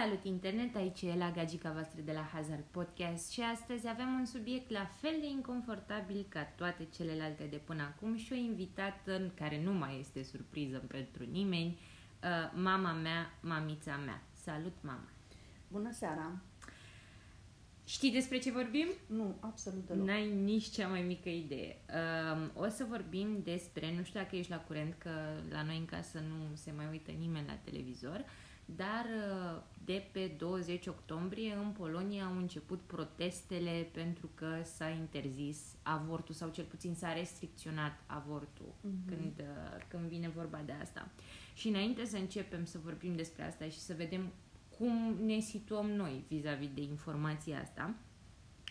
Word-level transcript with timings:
Salut 0.00 0.24
internet, 0.24 0.76
aici 0.76 1.02
e 1.02 1.14
la 1.16 1.30
gagica 1.30 1.72
voastră 1.72 2.00
de 2.04 2.12
la 2.12 2.30
Hazard 2.32 2.64
Podcast 2.70 3.30
și 3.30 3.40
astăzi 3.40 3.88
avem 3.88 4.14
un 4.18 4.24
subiect 4.24 4.70
la 4.70 4.90
fel 5.00 5.16
de 5.20 5.26
inconfortabil 5.26 6.26
ca 6.28 6.44
toate 6.44 6.88
celelalte 6.96 7.44
de 7.44 7.56
până 7.56 7.82
acum 7.82 8.16
și 8.16 8.32
o 8.32 8.36
invitată 8.36 9.32
care 9.34 9.62
nu 9.62 9.72
mai 9.72 9.96
este 9.98 10.22
surpriză 10.22 10.78
pentru 10.88 11.24
nimeni, 11.30 11.78
uh, 12.22 12.52
mama 12.54 12.92
mea, 12.92 13.38
mamița 13.40 13.96
mea. 13.96 14.22
Salut, 14.32 14.74
mama! 14.80 15.08
Bună 15.68 15.92
seara! 15.92 16.40
Știi 17.84 18.10
despre 18.10 18.38
ce 18.38 18.50
vorbim? 18.50 18.86
Nu, 19.06 19.36
absolut 19.40 19.86
deloc. 19.86 20.06
N-ai 20.06 20.32
nici 20.34 20.70
cea 20.70 20.88
mai 20.88 21.02
mică 21.02 21.28
idee. 21.28 21.76
Um, 22.34 22.50
o 22.54 22.68
să 22.68 22.86
vorbim 22.88 23.40
despre, 23.44 23.94
nu 23.96 24.02
știu 24.02 24.20
dacă 24.20 24.36
ești 24.36 24.50
la 24.50 24.60
curent, 24.60 24.94
că 24.98 25.10
la 25.50 25.62
noi 25.62 25.76
în 25.76 25.84
casă 25.84 26.18
nu 26.18 26.54
se 26.54 26.72
mai 26.76 26.86
uită 26.90 27.10
nimeni 27.10 27.46
la 27.46 27.58
televizor, 27.64 28.24
dar 28.76 29.04
uh, 29.04 29.62
de 29.84 30.02
pe 30.12 30.34
20 30.38 30.86
octombrie 30.86 31.54
în 31.54 31.70
Polonia 31.70 32.24
au 32.24 32.36
început 32.36 32.80
protestele 32.80 33.88
pentru 33.92 34.30
că 34.34 34.46
s-a 34.64 34.88
interzis 34.88 35.58
avortul 35.82 36.34
sau 36.34 36.48
cel 36.48 36.64
puțin 36.64 36.94
s-a 36.94 37.12
restricționat 37.12 38.00
avortul 38.06 38.74
Mhm. 38.80 39.08
când, 39.08 39.32
uh, 39.40 39.84
când 39.88 40.02
vine 40.08 40.28
vorba 40.28 40.60
de 40.66 40.72
asta. 40.72 41.08
Și 41.54 41.68
înainte 41.68 42.04
să 42.04 42.16
începem 42.16 42.64
să 42.64 42.78
vorbim 42.84 43.16
despre 43.16 43.42
asta 43.44 43.64
și 43.64 43.78
să 43.78 43.94
vedem 43.96 44.32
cum 44.78 45.14
ne 45.24 45.38
situăm 45.38 45.86
noi 45.90 46.24
vis-a-vis 46.28 46.70
de 46.74 46.80
informația 46.82 47.60
asta, 47.60 47.94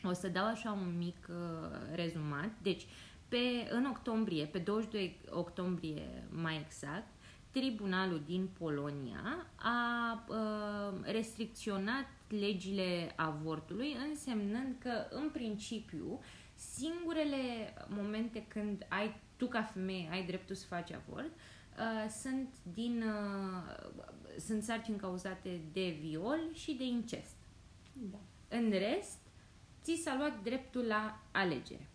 o 0.03 0.13
să 0.13 0.27
dau 0.27 0.45
așa 0.45 0.71
un 0.71 0.97
mic 0.97 1.27
uh, 1.29 1.35
rezumat. 1.95 2.49
Deci, 2.61 2.85
pe, 3.27 3.37
în 3.69 3.85
octombrie, 3.85 4.45
pe 4.45 4.57
22 4.57 5.19
octombrie 5.29 6.23
mai 6.29 6.61
exact, 6.65 7.07
Tribunalul 7.51 8.21
din 8.25 8.49
Polonia 8.57 9.47
a 9.55 10.25
uh, 10.27 10.99
restricționat 11.01 12.05
legile 12.27 13.13
avortului, 13.15 13.95
însemnând 14.09 14.75
că, 14.79 15.07
în 15.09 15.29
principiu, 15.33 16.19
singurele 16.55 17.73
momente 17.87 18.45
când 18.47 18.85
ai 18.89 19.15
tu 19.35 19.47
ca 19.47 19.63
femeie 19.63 20.09
ai 20.11 20.25
dreptul 20.25 20.55
să 20.55 20.65
faci 20.65 20.91
avort 20.91 21.31
uh, 21.77 22.09
sunt 22.21 22.53
din 22.73 23.03
uh, 23.03 24.39
sunt 24.39 24.63
sarcini 24.63 24.97
cauzate 24.97 25.61
de 25.71 25.97
viol 26.01 26.39
și 26.53 26.73
de 26.73 26.83
incest. 26.83 27.35
Da. 27.93 28.19
În 28.47 28.69
rest, 28.69 29.19
ți 29.83 30.01
s-a 30.03 30.15
luat 30.17 30.43
dreptul 30.43 30.85
la 30.85 31.21
alegere. 31.31 31.89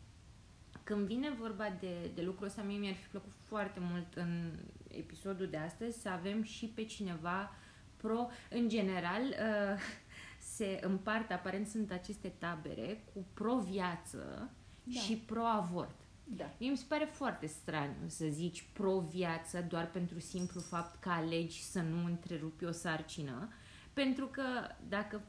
Când 0.83 1.07
vine 1.07 1.31
vorba 1.31 1.77
de, 1.81 2.11
de 2.15 2.23
lucrul 2.23 2.47
ăsta, 2.47 2.63
mie 2.63 2.79
mi-ar 2.79 2.95
fi 2.95 3.09
plăcut 3.09 3.33
foarte 3.45 3.81
mult 3.81 4.15
în 4.15 4.59
episodul 4.97 5.47
de 5.47 5.57
astăzi 5.57 6.01
să 6.01 6.09
avem 6.09 6.43
și 6.43 6.67
pe 6.67 6.85
cineva 6.85 7.55
pro... 7.97 8.29
În 8.51 8.69
general, 8.69 9.23
uh, 9.23 9.81
se 10.57 10.81
împart, 10.83 11.31
aparent 11.31 11.67
sunt 11.67 11.91
aceste 11.93 12.29
tabere 12.29 13.05
cu 13.15 13.27
pro-viață 13.35 14.51
Da. 14.85 15.01
și 15.01 15.17
pro-avort. 15.17 16.01
Da. 16.25 16.51
Mie 16.59 16.71
mi 16.71 16.77
se 16.77 16.85
pare 16.89 17.05
foarte 17.05 17.47
straniu 17.47 18.07
să 18.07 18.27
zici 18.29 18.65
pro-viață 18.73 19.65
doar 19.69 19.91
pentru 19.91 20.21
simplu 20.21 20.61
fapt 20.61 21.01
că 21.01 21.09
alegi 21.09 21.63
să 21.63 21.81
nu 21.81 22.05
întrerupi 22.05 22.65
o 22.65 22.71
sarcină, 22.71 23.49
pentru 23.93 24.27
că 24.27 24.43
dacă 24.89 25.23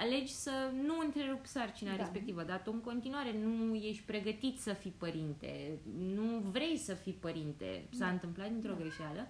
alegi 0.00 0.32
să 0.32 0.70
nu 0.82 0.98
întrerupi 1.04 1.46
sarcina 1.48 1.90
Da. 1.90 1.96
respectivă, 1.96 2.42
dar 2.42 2.62
tu 2.62 2.70
în 2.74 2.80
continuare 2.80 3.32
nu 3.38 3.74
ești 3.74 4.02
pregătit 4.02 4.58
să 4.60 4.72
fii 4.72 4.94
părinte, 4.98 5.78
nu 5.98 6.38
vrei 6.38 6.76
să 6.76 6.94
fii 6.94 7.12
părinte, 7.12 7.84
s-a 7.90 8.04
Da. 8.04 8.10
întâmplat 8.10 8.48
dintr-o 8.48 8.72
Da. 8.72 8.78
greșeală, 8.78 9.26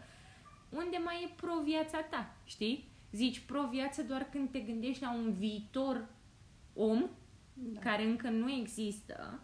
unde 0.69 0.97
mai 1.05 1.23
e 1.25 1.33
pro-viața 1.37 2.00
ta, 2.00 2.37
știi? 2.45 2.89
Zici 3.12 3.41
pro-viață 3.41 4.03
doar 4.03 4.28
când 4.31 4.50
te 4.50 4.59
gândești 4.59 5.03
la 5.03 5.15
un 5.15 5.33
viitor 5.33 6.09
om 6.75 7.05
da. 7.53 7.81
care 7.81 8.05
încă 8.05 8.28
nu 8.28 8.50
există 8.53 9.41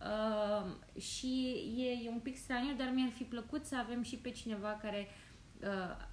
uh, 0.00 1.00
și 1.00 1.54
e, 1.76 2.06
e 2.06 2.08
un 2.10 2.20
pic 2.20 2.36
straniu, 2.36 2.74
dar 2.76 2.90
mi-ar 2.94 3.10
fi 3.10 3.22
plăcut 3.22 3.64
să 3.64 3.76
avem 3.76 4.02
și 4.02 4.16
pe 4.16 4.30
cineva 4.30 4.78
care 4.82 5.06
uh, 5.08 5.23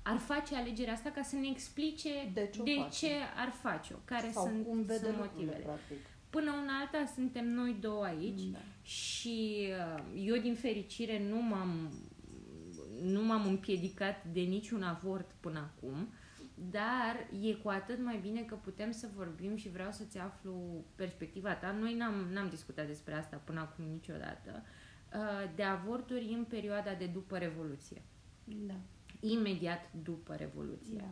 ar 0.03 0.18
face 0.18 0.56
alegerea 0.56 0.94
asta 0.94 1.09
ca 1.09 1.22
să 1.22 1.35
ne 1.35 1.47
explice 1.47 2.09
De 2.34 2.50
ce 2.53 2.62
o 2.62 2.63
de 2.63 2.75
face. 2.78 3.06
ce 3.06 3.12
ar 3.35 3.50
face-o, 3.50 3.96
care 4.06 4.31
Sau 4.34 4.46
sunt, 4.46 4.66
cum 4.66 4.81
vede 4.81 4.94
sunt 5.00 5.18
lucrurile, 5.18 5.46
motivele. 5.46 5.63
practic. 5.63 5.97
Până 6.29 6.52
una 6.52 6.79
alta 6.79 7.12
suntem 7.13 7.50
noi 7.50 7.78
două 7.81 8.03
aici 8.03 8.41
Da. 8.41 8.57
și 8.81 9.68
uh, 9.96 10.03
eu 10.25 10.35
din 10.41 10.56
fericire 10.56 11.24
nu 11.29 11.41
m-am 11.41 11.91
nu 13.03 13.24
m-am 13.24 13.47
împiedicat 13.47 14.25
de 14.25 14.40
niciun 14.41 14.84
avort 14.84 15.31
până 15.40 15.59
acum, 15.59 16.08
dar 16.72 17.28
e 17.41 17.53
cu 17.53 17.69
atât 17.69 18.03
mai 18.03 18.18
bine 18.22 18.41
că 18.41 18.56
putem 18.56 18.91
să 18.91 19.08
vorbim 19.16 19.56
și 19.56 19.69
vreau 19.69 19.91
să-ți 19.91 20.18
aflu 20.18 20.85
perspectiva 20.96 21.53
ta. 21.53 21.72
Noi 21.72 21.94
n-am, 21.96 22.13
n-am 22.31 22.50
discutat 22.50 22.88
despre 22.88 23.13
asta 23.13 23.41
până 23.44 23.59
acum 23.59 23.85
niciodată, 23.85 24.63
uh, 25.13 25.52
de 25.56 25.63
avorturi 25.63 26.34
în 26.38 26.44
perioada 26.44 26.94
de 26.94 27.06
după 27.06 27.38
Revoluție, 27.38 28.02
Da. 28.44 28.73
Imediat 29.22 29.90
după 30.04 30.36
Revoluție. 30.36 30.98
Da. 30.98 31.09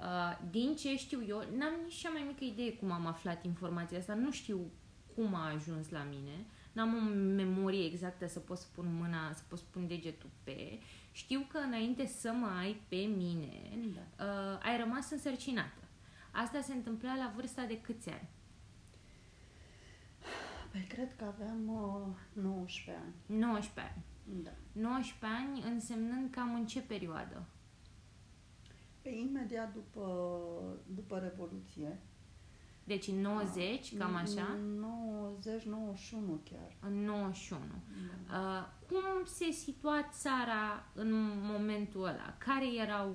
Uh, 0.00 0.38
din 0.50 0.76
ce 0.76 0.96
știu 0.96 1.24
eu, 1.28 1.38
n-am 1.56 1.72
nici 1.84 1.94
cea 1.94 2.10
mai 2.10 2.24
mică 2.26 2.44
idee 2.44 2.72
cum 2.72 2.90
am 2.90 3.06
aflat 3.06 3.44
informația 3.44 3.98
asta, 3.98 4.14
nu 4.14 4.30
știu 4.30 4.70
cum 5.14 5.34
a 5.34 5.52
ajuns 5.52 5.90
la 5.90 6.02
mine, 6.10 6.46
n-am 6.72 6.94
o 6.94 7.00
memorie 7.34 7.86
exactă 7.86 8.26
să 8.26 8.38
pot 8.38 8.58
să 8.58 8.66
pun 8.74 8.94
mâna, 9.00 9.32
să 9.32 9.42
pot 9.48 9.58
să 9.58 9.64
pun 9.70 9.86
degetul 9.86 10.30
pe. 10.44 10.78
Știu 11.12 11.46
că 11.52 11.58
înainte 11.58 12.06
să 12.06 12.32
mă 12.32 12.46
ai 12.46 12.82
pe 12.88 12.96
mine, 12.96 13.78
Da. 13.94 14.24
uh, 14.24 14.58
ai 14.62 14.78
rămas 14.78 15.10
însărcinată. 15.10 15.82
Asta 16.30 16.60
se 16.60 16.72
întâmpla 16.72 17.14
la 17.16 17.32
vârsta 17.34 17.64
de 17.64 17.80
câți 17.80 18.10
ani? 18.10 18.28
Păi 20.70 20.86
cred 20.88 21.16
că 21.16 21.24
aveam 21.24 21.68
uh, 21.68 22.42
19 22.42 23.02
ani. 23.04 23.38
19 23.40 23.94
ani. 23.94 24.04
Da. 24.42 24.50
19 24.72 25.40
ani 25.40 25.62
însemnând 25.72 26.30
cam 26.30 26.54
în 26.54 26.66
ce 26.66 26.80
perioadă? 26.80 27.46
Pe 29.02 29.08
imediat 29.08 29.72
după, 29.72 30.06
după 30.94 31.18
Revoluție. 31.18 31.98
Deci 32.84 33.06
în 33.06 33.20
90, 33.20 33.96
cam 33.98 34.14
așa? 34.14 34.58
90, 34.78 35.62
91 35.62 36.40
chiar. 36.50 36.76
În 36.80 37.04
91. 37.04 37.60
Da. 38.28 38.38
Uh, 38.38 38.66
cum 38.86 39.24
se 39.24 39.50
situa 39.50 40.08
țara 40.12 40.90
în 40.94 41.12
momentul 41.42 42.00
ăla? 42.02 42.36
Care 42.38 42.74
erau, 42.74 43.14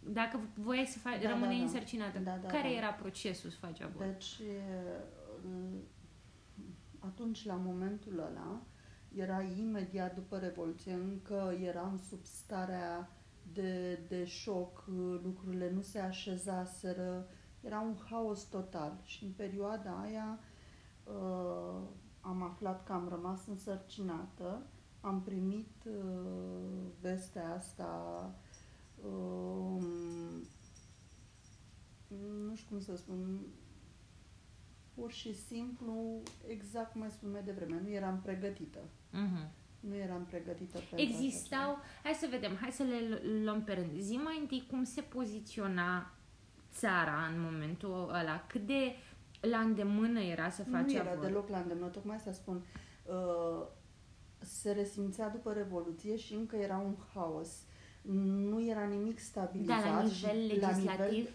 dacă 0.00 0.40
voiai 0.54 0.86
să 0.86 0.98
faci, 0.98 1.22
Da, 1.22 1.28
rămâneai 1.28 1.58
da, 1.58 1.64
da. 1.64 1.70
însărcinată, 1.70 2.18
Da, 2.18 2.36
da, 2.42 2.48
care 2.48 2.68
da. 2.68 2.74
era 2.74 2.90
procesul 2.90 3.50
să 3.50 3.56
faci 3.60 3.80
avort? 3.80 4.06
Deci, 4.12 4.38
uh, 4.38 5.78
atunci, 6.98 7.44
la 7.44 7.54
momentul 7.54 8.18
ăla, 8.18 8.62
era 9.16 9.42
imediat 9.42 10.14
după 10.14 10.38
Revoluție, 10.38 10.92
încă 10.92 11.56
eram 11.62 12.00
sub 12.08 12.24
starea 12.24 13.10
de, 13.52 13.98
de 14.08 14.24
șoc, 14.24 14.84
uh, 14.88 15.20
lucrurile 15.22 15.70
nu 15.70 15.80
se 15.80 15.98
așezaseră, 15.98 17.28
era 17.60 17.80
un 17.80 17.96
haos 18.10 18.42
total. 18.42 19.00
Și 19.04 19.24
în 19.24 19.30
perioada 19.36 20.00
aia 20.02 20.38
uh, 21.04 21.82
am 22.20 22.42
aflat 22.42 22.84
că 22.84 22.92
am 22.92 23.08
rămas 23.08 23.46
însărcinată, 23.46 24.62
am 25.00 25.22
primit 25.22 25.84
uh, 25.84 26.86
vestea 27.00 27.54
asta 27.54 28.30
um, 29.04 29.84
nu 32.46 32.54
știu 32.54 32.68
cum 32.68 32.80
să 32.80 32.96
spun, 32.96 33.40
pur 34.96 35.12
și 35.12 35.34
simplu, 35.34 36.22
exact 36.46 36.92
cum 36.92 37.02
ai 37.02 37.10
spus 37.10 37.28
mai 37.30 37.42
devreme, 37.44 37.80
nu 37.82 37.88
eram 37.90 38.20
pregătită. 38.22 38.78
Mhm. 39.10 39.48
Nu 39.80 39.94
eram 39.94 40.24
pregătită 40.24 40.78
pentru 40.78 40.94
așa 40.94 41.02
Existau, 41.02 41.78
hai 42.02 42.12
să 42.12 42.26
vedem, 42.30 42.56
hai 42.60 42.70
să 42.70 42.82
le 42.82 43.08
lu- 43.08 43.42
luăm 43.44 43.62
pe 43.64 43.72
rând. 43.72 43.98
Zi 44.00 44.14
mai 44.16 44.38
întâi 44.40 44.66
cum 44.70 44.84
se 44.84 45.00
poziționa 45.00 46.10
țara 46.72 47.26
în 47.34 47.40
momentul 47.40 48.08
ăla, 48.20 48.44
cât 48.48 48.66
de 48.66 48.92
la 49.40 49.58
îndemână 49.58 50.20
era 50.20 50.50
să 50.50 50.62
ceva. 50.62 50.76
faci 50.76 50.86
Nu 50.86 50.92
era 50.98 51.10
avort. 51.10 51.26
deloc 51.26 51.48
la 51.48 51.58
îndemână, 51.58 51.86
tocmai 51.88 52.18
să 52.18 52.32
spun. 52.32 52.64
Uh, 53.04 53.66
se 54.40 54.72
resimțea 54.72 55.28
după 55.28 55.52
Revoluție 55.52 56.16
și 56.16 56.34
încă 56.34 56.56
era 56.56 56.76
un 56.78 56.94
haos. 57.14 57.62
Nu 58.02 58.66
era 58.66 58.84
nimic 58.84 59.18
stabilizat. 59.18 59.82
Da, 59.84 59.90
la 60.02 60.08
și 60.08 60.26
nivel 60.26 60.58
la 60.60 60.68
legislativ? 60.70 61.10
nivel, 61.10 61.32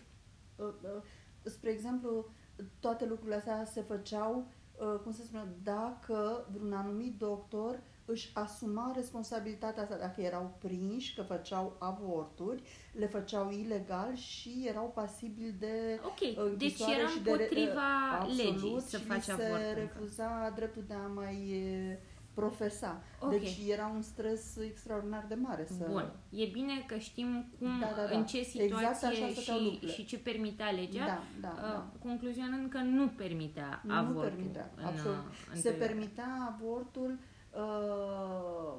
uh, 0.55 0.73
uh, 0.83 1.01
spre 1.43 1.69
exemplu, 1.69 2.29
toate 2.79 3.05
lucrurile 3.05 3.35
astea 3.35 3.65
se 3.65 3.81
făceau, 3.81 4.47
uh, 4.77 4.99
cum 5.03 5.11
să 5.11 5.21
spun, 5.23 5.47
dacă 5.63 6.47
vreun 6.51 6.73
anumit 6.73 7.17
doctor 7.17 7.79
își 8.05 8.31
asuma 8.33 8.91
responsabilitatea 8.95 9.83
asta, 9.83 9.95
dacă 9.97 10.21
erau 10.21 10.55
prinși 10.59 11.15
că 11.15 11.21
făceau 11.21 11.75
avorturi, 11.79 12.63
le 12.93 13.07
făceau 13.07 13.49
ilegal 13.51 14.15
și 14.15 14.65
erau 14.67 14.91
pasibili 14.95 15.55
de 15.59 15.99
Ok, 16.05 16.19
deci 16.19 16.37
închisoare 16.37 16.99
era 16.99 17.07
și 17.07 17.19
de 17.19 17.31
re- 17.31 17.37
împotriva 17.43 18.09
absolut, 18.19 18.37
legii 18.37 18.81
să 18.81 18.97
și 18.97 19.03
faci 19.03 19.25
li 19.25 19.31
avort. 19.31 19.49
se 19.49 19.57
încă. 19.67 19.79
refuza 19.79 20.51
dreptul 20.55 20.83
de 20.87 20.93
a 20.93 21.07
mai 21.07 21.49
e, 21.49 21.99
profesa. 22.33 23.01
Ok. 23.19 23.29
Deci 23.29 23.57
era 23.67 23.87
un 23.95 24.01
stres 24.01 24.57
extraordinar 24.57 25.25
de 25.27 25.35
mare 25.35 25.65
să... 25.65 25.87
Bun. 25.89 26.11
E 26.29 26.45
bine 26.45 26.83
că 26.87 26.97
știm 26.97 27.51
cum, 27.59 27.79
Da, 27.79 27.85
da, 27.95 28.07
da. 28.09 28.17
în 28.17 28.25
ce 28.25 28.37
Exact 28.37 28.49
situație 28.71 29.07
așa 29.07 29.29
stăteau 29.31 29.57
și, 29.57 29.63
lucrurile. 29.63 29.91
și 29.91 30.05
ce 30.05 30.17
permitea 30.19 30.69
legea, 30.71 31.05
Da, 31.05 31.21
da, 31.41 31.49
uh, 31.49 31.61
da. 31.61 31.91
concluzionând 32.03 32.69
că 32.69 32.77
nu 32.77 33.07
permitea 33.07 33.81
Nu 33.85 33.93
avortul. 33.95 34.29
permitea, 34.31 34.71
în, 34.77 34.83
absolut. 34.85 35.17
uh, 35.17 35.23
în 35.53 35.55
Se 35.61 35.69
perioada. 35.69 35.85
permitea 35.93 36.55
avortul, 36.57 37.19
uh, 37.55 38.73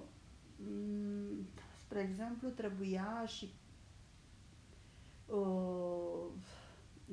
m, 0.56 1.46
spre 1.84 2.00
exemplu, 2.10 2.48
trebuia 2.48 3.22
și 3.26 3.52
uh, 5.26 6.26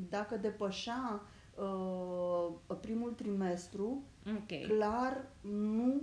dacă 0.09 0.37
depășea 0.37 1.21
uh, 1.55 2.47
primul 2.81 3.11
trimestru, 3.11 4.03
Ok. 4.27 4.67
clar 4.67 5.27
nu 5.41 6.01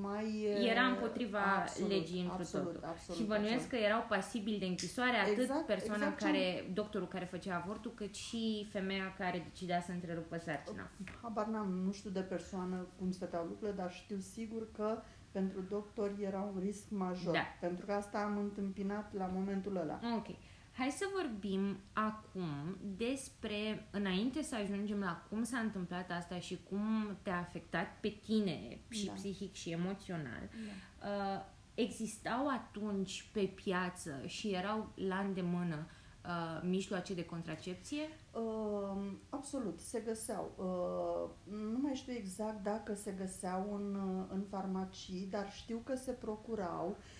mai 0.00 0.42
e- 0.42 0.70
Era 0.70 0.80
împotriva 0.86 1.38
absolut, 1.56 1.90
legii 1.90 2.20
întru 2.20 2.36
absolut, 2.38 2.66
totul. 2.72 2.88
absolut, 2.88 3.20
și 3.20 3.26
bănuiesc 3.26 3.54
absolut. 3.54 3.70
că 3.82 3.88
erau 3.88 4.04
pasibili 4.08 4.58
de 4.58 4.64
închisoare 4.66 5.16
atât 5.16 5.38
Exact, 5.38 5.66
persoana 5.66 6.02
exact 6.02 6.18
ce- 6.20 6.24
care, 6.24 6.70
doctorul 6.74 7.08
care 7.08 7.24
făcea 7.24 7.56
avortul, 7.64 7.92
cât 7.94 8.14
și 8.14 8.68
femeia 8.70 9.14
care 9.18 9.46
decidea 9.50 9.80
să 9.80 9.92
întrerupă 9.92 10.38
sarcina. 10.38 10.90
Habar 11.22 11.46
n-am, 11.46 11.68
nu 11.70 11.92
știu 11.92 12.10
de 12.10 12.20
persoană 12.20 12.86
cum 12.98 13.10
stăteau 13.10 13.44
lucrurile, 13.44 13.76
dar 13.76 13.92
știu 13.92 14.18
sigur 14.18 14.70
că 14.72 15.02
pentru 15.30 15.60
doctori 15.68 16.22
era 16.24 16.40
un 16.54 16.60
risc 16.60 16.84
major. 16.88 17.32
Da. 17.32 17.44
Pentru 17.60 17.86
că 17.86 17.92
asta 17.92 18.18
am 18.18 18.38
întâmpinat 18.38 19.14
la 19.16 19.30
momentul 19.34 19.76
ăla. 19.76 20.00
Ok. 20.16 20.26
Hai 20.78 20.90
să 20.90 21.04
vorbim 21.14 21.76
acum 21.92 22.76
despre, 22.96 23.88
înainte 23.90 24.42
să 24.42 24.54
ajungem 24.54 24.98
la 24.98 25.26
cum 25.28 25.42
s-a 25.42 25.58
întâmplat 25.58 26.10
asta 26.10 26.38
și 26.38 26.58
cum 26.68 27.16
te-a 27.22 27.38
afectat 27.38 27.86
pe 28.00 28.08
tine 28.08 28.78
și 28.88 29.06
Da. 29.06 29.12
psihic 29.12 29.54
și 29.54 29.70
emoțional. 29.70 30.48
Uh, 31.02 31.44
existau 31.74 32.48
atunci 32.48 33.30
pe 33.32 33.40
piață 33.40 34.22
și 34.26 34.48
erau 34.48 34.92
la 34.94 35.18
îndemână 35.18 35.86
uh, 36.24 36.68
mijloace 36.68 37.14
de 37.14 37.24
contracepție? 37.24 38.02
Uh, 38.32 39.12
absolut, 39.28 39.80
se 39.80 40.00
găseau. 40.00 40.52
Uh, 40.56 41.54
nu 41.54 41.78
mai 41.78 41.94
știu 41.94 42.12
exact 42.12 42.62
dacă 42.62 42.94
se 42.94 43.12
găseau 43.18 43.74
în, 43.74 43.94
uh, 43.94 44.24
în 44.28 44.42
farmacii, 44.50 45.28
dar 45.30 45.52
știu 45.52 45.80
că 45.84 45.96
se 45.96 46.12
procurau. 46.12 46.88
Uh, 46.88 47.17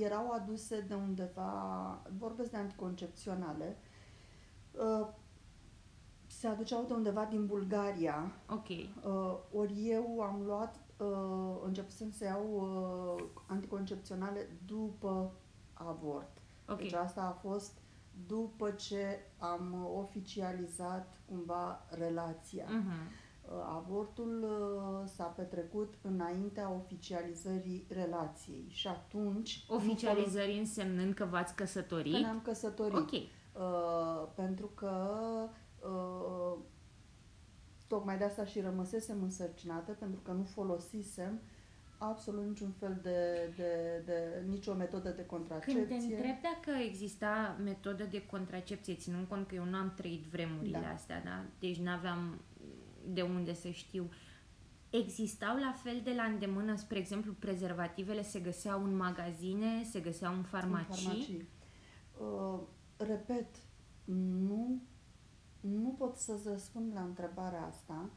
erau 0.00 0.30
aduse 0.30 0.80
de 0.80 0.94
undeva, 0.94 2.02
vorbesc 2.18 2.50
de 2.50 2.56
anticoncepționale, 2.56 3.76
uh, 4.72 5.08
se 6.26 6.46
aduceau 6.46 6.84
de 6.84 6.92
undeva 6.92 7.24
din 7.24 7.46
Bulgaria, 7.46 8.32
Ok. 8.50 8.68
Uh, 8.68 9.38
ori 9.52 9.88
eu 9.88 10.20
am 10.20 10.42
luat, 10.44 10.80
uh, 10.96 11.56
începusem 11.64 12.10
să 12.10 12.24
iau 12.24 12.44
uh, 13.16 13.24
anticoncepționale 13.46 14.48
după 14.66 15.32
avort. 15.72 16.38
Ok. 16.68 16.78
Deci 16.78 16.92
asta 16.92 17.22
a 17.22 17.48
fost 17.48 17.72
după 18.26 18.70
ce 18.70 19.20
am 19.38 19.72
uh, 19.84 19.90
oficializat 19.98 21.20
cumva 21.28 21.86
relația. 21.90 22.64
Mhm. 22.68 22.92
Uh, 23.52 23.54
avortul 23.76 24.42
uh, 24.42 25.08
s-a 25.14 25.24
petrecut 25.24 25.94
înaintea 26.02 26.70
oficializării 26.72 27.86
relației 27.88 28.64
și 28.68 28.88
atunci... 28.88 29.64
nu 29.68 29.76
Oficializării 29.76 30.58
însemnând 30.58 31.14
că 31.14 31.24
v-ați 31.24 31.54
folos- 31.54 31.54
Că 31.56 31.62
căsătorit? 31.62 32.12
ne-am 32.12 32.40
căsătorit. 32.40 32.94
Ok. 32.96 33.10
Uh, 33.12 34.28
pentru 34.34 34.66
că 34.66 35.08
uh, 35.84 36.58
tocmai 37.86 38.18
de 38.18 38.24
asta 38.24 38.44
și 38.44 38.60
rămăsesem 38.60 39.22
însărcinată, 39.22 39.92
pentru 39.92 40.20
că 40.20 40.32
nu 40.32 40.42
folosisem 40.42 41.40
absolut 41.98 42.44
niciun 42.46 42.70
fel 42.78 42.98
de, 43.02 43.52
de, 43.56 44.02
de 44.04 44.44
nicio 44.48 44.74
metodă 44.74 45.10
de 45.10 45.26
contracepție. 45.26 45.86
Când 45.86 46.00
te 46.00 46.14
întreb 46.14 46.36
dacă 46.42 46.78
exista 46.88 47.56
metodă 47.64 48.04
de 48.04 48.26
contracepție, 48.26 48.94
ținând 48.94 49.26
cont 49.28 49.46
că 49.46 49.54
eu 49.54 49.64
nu 49.64 49.76
am 49.76 49.92
trăit 49.96 50.24
vremurile 50.24 50.78
Da. 50.82 50.92
astea, 50.92 51.22
da? 51.24 51.44
deci 51.58 51.76
nu 51.78 51.90
aveam 51.90 52.40
de 53.12 53.22
unde 53.22 53.54
să 53.54 53.68
știu, 53.68 54.10
existau 54.90 55.56
la 55.56 55.72
fel 55.82 56.00
de 56.04 56.12
la 56.16 56.22
îndemână, 56.22 56.76
spre 56.76 56.98
exemplu, 56.98 57.32
prezervativele 57.32 58.22
se 58.22 58.40
găseau 58.40 58.84
în 58.84 58.96
magazine, 58.96 59.84
se 59.90 60.00
găseau 60.00 60.34
în 60.34 60.42
farmacii? 60.42 61.06
În 61.06 61.12
farmacii. 61.12 61.48
Uh, 62.20 62.60
repet, 62.96 63.46
nu, 64.48 64.82
nu 65.60 65.94
pot 65.98 66.16
să-ți 66.16 66.48
răspund 66.48 66.92
la 66.94 67.00
întrebarea 67.00 67.66
asta, 67.66 68.10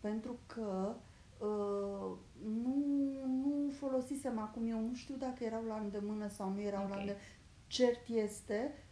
pentru 0.00 0.38
că 0.46 0.94
uh, 1.38 2.16
nu, 2.62 2.84
nu 3.26 3.70
folosisem 3.70 4.38
acum, 4.38 4.66
eu 4.66 4.80
nu 4.80 4.94
știu 4.94 5.14
dacă 5.16 5.44
erau 5.44 5.64
la 5.64 5.74
îndemână 5.74 6.28
sau 6.28 6.52
nu 6.52 6.60
erau 6.60 6.82
Ok. 6.82 6.88
la 6.88 6.96
îndemână. 6.96 7.22
Cert 7.66 8.08
este, 8.08 8.72
uh, 8.74 8.87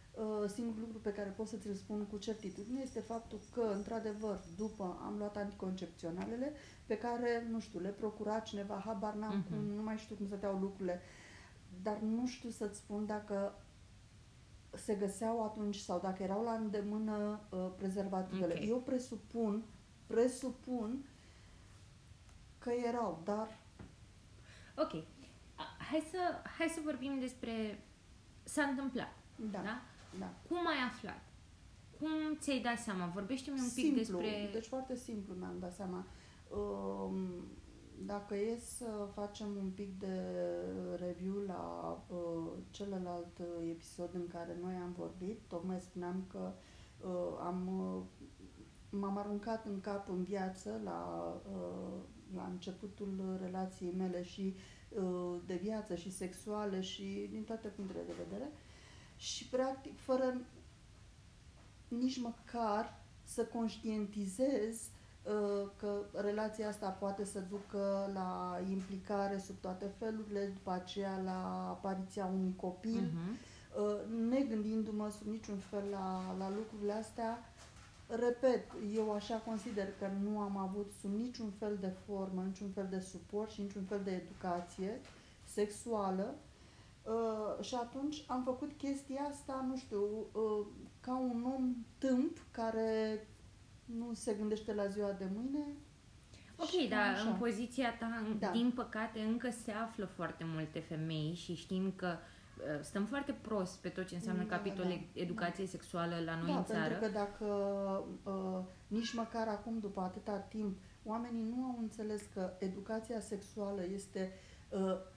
singurul 0.47 0.79
lucru 0.81 0.97
pe 0.97 1.13
care 1.13 1.29
pot 1.29 1.47
să 1.47 1.55
ți-l 1.57 1.73
spun 1.73 2.05
cu 2.05 2.17
certitudine 2.17 2.81
este 2.81 2.99
faptul 2.99 3.39
că, 3.53 3.61
într-adevăr, 3.61 4.39
după 4.57 4.99
am 5.05 5.17
luat 5.17 5.37
anticoncepționalele 5.37 6.51
pe 6.85 6.97
care, 6.97 7.47
nu 7.51 7.59
știu, 7.59 7.79
le 7.79 7.89
procura 7.89 8.39
cineva, 8.39 8.81
habar 8.85 9.13
n-am 9.13 9.37
Mhm. 9.37 9.47
cum, 9.49 9.63
nu 9.65 9.81
mai 9.81 9.97
știu 9.97 10.15
cum 10.15 10.25
stăteau 10.25 10.57
lucrurile, 10.57 11.01
dar 11.83 11.97
nu 11.97 12.27
știu 12.27 12.49
să-ți 12.49 12.77
spun 12.77 13.05
dacă 13.05 13.55
se 14.73 14.95
găseau 14.95 15.43
atunci 15.43 15.75
sau 15.75 15.99
dacă 15.99 16.23
erau 16.23 16.43
la 16.43 16.51
îndemână 16.51 17.39
uh, 17.49 17.67
prezervativele. 17.77 18.53
Ok. 18.53 18.67
Eu 18.67 18.77
presupun, 18.77 19.63
presupun 20.07 21.05
că 22.59 22.69
erau, 22.87 23.21
dar 23.23 23.57
Ok. 24.75 24.93
A- 25.55 25.75
Hai 25.91 26.03
să, 26.11 26.17
hai 26.57 26.67
să 26.67 26.79
vorbim 26.83 27.19
despre... 27.19 27.83
S-a 28.43 28.63
întâmplat, 28.63 29.13
da, 29.51 29.59
da? 29.61 29.81
Da. 30.19 30.33
Cum 30.47 30.57
ai 30.57 30.81
aflat? 30.89 31.21
Cum 31.99 32.09
ți-ai 32.39 32.61
dat 32.61 32.77
seama? 32.77 33.11
Vorbește-mi 33.13 33.59
un 33.59 33.69
pic 33.75 33.83
simplu, 33.83 33.97
despre... 33.99 34.49
deci 34.51 34.65
foarte 34.65 34.95
simplu 34.95 35.33
mi-am 35.33 35.57
dat 35.59 35.73
seama. 35.73 36.05
Um, 36.49 37.17
dacă 38.05 38.35
e 38.35 38.57
să 38.57 39.07
facem 39.13 39.47
un 39.59 39.69
pic 39.69 39.99
de 39.99 40.21
review 40.99 41.35
la 41.47 41.91
uh, 42.07 42.51
celălalt 42.71 43.37
uh, 43.39 43.69
episod 43.69 44.09
în 44.13 44.27
care 44.27 44.57
noi 44.61 44.73
am 44.73 44.93
vorbit, 44.97 45.39
tocmai 45.47 45.79
spuneam 45.79 46.23
că 46.27 46.53
uh, 47.01 47.37
am, 47.39 47.67
uh, 47.67 48.01
m-am 48.89 49.17
aruncat 49.17 49.65
în 49.65 49.79
cap 49.79 50.09
în 50.09 50.23
viață 50.23 50.81
la, 50.83 51.31
uh, 51.51 52.01
la 52.35 52.47
începutul 52.51 53.37
relației 53.41 53.93
mele 53.97 54.23
și 54.23 54.55
uh, 54.89 55.39
de 55.45 55.55
viață 55.55 55.95
și 55.95 56.11
sexuale 56.11 56.81
și 56.81 57.27
din 57.31 57.43
toate 57.43 57.67
punctele 57.67 58.03
de 58.07 58.13
vedere 58.27 58.51
și 59.17 59.45
practic 59.47 59.99
fără 59.99 60.37
nici 61.87 62.19
măcar 62.21 63.01
să 63.23 63.45
conștientizez 63.45 64.75
uh, 65.23 65.69
că 65.75 66.01
relația 66.13 66.67
asta 66.67 66.89
poate 66.89 67.25
să 67.25 67.39
ducă 67.39 68.09
la 68.13 68.59
implicare 68.69 69.37
sub 69.39 69.55
toate 69.61 69.91
felurile, 69.97 70.45
după 70.45 70.71
aceea 70.71 71.21
la 71.23 71.67
apariția 71.69 72.25
unui 72.25 72.55
copil, 72.55 73.11
Mhm. 73.13 73.37
uh, 73.83 74.29
negândindu-mă 74.29 75.09
sub 75.09 75.27
niciun 75.27 75.57
fel 75.57 75.83
la, 75.91 76.35
la 76.37 76.49
lucrurile 76.49 76.93
astea. 76.93 77.39
Repet, 78.07 78.63
eu 78.95 79.11
așa 79.13 79.35
consider 79.35 79.87
că 79.99 80.07
nu 80.23 80.39
am 80.39 80.57
avut 80.57 80.91
sub 81.01 81.13
niciun 81.13 81.51
fel 81.59 81.77
de 81.79 81.93
formă, 82.05 82.43
niciun 82.43 82.69
fel 82.69 82.87
de 82.89 82.99
suport 82.99 83.49
și 83.51 83.61
niciun 83.61 83.83
fel 83.83 84.01
de 84.03 84.11
educație 84.11 85.01
sexuală 85.43 86.35
Uh, 87.07 87.63
și 87.65 87.75
atunci 87.75 88.23
am 88.27 88.43
făcut 88.43 88.71
chestia 88.77 89.21
asta, 89.31 89.65
nu 89.69 89.77
știu, 89.77 90.01
uh, 90.33 90.65
ca 90.99 91.17
un 91.17 91.43
om 91.55 91.75
tâmp 91.97 92.37
care 92.51 93.27
nu 93.85 94.13
se 94.13 94.33
gândește 94.33 94.73
la 94.73 94.87
ziua 94.87 95.11
de 95.11 95.29
mâine. 95.35 95.65
și 96.67 96.75
Ok, 96.75 96.89
cam 96.89 96.89
dar 96.89 97.13
așa. 97.13 97.29
în 97.29 97.35
poziția 97.35 97.97
ta, 97.99 98.23
Da. 98.39 98.49
din 98.51 98.71
păcate, 98.75 99.19
încă 99.19 99.49
se 99.49 99.71
află 99.71 100.05
foarte 100.05 100.43
multe 100.47 100.79
femei 100.79 101.33
și 101.35 101.55
știm 101.55 101.93
că 101.95 102.07
uh, 102.57 102.81
stăm 102.81 103.05
foarte 103.05 103.31
prost 103.41 103.81
pe 103.81 103.89
tot 103.89 104.05
ce 104.05 104.15
înseamnă 104.15 104.43
Da, 104.43 104.55
capitol 104.55 104.85
da, 104.85 105.21
educație 105.21 105.65
sexuală 105.65 106.15
la 106.25 106.35
noi 106.35 106.51
da, 106.51 106.57
în 106.57 106.63
țară. 106.65 106.93
pentru 106.93 106.99
că 106.99 107.13
dacă 107.13 107.45
uh, 108.23 108.59
nici 108.87 109.13
măcar 109.13 109.47
acum, 109.47 109.79
după 109.79 110.01
atâta 110.01 110.37
timp, 110.37 110.77
oamenii 111.03 111.43
nu 111.55 111.63
au 111.63 111.75
înțeles 111.79 112.21
că 112.33 112.53
educația 112.59 113.19
sexuală 113.19 113.81
este 113.93 114.31
uh, 114.33 114.55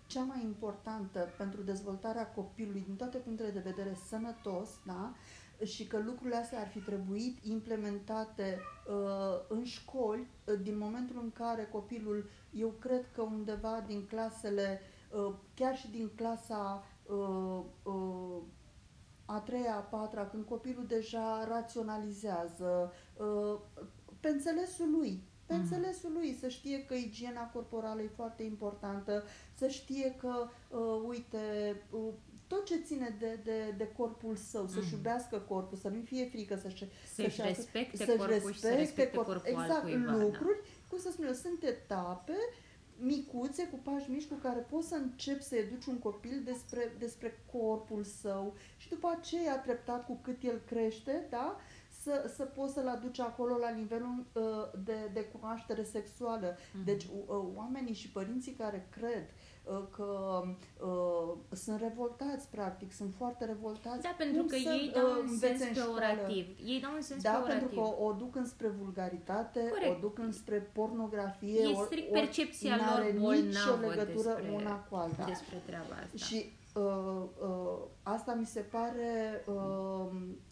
cea 0.07 0.23
mai 0.23 0.43
importantă 0.43 1.29
pentru 1.37 1.63
dezvoltarea 1.63 2.27
copilului 2.27 2.85
din 2.87 2.97
toate 2.97 3.19
punctele 3.19 3.51
de 3.51 3.71
vedere 3.71 3.97
sănătos, 4.09 4.69
da? 4.87 5.13
și 5.65 5.87
că 5.87 5.99
lucrurile 5.99 6.37
astea 6.37 6.61
ar 6.61 6.69
fi 6.69 6.79
trebuit 6.79 7.45
implementate 7.45 8.59
uh, 8.89 9.41
în 9.49 9.65
școli 9.65 10.21
uh, 10.45 10.55
din 10.63 10.79
momentul 10.79 11.19
în 11.23 11.31
care 11.33 11.69
copilul, 11.73 12.31
eu 12.51 12.69
cred 12.69 13.05
că 13.15 13.23
undeva 13.23 13.85
din 13.87 14.07
clasele, 14.07 14.81
uh, 15.11 15.35
chiar 15.55 15.77
și 15.77 15.91
din 15.91 16.11
clasa 16.17 16.85
uh, 17.07 17.63
uh, 17.83 18.43
a 19.25 19.39
treia, 19.41 19.75
a 19.75 19.97
patra, 19.97 20.27
când 20.27 20.45
copilul 20.45 20.87
deja 20.87 21.45
raționalizează, 21.49 22.93
uh, 23.17 23.59
pe 24.21 24.29
înțelesul 24.29 24.91
lui, 24.91 25.23
pe 25.51 25.57
Mhm. 25.57 25.63
înțelesul 25.63 26.13
lui, 26.13 26.37
să 26.41 26.49
știe 26.49 26.85
că 26.85 26.95
igiena 26.95 27.47
corporală 27.51 28.01
e 28.03 28.11
foarte 28.17 28.43
importantă, 28.43 29.25
să 29.55 29.69
știe 29.69 30.15
că, 30.19 30.49
uh, 30.69 31.03
uite, 31.09 31.77
uh, 31.91 32.13
tot 32.47 32.65
ce 32.65 32.77
ține 32.77 33.17
de, 33.19 33.39
de, 33.45 33.75
de 33.77 33.89
corpul 33.97 34.37
său, 34.37 34.67
să-și 34.67 34.87
Mhm. 34.87 34.95
iubească 34.95 35.39
corpul, 35.39 35.77
să 35.79 35.89
nu 35.89 36.01
fie 36.05 36.25
frică 36.29 36.57
să-și, 36.57 36.77
Să-și 37.15 37.37
să-și 37.37 37.43
respecte 37.43 37.97
să-și 37.97 38.17
corpul 38.17 38.53
și 38.53 38.61
să 38.61 38.75
respecte 38.75 39.17
corp- 39.19 39.27
corpul 39.27 39.51
exact, 39.51 39.71
altcuiva. 39.71 40.11
da. 40.13 40.17
lucruri, 40.23 40.59
cum 40.89 40.99
să 40.99 41.11
spun 41.11 41.25
eu, 41.27 41.33
sunt 41.33 41.63
etape 41.63 42.37
micuțe, 43.03 43.69
cu 43.69 43.79
pași 43.83 44.11
mici, 44.11 44.29
cu 44.29 44.35
care 44.35 44.59
poți 44.59 44.89
să 44.89 44.95
începi 44.95 45.43
să 45.43 45.57
educi 45.57 45.85
un 45.87 45.99
copil 45.99 46.43
despre, 46.45 46.95
despre 46.99 47.45
corpul 47.53 48.03
său 48.05 48.55
și 48.77 48.89
după 48.89 49.17
aceea, 49.19 49.59
treptat, 49.61 50.07
cu 50.07 50.19
cât 50.23 50.43
el 50.43 50.61
crește, 50.67 51.27
da, 51.31 51.57
să, 52.03 52.31
să 52.37 52.45
poți 52.45 52.73
să-l 52.73 52.89
aduci 52.89 53.21
acolo 53.21 53.57
la 53.57 53.69
nivelul 53.71 54.25
uh, 54.33 54.43
de, 54.85 55.11
de 55.13 55.21
cunoaștere 55.25 55.83
sexuală. 55.83 56.57
Mhm. 56.73 56.85
Deci 56.85 57.05
uh, 57.05 57.11
oamenii 57.57 57.95
și 57.95 58.11
părinții 58.11 58.53
care 58.53 58.89
cred 58.91 59.25
uh, 59.65 59.83
că 59.91 60.41
uh, 60.85 61.37
sunt 61.53 61.81
revoltați, 61.81 62.49
practic, 62.51 62.93
sunt 62.93 63.15
foarte 63.17 63.45
revoltați. 63.45 64.03
Da, 64.03 64.15
pentru 64.19 64.37
cum 64.39 64.47
că 64.49 64.57
să, 64.57 64.69
ei 64.69 64.91
dau 64.95 65.07
uh, 65.11 65.17
un 65.23 65.27
învețe 65.31 65.57
sens 65.57 65.77
în 65.77 65.83
școală. 65.83 65.99
peorativ. 66.01 66.47
Ei 66.65 66.81
dau 66.81 66.93
un 66.95 67.01
sens 67.01 67.23
Da, 67.23 67.31
peorativ. 67.31 67.59
pentru 67.59 67.81
că 67.81 67.87
o, 67.87 68.05
o 68.05 68.13
duc 68.13 68.37
înspre 68.37 68.69
vulgaritate, 68.69 69.61
Corect. 69.69 69.97
o 69.97 70.01
duc 70.01 70.19
înspre 70.19 70.57
pornografie, 70.73 71.61
E 71.63 71.75
o- 71.75 71.85
strict 71.85 72.09
o- 72.11 72.13
percepția 72.13 72.77
n-are 72.77 73.13
lor 73.19 73.35
nicio 73.35 73.59
bolnavă 73.77 73.87
legătură 73.95 74.33
despre, 74.35 74.51
una 74.55 74.79
cu 74.89 74.95
alta. 74.95 75.25
despre 75.25 75.57
treaba 75.67 75.95
asta. 76.03 76.17
Și 76.27 76.53
uh, 76.75 77.23
uh, 77.43 77.79
asta 78.03 78.35
mi 78.35 78.47
se 78.47 78.61
pare... 78.61 79.45
Uh, 79.47 80.09
fa- 80.49 80.50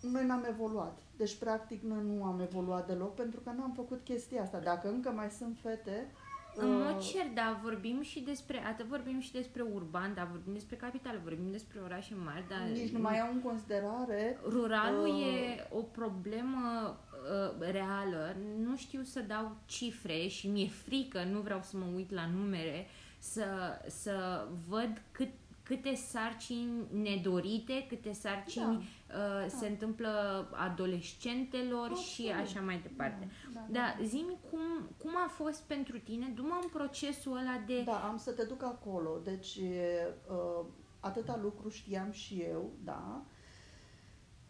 noi 0.00 0.26
n-am 0.26 0.46
evoluat. 0.48 0.98
Deci, 1.16 1.34
practic, 1.34 1.82
noi 1.82 2.02
nu 2.04 2.24
am 2.24 2.40
evoluat 2.40 2.86
deloc 2.86 3.14
pentru 3.14 3.40
că 3.40 3.50
n-am 3.56 3.72
făcut 3.74 4.00
chestia 4.04 4.42
asta. 4.42 4.58
Dacă 4.58 4.88
încă 4.88 5.10
mai 5.10 5.30
sunt 5.30 5.56
fete... 5.62 6.10
În 6.54 6.76
mod 6.76 6.96
uh, 6.96 7.08
cert, 7.12 7.34
da, 7.34 7.60
vorbim 7.62 8.02
și 8.02 8.20
despre, 8.20 8.64
atât 8.66 8.86
vorbim 8.86 9.20
și 9.20 9.32
despre 9.32 9.62
urban, 9.62 10.14
da, 10.14 10.28
vorbim 10.30 10.52
despre 10.52 10.76
capitală, 10.76 11.20
vorbim 11.22 11.50
despre 11.50 11.80
orașe 11.84 12.14
mari, 12.24 12.44
dar 12.48 12.58
nici 12.72 12.90
nu 12.90 13.00
mai 13.00 13.16
iau 13.16 13.32
în 13.32 13.40
considerare 13.40 14.38
ruralul 14.48 15.04
uh, 15.04 15.22
e 15.22 15.66
o 15.70 15.80
problemă 15.80 16.96
uh, 17.10 17.70
reală. 17.70 18.36
Nu 18.58 18.76
știu 18.76 19.02
să 19.02 19.20
dau 19.20 19.56
cifre 19.66 20.26
și 20.26 20.48
mi-e 20.48 20.68
frică, 20.68 21.24
nu 21.24 21.40
vreau 21.40 21.60
să 21.62 21.76
mă 21.76 21.86
uit 21.94 22.10
la 22.10 22.26
numere, 22.26 22.86
să, 23.18 23.44
să 23.86 24.46
văd 24.68 25.02
cât 25.10 25.28
câte 25.68 25.94
sarcini 25.94 26.86
nedorite, 27.02 27.86
câte 27.88 28.12
sarcini 28.12 28.88
Da, 29.06 29.16
uh, 29.16 29.46
se 29.48 29.66
întâmplă 29.66 30.10
adolescentelor 30.52 31.96
și 31.96 32.22
Absolut. 32.22 32.46
așa 32.46 32.60
mai 32.60 32.80
departe. 32.82 33.30
Da, 33.54 33.66
Da, 33.70 33.96
zi-mi 34.04 34.38
cum, 34.50 34.60
cum 34.98 35.10
a 35.24 35.28
fost 35.28 35.62
pentru 35.62 35.98
tine, 35.98 36.32
după 36.34 36.58
în 36.62 36.68
procesul 36.68 37.36
ăla 37.36 37.62
de... 37.66 37.82
Da, 37.82 38.08
am 38.08 38.16
să 38.16 38.32
te 38.32 38.44
duc 38.44 38.62
acolo. 38.62 39.20
Deci, 39.24 39.56
e, 39.56 40.14
uh, 40.30 40.64
atâta 41.00 41.38
lucru 41.42 41.68
știam 41.68 42.10
și 42.10 42.34
eu, 42.34 42.72
da, 42.84 43.22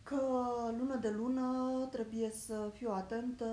că 0.08 0.20
lună 0.78 0.96
de 0.96 1.10
lună 1.16 1.48
trebuie 1.90 2.30
să 2.30 2.70
fiu 2.74 2.90
atentă 2.90 3.44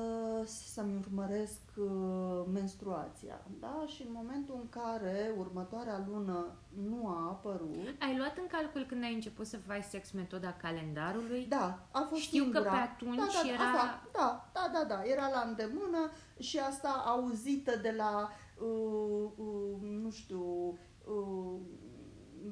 să-mi 0.46 0.96
urmăresc 0.98 1.60
uh, 1.78 2.46
menstruația, 2.54 3.42
da? 3.60 3.84
Și 3.88 4.02
în 4.02 4.08
momentul 4.14 4.56
în 4.62 4.70
care 4.70 5.34
următoarea 5.38 6.06
lună 6.08 6.46
nu 6.90 7.08
a 7.08 7.28
apărut, 7.30 7.96
Ai 8.00 8.18
luat 8.18 8.38
în 8.38 8.48
calcul 8.48 8.86
când 8.88 9.04
ai 9.04 9.14
început 9.14 9.46
să 9.46 9.58
faci 9.58 9.84
sex 9.84 10.12
metoda 10.12 10.54
calendarului? 10.54 11.46
da, 11.50 11.80
a 11.92 12.06
fost 12.10 12.22
Știu 12.22 12.42
singura. 12.44 12.64
că 12.64 12.70
pe 12.70 12.76
atunci 12.76 13.18
da, 13.18 13.28
da, 13.44 13.50
era... 13.50 13.64
Asta, 13.64 14.04
da, 14.14 14.50
da, 14.54 14.70
da, 14.74 14.84
da, 14.96 15.04
era 15.04 15.30
la 15.30 15.44
îndemână 15.48 16.12
și 16.40 16.60
asta 16.60 17.04
auzită 17.08 17.78
de 17.82 17.94
la, 17.98 18.30
uh, 18.60 19.30
uh, 19.36 20.02
nu 20.04 20.10
știu, 20.12 20.78
uh, 21.06 21.60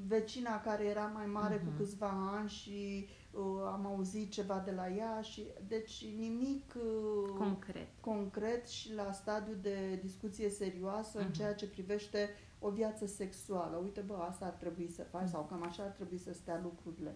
vecina 0.07 0.61
care 0.61 0.83
era 0.83 1.11
mai 1.13 1.25
mare 1.25 1.55
Mhm. 1.55 1.65
cu 1.65 1.83
câțiva 1.83 2.31
ani 2.37 2.49
și 2.49 3.05
uh, 3.09 3.21
am 3.65 3.85
auzit 3.85 4.31
ceva 4.31 4.61
de 4.65 4.71
la 4.71 4.89
ea 4.89 5.21
și 5.21 5.47
deci 5.67 6.05
nimic 6.17 6.73
uh, 6.75 7.29
Concret. 7.37 7.87
concret 7.99 8.67
și 8.67 8.93
la 8.93 9.11
stadiu 9.11 9.53
de 9.61 9.95
discuție 10.01 10.49
serioasă 10.49 11.17
în 11.19 11.23
Mhm. 11.25 11.33
ceea 11.33 11.53
ce 11.55 11.67
privește 11.69 12.29
o 12.59 12.69
viață 12.69 13.05
sexuală. 13.05 13.75
Uite, 13.77 14.01
bă, 14.01 14.13
asta 14.29 14.45
ar 14.45 14.51
trebui 14.51 14.89
să 14.89 15.03
faci 15.03 15.27
sau 15.29 15.45
cam 15.49 15.63
așa 15.63 15.83
ar 15.83 15.89
trebui 15.89 16.17
să 16.17 16.33
stea 16.33 16.59
lucrurile. 16.63 17.15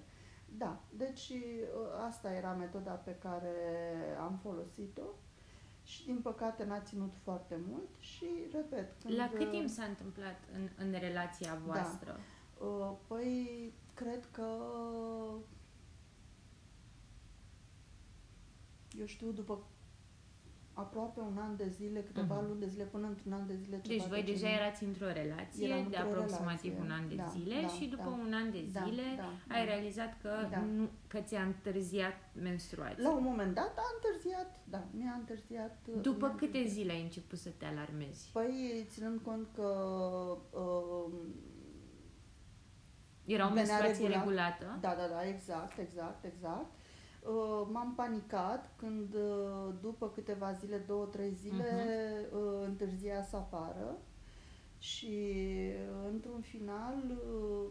Da, 0.58 0.80
deci 0.98 1.32
ă, 1.78 2.04
asta 2.08 2.34
era 2.34 2.52
metoda 2.54 2.92
pe 2.92 3.16
care 3.16 3.54
am 4.20 4.40
folosit-o 4.42 5.04
și 5.84 6.06
din 6.06 6.20
păcate 6.24 6.64
n-a 6.66 6.80
ținut 6.80 7.14
foarte 7.24 7.60
mult 7.70 7.90
și, 8.00 8.26
repet, 8.54 8.94
când... 9.02 9.18
La 9.18 9.30
cât 9.36 9.52
timp 9.52 9.70
s-a 9.70 9.84
întâmplat 9.84 10.40
în, 10.56 10.70
în 10.86 11.00
relația 11.00 11.58
voastră? 11.66 12.20
Uh, 12.60 12.92
Păi, 13.08 13.74
cred 13.94 14.28
că 14.32 14.48
eu 19.00 19.06
știu, 19.06 19.32
după 19.32 19.68
aproape 20.74 21.20
un 21.20 21.38
an 21.38 21.56
de 21.56 21.68
zile, 21.68 22.02
câteva 22.02 22.36
Mhm. 22.36 22.48
luni 22.48 22.60
de 22.60 22.68
zile, 22.68 22.84
până 22.84 23.08
într-un 23.08 23.32
an 23.34 23.48
de 23.48 23.56
zile 23.56 23.80
ceva 23.82 23.94
Deci 23.98 24.08
voi 24.08 24.24
de 24.24 24.32
deja 24.32 24.46
genul. 24.48 24.62
erați 24.62 24.84
într-o 24.84 25.06
relație 25.22 25.68
Eram 25.68 25.78
de 25.90 25.98
într-o 25.98 26.02
aproximativ 26.12 26.72
relație, 26.74 26.84
un 26.86 26.92
an 26.92 27.08
de 27.08 27.16
da, 27.16 27.26
zile 27.26 27.62
da, 27.62 27.68
și 27.68 27.86
după 27.86 28.04
da. 28.16 28.22
un 28.26 28.34
an 28.34 28.52
de 28.52 28.62
Da, 28.72 28.84
zile 28.88 29.04
da, 29.18 29.30
ai 29.56 29.66
da. 29.66 29.72
realizat 29.72 30.22
că, 30.22 30.32
Da. 30.50 30.60
nu, 30.62 30.90
că 31.08 31.20
ți-a 31.20 31.42
întârziat 31.44 32.18
menstruația. 32.42 33.04
La 33.04 33.16
un 33.16 33.24
moment 33.24 33.54
dat 33.56 33.74
a 33.78 33.86
întârziat, 33.96 34.60
da, 34.74 34.84
mi-a 34.98 35.14
întârziat. 35.20 35.78
După 36.02 36.26
mi-a 36.26 36.36
câte 36.36 36.46
întârziat. 36.58 36.74
zile 36.74 36.92
ai 36.92 37.02
început 37.02 37.38
să 37.38 37.50
te 37.58 37.66
alarmezi? 37.66 38.30
Păi, 38.34 38.86
ținând 38.90 39.20
cont 39.22 39.48
că 39.56 39.68
uh, 40.52 41.14
Era 43.26 43.46
o 43.46 43.48
venea 43.48 43.64
menstruație 43.64 44.08
regulat. 44.08 44.24
regulată? 44.24 44.78
Da, 44.82 44.96
da, 44.96 45.08
da, 45.16 45.28
exact, 45.28 45.78
exact, 45.78 46.26
exact. 46.26 46.72
Uh, 47.30 47.68
m-am 47.72 47.94
panicat 47.96 48.72
când 48.76 49.14
uh, 49.14 49.74
după 49.82 50.10
câteva 50.10 50.52
zile, 50.54 50.78
două, 50.78 51.06
trei 51.06 51.32
zile, 51.34 51.66
uh, 52.34 52.66
întârzia 52.66 53.24
să 53.24 53.36
apară 53.36 53.98
și 54.78 55.28
uh, 55.90 56.10
într-un 56.12 56.42
final, 56.42 57.04
uh, 57.10 57.66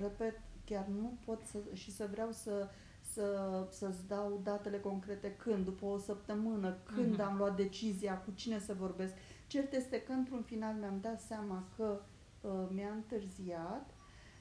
repet, 0.00 0.40
chiar 0.64 0.86
nu 0.86 1.18
pot 1.24 1.42
să, 1.44 1.58
și 1.72 1.90
să 1.92 2.08
vreau 2.10 2.30
să, 2.30 2.68
să, 3.00 3.66
să-ți 3.70 4.06
dau 4.06 4.40
datele 4.42 4.80
concrete 4.80 5.34
când, 5.36 5.64
după 5.64 5.84
o 5.86 5.98
săptămână, 5.98 6.76
când 6.94 7.10
Mhm. 7.12 7.20
am 7.20 7.36
luat 7.36 7.56
decizia, 7.56 8.18
cu 8.18 8.30
cine 8.34 8.58
să 8.58 8.74
vorbesc. 8.74 9.12
Cert 9.46 9.72
este 9.72 10.02
că 10.02 10.12
într-un 10.12 10.42
final 10.42 10.74
mi-am 10.74 10.98
dat 11.00 11.20
seama 11.20 11.62
că 11.76 12.00
uh, 12.40 12.50
mi-a 12.70 12.90
întârziat 12.92 13.90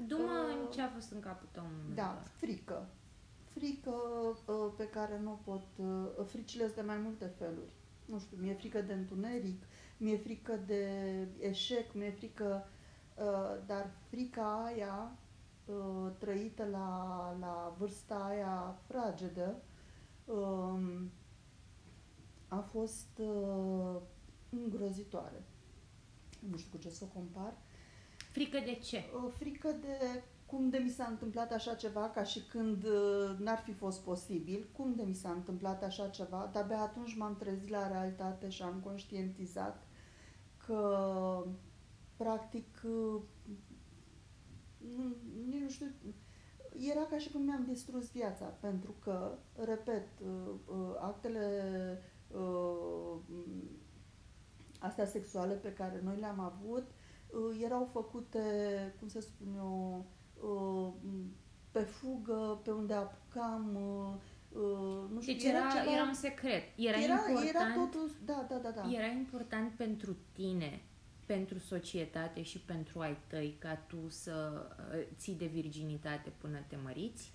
Du-mă 0.07 0.23
Uh, 0.49 0.55
în 0.65 0.71
ce 0.71 0.81
a 0.81 0.87
fost 0.87 1.11
în 1.11 1.19
capul 1.19 1.47
tău 1.51 1.63
în 1.63 1.69
momentul 1.71 1.95
da, 1.95 2.09
ăla. 2.09 2.21
frică. 2.37 2.87
Frică 3.53 3.93
uh, 4.45 4.73
pe 4.77 4.87
care 4.89 5.19
nu 5.19 5.31
o 5.31 5.51
pot... 5.51 5.63
Uh, 5.77 6.25
fricile 6.25 6.63
sunt 6.63 6.75
de 6.75 6.81
mai 6.81 6.97
multe 6.97 7.25
feluri. 7.37 7.71
Nu 8.05 8.19
știu, 8.19 8.37
mi-e 8.39 8.53
frică 8.53 8.81
de 8.81 8.93
întuneric, 8.93 9.63
mi-e 9.97 10.17
frică 10.17 10.59
de 10.65 10.87
eșec, 11.39 11.93
mi-e 11.93 12.11
frică... 12.11 12.67
Uh, 13.17 13.65
dar 13.65 13.91
frica 14.09 14.63
aia, 14.63 15.17
uh, 15.65 16.11
trăită 16.17 16.67
la, 16.71 17.37
la 17.39 17.75
vârsta 17.77 18.15
aia 18.15 18.79
fragedă, 18.87 19.61
um, 20.25 21.11
a 22.47 22.59
fost 22.59 23.17
uh, 23.17 24.01
îngrozitoare. 24.49 25.43
Nu 26.49 26.57
știu 26.57 26.71
cu 26.71 26.77
ce 26.77 26.89
să 26.89 27.03
o 27.03 27.13
compar. 27.13 27.57
Frică 28.31 28.59
de 28.59 28.79
ce? 28.83 29.03
O 29.25 29.29
frică 29.29 29.71
de 29.81 30.23
cum 30.53 30.69
de 30.69 30.77
mi 30.77 30.89
s-a 30.89 31.05
întâmplat 31.05 31.51
așa 31.51 31.73
ceva, 31.73 32.09
ca 32.09 32.23
și 32.23 32.43
când 32.45 32.83
uh, 32.83 33.35
n-ar 33.39 33.57
fi 33.57 33.73
fost 33.73 34.01
posibil, 34.03 34.69
cum 34.71 34.95
de 34.95 35.03
mi 35.03 35.13
s-a 35.13 35.29
întâmplat 35.29 35.83
așa 35.83 36.07
ceva, 36.07 36.49
dar 36.53 36.63
abia 36.63 36.79
atunci 36.79 37.17
m-am 37.17 37.35
trezit 37.35 37.69
la 37.69 37.87
realitate 37.87 38.49
și 38.49 38.61
am 38.61 38.81
conștientizat 38.83 39.87
că, 40.57 41.45
practic, 42.17 42.81
uh, 42.83 43.21
nu, 44.95 45.15
nici 45.47 45.61
nu 45.61 45.69
știu, 45.69 45.91
era 46.91 47.05
ca 47.09 47.17
și 47.17 47.31
cum 47.31 47.41
mi-am 47.41 47.65
distrus 47.67 48.11
viața, 48.11 48.45
pentru 48.45 48.95
că, 49.03 49.37
repet, 49.55 50.07
uh, 50.19 50.53
uh, 50.67 50.95
actele 50.99 51.47
uh, 52.31 53.19
astea 54.79 55.05
sexuale 55.05 55.53
pe 55.53 55.73
care 55.73 56.01
noi 56.03 56.19
le-am 56.19 56.39
avut 56.39 56.87
uh, 57.29 57.61
erau 57.63 57.89
făcute, 57.91 58.39
cum 58.99 59.07
să 59.07 59.21
spun 59.21 59.55
eu, 59.55 59.97
uh, 59.97 60.21
pe 61.71 61.79
fugă, 61.79 62.59
pe 62.63 62.71
unde 62.71 62.93
apucam, 62.93 63.75
uh, 63.75 64.61
uh, 64.61 65.09
nu 65.13 65.21
știu, 65.21 65.33
Deci 65.33 65.43
era, 65.43 65.59
ceva, 65.59 65.93
era 65.93 66.03
un 66.03 66.13
secret. 66.13 66.63
Era, 66.75 66.97
era, 66.97 67.13
important, 67.13 67.47
era 67.47 67.73
totul, 67.73 68.11
da, 68.25 68.45
da, 68.49 68.55
da, 68.55 68.69
da. 68.69 68.91
era 68.91 69.05
important 69.05 69.71
pentru 69.71 70.17
tine, 70.31 70.81
pentru 71.25 71.59
societate 71.59 72.41
și 72.41 72.59
pentru 72.59 72.99
ai 72.99 73.17
tăi 73.27 73.55
ca 73.59 73.75
tu 73.75 74.09
să 74.09 74.65
uh, 74.93 75.05
ții 75.17 75.35
de 75.35 75.45
virginitate 75.45 76.33
până 76.37 76.57
te 76.67 76.75
măriți? 76.83 77.31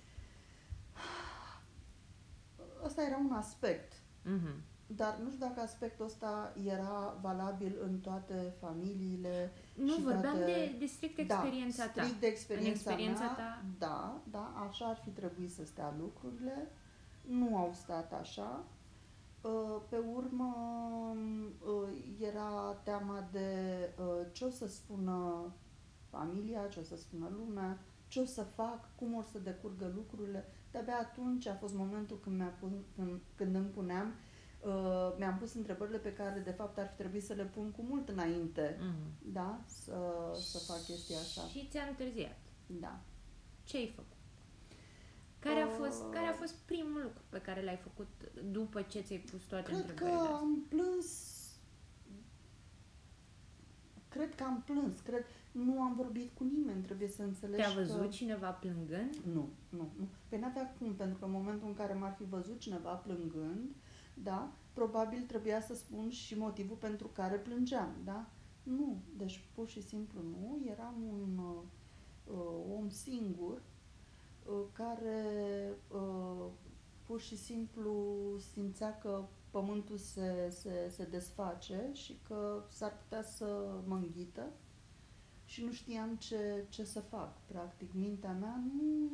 Ăsta 2.85 3.03
era 3.03 3.17
un 3.17 3.33
aspect. 3.33 3.93
Mhm. 4.23 4.63
Dar 4.97 5.19
nu 5.23 5.31
știu 5.31 5.47
dacă 5.47 5.61
aspectul 5.61 6.05
ăsta 6.05 6.55
era 6.65 7.17
valabil 7.21 7.77
în 7.83 7.99
toate 7.99 8.55
familiile. 8.61 9.53
Nu, 9.75 9.93
și 9.93 10.03
vorbeam 10.03 10.37
toate... 10.37 10.45
de, 10.45 10.77
de 10.79 10.87
strict 10.87 11.19
experiența 11.19 11.85
da, 11.85 11.91
ta. 11.93 12.03
strict 12.03 12.21
de 12.21 12.27
experiența, 12.27 12.71
În 12.71 12.77
experiența 12.77 13.25
mea, 13.25 13.35
ta. 13.35 13.65
Da, 13.79 14.21
da, 14.31 14.67
așa 14.69 14.87
ar 14.87 15.01
fi 15.05 15.11
trebuit 15.11 15.53
să 15.53 15.65
stea 15.65 15.95
lucrurile. 15.99 16.71
Nu 17.23 17.57
au 17.57 17.73
stat 17.75 18.13
așa. 18.13 18.65
Uh, 19.41 19.81
Pe 19.89 19.97
urmă 20.15 20.55
uh, 21.67 22.17
era 22.21 22.81
teama 22.83 23.29
de 23.33 23.49
uh, 23.99 24.27
ce 24.33 24.45
o 24.45 24.51
să 24.51 24.69
spună 24.69 25.45
familia, 26.11 26.67
ce 26.67 26.81
o 26.81 26.83
să 26.83 26.97
spună 26.97 27.31
lumea, 27.37 27.79
ce 28.09 28.21
o 28.21 28.25
să 28.25 28.43
fac, 28.43 28.97
cum 28.97 29.15
o 29.15 29.23
să 29.23 29.39
decurgă 29.39 29.93
lucrurile. 29.95 30.45
De-abia 30.71 30.99
atunci 30.99 31.47
a 31.47 31.55
fost 31.55 31.75
momentul 31.75 32.19
când, 32.23 32.37
mi-a 32.37 32.55
pun, 32.61 32.73
când, 32.97 33.21
când 33.35 33.55
îmi 33.55 33.67
puneam, 33.67 34.13
uh, 34.61 35.15
mi-am 35.19 35.37
pus 35.39 35.55
întrebările 35.55 35.99
pe 35.99 36.13
care 36.13 36.41
de 36.41 36.51
fapt 36.51 36.79
ar 36.79 36.87
fi 36.89 36.97
trebuit 36.97 37.25
să 37.25 37.33
le 37.33 37.45
pun 37.45 37.71
cu 37.71 37.83
mult 37.83 38.09
înainte, 38.09 38.77
Mm. 38.81 39.33
da, 39.33 39.61
să, 39.67 39.97
să 40.41 40.59
fac 40.59 40.85
chestia 40.85 41.17
asta. 41.19 41.41
Și 41.43 41.69
ți-a 41.71 41.83
întârziat. 41.89 42.39
Da. 42.67 43.01
Ce 43.65 43.77
ai 43.77 43.93
făcut? 43.97 44.13
Care 45.39 45.61
a, 45.61 45.67
Uh, 45.67 45.75
fost, 45.79 46.03
care 46.11 46.27
a 46.27 46.33
fost 46.33 46.55
primul 46.55 47.01
lucru 47.03 47.23
pe 47.29 47.41
care 47.41 47.63
l-ai 47.65 47.77
făcut 47.77 48.09
după 48.51 48.83
ce 48.83 49.01
ți-ai 49.01 49.19
pus 49.19 49.43
toate 49.43 49.65
Cred 49.65 49.77
că 49.85 49.89
întrebările 49.91 50.19
astea? 50.21 50.37
am 50.37 50.65
plâns 50.69 51.07
Cred 54.09 54.35
că 54.35 54.43
am 54.45 54.63
plâns, 54.67 55.01
cred, 55.01 55.25
nu 55.53 55.81
am 55.83 55.95
vorbit 55.95 56.31
cu 56.35 56.45
nimeni, 56.45 56.83
trebuie 56.83 57.09
să 57.09 57.23
înțelegi 57.23 57.63
Te-a 57.63 57.71
văzut 57.71 58.01
că... 58.01 58.07
cineva 58.07 58.51
plângând? 58.51 59.15
Nu, 59.35 59.49
nu, 59.69 59.89
nu. 59.97 60.09
Păi 60.29 60.39
n-avea 60.39 60.75
cum, 60.79 60.95
pentru 60.95 61.19
că 61.19 61.25
în 61.25 61.31
momentul 61.31 61.69
în 61.69 61.75
care 61.75 61.93
m-ar 61.93 62.15
fi 62.19 62.25
văzut 62.25 62.59
cineva 62.59 62.91
plângând, 62.93 63.75
da, 64.23 64.53
probabil 64.73 65.25
trebuia 65.27 65.61
să 65.61 65.75
spun 65.75 66.11
și 66.11 66.39
motivul 66.39 66.77
pentru 66.77 67.07
care 67.07 67.37
plângeam, 67.37 67.95
da? 68.05 68.31
Nu, 68.63 69.03
deci 69.17 69.45
pur 69.55 69.69
și 69.69 69.83
simplu 69.83 70.21
nu, 70.23 70.61
eram 70.67 70.95
un 71.11 71.39
uh, 71.39 71.63
uh, 72.35 72.77
om 72.79 72.89
singur 72.89 73.63
uh, 74.47 74.65
care 74.73 75.25
uh, 75.95 76.47
pur 77.07 77.21
și 77.21 77.37
simplu 77.37 77.95
simțea 78.53 78.99
că 78.99 79.25
pământul 79.51 79.97
se, 79.97 80.49
se, 80.51 80.89
se 80.95 81.05
desface 81.05 81.91
și 81.93 82.19
că 82.29 82.65
s-ar 82.69 82.97
putea 82.97 83.23
să 83.23 83.75
mă 83.87 83.95
înghită 83.95 84.47
și 85.45 85.65
nu 85.65 85.73
știam 85.73 86.17
ce, 86.17 86.65
ce 86.69 86.85
să 86.85 87.01
fac, 87.01 87.47
practic. 87.47 87.93
Mintea 87.93 88.33
mea 88.33 88.63
nu, 88.75 89.11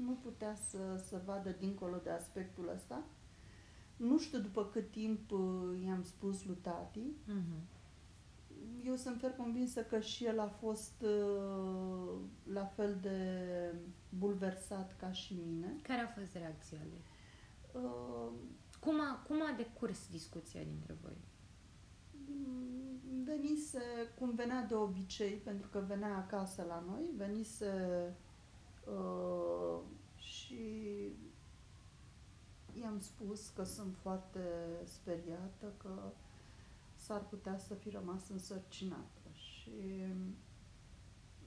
nu 0.00 0.12
putea 0.22 0.54
să, 0.54 1.02
să 1.08 1.22
vadă 1.24 1.50
dincolo 1.58 1.96
de 2.02 2.10
aspectul 2.10 2.70
ăsta. 2.74 3.04
Nu 3.96 4.18
știu 4.18 4.38
după 4.38 4.64
cât 4.64 4.90
timp 4.90 5.30
uh, 5.30 5.82
i-am 5.86 6.02
spus 6.02 6.44
lui 6.44 6.58
tati. 6.62 7.00
Mm-hmm. 7.00 7.74
Eu 8.84 8.96
sunt 8.96 9.20
fer 9.20 9.30
convinsă 9.30 9.82
că 9.82 10.00
și 10.00 10.24
el 10.24 10.40
a 10.40 10.46
fost 10.48 11.02
uh, 11.02 12.14
la 12.52 12.64
fel 12.64 12.98
de 13.00 13.18
bulversat 14.18 14.96
ca 14.98 15.12
și 15.12 15.36
mine. 15.46 15.74
Care 15.82 16.00
a 16.00 16.20
fost 16.20 16.34
reacția 16.34 16.78
lui? 16.82 17.02
Uh, 17.82 18.32
Cum 18.80 19.00
a, 19.00 19.22
cum 19.26 19.42
a 19.42 19.54
decurs 19.56 20.08
discuția 20.10 20.62
dintre 20.62 20.96
voi? 21.02 21.16
Mm, 22.28 23.24
venise 23.24 23.82
cum 24.18 24.34
venea 24.34 24.62
de 24.62 24.74
obicei, 24.74 25.32
pentru 25.32 25.68
că 25.68 25.84
venea 25.86 26.16
acasă 26.16 26.64
la 26.68 26.84
noi, 26.86 27.10
venise 27.16 28.14
uh, 28.84 29.80
și 30.16 30.64
i-am 32.80 33.00
spus 33.00 33.48
că 33.48 33.64
sunt 33.64 33.94
foarte 34.02 34.40
speriată, 34.84 35.72
că 35.76 36.12
s-ar 36.94 37.20
putea 37.20 37.58
să 37.58 37.74
fi 37.74 37.90
rămas 37.90 38.28
însărcinată 38.28 39.20
și 39.32 39.70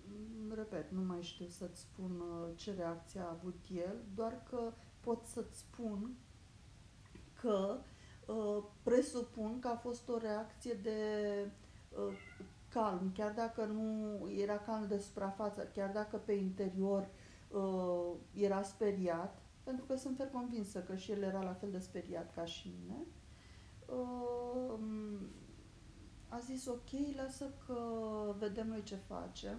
mm, 0.07 0.53
repet, 0.53 0.91
nu 0.91 1.01
mai 1.01 1.21
știu 1.21 1.47
să-ți 1.47 1.79
spun 1.79 2.19
uh, 2.19 2.49
ce 2.55 2.73
reacție 2.73 3.19
a 3.19 3.29
avut 3.29 3.65
el, 3.75 3.95
doar 4.15 4.43
că 4.49 4.73
pot 4.99 5.23
să-ți 5.23 5.57
spun 5.57 6.15
că 7.41 7.77
uh, 8.25 8.63
presupun 8.83 9.59
că 9.59 9.67
a 9.67 9.75
fost 9.75 10.09
o 10.09 10.17
reacție 10.17 10.73
de 10.73 10.99
uh, 11.89 12.13
calm, 12.69 13.11
chiar 13.13 13.31
dacă 13.31 13.65
nu 13.65 14.17
era 14.29 14.57
calm 14.57 14.87
de 14.87 14.97
suprafață, 14.97 15.69
chiar 15.73 15.91
dacă 15.91 16.17
pe 16.17 16.31
interior 16.31 17.07
uh, 17.51 18.11
era 18.33 18.61
speriat, 18.61 19.41
pentru 19.69 19.87
că 19.87 19.95
sunt 19.95 20.15
fer 20.17 20.27
convinsă 20.27 20.79
că 20.79 20.95
și 20.95 21.11
el 21.11 21.21
era 21.21 21.41
la 21.41 21.53
fel 21.53 21.71
de 21.71 21.79
speriat 21.79 22.33
ca 22.35 22.45
și 22.45 22.73
mine. 22.79 22.97
Uh, 23.85 24.79
a 26.27 26.39
zis 26.39 26.65
ok, 26.65 27.15
lasă 27.15 27.45
că 27.65 27.77
vedem 28.39 28.67
noi 28.67 28.83
ce 28.83 28.95
facem. 28.95 29.57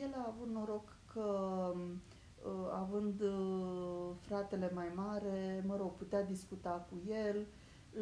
El 0.00 0.14
a 0.16 0.26
avut 0.34 0.48
noroc 0.48 0.96
că 1.12 1.72
uh, 1.74 2.68
având 2.72 3.20
uh, 3.20 4.10
fratele 4.20 4.70
mai 4.74 4.92
mare, 4.94 5.64
mă 5.66 5.76
rog, 5.76 5.92
putea 5.92 6.22
discuta 6.24 6.86
cu 6.90 7.10
el. 7.10 7.46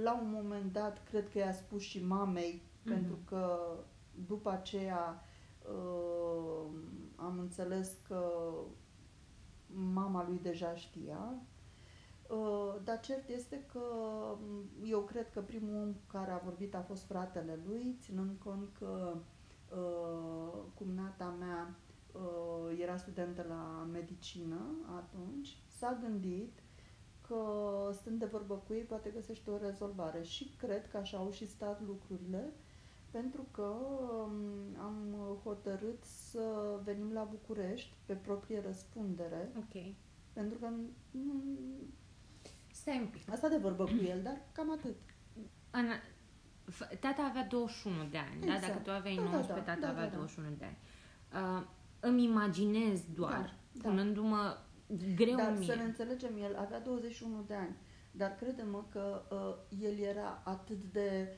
La 0.02 0.14
un 0.22 0.30
moment 0.30 0.72
dat, 0.72 1.04
cred 1.08 1.28
că 1.30 1.38
i-a 1.38 1.52
spus 1.52 1.82
și 1.82 2.04
mamei, 2.04 2.62
Mhm. 2.84 2.92
pentru 2.92 3.18
că 3.24 3.58
după 4.26 4.50
aceea 4.50 5.22
uh, 5.72 6.66
am 7.16 7.38
înțeles 7.38 7.96
că 8.08 8.30
mama 9.74 10.26
lui 10.28 10.38
deja 10.42 10.74
știa. 10.74 11.34
Uh, 12.28 12.74
dar 12.84 13.00
cert 13.00 13.28
este 13.28 13.64
că 13.72 13.80
m, 14.40 14.68
eu 14.84 15.00
cred 15.00 15.30
că 15.30 15.40
primul 15.40 15.82
om 15.82 15.94
care 16.06 16.30
a 16.30 16.40
vorbit 16.44 16.74
a 16.74 16.80
fost 16.80 17.04
fratele 17.04 17.58
lui, 17.66 17.96
ținând 18.00 18.38
cont 18.44 18.68
că 18.78 19.16
uh, 19.76 20.58
cumnata 20.74 21.34
mea 21.38 21.74
uh, 22.12 22.78
era 22.80 22.96
studentă 22.96 23.44
la 23.48 23.88
medicină 23.92 24.60
atunci, 24.96 25.58
s-a 25.66 25.98
gândit 26.02 26.62
că 27.26 27.38
stând 27.92 28.18
de 28.18 28.24
vorbă 28.24 28.54
cu 28.54 28.74
ei 28.74 28.82
poate 28.82 29.10
găsește 29.10 29.50
o 29.50 29.56
rezolvare 29.56 30.22
și 30.22 30.54
cred 30.58 30.88
că 30.90 30.96
așa 30.96 31.18
au 31.18 31.30
și 31.30 31.48
stat 31.48 31.82
lucrurile 31.86 32.52
pentru 33.18 33.46
că 33.50 33.62
um, 33.62 34.34
am 34.80 35.14
hotărât 35.44 36.04
să 36.04 36.40
venim 36.84 37.12
la 37.12 37.22
București 37.30 37.92
pe 38.04 38.12
proprie 38.14 38.60
răspundere 38.66 39.50
Ok. 39.56 39.82
pentru 40.32 40.58
că 40.58 40.68
nu, 41.10 41.42
Stai 42.72 42.98
un 43.00 43.06
pic. 43.06 43.30
asta 43.30 43.48
de 43.48 43.56
vorbă 43.56 43.84
cu 43.84 44.02
el, 44.08 44.22
dar 44.22 44.40
cam 44.52 44.70
atât. 44.72 44.96
Ana, 45.70 45.92
f- 46.70 46.98
tata 47.00 47.22
avea 47.22 47.46
21 47.50 48.04
de 48.10 48.18
ani, 48.18 48.40
da? 48.46 48.54
Exact. 48.54 48.66
Dacă 48.66 48.78
tu 48.78 48.90
aveai 48.90 49.14
Da, 49.14 49.22
da, 49.22 49.28
19, 49.30 49.64
da, 49.66 49.72
tata 49.74 49.80
da, 49.86 49.88
avea 49.92 50.04
da, 50.04 50.10
da. 50.10 50.16
21 50.16 50.48
de 50.58 50.64
ani. 50.64 50.78
Uh, 51.60 51.66
îmi 52.00 52.24
imaginez 52.24 53.00
doar, 53.14 53.32
Da, 53.72 53.80
da. 53.82 53.88
punându-mă 53.88 54.56
greu 55.14 55.36
Dar 55.36 55.54
mie. 55.58 55.66
să 55.66 55.74
ne 55.74 55.82
înțelegem, 55.82 56.36
el 56.42 56.56
avea 56.56 56.80
21 56.80 57.44
de 57.46 57.54
ani, 57.54 57.76
dar 58.12 58.34
crede-mă 58.34 58.84
că 58.90 59.22
uh, 59.30 59.80
el 59.82 59.98
era 59.98 60.42
atât 60.44 60.78
de... 60.92 61.36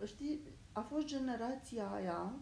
Uh, 0.00 0.06
știi, 0.06 0.40
a 0.72 0.80
fost 0.80 1.06
generația 1.06 1.90
aia 1.94 2.32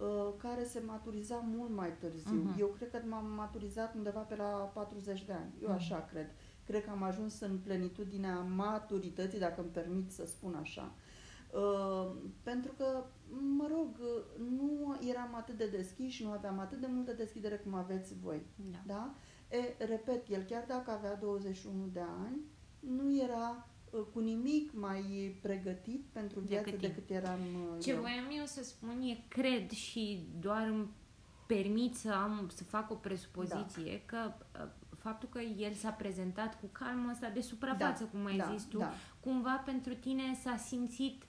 uh, 0.00 0.32
care 0.38 0.64
se 0.64 0.82
maturiza 0.86 1.36
mult 1.56 1.70
mai 1.70 1.92
târziu. 1.98 2.34
Mhm. 2.34 2.60
Eu 2.60 2.66
cred 2.66 2.90
că 2.90 2.98
m-am 3.08 3.26
maturizat 3.36 3.94
undeva 3.94 4.20
pe 4.20 4.36
la 4.36 4.44
40 4.74 5.24
de 5.24 5.32
ani. 5.32 5.52
Eu 5.62 5.68
Mhm. 5.68 5.76
așa 5.76 6.08
cred. 6.10 6.26
Cred 6.66 6.84
că 6.84 6.90
am 6.90 7.02
ajuns 7.02 7.40
în 7.40 7.58
plenitudinea 7.58 8.38
maturității, 8.40 9.38
dacă 9.38 9.60
îmi 9.60 9.70
permit 9.70 10.10
să 10.12 10.26
spun 10.26 10.54
așa. 10.54 10.92
Uh, 11.52 12.10
pentru 12.42 12.72
că, 12.76 13.04
mă 13.56 13.66
rog, 13.70 13.88
uh, 14.00 14.46
nu 14.58 14.98
eram 15.10 15.34
atât 15.34 15.56
de 15.56 15.66
deschiși, 15.66 16.24
nu 16.24 16.30
aveam 16.30 16.58
atât 16.58 16.80
de 16.80 16.86
multă 16.90 17.12
deschidere 17.12 17.56
cum 17.56 17.74
aveți 17.74 18.14
voi. 18.22 18.46
Da. 18.72 18.78
Da? 18.86 19.14
E, 19.56 19.84
repet, 19.84 20.28
el 20.28 20.42
chiar 20.42 20.64
dacă 20.68 20.90
avea 20.90 21.16
21 21.16 21.86
de 21.92 22.00
ani, 22.24 22.40
nu 22.80 23.16
era 23.22 23.48
uh, 23.50 23.72
cu 24.12 24.18
nimic 24.20 24.70
mai 24.72 25.34
pregătit 25.42 26.04
pentru 26.12 26.40
viață 26.40 26.64
Decât 26.64 26.80
decât, 26.80 27.06
tine. 27.06 27.18
eram 27.18 27.40
uh, 27.54 27.82
Ce 27.82 27.90
eu. 27.90 28.00
voiam 28.00 28.24
eu 28.38 28.44
să 28.44 28.64
spun 28.64 29.00
e, 29.02 29.24
cred 29.28 29.70
și 29.70 30.26
doar 30.40 30.66
îmi 30.66 30.86
permit 31.46 31.94
să 31.94 32.10
am 32.12 32.50
să 32.54 32.64
fac 32.64 32.90
o 32.90 32.94
presupoziție 32.94 34.02
că 34.06 34.32
uh, 34.60 34.68
faptul 34.98 35.28
că 35.28 35.40
el 35.40 35.72
s-a 35.72 35.90
prezentat 35.90 36.60
cu 36.60 36.66
calmul 36.72 37.10
ăsta 37.10 37.28
de 37.30 37.40
suprafață, 37.40 38.04
cum 38.04 38.24
ai 38.24 38.36
da, 38.36 38.50
zis 38.54 38.64
tu, 38.64 38.78
Da. 38.78 38.92
cumva 39.20 39.62
pentru 39.64 39.94
tine 39.94 40.22
s-a 40.42 40.56
simțit 40.56 41.22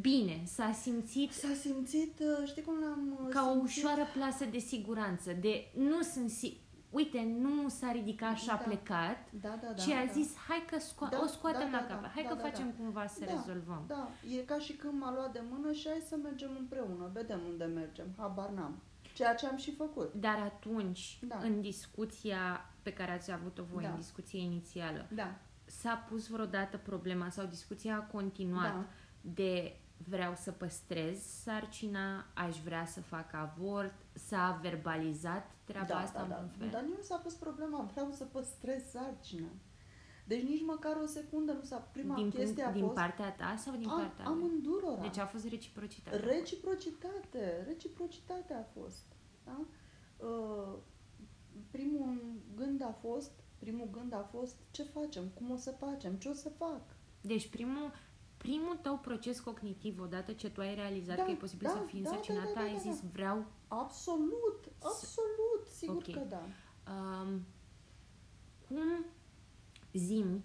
bine, 0.00 0.42
s-a 0.44 0.72
simțit 0.72 1.32
S-a 1.32 1.54
simțit, 1.60 2.18
uh, 2.20 2.48
știi 2.48 2.62
cum 2.62 2.74
l-am 2.80 3.18
uh, 3.22 3.28
ca 3.28 3.46
o 3.50 3.52
simțit? 3.58 3.76
ușoară 3.78 4.02
plasă 4.14 4.44
de 4.44 4.58
siguranță, 4.58 5.32
de 5.32 5.66
nu 5.76 6.02
sunt 6.02 6.30
si- 6.30 6.56
Uite, 6.90 7.22
nu 7.38 7.68
s-a 7.68 7.90
ridicat 7.92 8.36
și 8.36 8.50
a 8.50 8.56
Da. 8.56 8.62
plecat, 8.62 9.16
Da, 9.40 9.48
da, 9.48 9.66
da. 9.66 9.72
ci 9.74 9.88
a 9.90 10.04
da. 10.06 10.12
zis, 10.12 10.36
hai 10.48 10.64
că 10.70 10.76
sco- 10.76 11.10
Da, 11.10 11.20
o 11.22 11.26
scoatem 11.26 11.70
da, 11.70 11.76
la 11.76 11.82
da, 11.82 11.86
capăt, 11.88 12.02
da, 12.02 12.08
hai 12.14 12.22
da, 12.22 12.28
că 12.28 12.34
da, 12.34 12.40
facem 12.42 12.66
da. 12.70 12.74
cumva 12.76 13.06
să 13.06 13.24
Da, 13.24 13.32
rezolvăm. 13.32 13.84
Da, 13.86 14.08
e 14.36 14.36
ca 14.36 14.58
și 14.58 14.72
când 14.72 15.00
m-a 15.00 15.12
luat 15.14 15.32
de 15.32 15.42
mână 15.50 15.72
și 15.72 15.88
hai 15.88 16.02
să 16.08 16.16
mergem 16.22 16.50
împreună, 16.58 17.10
vedem 17.12 17.40
unde 17.48 17.64
mergem, 17.64 18.06
habar 18.16 18.48
n-am. 18.48 18.82
Ceea 19.14 19.34
ce 19.34 19.46
am 19.46 19.56
și 19.56 19.74
făcut. 19.74 20.12
Dar 20.14 20.38
atunci, 20.38 21.18
Da. 21.28 21.38
în 21.42 21.60
discuția 21.60 22.70
pe 22.82 22.92
care 22.92 23.10
ați 23.12 23.30
avut-o 23.32 23.62
voi, 23.72 23.82
Da. 23.82 23.88
în 23.88 23.96
discuție 23.96 24.40
inițială, 24.40 25.06
Da. 25.14 25.34
s-a 25.64 25.94
pus 26.08 26.28
vreodată 26.28 26.76
problema 26.76 27.28
sau 27.28 27.46
discuția 27.46 27.96
a 27.96 28.12
continuat 28.16 28.72
Da. 28.72 28.84
de 29.20 29.76
vreau 30.08 30.34
să 30.36 30.50
păstrez 30.52 31.18
sarcina, 31.22 32.26
aș 32.34 32.56
vrea 32.58 32.86
să 32.86 33.00
fac 33.00 33.34
avort, 33.34 33.94
s-a 34.12 34.58
verbalizat 34.62 35.50
treaba 35.64 35.86
da, 35.86 35.98
asta 35.98 36.18
da, 36.18 36.24
în 36.24 36.28
da. 36.28 36.34
vreun 36.34 36.50
fel? 36.58 36.68
Dar 36.70 36.82
nu 36.82 37.02
s-a 37.02 37.16
pus 37.16 37.34
problema, 37.34 37.88
vreau 37.92 38.10
să 38.10 38.24
păstrez 38.24 38.82
sarcina. 38.90 39.48
Deci 40.26 40.42
nici 40.42 40.64
măcar 40.64 40.96
o 41.02 41.06
secundă 41.06 41.52
nu 41.52 41.62
s-a... 41.62 41.76
Prima 41.76 42.14
din, 42.14 42.30
chestie 42.30 42.62
punct, 42.62 42.68
a 42.68 42.72
din 42.72 42.82
fost... 42.82 42.94
partea 42.94 43.32
ta 43.32 43.54
sau 43.56 43.74
din 43.76 43.88
am, 43.88 43.98
partea 43.98 44.24
lui? 44.28 44.34
amândurora. 44.34 45.00
Deci 45.00 45.18
a 45.18 45.26
fost 45.26 45.48
reciprocitate. 45.48 46.16
Reciprocitate, 46.16 47.64
reciprocitate 47.66 48.52
a 48.52 48.80
fost. 48.80 49.04
Da? 49.44 49.60
Uh, 50.26 50.78
primul 51.70 52.40
gând 52.54 52.82
a 52.82 52.96
fost, 53.00 53.30
primul 53.58 53.88
gând 53.90 54.12
a 54.12 54.28
fost 54.30 54.56
ce 54.70 54.82
facem, 54.82 55.24
cum 55.34 55.50
o 55.50 55.56
să 55.56 55.70
facem, 55.70 56.14
ce 56.14 56.28
o 56.28 56.32
să 56.32 56.48
fac. 56.48 56.82
Deci 57.20 57.48
primul, 57.48 57.92
primul 58.42 58.76
tău 58.76 58.98
proces 58.98 59.40
cognitiv, 59.40 60.00
odată 60.00 60.32
ce 60.32 60.50
tu 60.50 60.60
ai 60.60 60.74
realizat 60.74 61.16
Da, 61.16 61.24
că 61.24 61.30
e 61.30 61.34
posibil 61.34 61.66
da, 61.66 61.72
să 61.72 61.84
fii 61.86 62.02
da, 62.02 62.08
însărcinată, 62.08 62.50
da, 62.54 62.60
da, 62.60 62.66
ai 62.66 62.72
da, 62.72 62.78
zis 62.78 63.00
da. 63.00 63.08
vreau 63.12 63.44
Absolut, 63.68 64.72
absolut, 64.78 65.66
sigur 65.74 65.96
Ok. 65.96 66.10
că 66.10 66.20
da. 66.28 66.42
Um, 66.92 67.46
cum 68.66 69.04
zimi, 69.92 70.44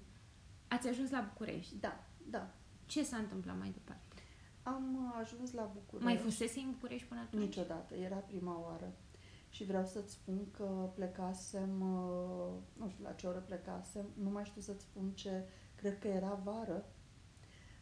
ați 0.68 0.88
ajuns 0.88 1.10
la 1.10 1.30
București. 1.34 1.76
Da, 1.80 2.04
da. 2.30 2.54
Ce 2.86 3.04
s-a 3.04 3.18
întâmplat 3.18 3.58
mai 3.58 3.70
departe? 3.70 4.24
Am 4.64 4.96
uh, 4.96 5.20
ajuns 5.22 5.52
la 5.52 5.72
București. 5.74 6.14
Mai 6.14 6.18
fusese 6.18 6.60
în 6.60 6.72
București 6.72 7.08
până 7.08 7.20
atunci? 7.20 7.44
Niciodată, 7.44 7.96
era 7.96 8.16
prima 8.16 8.62
oară. 8.64 8.94
Și 9.50 9.64
vreau 9.64 9.86
să-ți 9.86 10.14
spun 10.14 10.52
că 10.52 10.90
plecasem, 10.96 11.82
uh, 11.82 12.54
nu 12.74 12.90
știu 12.90 13.04
la 13.04 13.12
ce 13.12 13.28
oră 13.28 13.40
plecasem, 13.40 14.06
nu 14.22 14.30
mai 14.30 14.46
știu 14.46 14.62
să-ți 14.62 14.84
spun 14.84 15.12
ce, 15.12 15.44
cred 15.76 16.00
că 16.00 16.08
era 16.08 16.40
vară, 16.44 16.86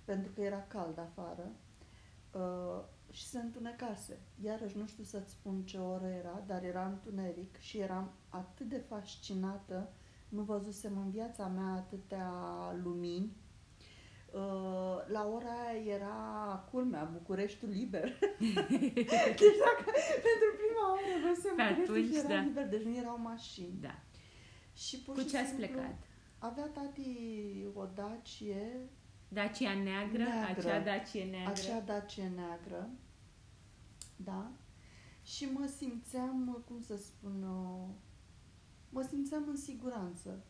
pentru 0.04 0.32
că 0.32 0.42
era 0.42 0.66
cald 0.68 1.00
afară 1.00 1.52
uh, 2.32 2.84
și 3.12 3.26
se 3.28 3.40
întunecase. 3.40 4.20
Iarăși 4.44 4.78
nu 4.78 4.86
știu 4.86 5.04
să-ți 5.04 5.32
spun 5.32 5.62
ce 5.62 5.78
oră 5.78 6.08
era, 6.08 6.44
dar 6.48 6.64
era 6.64 6.86
întuneric 6.86 7.58
și 7.58 7.78
eram 7.78 8.12
atât 8.30 8.70
de 8.70 8.78
fascinată, 8.78 9.92
nu 10.30 10.42
văzusem 10.42 10.98
în 10.98 11.10
viața 11.10 11.48
mea 11.48 11.74
atâtea 11.74 12.32
lumini. 12.84 13.36
Uh, 14.32 14.98
la 15.08 15.30
ora 15.34 15.68
aia 15.68 15.94
era 15.94 16.68
culmea, 16.72 17.04
Bucureștiul 17.04 17.70
liber. 17.72 18.10
deci 18.96 19.58
dacă 19.66 19.84
pentru 20.28 20.50
prima 20.62 20.86
oară 20.92 21.14
văzusem 21.28 21.56
Pe 21.56 21.64
Bucureștiul 21.80 21.98
atunci, 21.98 22.14
și 22.14 22.18
era 22.18 22.28
da. 22.28 22.42
liber, 22.42 22.68
deci 22.68 22.84
nu 22.84 22.96
erau 22.96 23.20
mașini. 23.20 23.78
Da. 23.82 24.00
Și 24.74 25.00
pur 25.02 25.14
Cu 25.14 25.20
și 25.20 25.28
ce 25.28 25.38
ați 25.38 25.48
simplu 25.48 25.66
plecat? 25.66 25.96
Avea 26.38 26.68
tati 26.68 27.10
o 27.74 27.86
Dacie, 27.86 28.90
Dacia 29.34 29.74
neagră, 29.74 30.18
Neagră. 30.24 30.70
acea 30.70 30.80
Dacia 30.80 31.26
neagră. 31.26 31.52
acea 31.52 31.80
Dacie 31.80 32.32
neagră, 32.36 32.90
da? 34.16 34.52
Și 35.24 35.46
mă 35.46 35.66
simțeam, 35.78 36.64
cum 36.68 36.82
să 36.82 36.98
spun, 36.98 37.44
uh, 37.44 37.88
mă 38.90 39.02
simțeam 39.02 39.44
în 39.48 39.56
siguranță. 39.58 40.44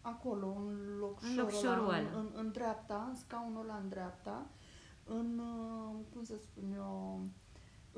Acolo, 0.00 0.46
în 0.46 0.96
locșorul, 0.98 1.30
În 1.30 1.36
locșorul 1.36 1.88
ăla, 1.88 1.98
ăla. 1.98 2.08
în, 2.08 2.14
în, 2.16 2.30
în 2.34 2.50
dreapta, 2.52 3.06
în 3.08 3.14
scaunul 3.16 3.62
ăla 3.62 3.76
în 3.76 3.88
dreapta, 3.88 4.46
în, 5.04 5.38
uh, 5.38 5.96
cum 6.12 6.22
să 6.24 6.34
spun 6.40 6.72
eu, 6.72 7.20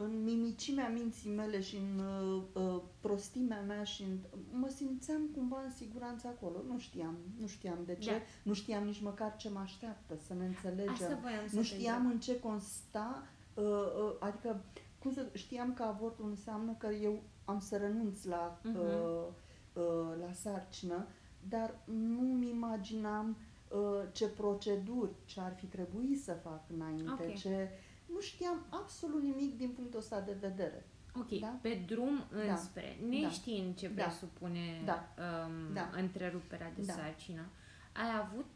în 0.00 0.22
mimicimea 0.22 0.88
minții 0.88 1.30
mele 1.30 1.61
și 1.61 1.76
în 1.76 1.98
uh, 2.04 2.42
uh, 2.52 2.82
prostimea 3.00 3.61
mea 3.66 3.84
și 3.84 4.02
în, 4.02 4.18
mă 4.52 4.68
simțeam 4.68 5.20
cumva 5.34 5.62
în 5.64 5.70
siguranță 5.70 6.26
acolo. 6.26 6.62
Nu 6.68 6.78
știam, 6.78 7.16
nu 7.40 7.46
știam 7.46 7.78
de 7.87 7.94
ce, 7.94 8.11
Da. 8.11 8.16
nu 8.42 8.52
știam 8.52 8.84
nici 8.84 9.00
măcar 9.02 9.37
ce 9.37 9.48
mă 9.48 9.58
așteaptă, 9.58 10.16
să 10.26 10.34
ne 10.34 10.46
înțelegem. 10.46 10.92
Asta 10.92 11.18
voiam 11.22 11.46
să 11.48 11.54
Nu 11.56 11.61
te 11.61 11.66
știam 11.66 11.96
întreb. 11.96 12.12
în 12.12 12.20
ce 12.20 12.40
consta, 12.40 13.26
uh, 13.54 13.64
uh, 13.64 14.14
adică 14.18 14.61
cum 14.98 15.12
să, 15.12 15.26
știam 15.32 15.72
că 15.74 15.82
avortul 15.82 16.28
înseamnă 16.28 16.72
că 16.78 16.87
eu 16.87 17.22
am 17.44 17.61
să 17.61 17.76
renunț 17.76 18.24
la, 18.24 18.58
Mhm. 18.62 18.76
uh, 18.78 19.26
uh, 19.72 20.16
la 20.26 20.32
sarcină, 20.32 21.06
dar 21.48 21.74
nu-mi 21.84 22.48
imaginam 22.48 23.37
uh, 23.68 24.02
ce 24.12 24.26
proceduri, 24.28 25.11
ce 25.24 25.40
ar 25.40 25.54
fi 25.54 25.66
trebuit 25.66 26.22
să 26.22 26.32
fac 26.32 26.62
înainte, 26.74 27.11
Ok. 27.28 27.34
ce... 27.34 27.68
Nu 28.12 28.21
știam 28.21 28.66
absolut 28.71 29.23
nimic 29.23 29.57
din 29.57 29.68
punctul 29.71 29.99
ăsta 29.99 30.21
de 30.21 30.37
vedere. 30.40 30.87
Ok, 31.14 31.38
Da? 31.40 31.59
pe 31.62 31.83
drum 31.87 32.25
înspre, 32.31 32.99
neștiind 33.09 33.77
ce 33.77 33.88
Da. 33.88 34.03
presupune 34.03 34.83
Da. 34.85 35.09
Um, 35.18 35.73
Da. 35.75 35.90
întreruperea 35.97 36.73
de 36.77 36.83
Da. 36.87 36.92
sarcină, 36.92 37.47
ai 37.92 38.18
avut 38.21 38.47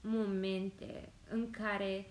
momente 0.00 1.12
în 1.30 1.50
care 1.50 2.06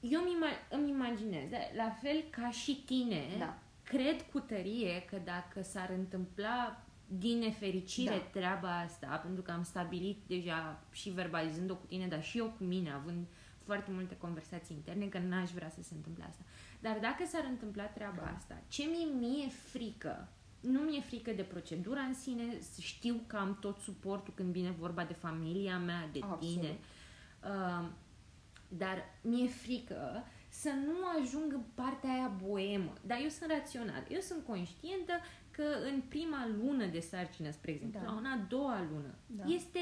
eu 0.00 0.20
îmi, 0.20 0.30
ima- 0.38 0.68
îmi 0.70 0.88
imaginez, 0.90 1.50
da, 1.50 1.56
la 1.76 1.90
fel 2.02 2.24
ca 2.30 2.50
și 2.50 2.82
tine, 2.86 3.22
Da. 3.38 3.58
cred 3.82 4.22
cu 4.32 4.38
tărie 4.40 5.02
că 5.10 5.16
dacă 5.24 5.62
s-ar 5.62 5.90
întâmpla 5.90 6.82
din 7.06 7.38
nefericire 7.38 8.10
Da. 8.16 8.28
treaba 8.40 8.78
asta, 8.78 9.06
pentru 9.06 9.42
că 9.42 9.50
am 9.50 9.62
stabilit 9.62 10.18
deja 10.26 10.82
și 10.90 11.10
verbalizând-o 11.10 11.74
cu 11.76 11.86
tine, 11.86 12.06
dar 12.06 12.22
și 12.22 12.38
eu 12.38 12.54
cu 12.58 12.64
mine, 12.64 12.92
având 12.92 13.26
foarte 13.68 13.90
multe 13.90 14.16
conversații 14.16 14.76
interne, 14.76 15.06
că 15.06 15.18
n-aș 15.18 15.50
vrea 15.50 15.70
să 15.70 15.82
se 15.82 15.94
întâmple 15.94 16.24
asta. 16.28 16.42
Dar 16.80 16.98
dacă 17.00 17.22
s-ar 17.26 17.44
întâmpla 17.48 17.84
treaba 17.84 18.22
Da. 18.24 18.34
asta, 18.36 18.62
ce 18.68 18.82
mi-e 18.84 19.26
mie 19.28 19.48
frică, 19.48 20.28
nu 20.60 20.80
mi-e 20.80 21.00
frică 21.00 21.30
de 21.30 21.42
procedura 21.42 22.00
în 22.00 22.14
sine, 22.14 22.42
știu 22.80 23.20
că 23.26 23.36
am 23.36 23.58
tot 23.60 23.78
suportul 23.78 24.32
când 24.36 24.52
vine 24.52 24.70
vorba 24.70 25.04
de 25.04 25.12
familia 25.12 25.78
mea, 25.78 26.08
de 26.12 26.18
Absolut. 26.22 26.40
tine, 26.54 26.78
uh, 27.44 27.88
dar 28.68 28.96
mi-e 29.22 29.48
frică 29.48 30.24
să 30.48 30.68
nu 30.86 31.22
ajung 31.22 31.52
în 31.52 31.62
partea 31.74 32.10
aia 32.12 32.32
boemă. 32.46 32.92
Dar 33.06 33.18
eu 33.22 33.28
sunt 33.28 33.50
rațional. 33.50 34.06
Eu 34.08 34.20
sunt 34.20 34.44
conștientă 34.46 35.12
că 35.50 35.62
în 35.92 36.00
prima 36.08 36.48
lună 36.62 36.86
de 36.86 37.00
sarcină, 37.00 37.50
spre 37.50 37.70
exemplu, 37.70 38.00
Da. 38.00 38.06
la 38.06 38.12
una 38.16 38.30
a 38.32 38.44
doua 38.48 38.86
lună, 38.92 39.14
Da. 39.26 39.44
este 39.44 39.80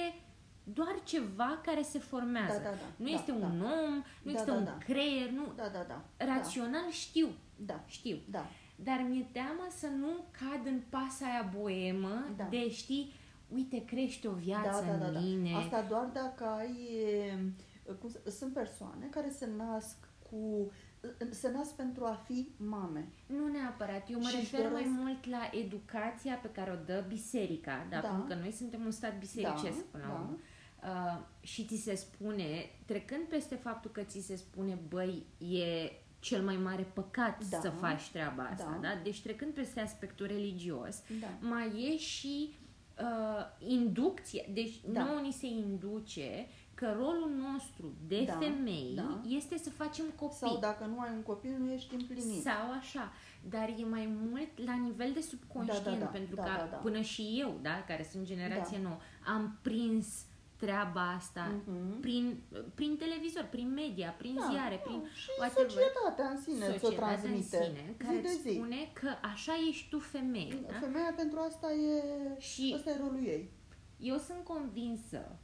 doar 0.73 1.01
ceva 1.05 1.61
care 1.65 1.83
se 1.83 1.99
formează. 1.99 2.59
Da, 2.63 2.69
da, 2.69 2.75
da. 2.75 2.87
Nu 2.97 3.05
Da, 3.07 3.11
este 3.13 3.31
da. 3.33 3.37
un 3.47 3.61
om, 3.61 3.95
nu 4.23 4.33
Da, 4.33 4.39
este 4.39 4.51
da, 4.51 4.57
un 4.57 4.65
da. 4.65 4.79
creier, 4.79 5.29
nu. 5.31 5.53
Da, 5.57 5.69
da, 5.73 5.85
da. 5.89 6.25
Rațional 6.25 6.91
știu, 6.91 7.29
Da, 7.57 7.85
știu. 7.87 8.17
da. 8.31 8.47
Dar 8.77 9.07
mi-e 9.09 9.27
teamă 9.33 9.67
să 9.79 9.87
nu 9.87 10.09
cad 10.31 10.67
în 10.67 10.81
pasa 10.89 11.27
aia 11.27 11.51
boemă 11.59 12.25
Da. 12.37 12.45
de, 12.51 12.71
știi, 12.71 13.13
uite, 13.49 13.85
crește 13.85 14.29
o 14.29 14.33
viață 14.33 14.85
da, 14.87 14.93
da, 14.93 15.05
da, 15.05 15.11
da. 15.11 15.19
în 15.19 15.41
mine. 15.41 15.55
Asta 15.57 15.83
doar 15.89 16.05
dacă 16.13 16.45
ai... 16.45 16.75
e, 17.87 17.93
Cum 18.01 18.09
să, 18.11 18.31
sunt 18.31 18.53
persoane 18.53 19.07
care 19.11 19.31
se 19.31 19.49
nasc 19.57 19.97
cu 20.31 20.71
se 21.31 21.51
nasc 21.51 21.75
pentru 21.75 22.05
a 22.05 22.23
fi 22.27 22.49
mame. 22.57 23.09
Nu 23.27 23.47
neapărat. 23.47 24.11
Eu 24.11 24.19
mă 24.21 24.29
Și 24.29 24.37
își 24.37 24.51
refer 24.57 24.71
mai 24.73 24.83
doresc- 24.83 25.01
mult 25.03 25.27
la 25.27 25.51
educația 25.53 26.35
pe 26.35 26.49
care 26.49 26.71
o 26.71 26.85
dă 26.85 27.05
biserica, 27.09 27.87
da? 27.91 28.01
Da. 28.01 28.09
pentru 28.09 28.27
că 28.27 28.35
noi 28.35 28.53
suntem 28.53 28.85
un 28.85 28.91
stat 28.91 29.19
bisericesc 29.19 29.85
până 29.91 30.05
la 30.07 30.13
da. 30.13 30.15
urmă. 30.21 30.39
Uh, 30.87 31.19
și 31.41 31.65
ți 31.65 31.77
se 31.77 31.95
spune, 31.95 32.71
trecând 32.85 33.23
peste 33.29 33.55
faptul 33.55 33.91
că 33.91 34.03
ți 34.03 34.21
se 34.21 34.37
spune, 34.37 34.79
băi, 34.89 35.23
e 35.39 35.93
cel 36.19 36.43
mai 36.43 36.57
mare 36.57 36.83
păcat 36.83 37.45
Da. 37.49 37.59
să 37.61 37.71
faci 37.71 38.09
treaba 38.09 38.43
asta, 38.43 38.79
Da. 38.81 38.89
da? 38.89 39.01
Deci 39.03 39.21
trecând 39.23 39.53
peste 39.53 39.81
aspectul 39.81 40.27
religios, 40.27 41.03
Da. 41.21 41.47
mai 41.49 41.91
e 41.93 41.97
și 41.97 42.55
uh, 43.01 43.69
inducție. 43.69 44.51
Deci 44.53 44.81
Da. 44.93 45.05
nouă 45.05 45.21
ni 45.21 45.33
se 45.33 45.47
induce 45.47 46.47
că 46.75 46.93
rolul 46.97 47.31
nostru 47.51 47.93
de 48.07 48.25
Da, 48.27 48.33
femei 48.39 48.93
da. 48.95 49.21
este 49.29 49.59
să 49.59 49.71
facem 49.71 50.05
copii. 50.19 50.37
Sau 50.37 50.59
dacă 50.59 50.85
nu 50.85 51.01
ai 51.01 51.11
un 51.15 51.23
copil, 51.23 51.51
nu 51.59 51.73
ești 51.73 51.95
împlinit. 51.95 52.43
Sau 52.43 52.71
așa, 52.79 53.13
dar 53.49 53.69
e 53.79 53.85
mai 53.85 54.09
mult 54.31 54.49
la 54.65 54.75
nivel 54.75 55.13
de 55.13 55.21
subconștient, 55.21 55.85
Da, 55.85 55.91
da, 55.91 55.97
da, 55.99 56.07
pentru 56.07 56.35
da, 56.35 56.43
că 56.43 56.49
da, 56.57 56.67
da. 56.71 56.77
până 56.77 57.01
și 57.01 57.37
eu, 57.41 57.59
da, 57.63 57.85
care 57.87 58.09
sunt 58.13 58.25
generație 58.27 58.79
Da. 58.83 58.89
nouă, 58.89 58.99
am 59.37 59.59
prins 59.63 60.25
treaba 60.57 61.11
asta 61.19 61.53
Mhm. 61.67 62.01
prin, 62.01 62.39
prin 62.75 62.97
televizor, 62.97 63.47
prin 63.51 63.73
media, 63.73 64.11
prin 64.19 64.35
Da, 64.35 64.47
ziare, 64.51 64.75
da, 64.85 64.91
prin 64.91 65.01
și 65.15 65.31
whatever. 65.39 65.71
societatea 65.71 66.27
în 66.35 66.41
sine 66.41 66.67
ți-o 66.67 66.79
societatea 66.79 67.15
în 67.15 67.21
transmite 67.21 67.63
sine, 67.65 67.95
care 67.99 68.17
zi 68.17 68.23
de 68.23 68.29
îți 68.29 68.41
zi. 68.49 68.55
spune 68.55 68.91
că 68.93 69.09
așa 69.33 69.53
ești 69.69 69.89
tu 69.89 69.99
femeie. 69.99 70.55
Da? 70.67 70.79
Femeia 70.81 71.13
pentru 71.17 71.39
asta 71.39 71.73
e... 71.73 72.03
Și- 72.39 72.73
Asta 72.77 72.91
e 72.91 72.97
rolul 73.01 73.23
ei. 73.27 73.51
Eu 73.99 74.17
sunt 74.17 74.45
convinsă, 74.45 75.39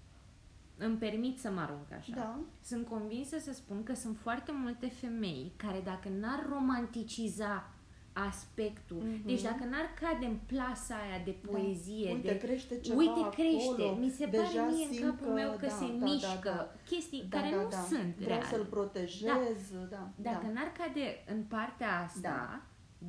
îmi 0.77 0.96
permit 0.96 1.38
să 1.38 1.51
mă 1.51 1.61
arunc 1.61 1.92
așa, 1.98 2.12
Da. 2.14 2.38
sunt 2.64 2.87
convinsă 2.87 3.38
să 3.38 3.53
spun 3.53 3.83
că 3.83 3.94
sunt 3.94 4.16
foarte 4.18 4.53
multe 4.55 4.87
femei 4.88 5.53
care 5.57 5.81
dacă 5.85 6.09
n-ar 6.09 6.46
romanticiza 6.48 7.71
aspectul, 8.12 8.96
Mhm. 9.03 9.27
deci 9.27 9.42
dacă 9.42 9.64
n-ar 9.64 9.88
cade 10.01 10.27
în 10.27 10.38
plasa 10.46 10.94
aia 10.94 11.22
de 11.25 11.31
poezie, 11.51 12.12
Uite, 12.12 12.29
de 12.33 12.38
crește 12.38 12.81
ceva 12.81 12.96
uite 12.98 13.29
crește, 13.37 13.83
acolo. 13.83 13.94
mi 13.94 14.11
se 14.11 14.27
Deja 14.27 14.42
pare 14.62 14.72
mie 14.75 14.87
în 14.87 14.92
simt 14.92 15.05
capul 15.05 15.33
meu 15.33 15.51
că 15.51 15.66
da, 15.66 15.72
se 15.72 15.85
da, 15.98 16.05
mișcă, 16.05 16.29
da, 16.44 16.51
da. 16.55 16.75
chestii 16.88 17.27
Da, 17.29 17.37
care 17.40 17.55
da, 17.55 17.62
nu 17.62 17.68
da. 17.68 17.77
sunt 17.77 18.14
Vreau 18.16 18.38
reale. 18.40 18.55
să-l 18.57 18.64
protejez, 18.64 19.70
da. 19.90 20.11
Dacă 20.16 20.46
da. 20.46 20.53
n-ar 20.53 20.72
cade 20.79 21.25
în 21.27 21.42
partea 21.42 21.98
asta 22.05 22.20
Da. 22.20 22.62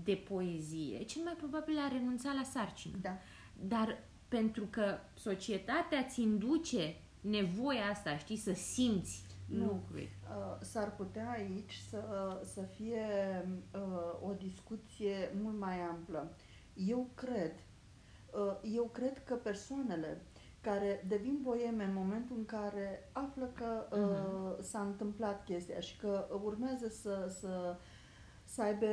de 0.03 0.13
poezie, 0.29 1.03
cel 1.03 1.23
mai 1.23 1.33
probabil 1.37 1.77
ar 1.85 1.91
renunța 1.91 2.31
la 2.33 2.43
sarcină. 2.43 2.97
Da. 3.01 3.17
Dar 3.53 4.03
pentru 4.27 4.67
că 4.69 4.97
societatea 5.13 6.03
ți 6.03 6.21
induce 6.21 6.95
nevoia 7.21 7.89
asta, 7.91 8.17
știi, 8.17 8.37
să 8.37 8.53
simți 8.53 9.21
Nu. 9.45 9.65
lucruri. 9.65 10.15
Uh, 10.29 10.57
S-ar 10.61 10.95
putea 10.95 11.29
aici 11.29 11.73
să, 11.89 12.01
să 12.53 12.61
fie 12.61 13.05
uh, 13.73 14.29
o 14.29 14.33
discuție 14.33 15.31
mult 15.41 15.59
mai 15.59 15.79
amplă. 15.79 16.35
Eu 16.73 17.07
cred, 17.15 17.53
uh, 18.33 18.57
eu 18.73 18.83
cred 18.83 19.23
că 19.23 19.35
persoanele 19.35 20.21
care 20.61 21.05
devin 21.07 21.39
boeme 21.41 21.83
în 21.83 21.93
momentul 21.93 22.35
în 22.37 22.45
care 22.45 23.09
află 23.11 23.51
că 23.53 23.97
uh, 23.97 24.63
s-a 24.63 24.81
întâmplat 24.81 25.43
chestia 25.43 25.79
și 25.79 25.97
că 25.97 26.39
urmează 26.43 26.87
să, 26.87 27.35
să, 27.39 27.77
să 28.43 28.61
aibă 28.61 28.85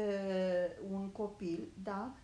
un 0.91 1.09
copil, 1.11 1.69
da, 1.83 2.15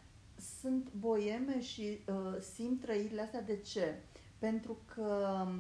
sunt 0.61 0.93
boeme 0.93 1.61
și 1.61 2.05
uh, 2.09 2.41
simt 2.41 2.81
trăirile 2.81 3.21
astea. 3.21 3.43
De 3.43 3.57
ce? 3.57 4.03
Pentru 4.39 4.79
că 4.95 5.45
uh, 5.47 5.59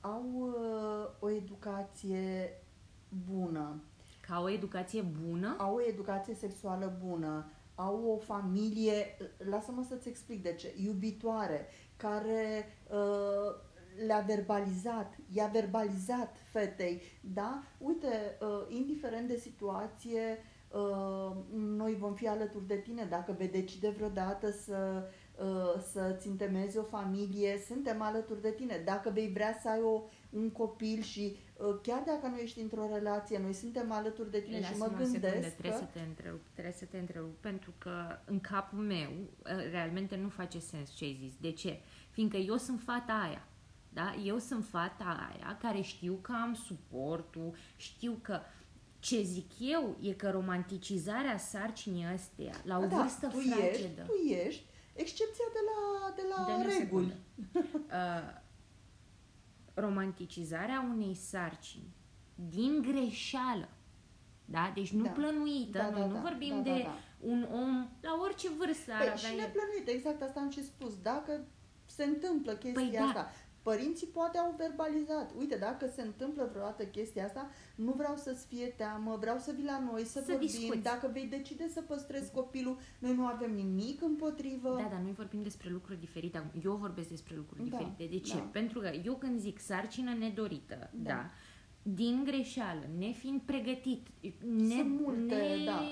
au 0.00 0.24
uh, 0.36 1.08
o 1.20 1.30
educație 1.30 2.50
bună, 3.30 3.82
Ca 4.28 4.40
o 4.40 4.50
educație 4.50 5.02
bună, 5.02 5.56
au 5.58 5.74
o 5.74 5.88
educație 5.88 6.34
sexuală 6.34 6.98
bună, 7.04 7.50
au 7.74 8.04
o 8.04 8.16
familie, 8.16 9.16
lasă-mă 9.50 9.84
să-ți 9.88 10.08
explic 10.08 10.42
de 10.42 10.54
ce, 10.54 10.74
iubitoare, 10.76 11.66
care 11.96 12.66
uh, 12.90 13.54
le-a 14.06 14.24
verbalizat, 14.26 15.14
i-a 15.32 15.46
verbalizat 15.46 16.36
fetei, 16.52 17.02
da? 17.20 17.62
Uite, 17.78 18.38
uh, 18.40 18.76
indiferent 18.76 19.28
de 19.28 19.36
situație, 19.36 20.38
uh, 20.70 21.36
noi 21.54 21.94
vom 21.94 22.14
fi 22.14 22.28
alături 22.28 22.66
de 22.66 22.76
tine. 22.76 23.04
Dacă 23.04 23.34
vei 23.38 23.48
decide 23.48 23.88
vreodată 23.88 24.50
să 24.50 25.02
uh, 25.02 25.08
să-ți 25.92 26.26
întemezi 26.26 26.78
o 26.78 26.82
familie, 26.82 27.62
suntem 27.66 28.02
alături 28.02 28.42
de 28.42 28.50
tine. 28.50 28.82
Dacă 28.84 29.10
vei 29.10 29.30
vrea 29.32 29.58
să 29.62 29.68
ai 29.68 29.80
o, 29.82 30.02
un 30.30 30.50
copil 30.50 31.02
și 31.02 31.36
uh, 31.56 31.78
chiar 31.82 32.02
dacă 32.06 32.26
nu 32.26 32.36
ești 32.36 32.60
într-o 32.60 32.88
relație, 32.92 33.38
noi 33.38 33.52
suntem 33.52 33.92
alături 33.92 34.30
de 34.30 34.40
tine 34.40 34.62
și 34.62 34.72
mă 34.76 34.84
Lasă-mă 34.84 35.02
o 35.02 35.04
secundă, 35.04 35.30
gândesc 35.30 35.56
trebuie 35.56 35.80
că... 35.80 35.86
să 35.86 35.98
te 35.98 36.00
întrerup, 36.08 36.40
trebuie 36.52 36.74
să 36.74 36.84
te 36.84 36.98
întrerup 36.98 37.36
pentru 37.40 37.72
că 37.78 38.18
în 38.24 38.40
capul 38.40 38.78
meu 38.78 39.10
uh, 39.10 39.70
realmente 39.70 40.16
nu 40.16 40.28
face 40.28 40.58
sens 40.58 40.90
ce 40.90 41.04
ai 41.04 41.18
zis. 41.20 41.32
De 41.40 41.50
ce? 41.52 41.80
Fiindcă 42.10 42.36
eu 42.36 42.56
sunt 42.56 42.80
fata 42.80 43.12
aia. 43.28 43.46
Da? 43.88 44.14
Eu 44.24 44.38
sunt 44.38 44.64
fata 44.64 45.30
aia 45.32 45.58
care 45.60 45.80
știu 45.80 46.18
că 46.22 46.32
am 46.42 46.54
suportul, 46.54 47.54
știu 47.76 48.18
că 48.22 48.40
ce 48.98 49.22
zic 49.22 49.50
eu 49.58 49.96
e 50.00 50.12
că 50.12 50.30
romanticizarea 50.30 51.38
sarcinii 51.38 52.04
astea 52.04 52.52
la 52.64 52.78
o 52.78 52.86
Da, 52.86 52.96
vârstă 52.96 53.26
tu 53.26 53.38
fragedă 53.38 53.66
ești, 53.70 53.88
tu 54.06 54.28
ești 54.46 54.64
excepția 54.96 55.44
de 55.52 55.58
la, 55.68 56.10
de 56.16 56.22
la 56.36 56.44
Dă-mi 56.52 56.64
o 56.64 56.68
reguli. 56.68 56.80
secundă. 56.84 57.14
Uh, 57.86 58.44
romanticizarea 59.74 60.86
unei 60.94 61.14
sarcini 61.14 61.94
din 62.34 62.82
greșeală, 62.82 63.68
da? 64.44 64.72
Deci 64.74 64.92
nu 64.92 65.04
Da. 65.04 65.10
plănuită, 65.10 65.78
Da, 65.78 65.90
noi 65.90 66.00
da, 66.00 66.06
nu 66.06 66.12
da, 66.14 66.20
vorbim 66.20 66.54
da, 66.56 66.60
de 66.60 66.70
da, 66.70 66.76
da. 66.88 66.96
un 67.20 67.46
om 67.52 67.88
la 68.00 68.18
orice 68.20 68.48
vârstă 68.58 68.92
ar 68.92 68.98
Păi, 68.98 69.06
avea 69.06 69.16
și 69.16 69.26
el. 69.32 69.36
neplănuit, 69.40 69.88
exact 69.88 70.22
asta 70.22 70.40
am 70.40 70.50
și 70.50 70.64
spus. 70.64 71.00
Dacă 71.02 71.44
se 71.86 72.04
întâmplă 72.04 72.52
chestia 72.52 72.82
Păi 72.82 72.90
da. 72.98 73.04
asta, 73.04 73.30
părinții 73.70 74.06
poate 74.06 74.38
au 74.38 74.54
verbalizat. 74.58 75.30
Uite, 75.38 75.56
dacă 75.56 75.86
se 75.94 76.02
întâmplă 76.02 76.48
vreodată 76.50 76.84
chestia 76.84 77.24
asta, 77.24 77.50
nu 77.76 77.92
vreau 77.92 78.16
să-ți 78.16 78.46
fie 78.46 78.66
teamă, 78.66 79.16
vreau 79.20 79.38
să 79.38 79.52
vii 79.54 79.64
la 79.64 79.78
noi, 79.90 80.04
să, 80.04 80.18
Să 80.20 80.24
vorbim. 80.28 80.46
discuți. 80.46 80.78
Dacă 80.82 81.10
vei 81.12 81.26
decide 81.26 81.68
să 81.68 81.80
păstrezi 81.80 82.32
copilul, 82.32 82.78
noi 82.98 83.14
nu 83.14 83.26
avem 83.26 83.54
nimic 83.54 84.02
împotrivă. 84.02 84.74
Da, 84.82 84.88
dar 84.90 85.00
noi 85.00 85.12
vorbim 85.12 85.42
despre 85.42 85.70
lucruri 85.70 86.00
diferite. 86.00 86.38
acum. 86.38 86.60
Eu 86.64 86.72
vorbesc 86.74 87.08
despre 87.08 87.34
lucruri 87.36 87.68
Da, 87.68 87.76
diferite. 87.76 88.14
De 88.14 88.18
ce? 88.20 88.34
da. 88.36 88.40
Pentru 88.52 88.80
că 88.80 88.90
eu 89.04 89.14
când 89.14 89.38
zic 89.40 89.58
sarcină 89.60 90.12
nedorită, 90.14 90.90
da, 90.94 91.10
Da. 91.10 91.30
din 91.82 92.22
greșeală, 92.24 92.82
nefiind 92.98 93.40
pregătit, 93.40 94.06
ne, 94.40 94.74
Sunt 94.74 95.00
multe, 95.00 95.34
ne 95.34 95.64
da. 95.64 95.82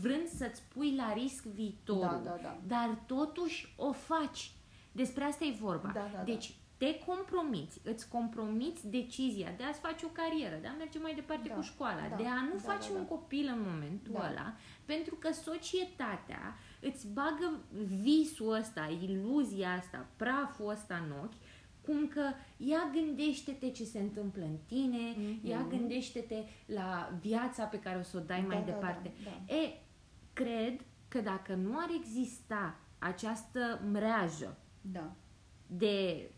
vrând 0.00 0.26
să-ți 0.26 0.62
pui 0.74 0.94
la 0.96 1.12
risc 1.12 1.44
viitorul, 1.44 2.20
Da, 2.24 2.30
da, 2.30 2.38
da. 2.42 2.60
dar 2.66 3.02
totuși 3.06 3.74
o 3.76 3.92
faci. 3.92 4.52
Despre 4.92 5.24
asta 5.24 5.44
e 5.44 5.56
vorba. 5.60 5.90
Da, 5.94 6.00
da, 6.12 6.16
da. 6.16 6.22
deci 6.22 6.54
te 6.76 6.98
compromiți, 7.06 7.80
îți 7.84 8.08
compromiți 8.08 8.88
decizia 8.88 9.52
de 9.56 9.62
a-ți 9.64 9.80
face 9.80 10.06
o 10.06 10.08
carieră, 10.08 10.58
de 10.60 10.66
a 10.66 10.72
merge 10.72 10.98
mai 10.98 11.14
departe 11.14 11.48
Da, 11.48 11.54
cu 11.54 11.60
școala, 11.60 12.08
da, 12.08 12.16
de 12.16 12.26
a 12.26 12.40
nu 12.42 12.54
da, 12.64 12.72
face 12.72 12.88
da, 12.92 12.98
un 12.98 13.02
da. 13.04 13.08
copil 13.14 13.46
în 13.56 13.60
momentul 13.72 14.12
Da. 14.12 14.28
ăla, 14.30 14.54
pentru 14.84 15.14
că 15.14 15.32
societatea 15.32 16.56
îți 16.80 17.08
bagă 17.08 17.60
visul 18.02 18.52
ăsta, 18.52 18.96
iluzia 19.02 19.72
asta, 19.72 20.06
praful 20.16 20.68
ăsta 20.70 20.94
în 21.04 21.10
ochi, 21.22 21.32
cum 21.84 22.08
că 22.08 22.22
ia 22.56 22.90
gândește-te 22.92 23.70
ce 23.70 23.84
se 23.84 23.98
întâmplă 23.98 24.42
în 24.44 24.56
tine, 24.66 25.14
Mhm. 25.16 25.46
ia 25.46 25.66
gândește-te 25.68 26.42
la 26.66 27.12
viața 27.20 27.64
pe 27.64 27.78
care 27.80 27.98
o 27.98 28.02
să 28.02 28.16
o 28.16 28.20
dai 28.20 28.40
Da, 28.40 28.46
mai 28.46 28.56
da, 28.58 28.64
departe. 28.64 29.12
da, 29.24 29.30
da. 29.46 29.54
E, 29.54 29.80
cred 30.32 30.80
că 31.08 31.20
dacă 31.20 31.54
nu 31.54 31.78
ar 31.78 31.88
exista 32.00 32.78
această 32.98 33.80
mreajă 33.90 34.56
Da. 34.80 35.12
de 35.66 36.30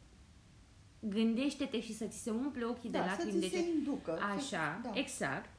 gândește-te 1.09 1.81
și 1.81 1.95
să 1.95 2.05
ți 2.05 2.19
se 2.23 2.31
umple 2.31 2.65
ochii 2.65 2.91
de 2.91 2.99
Da, 2.99 3.05
să 3.05 3.09
lacrimi 3.11 3.33
ți 3.33 3.39
de 3.41 3.57
se 3.57 3.63
ce... 3.63 3.69
inducă. 3.69 4.19
Așa, 4.37 4.81
da. 4.83 4.91
exact. 4.95 5.51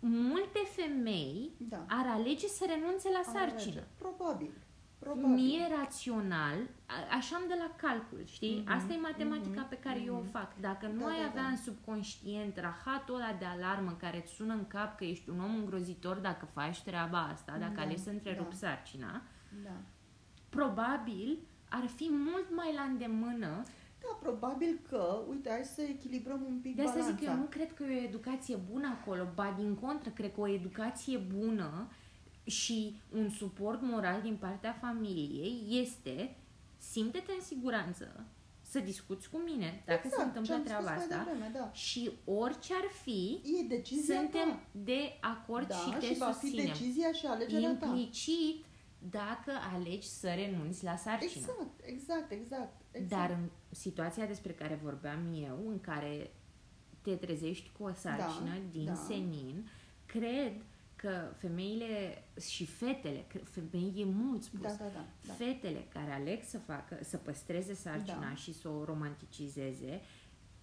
Multe 0.00 0.58
femei 0.76 1.50
Da. 1.58 1.84
ar 1.88 2.06
alege 2.06 2.46
să 2.46 2.64
renunțe 2.68 3.08
la 3.12 3.18
Ar 3.18 3.24
sarcină. 3.34 3.72
alege. 3.72 3.86
Probabil. 3.98 4.50
Probabil. 4.98 5.26
Mie 5.34 5.66
rațional, 5.78 6.58
a- 6.86 7.16
așa 7.16 7.36
am 7.36 7.42
de 7.48 7.54
la 7.58 7.70
calcul, 7.88 8.22
știi? 8.24 8.62
Mhm, 8.64 8.72
Asta 8.76 8.92
e 8.92 8.96
matematica 8.96 9.60
mhm, 9.60 9.68
pe 9.68 9.76
care 9.78 10.02
eu 10.06 10.14
o 10.14 10.20
mhm. 10.20 10.30
fac. 10.30 10.60
Dacă 10.60 10.86
nu 10.86 11.00
Da, 11.00 11.06
ai 11.06 11.20
da, 11.20 11.26
avea 11.28 11.42
da. 11.42 11.48
în 11.48 11.56
subconștient 11.56 12.56
rahatul 12.58 13.14
ăla 13.14 13.36
de 13.38 13.44
alarmă 13.44 13.96
care 14.00 14.16
îți 14.22 14.32
sună 14.32 14.52
în 14.54 14.66
cap 14.66 14.96
că 14.96 15.04
ești 15.04 15.28
un 15.30 15.40
om 15.40 15.54
îngrozitor 15.54 16.16
dacă 16.16 16.48
faci 16.52 16.82
treaba 16.82 17.18
asta, 17.32 17.56
dacă 17.58 17.72
Da, 17.74 17.82
alegi 17.82 18.02
să 18.02 18.10
întrerupi 18.10 18.58
da. 18.60 18.66
sarcina, 18.66 19.22
Da. 19.64 19.70
probabil 20.48 21.38
ar 21.68 21.86
fi 21.96 22.08
mult 22.10 22.46
mai 22.56 22.72
la 22.74 22.82
îndemână. 22.82 23.62
Da, 24.08 24.18
probabil 24.20 24.80
că, 24.88 25.22
uite, 25.28 25.48
hai 25.50 25.64
să 25.64 25.82
echilibrăm 25.82 26.42
un 26.48 26.58
pic 26.62 26.76
De 26.76 26.82
asta 26.82 26.92
balanța. 26.98 27.16
zic 27.16 27.26
că 27.26 27.32
eu 27.32 27.38
nu 27.38 27.44
cred 27.44 27.74
că 27.74 27.82
e 27.82 28.00
o 28.00 28.04
educație 28.04 28.56
bună 28.72 28.98
acolo, 29.00 29.28
ba 29.34 29.54
din 29.58 29.74
contră, 29.74 30.10
cred 30.10 30.32
că 30.34 30.40
o 30.40 30.48
educație 30.48 31.16
bună 31.18 31.88
și 32.44 32.96
un 33.12 33.30
suport 33.30 33.80
moral 33.82 34.20
din 34.22 34.36
partea 34.36 34.72
familiei 34.80 35.62
este 35.82 36.36
simte-te 36.78 37.32
în 37.38 37.42
siguranță 37.44 38.24
să 38.60 38.78
discuți 38.78 39.30
cu 39.30 39.36
mine 39.38 39.82
dacă 39.86 40.00
exact, 40.04 40.22
se 40.22 40.26
întâmplă 40.26 40.52
ce-am 40.52 40.64
treaba 40.64 40.90
spus 40.90 41.02
asta 41.02 41.16
Mai 41.16 41.24
devreme, 41.24 41.50
da. 41.58 41.72
și 41.72 42.10
orice 42.24 42.74
ar 42.74 42.88
fi, 43.02 43.40
E 43.60 43.62
decizia 43.68 44.14
suntem 44.14 44.48
ta. 44.48 44.60
de 44.72 45.00
acord 45.20 45.66
da, 45.68 45.74
și 45.74 45.90
te 45.98 46.06
și 46.06 46.18
va 46.18 46.26
fi 46.30 46.38
susținem. 46.46 46.66
decizia 46.66 47.12
și 47.12 47.26
alegerea 47.26 47.76
ta. 47.76 47.86
Implicit 47.86 48.64
dacă 49.10 49.52
alegi 49.74 50.08
să 50.08 50.28
renunți 50.34 50.84
la 50.84 50.96
sarcină. 50.96 51.44
Exact, 51.46 51.80
exact, 51.84 52.30
exact. 52.30 52.80
Exact. 52.96 53.08
Dar 53.28 53.30
în 53.30 53.48
situația 53.70 54.26
despre 54.26 54.52
care 54.52 54.80
vorbeam 54.82 55.20
eu, 55.46 55.68
în 55.68 55.80
care 55.80 56.30
te 57.02 57.14
trezești 57.14 57.70
cu 57.78 57.82
o 57.84 57.92
sarcină 57.92 58.48
Da, 58.50 58.60
din 58.72 58.84
da. 58.84 58.94
senin, 58.94 59.68
cred 60.06 60.52
că 60.96 61.32
femeile 61.36 62.24
și 62.50 62.66
fetele, 62.66 63.24
că 63.28 63.38
femei 63.38 63.92
e 63.96 64.04
mult 64.04 64.42
spus, 64.42 64.60
Da, 64.60 64.68
da, 64.78 64.84
da. 64.94 65.04
da. 65.26 65.32
fetele 65.32 65.86
care 65.92 66.12
aleg 66.12 66.42
să 66.42 66.58
facă, 66.58 66.98
să 67.02 67.16
păstreze 67.16 67.74
sarcina 67.74 68.28
Da. 68.28 68.34
și 68.34 68.54
să 68.54 68.68
o 68.68 68.84
romanticizeze, 68.84 70.00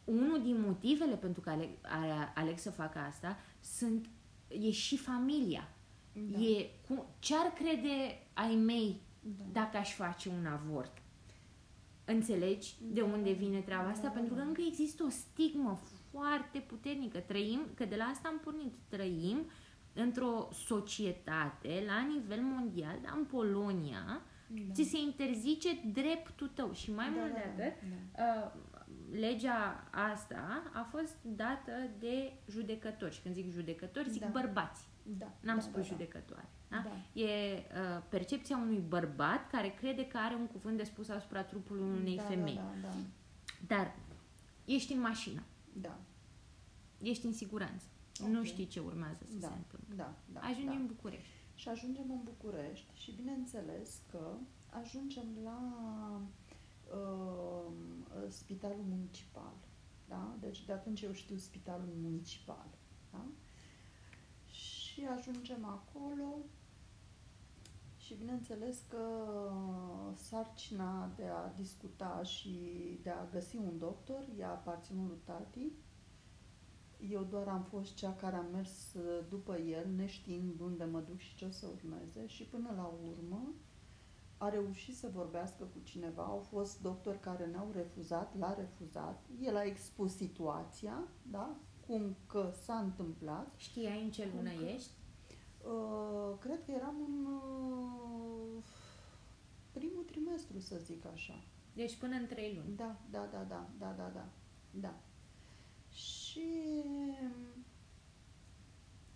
unul 0.03 0.41
din 0.41 0.61
motivele 0.61 1.15
pentru 1.15 1.41
care 1.41 1.55
aleg, 1.57 1.69
a- 1.81 2.31
aleg 2.35 2.57
să 2.57 2.71
facă 2.71 2.99
asta 2.99 3.37
sunt, 3.61 4.09
e 4.47 4.71
și 4.71 4.97
familia. 4.97 5.69
Da. 6.13 6.39
E 6.39 6.69
cu, 6.87 7.05
ce-ar 7.19 7.45
crede 7.53 8.19
ai 8.33 8.55
mei 8.55 9.01
Da. 9.21 9.43
dacă 9.51 9.77
aș 9.77 9.93
face 9.93 10.29
un 10.29 10.45
avort. 10.45 10.97
Înțelegi 12.05 12.75
de 12.81 12.99
Da. 13.01 13.05
unde 13.05 13.31
vine 13.31 13.59
treaba 13.59 13.87
asta? 13.89 14.07
Da, 14.07 14.13
Pentru 14.13 14.33
că 14.33 14.39
da. 14.39 14.45
încă 14.45 14.61
există 14.67 15.03
o 15.03 15.09
stigmă 15.09 15.79
foarte 16.11 16.59
puternică. 16.59 17.19
Trăim, 17.19 17.59
că 17.75 17.85
de 17.85 17.95
la 17.95 18.03
asta 18.03 18.27
am 18.27 18.39
pornit, 18.43 18.73
trăim 18.89 19.37
într-o 19.93 20.49
societate 20.53 21.83
la 21.87 22.01
nivel 22.13 22.41
mondial, 22.41 22.99
dar 23.03 23.13
în 23.17 23.23
Polonia, 23.25 24.21
Da. 24.47 24.73
ți 24.73 24.83
se 24.83 24.97
interzice 24.99 25.69
dreptul 25.93 26.47
tău 26.53 26.73
și 26.73 26.91
mai 26.93 27.05
Da, 27.05 27.19
mult 27.19 27.33
da, 27.33 27.39
de 27.39 27.53
da, 27.57 27.63
atât, 27.63 27.73
da. 28.15 28.23
uh, 28.23 28.61
legea 29.19 29.89
asta 29.91 30.63
a 30.73 30.87
fost 30.91 31.15
dată 31.21 31.71
de 31.99 32.33
judecători 32.49 33.13
și 33.13 33.21
când 33.21 33.35
zic 33.35 33.51
judecători 33.51 34.09
zic 34.09 34.21
Da. 34.21 34.27
bărbați, 34.27 34.87
Da, 35.03 35.31
n-am 35.39 35.55
da, 35.55 35.61
spus 35.61 35.73
da, 35.73 35.79
da. 35.81 35.85
judecătoare. 35.87 36.49
Da? 36.69 36.83
Da. 36.83 37.21
E 37.21 37.25
uh, 37.25 38.03
percepția 38.09 38.57
unui 38.57 38.79
bărbat 38.79 39.49
care 39.49 39.69
crede 39.69 40.07
că 40.07 40.17
are 40.17 40.35
un 40.35 40.47
cuvânt 40.47 40.77
de 40.77 40.83
spus 40.83 41.09
asupra 41.09 41.43
trupului 41.43 41.83
unei 41.83 42.15
da, 42.15 42.23
femei. 42.23 42.55
Da, 42.55 42.73
da, 42.81 42.93
Dar 43.67 43.95
ești 44.65 44.93
în 44.93 44.99
mașină, 44.99 45.43
da, 45.73 45.99
ești 47.01 47.25
în 47.25 47.33
siguranță, 47.33 47.85
Ok. 48.21 48.27
nu 48.27 48.43
știi 48.43 48.67
ce 48.67 48.79
urmează 48.79 49.25
să 49.25 49.37
da, 49.39 49.47
se 49.47 49.53
întâmple. 49.53 49.95
da, 49.95 50.13
da, 50.33 50.39
Ajungi 50.39 50.65
da. 50.65 50.71
în 50.79 50.85
București. 50.85 51.33
Și 51.55 51.69
ajungem 51.69 52.05
în 52.09 52.19
București 52.23 52.99
și 53.01 53.11
bineînțeles 53.11 54.01
că 54.11 54.33
ajungem 54.69 55.25
la 55.43 55.59
uh, 56.91 57.71
spitalul 58.27 58.85
municipal. 58.89 59.53
Da? 60.07 60.35
Deci 60.39 60.65
de 60.65 60.71
atunci 60.73 61.01
eu 61.01 61.11
știu 61.11 61.37
spitalul 61.37 61.93
municipal. 62.01 62.67
Da? 63.11 63.25
Și 64.93 65.05
ajungem 65.17 65.65
acolo 65.65 66.37
și 67.97 68.15
bineînțeles 68.15 68.83
că 68.89 69.05
sarcina 70.15 71.11
de 71.15 71.25
a 71.25 71.47
discuta 71.55 72.21
și 72.23 72.59
de 73.03 73.09
a 73.09 73.27
găsi 73.31 73.55
un 73.55 73.77
doctor 73.77 74.25
i-a 74.37 74.49
aparținut 74.49 75.07
lui 75.07 75.19
tati. 75.23 75.71
Eu 77.09 77.23
doar 77.23 77.47
am 77.47 77.63
fost 77.63 77.93
cea 77.93 78.13
care 78.13 78.35
a 78.35 78.41
mers 78.41 78.95
după 79.29 79.57
el, 79.57 79.89
neștiind 79.95 80.59
unde 80.59 80.83
mă 80.83 80.99
duc 80.99 81.17
și 81.17 81.35
ce 81.35 81.45
o 81.45 81.51
să 81.51 81.67
urmeze 81.67 82.27
și 82.27 82.43
până 82.43 82.73
la 82.75 82.93
urmă 83.09 83.53
a 84.37 84.49
reușit 84.49 84.95
să 84.95 85.09
vorbească 85.13 85.63
cu 85.63 85.79
cineva. 85.83 86.23
Au 86.23 86.39
fost 86.39 86.81
doctori 86.81 87.19
care 87.19 87.45
ne-au 87.45 87.71
refuzat, 87.73 88.37
l-a 88.37 88.53
refuzat. 88.53 89.25
El 89.41 89.55
a 89.55 89.63
expus 89.63 90.15
situația, 90.15 91.03
da? 91.31 91.57
Cum 91.87 92.15
că 92.27 92.51
s-a 92.63 92.75
întâmplat. 92.79 93.53
Știai 93.55 94.03
în 94.03 94.11
ce 94.11 94.31
lună 94.35 94.49
că... 94.49 94.65
ești? 94.65 94.91
Uh, 95.63 96.37
cred 96.39 96.65
că 96.65 96.71
eram 96.71 96.95
în 97.07 97.25
uh, 97.25 98.63
primul 99.71 100.03
trimestru, 100.03 100.59
să 100.59 100.77
zic 100.83 101.05
așa. 101.05 101.43
Deci 101.73 101.97
până 101.97 102.15
în 102.15 102.27
trei 102.27 102.55
luni. 102.55 102.75
Da, 102.75 102.95
da, 103.11 103.27
da, 103.31 103.43
da, 103.43 103.69
da, 103.79 103.93
da, 103.97 104.11
da. 104.13 104.25
da. 104.71 104.95
Și 105.89 106.47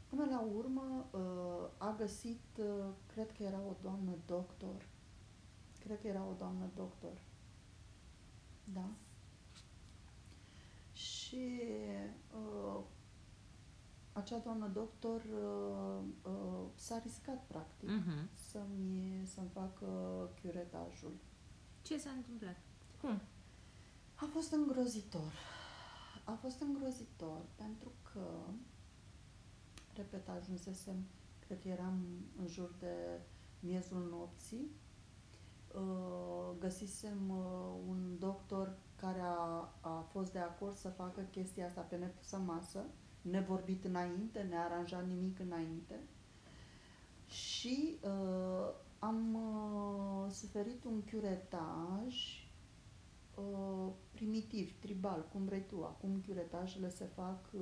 până 0.08 0.26
la 0.26 0.42
urmă 0.42 1.08
uh, 1.12 1.70
a 1.78 1.96
găsit, 1.98 2.58
uh, 2.60 2.94
cred 3.06 3.32
că 3.32 3.44
era 3.44 3.60
o 3.70 3.76
doamnă 3.82 4.12
doctor, 4.26 4.88
cred 5.80 6.02
că 6.02 6.08
era 6.08 6.24
o 6.24 6.34
doamnă 6.38 6.70
doctor, 6.76 7.22
da? 8.64 8.90
Și 11.28 11.62
uh, 12.34 12.84
acea 14.14 14.38
doamnă 14.38 14.68
doctor 14.68 15.22
uh, 15.22 16.32
uh, 16.32 16.66
s-a 16.76 17.02
riscat, 17.04 17.46
practic, 17.48 17.90
uh-huh. 17.90 18.34
să-mi, 18.34 19.22
să-mi 19.26 19.50
facă 19.54 19.86
curetajul. 20.42 21.14
Ce 21.82 21.98
s-a 21.98 22.10
întâmplat? 22.10 22.58
Cum? 23.02 23.22
A 24.16 24.30
fost 24.34 24.52
îngrozitor. 24.52 25.34
A 26.24 26.32
fost 26.32 26.62
îngrozitor 26.62 27.42
pentru 27.56 27.92
că, 28.14 28.28
repet, 29.94 30.30
ajunsesem, 30.30 30.96
cred 31.40 31.62
că 31.62 31.68
eram 31.68 32.00
în 32.38 32.48
jur 32.48 32.76
de 32.80 33.20
miezul 33.60 34.08
nopții, 34.10 34.66
uh, 34.66 34.87
găsisem 36.60 37.30
uh, 37.30 37.80
un 37.88 38.16
doctor 38.20 38.78
care 38.96 39.20
a, 39.20 39.74
a 39.82 40.06
fost 40.12 40.32
de 40.32 40.40
acord 40.40 40.76
să 40.76 40.90
facă 40.90 41.22
chestia 41.32 41.66
asta 41.66 41.82
pe 41.82 41.96
nepusă 41.96 42.38
masă, 42.38 42.86
nevorbit 43.22 43.86
înainte, 43.86 44.46
nearanjat 44.50 45.08
nimic 45.08 45.40
înainte. 45.40 46.00
Și 47.26 47.98
uh, 48.02 48.74
am 49.00 49.34
uh, 49.36 50.32
suferit 50.32 50.84
un 50.84 51.02
curetaj 51.02 52.16
uh, 53.36 53.92
primitiv, 54.12 54.80
tribal, 54.80 55.28
cum 55.32 55.46
vrei 55.46 55.66
tu. 55.66 55.84
Acum 55.84 56.24
curetajele 56.28 56.90
se 56.90 57.06
fac 57.06 57.50
uh, 57.54 57.62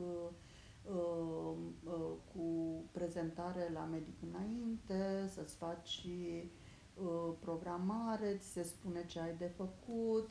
uh, 0.93 1.56
uh, 1.84 2.12
cu 2.34 2.43
prezentare 2.91 3.69
la 3.73 3.84
medic 3.84 4.21
înainte, 4.21 5.28
să-ți 5.28 5.56
faci 5.56 6.06
uh, 6.08 6.43
programare, 7.40 8.38
ți 8.38 8.48
se 8.48 8.64
spune 8.64 9.06
ce 9.06 9.20
ai 9.20 9.36
de 9.38 9.52
făcut, 9.56 10.30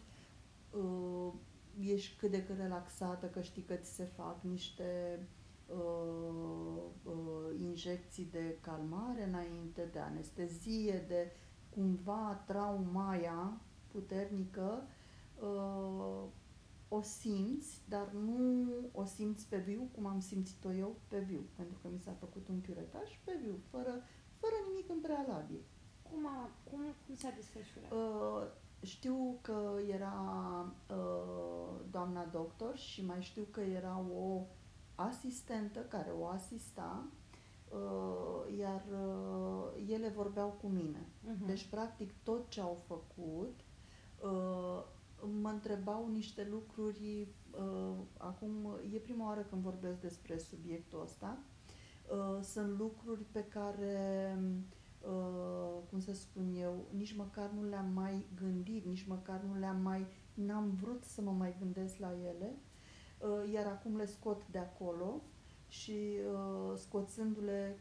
uh, 0.70 1.33
ești 1.81 2.16
cât 2.16 2.31
de 2.31 2.44
cât 2.44 2.57
relaxată, 2.57 3.27
că 3.27 3.40
știi 3.40 3.62
că 3.62 3.74
ți 3.74 3.94
se 3.94 4.05
fac 4.05 4.42
niște 4.42 5.18
uh, 5.66 6.83
uh, 7.05 7.61
injecții 7.61 8.29
de 8.31 8.59
calmare 8.61 9.24
înainte, 9.24 9.88
de 9.92 9.98
anestezie, 9.98 11.05
de 11.09 11.33
cumva 11.68 12.42
traumaia 12.46 13.61
puternică, 13.87 14.87
uh, 15.40 16.24
o 16.88 17.00
simți, 17.03 17.83
dar 17.88 18.12
nu 18.12 18.68
o 18.92 19.05
simți 19.05 19.48
pe 19.48 19.57
viu 19.57 19.88
cum 19.94 20.07
am 20.07 20.20
simțit-o 20.20 20.72
eu 20.72 20.96
pe 21.09 21.18
viu, 21.18 21.40
pentru 21.57 21.79
că 21.83 21.88
mi 21.92 21.98
s-a 21.98 22.12
făcut 22.12 22.48
un 22.48 22.61
curetaj 22.61 23.18
pe 23.24 23.38
viu, 23.42 23.55
fără, 23.70 24.03
fără 24.37 24.55
nimic 24.68 24.90
în 24.90 25.00
prealabil. 25.00 25.61
Cum, 26.14 26.27
a, 26.27 26.50
cum, 26.70 26.81
cum 27.07 27.14
s-a 27.14 27.33
desfășurat? 27.37 27.92
Uh, 27.92 28.46
știu 28.83 29.38
că 29.40 29.79
era 29.88 30.14
uh, 30.90 31.81
doamna 31.90 32.24
doctor 32.24 32.77
și 32.77 33.05
mai 33.05 33.22
știu 33.22 33.46
că 33.50 33.61
era 33.61 34.05
o 34.14 34.46
asistentă 34.94 35.81
care 35.81 36.11
o 36.18 36.27
asista, 36.27 37.07
uh, 37.68 38.59
iar 38.59 38.85
uh, 38.92 39.85
ele 39.88 40.09
vorbeau 40.09 40.48
cu 40.61 40.66
mine. 40.66 41.07
Uh-huh. 41.07 41.46
Deci, 41.46 41.66
practic, 41.66 42.12
tot 42.22 42.48
ce 42.48 42.61
au 42.61 42.79
făcut, 42.87 43.61
uh, 44.22 44.85
mă 45.40 45.48
întrebau 45.48 46.09
niște 46.09 46.48
lucruri. 46.50 47.29
Uh, 47.59 47.94
acum, 48.16 48.79
e 48.92 48.98
prima 48.98 49.27
oară 49.27 49.40
când 49.40 49.62
vorbesc 49.62 50.00
despre 50.00 50.38
subiectul 50.38 51.03
ăsta. 51.03 51.38
Uh, 52.11 52.42
sunt 52.42 52.79
lucruri 52.79 53.22
pe 53.33 53.44
care 53.44 54.37
uh, 54.40 54.53
Uh, 55.08 55.82
cum 55.90 56.00
să 56.00 56.14
spun 56.14 56.54
eu, 56.60 56.84
nici 56.96 57.16
măcar 57.16 57.50
nu 57.50 57.68
le-am 57.68 57.90
mai 57.94 58.26
gândit, 58.40 58.84
nici 58.86 59.06
măcar 59.06 59.40
nu 59.40 59.58
le-am 59.58 59.80
mai, 59.80 60.06
n-am 60.34 60.70
vrut 60.82 61.04
să 61.04 61.20
mă 61.20 61.30
mai 61.30 61.56
gândesc 61.58 61.98
la 61.98 62.12
ele, 62.12 62.56
uh, 63.18 63.52
iar 63.52 63.66
acum 63.66 63.96
le 63.96 64.06
scot 64.06 64.46
de 64.50 64.58
acolo 64.58 65.22
și 65.68 66.18
uh, 66.32 66.76
scoțându-le 66.76 67.78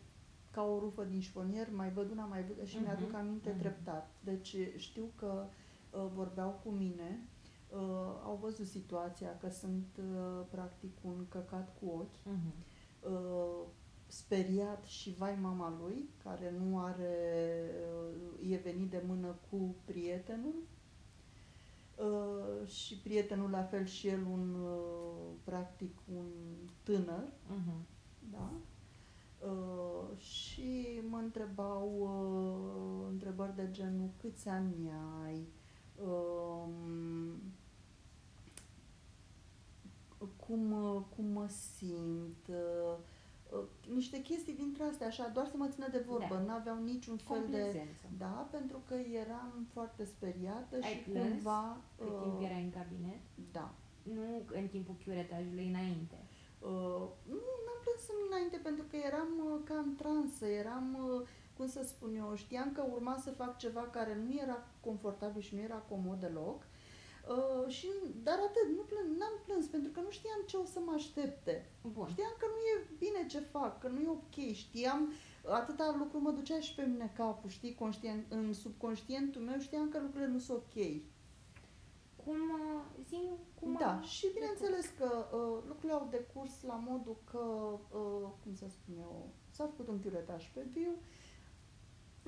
ca 0.51 0.63
o 0.63 0.79
rufă 0.79 1.03
din 1.03 1.19
șfonier, 1.19 1.67
mai 1.71 1.91
văd 1.91 2.11
una, 2.11 2.25
mai 2.25 2.43
văd 2.43 2.67
și 2.67 2.77
uh-huh. 2.77 2.81
mi-aduc 2.81 3.13
aminte 3.13 3.55
uh-huh. 3.55 3.59
treptat. 3.59 4.09
Deci 4.23 4.55
știu 4.77 5.11
că 5.15 5.45
uh, 5.91 6.05
vorbeau 6.13 6.59
cu 6.63 6.69
mine, 6.69 7.27
uh, 7.69 7.79
au 8.23 8.39
văzut 8.41 8.65
situația 8.65 9.37
că 9.37 9.49
sunt 9.49 9.87
uh, 9.97 10.45
practic 10.49 10.97
un 11.01 11.25
căcat 11.29 11.77
cu 11.79 11.85
ochi. 11.85 12.15
Uh-huh. 12.15 12.71
Uh, 13.09 13.65
speriat 14.13 14.83
și 14.85 15.15
vai 15.17 15.37
mama 15.41 15.77
lui, 15.81 16.09
care 16.23 16.53
nu 16.59 16.79
are, 16.79 17.15
uh, 18.41 18.51
e 18.51 18.55
venit 18.55 18.89
de 18.89 19.03
mână 19.07 19.35
cu 19.49 19.75
prietenul 19.85 20.55
uh, 21.95 22.67
și 22.67 22.97
prietenul 22.97 23.49
la 23.49 23.63
fel 23.63 23.85
și 23.85 24.07
el 24.07 24.25
un, 24.31 24.53
uh, 24.53 25.31
practic, 25.43 25.99
un 26.15 26.27
tânăr, 26.83 27.23
uh-huh. 27.23 27.81
da? 28.31 28.51
Uh, 29.47 30.17
și 30.17 31.01
mă 31.09 31.17
întrebau 31.17 31.89
uh, 31.99 33.07
întrebări 33.11 33.55
de 33.55 33.67
genul 33.71 34.09
câți 34.17 34.47
ani 34.47 34.91
ai, 35.23 35.47
uh, 35.95 36.67
cum, 40.35 40.73
cum 41.15 41.25
mă 41.25 41.47
simt, 41.47 42.47
uh, 42.47 42.55
Uh, 42.55 42.99
niște 43.93 44.21
chestii 44.21 44.53
dintre 44.53 44.83
astea, 44.83 45.07
așa, 45.07 45.31
doar 45.33 45.47
să 45.47 45.57
mă 45.57 45.67
țină 45.67 45.87
de 45.91 46.03
vorbă, 46.07 46.35
da. 46.35 46.41
n-aveau 46.41 46.83
niciun 46.83 47.17
fel 47.17 47.43
de... 47.49 47.87
Da, 48.17 48.47
pentru 48.51 48.81
că 48.87 48.95
eram 49.23 49.67
foarte 49.73 50.03
speriată 50.05 50.75
Ai 50.81 50.89
și 50.89 50.97
plâns 51.09 51.33
cumva... 51.33 51.77
cât 51.97 52.07
uh, 52.07 52.19
timp 52.21 52.41
erai 52.41 52.63
în 52.63 52.71
cabinet? 52.79 53.21
Da. 53.51 53.73
Nu 54.03 54.21
în 54.53 54.67
timpul 54.67 54.95
curetajului, 55.05 55.67
înainte? 55.67 56.17
Uh, 56.59 57.05
nu, 57.35 57.43
n-am 57.65 57.79
plâns 57.83 58.05
înainte 58.27 58.57
pentru 58.57 58.85
că 58.89 58.95
eram 58.95 59.29
uh, 59.45 59.59
ca 59.63 59.75
în 59.85 59.95
transă, 59.95 60.45
eram, 60.45 60.97
uh, 61.03 61.27
cum 61.57 61.67
să 61.67 61.83
spun 61.83 62.15
eu, 62.15 62.35
știam 62.35 62.71
că 62.71 62.83
urma 62.93 63.17
să 63.17 63.31
fac 63.31 63.57
ceva 63.57 63.81
care 63.81 64.17
nu 64.25 64.41
era 64.41 64.67
confortabil 64.79 65.41
și 65.41 65.55
nu 65.55 65.61
era 65.61 65.75
comod 65.89 66.19
deloc 66.19 66.61
Uh, 66.61 66.82
și, 67.67 67.87
dar 68.23 68.37
atât, 68.47 68.67
nu 68.77 68.83
plân, 68.91 69.17
n-am 69.17 69.35
plâns 69.45 69.65
pentru 69.65 69.91
că 69.91 69.99
nu 69.99 70.09
știam 70.09 70.41
ce 70.45 70.57
o 70.57 70.65
să 70.65 70.79
mă 70.79 70.91
aștepte. 70.95 71.69
Bun. 71.81 72.07
Știam 72.07 72.35
că 72.39 72.45
nu 72.53 72.59
e 72.71 72.87
bine 72.97 73.27
ce 73.27 73.39
fac, 73.39 73.79
că 73.79 73.87
nu 73.87 73.99
e 73.99 74.07
ok. 74.07 74.53
Știam, 74.53 75.13
atâta 75.45 75.95
lucru 75.97 76.19
mă 76.19 76.31
ducea 76.31 76.59
și 76.59 76.75
pe 76.75 76.83
mine 76.83 77.11
capul, 77.15 77.49
știi, 77.49 77.75
conștient, 77.75 78.31
în 78.31 78.53
subconștientul 78.53 79.41
meu 79.41 79.59
știam 79.59 79.89
că 79.89 79.99
lucrurile 79.99 80.31
nu 80.31 80.39
sunt 80.39 80.57
ok. 80.57 80.83
Cum, 82.23 82.35
uh, 82.35 82.81
zi, 83.07 83.19
cum 83.59 83.75
Da, 83.79 84.01
și 84.01 84.27
bineînțeles 84.33 84.85
că 84.97 85.09
uh, 85.31 85.63
lucrurile 85.67 85.93
au 85.93 86.07
decurs 86.11 86.61
la 86.61 86.75
modul 86.75 87.17
că, 87.31 87.43
uh, 87.97 88.29
cum 88.43 88.55
să 88.55 88.65
spun 88.69 88.95
eu, 88.99 89.29
s-a 89.49 89.65
făcut 89.65 89.87
un 89.87 89.99
chiuretaj 89.99 90.51
pe 90.53 90.61
viu. 90.73 90.93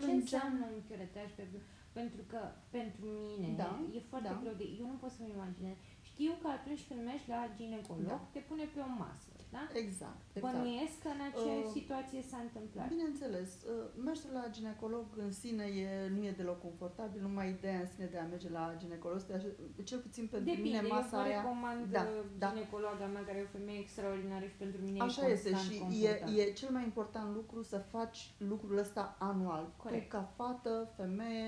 Ce 0.02 0.12
înseamnă 0.12 0.66
un 0.74 0.82
chiuretaj 0.88 1.32
pe 1.36 1.48
viu? 1.52 1.60
Pentru 2.00 2.22
că 2.32 2.40
pentru 2.78 3.06
mine 3.40 3.54
da, 3.64 3.72
e 3.98 4.00
foarte 4.12 4.28
da. 4.34 4.40
greu 4.42 4.54
de... 4.62 4.66
Eu 4.82 4.86
nu 4.94 4.98
pot 5.04 5.12
să-mi 5.18 5.34
imaginez. 5.38 5.76
Știu 6.12 6.34
că 6.42 6.48
atunci 6.58 6.84
când 6.88 7.00
mergi 7.10 7.28
la 7.36 7.42
ginecolog, 7.60 8.08
da. 8.14 8.20
te 8.34 8.40
pune 8.50 8.64
pe 8.74 8.80
o 8.88 8.90
masă. 9.04 9.28
asta. 9.36 9.80
Exact, 9.86 10.22
exact. 10.34 10.54
Bănuiesc 10.56 10.96
că 11.04 11.10
în 11.18 11.22
aceeași 11.30 11.68
Uh, 11.70 11.76
situație 11.80 12.22
s-a 12.30 12.40
întâmplat. 12.48 12.88
Bineînțeles, 12.96 13.50
uh, 13.64 14.04
mersul 14.08 14.32
la 14.40 14.46
ginecolog 14.58 15.06
în 15.26 15.32
sine 15.42 15.66
e, 15.86 15.90
nu 16.16 16.22
e 16.30 16.32
deloc 16.42 16.60
confortabil, 16.68 17.20
numai 17.28 17.48
ideea 17.58 17.80
în 17.84 17.90
sine 17.94 18.06
de 18.14 18.18
a 18.18 18.26
merge 18.34 18.50
la 18.58 18.64
ginecolog, 18.84 19.18
este 19.18 19.34
așa- 19.38 19.56
cel 19.90 20.00
puțin 20.06 20.24
pentru 20.32 20.50
Depinde, 20.50 20.70
mine 20.70 20.82
eu 20.90 20.96
masa 20.96 21.18
vă 21.18 21.24
aia... 21.24 21.42
recomand 21.42 21.82
Da, 21.98 22.02
uh, 22.02 22.26
da. 22.42 22.48
ginecologa 22.54 23.06
mea, 23.14 23.24
care 23.28 23.38
e 23.40 23.48
o 23.50 23.58
femeie 23.58 23.80
extraordinară 23.86 24.46
și 24.52 24.58
pentru 24.64 24.80
mine 24.88 25.00
Așa 25.08 25.22
e 25.28 25.32
este 25.38 25.50
constant 25.52 25.72
și 25.72 25.78
e, 26.06 26.08
confortabil. 26.08 26.40
e 26.40 26.52
cel 26.62 26.70
mai 26.78 26.84
important 26.84 27.30
lucru 27.40 27.60
să 27.72 27.78
faci 27.96 28.20
lucrul 28.52 28.78
ăsta 28.86 29.04
anual. 29.30 29.64
Corect. 29.84 30.10
Tu 30.10 30.16
ca 30.16 30.24
fată, 30.38 30.74
femeie, 30.98 31.48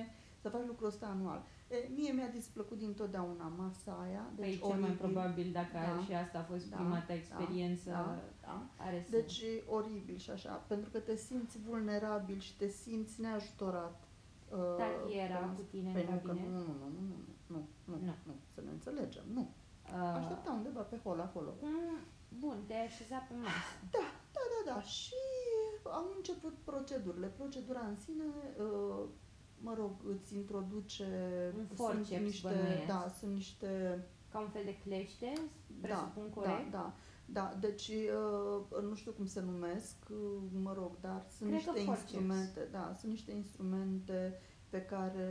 să 0.49 0.55
faci 0.57 0.67
lucrul 0.67 0.87
ăsta 0.87 1.05
anual. 1.07 1.41
E, 1.75 1.75
mie 1.95 2.11
mi-a 2.11 2.27
displăcut 2.39 2.77
dintotdeauna 2.77 3.47
masa 3.57 3.91
aia. 4.05 4.25
Deci 4.35 4.45
Păi 4.59 4.67
cel 4.69 4.79
mai 4.79 4.89
oribil. 4.89 4.97
probabil, 5.05 5.47
dacă 5.51 5.77
Da. 5.95 6.01
și 6.05 6.13
asta 6.13 6.37
a 6.39 6.43
fost 6.51 6.69
Da, 6.69 6.75
prima 6.75 6.97
ta 6.99 7.03
da, 7.07 7.13
experiență, 7.13 7.89
Da, 7.89 8.19
da. 8.41 8.55
are 8.85 8.97
sens. 8.99 9.09
Deci 9.09 9.39
e 9.41 9.63
oribil 9.69 10.17
și 10.17 10.29
așa, 10.31 10.53
pentru 10.71 10.89
că 10.89 10.99
te 10.99 11.15
simți 11.15 11.57
vulnerabil 11.67 12.39
și 12.39 12.57
te 12.57 12.67
simți 12.67 13.21
neajutorat. 13.21 13.97
Uh, 14.51 14.75
Tati 14.77 15.13
era 15.25 15.37
pe- 15.37 15.55
cu 15.55 15.61
tine 15.69 15.91
Păi 15.91 16.05
în 16.07 16.13
nu, 16.13 16.19
că 16.19 16.27
cabinet? 16.27 16.49
nu, 16.49 16.57
nu, 16.59 16.73
nu, 16.83 16.87
nu, 16.97 17.05
nu, 17.07 17.15
nu, 17.47 17.67
nu, 17.85 17.95
Nu. 18.05 18.13
nu, 18.25 18.33
să 18.53 18.61
ne 18.65 18.69
înțelegem, 18.71 19.23
nu. 19.33 19.43
Uh, 19.93 20.15
Aștepta 20.19 20.51
undeva 20.51 20.81
pe 20.81 20.97
hol 21.03 21.19
acolo. 21.19 21.49
cum, 21.49 21.69
bun, 22.39 22.57
te-ai 22.67 22.85
așezat 22.85 23.27
pe 23.27 23.33
masă. 23.41 23.67
Da, 23.95 24.07
da, 24.35 24.71
da, 24.73 24.81
și 24.81 25.13
au 25.83 26.05
început 26.17 26.53
procedurile. 26.63 27.27
Procedura 27.27 27.79
în 27.79 27.95
sine, 28.05 28.23
uh, 28.59 29.03
mă 29.61 29.73
rog, 29.77 29.91
îți 30.09 30.35
introduce... 30.35 31.03
Un 31.57 31.65
sunt 31.65 31.77
forceps, 31.77 32.23
niște, 32.23 32.47
bănuiesc. 32.47 32.85
Da, 32.87 33.07
sunt 33.19 33.31
niște... 33.33 34.03
Ca 34.31 34.39
un 34.39 34.49
fel 34.49 34.61
de 34.65 34.77
clește, 34.77 35.33
presupun 35.81 36.23
da, 36.27 36.33
corect? 36.33 36.71
Da, 36.71 36.77
da, 36.77 36.93
da, 37.25 37.57
deci 37.59 37.87
uh, 37.87 38.81
nu 38.81 38.95
știu 38.95 39.11
cum 39.11 39.25
se 39.25 39.41
numesc, 39.41 39.95
uh, 40.11 40.17
mă 40.61 40.73
rog, 40.73 40.91
dar 41.01 41.25
sunt 41.37 41.49
Cred 41.49 41.63
că 41.63 41.71
niște 41.71 41.85
forceps. 41.85 42.11
instrumente, 42.11 42.67
da, 42.71 42.93
sunt 42.99 43.11
niște 43.11 43.31
instrumente 43.31 44.39
pe 44.69 44.81
care 44.81 45.27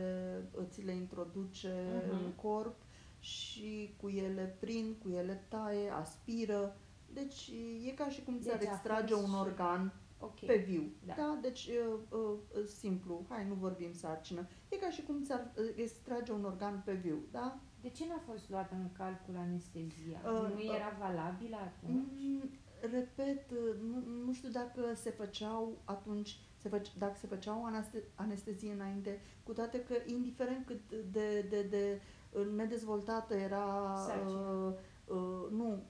uh, 0.57 0.63
ți 0.69 0.81
le 0.81 0.91
introduce 0.95 1.73
Mhm. 2.07 2.11
în 2.25 2.31
corp 2.35 2.75
și 3.19 3.93
cu 4.01 4.09
ele 4.09 4.55
prind, 4.59 4.95
cu 5.03 5.09
ele 5.09 5.45
taie, 5.49 5.89
aspiră. 5.89 6.75
Deci 7.13 7.51
e 7.87 7.91
ca 7.91 8.09
și 8.09 8.23
cum 8.23 8.39
ți-ar 8.39 8.57
Deci 8.57 8.67
a 8.67 8.71
extrage 8.71 9.13
fost 9.13 9.25
un 9.27 9.33
și- 9.33 9.39
organ 9.39 9.93
Ok. 10.19 10.39
pe 10.45 10.55
viu. 10.67 10.83
Da. 11.05 11.13
Da, 11.17 11.37
deci 11.41 11.67
uh, 11.67 11.99
uh, 12.19 12.65
simplu, 12.65 13.25
hai 13.29 13.47
nu 13.47 13.53
vorbim 13.53 13.93
sarcină. 13.93 14.47
E 14.69 14.75
ca 14.75 14.89
și 14.89 15.01
cum 15.03 15.23
ți-ar 15.23 15.51
uh, 15.57 15.63
extrage 15.75 16.31
un 16.31 16.43
organ 16.45 16.81
pe 16.85 16.93
viu, 16.93 17.17
da? 17.31 17.59
De 17.81 17.89
ce 17.89 18.05
n-a 18.07 18.21
fost 18.31 18.49
luată 18.49 18.73
în 18.75 18.91
calcul 18.91 19.35
anestezia? 19.37 20.21
Uh, 20.25 20.53
nu 20.53 20.57
uh, 20.59 20.75
era 20.75 20.95
valabilă 20.99 21.55
atunci? 21.55 22.11
Mm, 22.17 22.49
repet, 22.91 23.51
nu, 23.81 24.03
nu 24.25 24.33
știu 24.33 24.49
dacă 24.49 24.93
se 24.95 25.09
făceau 25.09 25.77
atunci, 25.83 26.39
se 26.57 26.69
făce, 26.69 26.91
dacă 26.97 27.15
se 27.19 27.27
făceau 27.27 27.65
aneste, 27.65 28.03
anestezie 28.15 28.71
înainte, 28.73 29.21
cu 29.43 29.53
toate 29.53 29.83
că 29.83 29.93
indiferent 30.05 30.65
cât 30.65 30.89
de, 31.11 31.41
de, 31.49 31.61
de 31.61 32.01
uh, 32.31 32.47
nedezvoltată 32.55 33.33
era 33.35 33.95
Sarcina. 34.07 34.65
uh, 34.67 34.73
uh, 35.07 35.51
nu, 35.51 35.83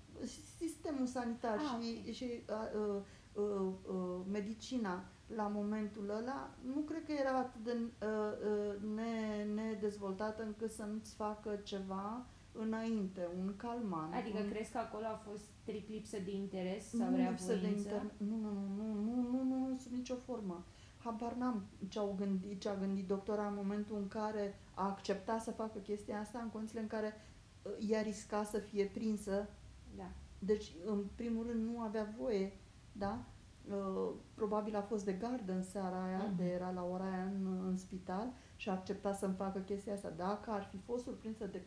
sistemul 0.57 1.05
sanitar 1.05 1.57
Ah, 1.57 1.83
și, 1.83 2.03
ok. 2.07 2.13
și 2.13 2.43
uh, 2.49 2.95
uh, 2.95 3.01
uh, 3.37 3.73
uh, 3.87 4.19
medicina 4.31 5.03
la 5.35 5.47
momentul 5.47 6.09
ăla, 6.09 6.55
nu 6.73 6.79
cred 6.79 7.05
că 7.05 7.11
era 7.11 7.37
atât 7.37 7.63
de 7.63 7.71
uh, 7.71 8.07
uh, 8.07 8.95
ne, 8.95 9.43
nedezvoltată 9.61 10.43
încât 10.43 10.71
să 10.71 10.83
nu-ți 10.83 11.15
facă 11.15 11.59
ceva 11.63 12.25
înainte, 12.51 13.27
un 13.37 13.53
calmant. 13.55 14.13
Adică 14.13 14.37
un, 14.43 14.49
crezi 14.49 14.71
că 14.71 14.77
acolo 14.77 15.05
a 15.05 15.21
fost 15.29 15.43
strict 15.61 15.89
lipsă 15.89 16.17
de 16.25 16.31
interes 16.31 16.89
sau 16.89 17.09
nu 17.09 17.15
rea 17.15 17.29
lipsă 17.29 17.53
de 17.53 17.59
voință? 17.59 17.77
inter... 17.77 18.11
Nu, 18.17 18.35
nu, 18.35 18.51
nu, 18.51 18.67
nu, 18.75 18.93
nu, 19.01 19.21
nu, 19.21 19.43
nu, 19.43 19.67
nu, 19.67 19.77
sub 19.77 19.91
nicio 19.91 20.15
formă. 20.15 20.65
Habar 20.97 21.33
n-am 21.33 21.65
ce, 21.87 21.99
au 21.99 22.15
gândit, 22.17 22.59
ce 22.59 22.69
a 22.69 22.75
gândit 22.75 23.07
doctora 23.07 23.47
în 23.47 23.53
momentul 23.55 23.97
în 23.97 24.07
care 24.07 24.59
a 24.73 24.85
acceptat 24.87 25.41
să 25.41 25.51
facă 25.51 25.79
chestia 25.79 26.19
asta, 26.19 26.39
în 26.39 26.49
condițiile 26.49 26.81
în 26.81 26.87
care 26.87 27.13
uh, 27.61 27.71
ea 27.89 28.01
risca 28.01 28.43
să 28.43 28.57
fie 28.57 28.85
prinsă. 28.85 29.49
Da. 29.95 30.11
Deci, 30.39 30.71
în 30.85 31.03
primul 31.15 31.45
rând, 31.45 31.69
nu 31.69 31.79
avea 31.79 32.13
voie, 32.19 32.51
da? 32.97 33.25
Uh, 33.71 34.13
probabil 34.33 34.75
a 34.75 34.81
fost 34.81 35.05
de 35.05 35.13
gardă 35.13 35.51
în 35.53 35.63
seara 35.63 36.03
aia, 36.05 36.23
Mhm. 36.27 36.35
de 36.35 36.43
era 36.49 36.71
la 36.71 36.83
ora 36.83 37.03
aia 37.11 37.23
în, 37.23 37.61
în 37.67 37.77
spital 37.77 38.33
și 38.55 38.69
a 38.69 38.71
acceptat 38.71 39.17
să-mi 39.17 39.35
facă 39.35 39.59
chestia 39.59 39.93
asta. 39.93 40.09
Dacă 40.09 40.51
ar 40.51 40.63
fi 40.71 40.77
fost 40.77 41.03
surprinsă 41.03 41.45
de, 41.45 41.61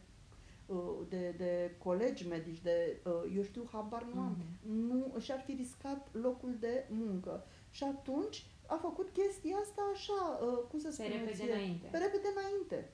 uh, 0.67 0.99
de, 1.09 1.35
de 1.37 1.75
colegi 1.79 2.29
medici, 2.29 2.61
de, 2.63 3.01
uh, 3.05 3.33
eu 3.37 3.43
știu, 3.43 3.69
habar 3.73 4.03
nu 4.15 4.21
am, 4.21 4.37
Mhm. 4.63 4.73
nu 4.73 5.19
și-ar 5.19 5.41
fi 5.41 5.53
riscat 5.53 6.09
locul 6.15 6.57
de 6.61 6.87
muncă. 6.91 7.45
Și 7.71 7.85
atunci 7.85 8.47
a 8.67 8.75
făcut 8.77 9.11
chestia 9.11 9.57
asta 9.57 9.83
așa, 9.93 10.39
uh, 10.47 10.67
cum 10.71 10.79
să 10.79 10.87
Pe 10.89 10.93
spun 10.93 11.07
repede 11.07 11.33
ție, 11.33 11.53
înainte. 11.53 11.87
pe 11.91 11.99
repede 11.99 12.29
înainte. 12.37 12.93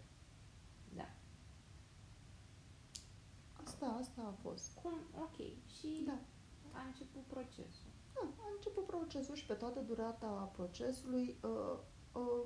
Da. 0.97 1.09
Asta, 3.65 3.87
asta 4.01 4.23
a 4.27 4.35
fost. 4.43 4.73
Cum? 4.83 4.93
Ok. 5.23 5.37
Și 5.79 6.03
Da. 6.07 6.19
a 6.73 6.81
început 6.87 7.23
procesul. 7.23 7.86
Da, 8.21 8.29
a 8.39 8.49
început 8.55 8.87
procesul 8.87 9.35
și 9.35 9.47
pe 9.47 9.55
toată 9.55 9.81
durata 9.81 10.27
procesului 10.57 11.39
uh, 11.43 11.79
uh, 12.13 12.45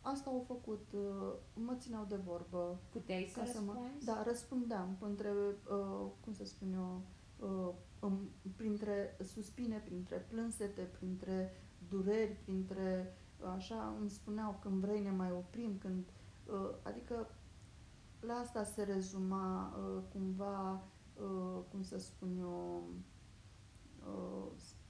asta 0.00 0.30
au 0.30 0.44
făcut, 0.46 0.92
uh, 0.92 1.32
mă 1.54 1.74
țineau 1.78 2.04
de 2.08 2.16
vorbă. 2.16 2.80
Puteai 2.88 3.30
să 3.32 3.38
Ca 3.38 3.46
să 3.46 3.60
mă, 3.60 3.72
răspunzi? 3.72 4.04
da, 4.04 4.22
răspundeam 4.22 4.96
între, 5.00 5.30
uh, 5.70 6.06
cum 6.20 6.32
să 6.32 6.44
spun 6.44 6.72
eu, 6.72 7.00
uh, 7.38 7.74
um, 8.00 8.30
printre 8.56 9.16
suspine, 9.24 9.78
printre 9.84 10.16
plânsete, 10.16 10.82
printre 10.82 11.56
dureri, 11.88 12.32
printre, 12.44 13.16
așa, 13.56 13.96
îmi 14.00 14.10
spuneau 14.10 14.58
când 14.60 14.74
vrei 14.80 15.00
ne 15.00 15.10
mai 15.10 15.30
oprim, 15.30 15.78
când, 15.78 16.04
uh, 16.46 16.70
adică 16.82 17.28
la 18.20 18.34
asta 18.34 18.64
se 18.64 18.82
rezuma 18.82 19.76
uh, 19.78 20.02
cumva, 20.12 20.82
uh, 21.20 21.62
cum 21.70 21.82
să 21.82 21.98
spun 21.98 22.36
eu, 22.38 22.88
uh, 24.06 24.46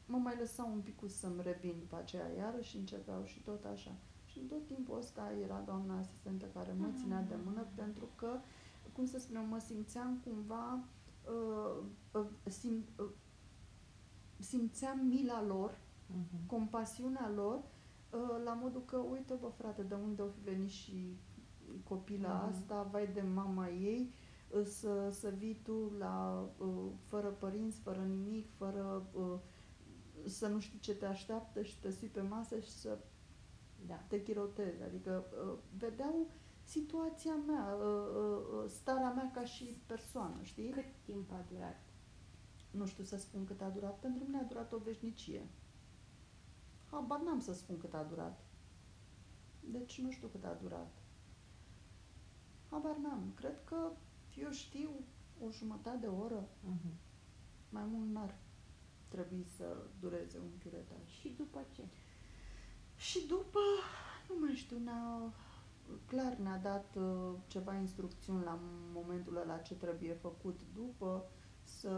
mă 0.06 0.16
mai 0.16 0.36
lăsau 0.38 0.72
un 0.72 0.80
pic 0.80 0.98
să-mi 1.06 1.42
revin 1.42 1.74
după 1.78 1.96
aceea 1.96 2.28
iară 2.36 2.60
și 2.60 2.76
începeau 2.76 3.24
și 3.24 3.40
tot 3.40 3.64
așa. 3.64 3.90
Și 4.24 4.38
în 4.38 4.46
tot 4.46 4.66
timpul 4.66 4.98
ăsta 4.98 5.32
era 5.42 5.62
doamna 5.66 5.98
asistentă 5.98 6.46
care 6.54 6.72
mă 6.78 6.86
ținea 6.96 7.22
de 7.22 7.34
mână 7.44 7.66
pentru 7.74 8.08
că, 8.16 8.38
cum 8.92 9.04
să 9.06 9.18
spun 9.18 9.36
eu, 9.36 9.44
mă 9.46 9.58
simțeam 9.58 10.20
cumva, 10.24 10.78
uh, 11.28 11.84
uh, 12.12 12.26
sim, 12.48 12.84
uh, 12.98 13.10
simțeam 14.38 14.98
mila 15.06 15.42
lor, 15.44 15.78
Mhm. 16.06 16.46
compasiunea 16.46 17.30
lor, 17.34 17.54
uh, 18.10 18.42
la 18.44 18.52
modul 18.52 18.82
că, 18.84 18.96
uite 18.96 19.34
bă 19.34 19.46
frate, 19.48 19.82
de 19.82 19.94
unde 19.94 20.22
o 20.22 20.26
fi 20.26 20.40
venit 20.40 20.68
și 20.70 21.16
copila 21.88 22.32
Mhm. 22.34 22.46
asta, 22.48 22.88
vai 22.90 23.06
de 23.12 23.24
mama 23.34 23.68
ei, 23.68 24.12
uh, 24.50 24.64
să, 24.64 25.10
să 25.10 25.32
vii 25.36 25.60
tu 25.62 25.92
la, 25.98 26.44
uh, 26.58 26.90
fără 27.04 27.28
părinți, 27.28 27.78
fără 27.80 28.00
nimic, 28.00 28.46
fără 28.56 29.06
uh, 29.12 29.38
să 30.26 30.46
nu 30.48 30.58
știi 30.60 30.78
ce 30.78 30.94
te 30.94 31.06
așteaptă 31.06 31.62
și 31.62 31.78
te 31.80 31.90
sui 31.90 32.08
pe 32.08 32.20
masă 32.20 32.58
și 32.60 32.70
să 32.70 32.98
Da. 33.86 33.94
te 34.08 34.22
chirotezi. 34.22 34.82
Adică 34.82 35.24
uh, 35.46 35.58
vedeau 35.78 36.26
situația 36.62 37.34
mea, 37.34 37.74
uh, 37.74 37.82
uh, 37.82 38.62
uh, 38.64 38.70
starea 38.70 39.10
mea 39.10 39.30
ca 39.34 39.44
și 39.44 39.64
persoană, 39.86 40.42
știi? 40.42 40.70
Cât 40.70 40.84
timp 41.04 41.30
a 41.32 41.44
durat? 41.52 41.80
Nu 42.70 42.86
știu 42.86 43.04
să 43.04 43.16
spun 43.16 43.44
cât 43.44 43.60
a 43.60 43.68
durat. 43.68 43.98
Pentru 43.98 44.24
mine 44.24 44.38
a 44.38 44.42
durat 44.42 44.72
o 44.72 44.78
veșnicie. 44.78 45.46
Habar 46.90 47.20
n-am 47.20 47.40
să 47.40 47.52
spun 47.54 47.78
cât 47.78 47.94
a 47.94 48.02
durat. 48.02 48.44
Deci 49.60 50.00
nu 50.00 50.10
știu 50.10 50.28
cât 50.28 50.44
a 50.44 50.58
durat. 50.62 50.92
Habar 52.70 52.96
n-am. 52.96 53.32
Cred 53.34 53.64
că, 53.64 53.90
eu 54.36 54.50
știu, 54.50 54.90
o 55.46 55.50
jumătate 55.50 55.96
de 55.96 56.06
oră, 56.06 56.48
Mhm. 56.60 56.92
mai 57.68 57.84
mult 57.84 58.10
n-ar 58.10 58.34
trebui 59.14 59.44
să 59.56 59.64
dureze 60.00 60.38
un 60.38 60.50
chiuretaj. 60.62 61.04
Și 61.20 61.28
după 61.36 61.60
ce? 61.74 61.82
Și 62.96 63.18
după, 63.26 63.60
nu 64.28 64.34
mai 64.40 64.54
știu, 64.54 64.78
ne-a, 64.84 65.32
clar 66.06 66.32
ne-a 66.42 66.58
dat 66.70 66.88
uh, 66.98 67.32
ceva 67.46 67.74
instrucțiuni 67.74 68.44
la 68.44 68.58
momentul 68.92 69.36
ăla 69.42 69.58
ce 69.58 69.74
trebuie 69.74 70.12
făcut 70.26 70.60
după, 70.74 71.24
să, 71.62 71.96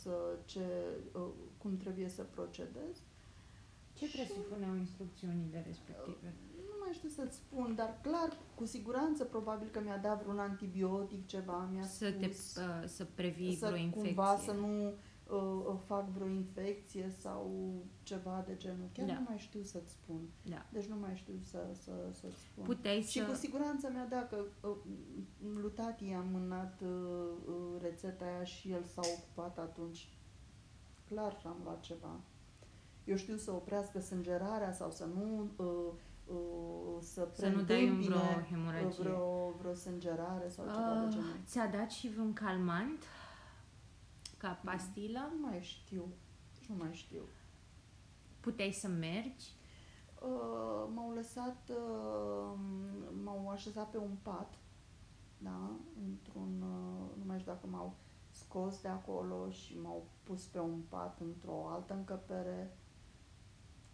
să 0.00 0.38
ce, 0.44 0.66
uh, 1.12 1.28
cum 1.58 1.76
trebuie 1.76 2.08
să 2.08 2.22
procedez. 2.22 2.94
Ce 3.94 4.06
Și- 4.06 4.16
presupuneau 4.16 4.74
instrucțiunile 4.76 5.62
respective? 5.66 6.34
Nu 6.56 6.74
mai 6.84 6.92
știu 6.94 7.08
să-ți 7.08 7.34
spun, 7.36 7.74
dar 7.74 7.98
clar, 8.02 8.36
cu 8.54 8.64
siguranță, 8.66 9.24
probabil 9.24 9.68
că 9.72 9.80
mi-a 9.80 9.98
dat 9.98 10.22
vreun 10.22 10.38
antibiotic, 10.38 11.26
ceva, 11.26 11.68
mi-a 11.72 11.84
Să 11.86 12.10
te 12.12 12.30
spus 12.32 12.56
uh, 12.56 12.82
să 12.86 13.04
previi 13.14 13.56
să 13.56 13.66
vreo 13.66 13.78
infecție. 13.78 14.14
cumva 14.14 14.36
să 14.36 14.52
nu 14.52 14.92
uh, 15.30 15.76
fac 15.86 16.08
vreo 16.08 16.28
infecție 16.28 17.10
sau 17.18 17.50
ceva 18.02 18.44
de 18.46 18.56
genul. 18.56 18.88
Chiar 18.92 19.06
Da. 19.06 19.12
nu 19.12 19.24
mai 19.28 19.38
știu 19.38 19.62
să-ți 19.62 19.92
spun. 19.92 20.20
Da. 20.42 20.66
Deci 20.72 20.84
nu 20.86 20.96
mai 20.96 21.16
știu 21.16 21.34
să, 21.50 21.58
să, 21.72 21.92
să-ți 22.12 22.40
spun. 22.40 22.64
Puteai 22.64 23.00
Și 23.00 23.18
să 23.18 23.24
cu 23.24 23.34
siguranță 23.34 23.90
mi-a 23.92 24.06
dat 24.06 24.28
că 24.28 24.44
uh, 24.68 24.76
lui 25.54 25.70
tati 25.70 26.12
am 26.12 26.26
mânat 26.32 26.80
uh, 26.82 26.88
uh, 27.48 27.80
rețeta 27.82 28.24
aia 28.24 28.44
și 28.44 28.70
el 28.70 28.84
s-a 28.84 29.00
ocupat 29.16 29.58
atunci 29.58 30.08
clar 31.08 31.42
am 31.44 31.56
luat 31.64 31.80
ceva. 31.80 32.20
Eu 33.04 33.16
știu 33.16 33.36
să 33.36 33.50
oprească 33.52 34.00
sângerarea 34.00 34.72
sau 34.72 34.90
să 34.90 35.04
nu 35.04 35.50
uh, 35.56 35.66
uh, 36.34 36.96
să, 37.00 37.28
să 37.32 37.48
nu 37.48 37.62
dai 37.62 37.86
în 37.88 38.00
vreo 38.00 38.16
uh, 38.16 38.46
hemoragie. 38.50 39.02
vreo, 39.02 39.54
vreo 39.58 39.74
sângerare 39.74 40.48
sau 40.48 40.64
ceva 40.66 40.98
de 41.00 41.06
Uh, 41.06 41.12
genul. 41.12 41.36
ți-a 41.46 41.66
dat 41.66 41.90
și 41.90 42.08
vreun 42.08 42.32
calmant? 42.32 43.02
Ca 44.44 44.60
pastilă? 44.64 45.18
Nu 45.34 45.46
mai 45.46 45.60
știu. 45.62 46.04
Nu 46.68 46.74
mai 46.74 46.92
știu. 46.92 47.22
Puteai 48.40 48.72
să 48.72 48.88
mergi? 48.88 49.46
Uh, 50.22 50.88
m-au 50.94 51.12
lăsat, 51.14 51.70
uh, 51.70 52.58
m-au 53.24 53.48
așezat 53.50 53.90
pe 53.90 53.98
un 53.98 54.16
pat, 54.22 54.54
da, 55.38 55.70
într-un, 56.06 56.62
uh, 56.62 57.16
nu 57.18 57.24
mai 57.26 57.38
știu 57.38 57.52
dacă 57.52 57.66
m-au 57.66 57.94
scos 58.30 58.80
de 58.80 58.88
acolo 58.88 59.50
și 59.50 59.78
m-au 59.82 60.06
pus 60.22 60.44
pe 60.44 60.58
un 60.60 60.80
pat 60.88 61.20
într-o 61.20 61.68
altă 61.68 61.94
încăpere. 61.94 62.76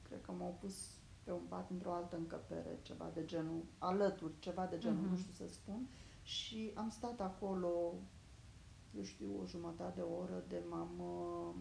Cred 0.03 0.21
că 0.21 0.33
m-au 0.33 0.57
pus 0.61 0.95
pe 1.25 1.33
un 1.33 1.45
pat 1.49 1.71
într-o 1.71 1.93
altă 1.93 2.17
încăpere, 2.17 2.79
ceva 2.83 3.11
de 3.15 3.25
genul, 3.25 3.65
alături, 3.79 4.33
ceva 4.39 4.67
de 4.67 4.79
genul, 4.79 5.01
Mhm. 5.01 5.11
nu 5.11 5.17
știu 5.17 5.33
să 5.33 5.49
spun. 5.49 5.89
Și 6.23 6.71
am 6.75 6.89
stat 6.89 7.21
acolo, 7.21 7.93
eu 8.97 9.03
știu, 9.03 9.41
o 9.43 9.47
jumătate 9.47 9.95
de 9.95 10.01
oră 10.01 10.45
de 10.49 10.62
m-am, 10.70 10.99
uh, 10.99 11.55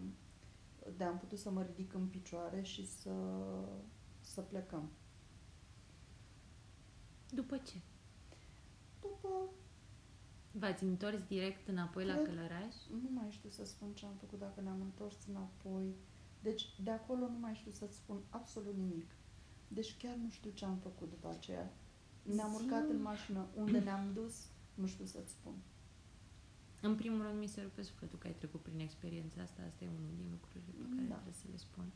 de 0.97 1.03
am 1.03 1.17
putut 1.17 1.39
să 1.39 1.49
mă 1.51 1.61
ridic 1.63 1.93
în 1.93 2.07
picioare 2.07 2.61
și 2.61 2.87
să, 2.87 3.13
să 4.21 4.41
plecăm. 4.41 4.89
După 7.29 7.57
ce? 7.57 7.81
După, 9.01 9.29
V-ați 10.51 10.83
întors 10.83 11.21
direct 11.27 11.67
înapoi 11.67 12.05
la 12.05 12.13
Cred- 12.13 12.25
Călăraș? 12.25 12.75
nu 13.01 13.09
mai 13.13 13.31
știu 13.31 13.49
să 13.49 13.65
spun 13.65 13.93
ce 13.93 14.05
am 14.05 14.13
făcut 14.19 14.39
dacă 14.39 14.61
ne-am 14.61 14.81
întors 14.81 15.15
înapoi. 15.27 15.95
Deci, 16.41 16.79
de 16.83 16.91
acolo 16.91 17.27
nu 17.27 17.37
mai 17.39 17.53
știu 17.55 17.71
să-ți 17.71 17.95
spun 17.95 18.21
absolut 18.29 18.75
nimic. 18.75 19.11
Deci 19.67 19.97
chiar 19.97 20.15
nu 20.15 20.29
știu 20.29 20.51
ce 20.51 20.65
am 20.65 20.77
făcut 20.77 21.09
după 21.09 21.27
aceea. 21.29 21.73
Ne-am 22.23 22.51
Zi-mi. 22.55 22.65
urcat 22.65 22.89
în 22.89 23.01
mașină. 23.01 23.47
Unde 23.55 23.79
ne-am 23.79 24.11
dus, 24.13 24.47
nu 24.73 24.85
știu 24.87 25.05
să-ți 25.05 25.31
spun. 25.31 25.53
În 26.81 26.95
primul 26.95 27.21
rând, 27.21 27.39
mi 27.39 27.47
se 27.47 27.61
rupe 27.61 27.81
sufletul 27.81 28.17
că 28.19 28.27
ai 28.27 28.33
trecut 28.33 28.61
prin 28.61 28.79
experiența 28.79 29.41
asta. 29.41 29.61
Asta 29.67 29.83
e 29.83 29.87
unul 29.87 30.13
din 30.17 30.27
lucrurile 30.31 30.71
pe 30.77 30.95
care 30.95 31.07
Da. 31.07 31.13
trebuie 31.13 31.33
să 31.33 31.45
le 31.51 31.57
spun. 31.57 31.91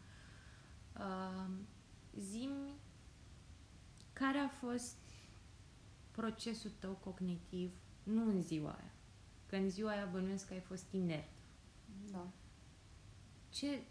Uh, 0.98 1.50
zimi 2.20 2.74
care 4.14 4.38
a 4.38 4.48
fost 4.48 4.98
procesul 6.12 6.72
tău 6.80 6.94
cognitiv, 6.94 7.72
nu 8.04 8.30
în 8.30 8.42
ziua 8.42 8.72
aia. 8.72 8.92
Că 9.46 9.56
în 9.56 9.70
ziua 9.70 9.90
aia 9.92 10.06
bănuiesc 10.06 10.48
că 10.48 10.54
ai 10.54 10.60
fost 10.60 10.92
inert. 10.92 11.32
Da. 12.12 12.28
Ce 13.50 13.84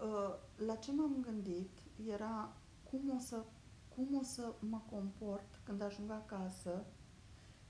Uh, 0.00 0.34
La 0.66 0.74
ce 0.74 0.92
m-am 0.92 1.16
gândit 1.20 1.70
era 2.06 2.56
cum 2.90 3.12
o 3.16 3.18
să, 3.18 3.44
cum 3.88 4.16
o 4.18 4.22
să 4.22 4.54
mă 4.58 4.80
comport 4.90 5.60
când 5.64 5.82
ajung 5.82 6.10
acasă 6.10 6.84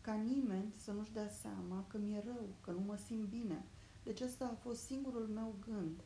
ca 0.02 0.12
nimeni 0.12 0.72
să 0.76 0.92
nu-și 0.92 1.12
dea 1.12 1.28
seama 1.28 1.84
că 1.88 1.98
mi-e 1.98 2.22
rău, 2.24 2.48
că 2.60 2.70
nu 2.70 2.80
mă 2.80 2.96
simt 2.96 3.28
bine. 3.28 3.64
Deci 4.02 4.20
ăsta 4.20 4.44
a 4.44 4.60
fost 4.62 4.84
singurul 4.84 5.28
meu 5.34 5.54
gând. 5.66 6.00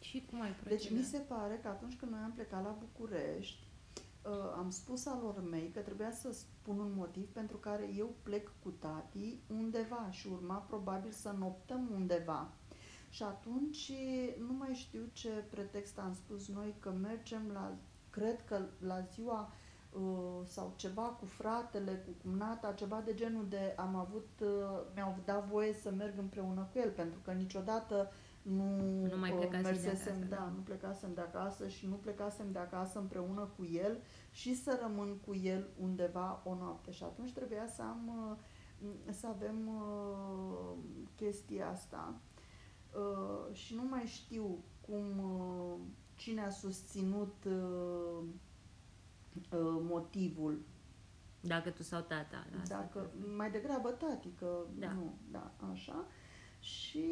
și 0.00 0.26
cum 0.30 0.40
ai 0.40 0.50
procedat? 0.50 0.78
Deci 0.78 0.90
mi 0.90 1.04
se 1.04 1.18
pare 1.18 1.58
că 1.62 1.68
atunci 1.68 1.96
când 1.96 2.10
noi 2.10 2.20
am 2.20 2.32
plecat 2.32 2.62
la 2.62 2.78
București, 2.78 3.66
uh, 4.24 4.54
am 4.56 4.70
spus 4.70 5.06
alor 5.06 5.42
mei 5.50 5.70
că 5.70 5.80
trebuia 5.80 6.12
să 6.12 6.32
spun 6.32 6.78
un 6.78 6.92
motiv 6.94 7.28
pentru 7.28 7.56
care 7.56 7.90
eu 7.96 8.14
plec 8.22 8.52
cu 8.62 8.70
tati 8.70 9.38
undeva 9.46 10.10
și 10.10 10.26
urma 10.26 10.56
probabil 10.56 11.10
să 11.10 11.34
noptăm 11.38 11.88
undeva. 11.94 12.52
Și 13.08 13.22
atunci 13.22 13.92
nu 14.46 14.52
mai 14.52 14.74
știu 14.74 15.08
ce 15.12 15.28
pretext 15.50 15.98
am 15.98 16.14
spus 16.14 16.48
noi 16.48 16.74
că 16.78 16.90
mergem 16.90 17.50
la, 17.52 17.76
cred 18.10 18.44
că 18.44 18.66
la 18.78 19.00
ziua 19.00 19.40
uh, 19.40 19.61
sau 20.44 20.72
ceva 20.76 21.02
cu 21.02 21.24
fratele, 21.24 21.92
cu 21.92 22.10
cumnata, 22.22 22.72
ceva 22.72 23.02
de 23.04 23.14
genul 23.14 23.46
de 23.48 23.74
am 23.76 23.96
avut, 23.96 24.28
uh, 24.40 24.48
mi-au 24.94 25.16
dat 25.24 25.48
voie 25.48 25.72
să 25.72 25.90
merg 25.90 26.18
împreună 26.18 26.68
cu 26.72 26.78
el, 26.78 26.90
pentru 26.90 27.18
că 27.24 27.32
niciodată 27.32 28.12
nu, 28.42 28.76
Nu 29.10 29.18
mai 29.18 29.32
uh, 29.32 29.38
plecasei 29.38 29.62
de 29.62 29.68
mersesem, 29.68 30.14
acasă, 30.14 30.28
da, 30.28 30.36
da. 30.36 30.52
nu 30.54 30.60
plecasem 30.60 31.14
de 31.14 31.20
acasă 31.20 31.68
și 31.68 31.86
nu 31.86 31.94
plecasem 31.94 32.52
de 32.52 32.58
acasă 32.58 32.98
împreună 32.98 33.50
cu 33.56 33.64
el 33.64 33.98
și 34.30 34.54
să 34.54 34.78
rămân 34.82 35.16
cu 35.26 35.34
el 35.34 35.68
undeva 35.80 36.42
o 36.44 36.54
noapte. 36.54 36.90
Și 36.90 37.02
atunci 37.02 37.32
trebuia 37.32 37.66
să 37.66 37.82
am, 37.82 38.10
uh, 38.30 39.10
să 39.10 39.26
avem 39.26 39.68
uh, 39.68 40.76
chestia 41.16 41.68
asta. 41.68 42.14
Uh, 42.94 43.54
și 43.54 43.74
nu 43.74 43.82
mai 43.90 44.04
știu 44.04 44.64
cum, 44.80 45.18
uh, 45.18 45.78
cine 46.14 46.44
a 46.44 46.50
susținut 46.50 47.44
uh, 47.46 47.52
uh, 47.52 48.24
motivul. 49.80 50.62
Dacă 51.40 51.70
tu 51.70 51.82
sau 51.82 52.00
tata. 52.00 52.46
la 52.54 52.60
asta 52.60 52.76
Dacă, 52.76 53.10
cred. 53.12 53.36
mai 53.36 53.50
degrabă 53.50 53.90
tati, 53.90 54.28
că 54.38 54.64
Da. 54.78 54.92
nu, 54.92 55.14
da, 55.30 55.52
așa. 55.72 56.06
Și 56.58 57.04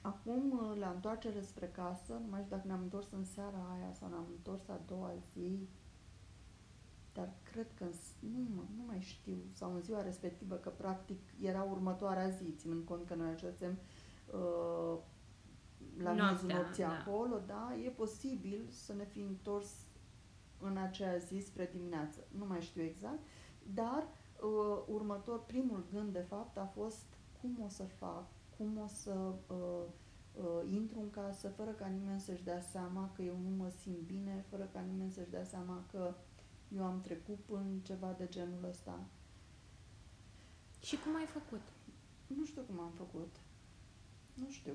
acum, 0.00 0.50
uh, 0.50 0.76
la 0.78 0.88
întoarcere 0.90 1.40
spre 1.40 1.66
casă, 1.66 2.12
nu 2.12 2.26
mai 2.30 2.40
știu 2.42 2.56
dacă 2.56 2.66
ne-am 2.66 2.82
întors 2.82 3.10
în 3.10 3.24
seara 3.24 3.66
aia 3.76 3.92
sau 3.92 4.08
ne-am 4.08 4.26
întors 4.36 4.68
a 4.68 4.80
doua 4.86 5.12
zi, 5.32 5.68
dar 7.12 7.32
cred 7.52 7.66
că 7.74 7.84
în, 7.84 7.92
s- 7.92 8.14
nu, 8.20 8.38
mă- 8.54 8.68
nu 8.76 8.82
mai 8.86 9.00
știu, 9.00 9.36
sau 9.52 9.74
în 9.74 9.80
ziua 9.80 10.02
respectivă, 10.02 10.54
că 10.54 10.68
practic 10.68 11.18
era 11.40 11.62
următoarea 11.62 12.28
zi, 12.28 12.54
ținând 12.56 12.84
cont 12.84 13.06
că 13.06 13.14
noi 13.14 13.28
ajunsem 13.30 13.78
uh, 14.34 14.98
la 15.98 16.12
Noaptea, 16.14 16.24
miezul 16.30 16.48
nopții 16.48 16.82
da. 16.82 16.98
acolo, 16.98 17.40
da, 17.46 17.74
e 17.84 17.88
posibil 17.88 18.66
să 18.70 18.92
ne 18.92 19.04
fi 19.04 19.20
întors 19.20 19.70
în 20.62 20.76
aceea 20.76 21.16
zi 21.16 21.38
spre 21.38 21.70
dimineață. 21.72 22.18
Nu 22.38 22.46
mai 22.46 22.60
știu 22.60 22.82
exact, 22.82 23.20
dar 23.74 24.06
uh, 24.42 24.82
următor, 24.86 25.44
primul 25.44 25.86
gând 25.92 26.12
de 26.12 26.24
fapt 26.28 26.56
a 26.56 26.64
fost 26.64 27.04
cum 27.40 27.58
o 27.64 27.68
să 27.68 27.84
fac, 27.84 28.26
cum 28.56 28.78
o 28.78 28.86
să 28.86 29.34
uh, 29.46 29.84
uh, 30.32 30.72
intru 30.72 31.00
în 31.00 31.10
casă 31.10 31.48
fără 31.48 31.70
ca 31.70 31.86
nimeni 31.86 32.20
să-și 32.20 32.44
dea 32.44 32.60
seama 32.60 33.10
că 33.14 33.22
eu 33.22 33.36
nu 33.42 33.56
mă 33.56 33.68
simt 33.68 34.00
bine, 34.00 34.44
fără 34.48 34.68
ca 34.72 34.80
nimeni 34.80 35.10
să-și 35.10 35.30
dea 35.30 35.44
seama 35.44 35.84
că 35.90 36.14
eu 36.76 36.84
am 36.84 37.00
trecut 37.00 37.38
în 37.50 37.80
ceva 37.82 38.12
de 38.12 38.26
genul 38.28 38.64
ăsta. 38.68 39.04
Și 40.80 40.96
cum 40.96 41.14
ai 41.16 41.26
făcut? 41.26 41.60
Nu 42.26 42.44
știu 42.44 42.62
cum 42.62 42.80
am 42.80 42.90
făcut. 42.90 43.36
Nu 44.34 44.50
știu. 44.50 44.74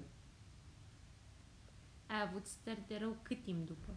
Ai 2.08 2.22
avut 2.22 2.46
stări 2.46 2.88
de 2.88 2.98
rău 2.98 3.16
cât 3.22 3.44
timp 3.44 3.66
după? 3.66 3.96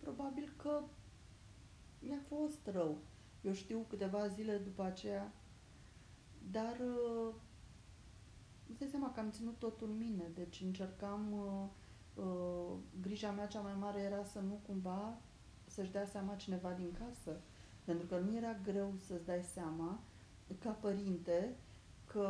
Probabil 0.00 0.52
că 0.56 0.82
mi-a 2.06 2.20
fost 2.28 2.66
rău. 2.72 2.98
Eu 3.40 3.52
știu 3.52 3.84
câteva 3.88 4.26
zile 4.26 4.56
după 4.56 4.82
aceea, 4.82 5.32
dar 6.50 6.76
uh, 6.80 7.34
îți 8.68 8.78
dai 8.78 8.88
seama 8.88 9.12
că 9.12 9.20
am 9.20 9.30
ținut 9.30 9.58
totul 9.58 9.88
în 9.88 9.96
mine, 9.96 10.30
deci 10.34 10.60
încercam, 10.60 11.32
uh, 11.32 12.24
uh, 12.24 12.72
grija 13.00 13.30
mea 13.30 13.46
cea 13.46 13.60
mai 13.60 13.74
mare 13.80 14.00
era 14.00 14.24
să 14.24 14.40
nu 14.40 14.60
cumva 14.66 15.18
să-și 15.66 15.92
dea 15.92 16.06
seama 16.06 16.34
cineva 16.34 16.72
din 16.72 16.92
casă. 16.92 17.40
Pentru 17.84 18.06
că 18.06 18.18
nu 18.18 18.36
era 18.36 18.56
greu 18.62 18.94
să-ți 19.06 19.24
dai 19.24 19.42
seama, 19.42 20.00
ca 20.58 20.70
părinte, 20.70 21.56
că, 22.04 22.28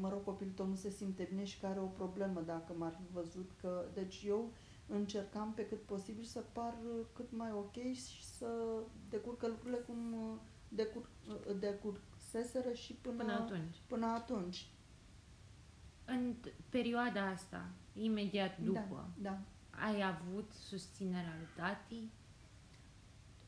mă 0.00 0.08
rog, 0.08 0.24
copilul 0.24 0.52
tău 0.52 0.66
nu 0.66 0.74
se 0.74 0.90
simte 0.90 1.26
bine 1.30 1.44
și 1.44 1.60
că 1.60 1.66
are 1.66 1.80
o 1.80 1.86
problemă 1.86 2.40
dacă 2.40 2.72
m-ar 2.76 2.92
fi 2.92 3.12
văzut 3.12 3.50
că... 3.60 3.84
Deci 3.94 4.24
eu 4.26 4.52
încercam 4.86 5.52
pe 5.54 5.66
cât 5.66 5.82
posibil 5.82 6.24
să 6.24 6.40
par 6.52 6.74
uh, 6.84 7.04
cât 7.12 7.32
mai 7.36 7.52
ok 7.52 7.74
și 7.92 8.24
să 8.24 8.46
decurcă 9.08 9.46
lucrurile 9.46 9.78
cum 9.78 10.12
uh, 10.12 10.36
decur, 10.68 11.08
uh, 11.28 11.56
decurseseră 11.58 12.72
și 12.72 12.92
până, 12.92 13.16
Până 13.16 13.32
atunci. 13.32 13.76
Până 13.86 14.06
atunci. 14.06 14.66
În 16.04 16.34
t- 16.34 16.52
perioada 16.68 17.26
asta, 17.28 17.66
imediat 17.92 18.58
după, 18.58 19.08
Da, 19.16 19.30
da. 19.30 19.38
ai 19.86 20.02
avut 20.02 20.52
susținerea 20.52 21.34
lui 21.38 21.48
tati? 21.56 21.94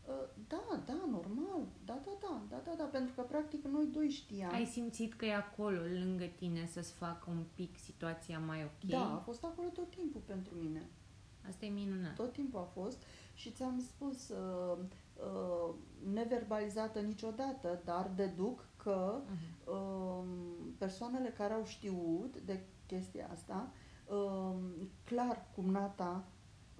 Uh, 0.09 0.14
Da, 0.49 0.82
da, 0.87 0.93
normal. 1.11 1.66
Da, 1.84 2.01
da, 2.05 2.11
da, 2.20 2.43
da, 2.49 2.61
da, 2.64 2.74
da, 2.76 2.84
pentru 2.84 3.14
că 3.14 3.22
practic 3.22 3.64
noi 3.64 3.87
doi 3.87 4.09
știam. 4.09 4.53
Ai 4.53 4.64
simțit 4.64 5.14
că 5.14 5.24
e 5.24 5.34
acolo, 5.34 5.80
lângă 5.80 6.24
tine, 6.24 6.66
să-ți 6.66 6.93
facă 6.93 7.30
un 7.30 7.45
pic 7.55 7.76
situația 7.78 8.39
mai 8.39 8.64
ok? 8.64 8.91
Da, 8.91 9.14
a 9.14 9.18
fost 9.18 9.45
acolo 9.45 9.68
tot 9.68 9.91
timpul 9.91 10.20
pentru 10.26 10.55
mine. 10.55 10.89
Asta 11.49 11.64
e 11.64 11.68
minunat. 11.68 12.14
Tot 12.14 12.32
timpul 12.32 12.61
a 12.61 12.62
fost 12.80 13.03
și 13.34 13.51
ți-am 13.53 13.78
spus, 13.80 14.28
uh, 14.28 14.78
uh, 15.16 15.74
neverbalizată 16.12 17.01
niciodată, 17.01 17.80
dar 17.84 18.11
deduc 18.16 18.64
că 18.76 19.20
Mhm. 19.24 19.74
um, 19.74 20.26
persoanele 20.78 21.28
care 21.28 21.53
au 21.53 21.64
știut 21.64 22.36
de 22.40 22.61
chestia 22.86 23.28
asta, 23.32 23.68
um, 24.11 24.59
clar 25.05 25.47
cumnata 25.55 26.24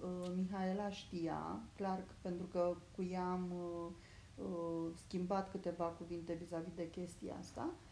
uh, 0.03 0.31
Mihaela 0.35 0.89
știa, 0.89 1.59
clar 1.75 1.97
că- 1.97 2.13
pentru 2.21 2.45
că 2.45 2.75
cu 2.95 3.03
ea 3.03 3.25
am 3.31 3.51
uh, 3.51 4.45
uh, 4.45 4.91
schimbat 5.05 5.51
câteva 5.51 5.85
cuvinte 5.85 6.33
vis-a-vis 6.33 6.73
de 6.75 6.89
chestia 6.89 7.35
asta, 7.39 7.69
Uh, 7.69 7.86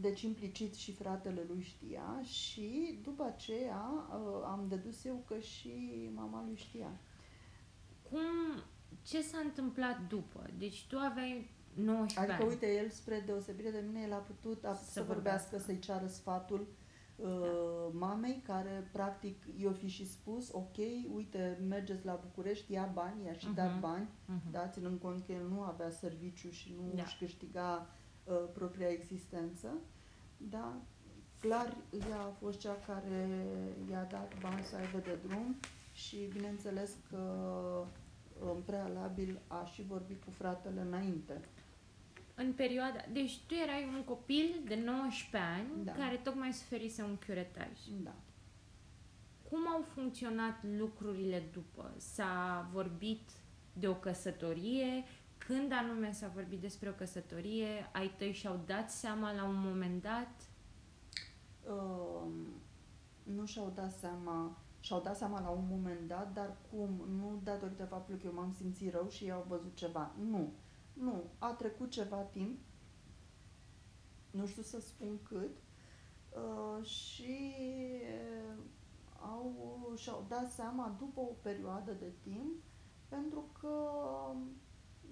deci 0.00 0.22
implicit 0.22 0.74
și 0.74 0.92
fratele 0.92 1.44
lui 1.48 1.62
știa 1.62 2.20
și 2.22 2.98
după 3.02 3.22
aceea 3.22 4.08
uh, 4.10 4.42
am 4.44 4.64
dedus 4.68 5.04
eu 5.04 5.22
că 5.26 5.38
și 5.38 5.72
mama 6.14 6.44
lui 6.46 6.56
știa. 6.56 7.00
Cum, 8.10 8.20
ce 9.02 9.22
s-a 9.22 9.38
întâmplat 9.44 10.00
după? 10.08 10.46
Deci 10.58 10.86
tu 10.88 10.96
aveai 10.98 11.50
19 11.74 12.18
Adică, 12.20 12.42
ani. 12.42 12.48
uite, 12.52 12.74
el, 12.82 12.88
spre 12.90 13.22
deosebire 13.26 13.70
de 13.70 13.84
mine, 13.86 14.00
el 14.00 14.12
a 14.12 14.16
putut 14.16 14.64
a, 14.64 14.74
să, 14.74 14.90
Să 14.90 15.02
vorbească, 15.02 15.48
vorbească. 15.50 15.58
să-i 15.58 15.78
ceară 15.78 16.06
sfatul 16.06 16.66
uh, 17.16 17.28
mamei, 17.92 18.42
care, 18.46 18.88
practic, 18.92 19.42
i-o 19.56 19.72
fi 19.72 19.86
și 19.88 20.06
spus, 20.10 20.52
ok, 20.52 20.76
uite, 21.14 21.58
mergeți 21.68 22.04
la 22.04 22.20
București, 22.24 22.72
ia 22.72 22.90
bani, 22.94 23.24
i-a 23.24 23.32
și 23.32 23.46
Mhm. 23.46 23.54
dat 23.54 23.80
bani, 23.80 24.08
Mhm. 24.26 24.50
da, 24.50 24.68
ținând 24.68 25.00
cont 25.00 25.24
că 25.26 25.32
el 25.32 25.48
nu 25.48 25.60
avea 25.62 25.90
serviciu 25.90 26.50
și 26.50 26.74
nu 26.76 26.92
Da. 26.94 27.02
își 27.02 27.18
câștiga 27.18 27.90
uh, 28.24 28.34
propria 28.52 28.88
existență, 28.88 29.68
da, 30.36 30.76
clar, 31.40 31.76
ea 32.10 32.20
a 32.20 32.34
fost 32.38 32.58
cea 32.58 32.76
care 32.86 33.46
i-a 33.90 34.04
dat 34.10 34.40
bani 34.40 34.62
să 34.62 34.76
aibă 34.76 34.98
de 34.98 35.18
drum 35.26 35.56
și, 35.92 36.28
bineînțeles 36.32 36.96
că 37.10 37.22
în 38.40 38.62
prealabil 38.64 39.40
a 39.46 39.64
și 39.64 39.82
vorbit 39.82 40.24
cu 40.24 40.30
fratele 40.30 40.80
înainte. 40.80 41.40
În 42.34 42.52
perioada... 42.52 43.04
Deci 43.12 43.40
tu 43.46 43.54
erai 43.54 43.88
un 43.94 44.04
copil 44.04 44.60
de 44.66 44.74
19 44.84 45.50
ani 45.50 45.84
Da. 45.84 45.92
care 45.92 46.16
tocmai 46.16 46.52
suferise 46.52 47.02
un 47.02 47.16
curetaj. 47.26 47.78
Da. 48.02 48.14
Cum 49.48 49.68
au 49.68 49.82
funcționat 49.94 50.64
lucrurile 50.78 51.42
după? 51.52 51.94
S-a 51.96 52.68
vorbit 52.72 53.28
de 53.72 53.88
o 53.88 53.94
căsătorie? 53.94 55.04
Când 55.46 55.72
anume 55.72 56.12
s-a 56.12 56.30
vorbit 56.34 56.60
despre 56.60 56.88
o 56.88 56.92
căsătorie? 56.92 57.90
Ai 57.92 58.14
tăi 58.18 58.32
și-au 58.32 58.60
dat 58.66 58.90
seama 58.90 59.32
la 59.32 59.44
un 59.44 59.58
moment 59.58 60.02
dat? 60.02 60.50
uh, 61.66 62.32
nu 63.22 63.44
și-au 63.44 63.72
dat 63.74 63.92
seama, 63.92 64.56
și-au 64.80 65.00
dat 65.00 65.16
seama 65.16 65.40
la 65.40 65.48
un 65.48 65.64
moment 65.68 66.08
dat, 66.08 66.32
dar 66.32 66.56
cum? 66.70 66.88
Nu 67.18 67.40
datorită 67.44 67.84
faptului 67.84 68.20
că 68.20 68.26
eu 68.26 68.34
m-am 68.34 68.52
simțit 68.52 68.92
rău 68.92 69.08
și 69.08 69.24
ei 69.24 69.30
au 69.30 69.44
văzut 69.48 69.74
ceva. 69.74 70.12
Nu. 70.30 70.52
Nu. 70.92 71.22
A 71.38 71.52
trecut 71.52 71.90
ceva 71.90 72.16
timp, 72.16 72.58
nu 74.30 74.46
știu 74.46 74.62
să 74.62 74.80
spun 74.80 75.18
cât, 75.22 75.56
uh, 76.30 76.86
și 76.86 77.52
uh, 78.02 78.62
au, 79.20 79.92
și-au 79.96 80.24
dat 80.28 80.50
seama 80.50 80.96
după 80.98 81.20
o 81.20 81.32
perioadă 81.42 81.92
de 81.92 82.12
timp, 82.22 82.62
pentru 83.08 83.44
că, 83.60 83.74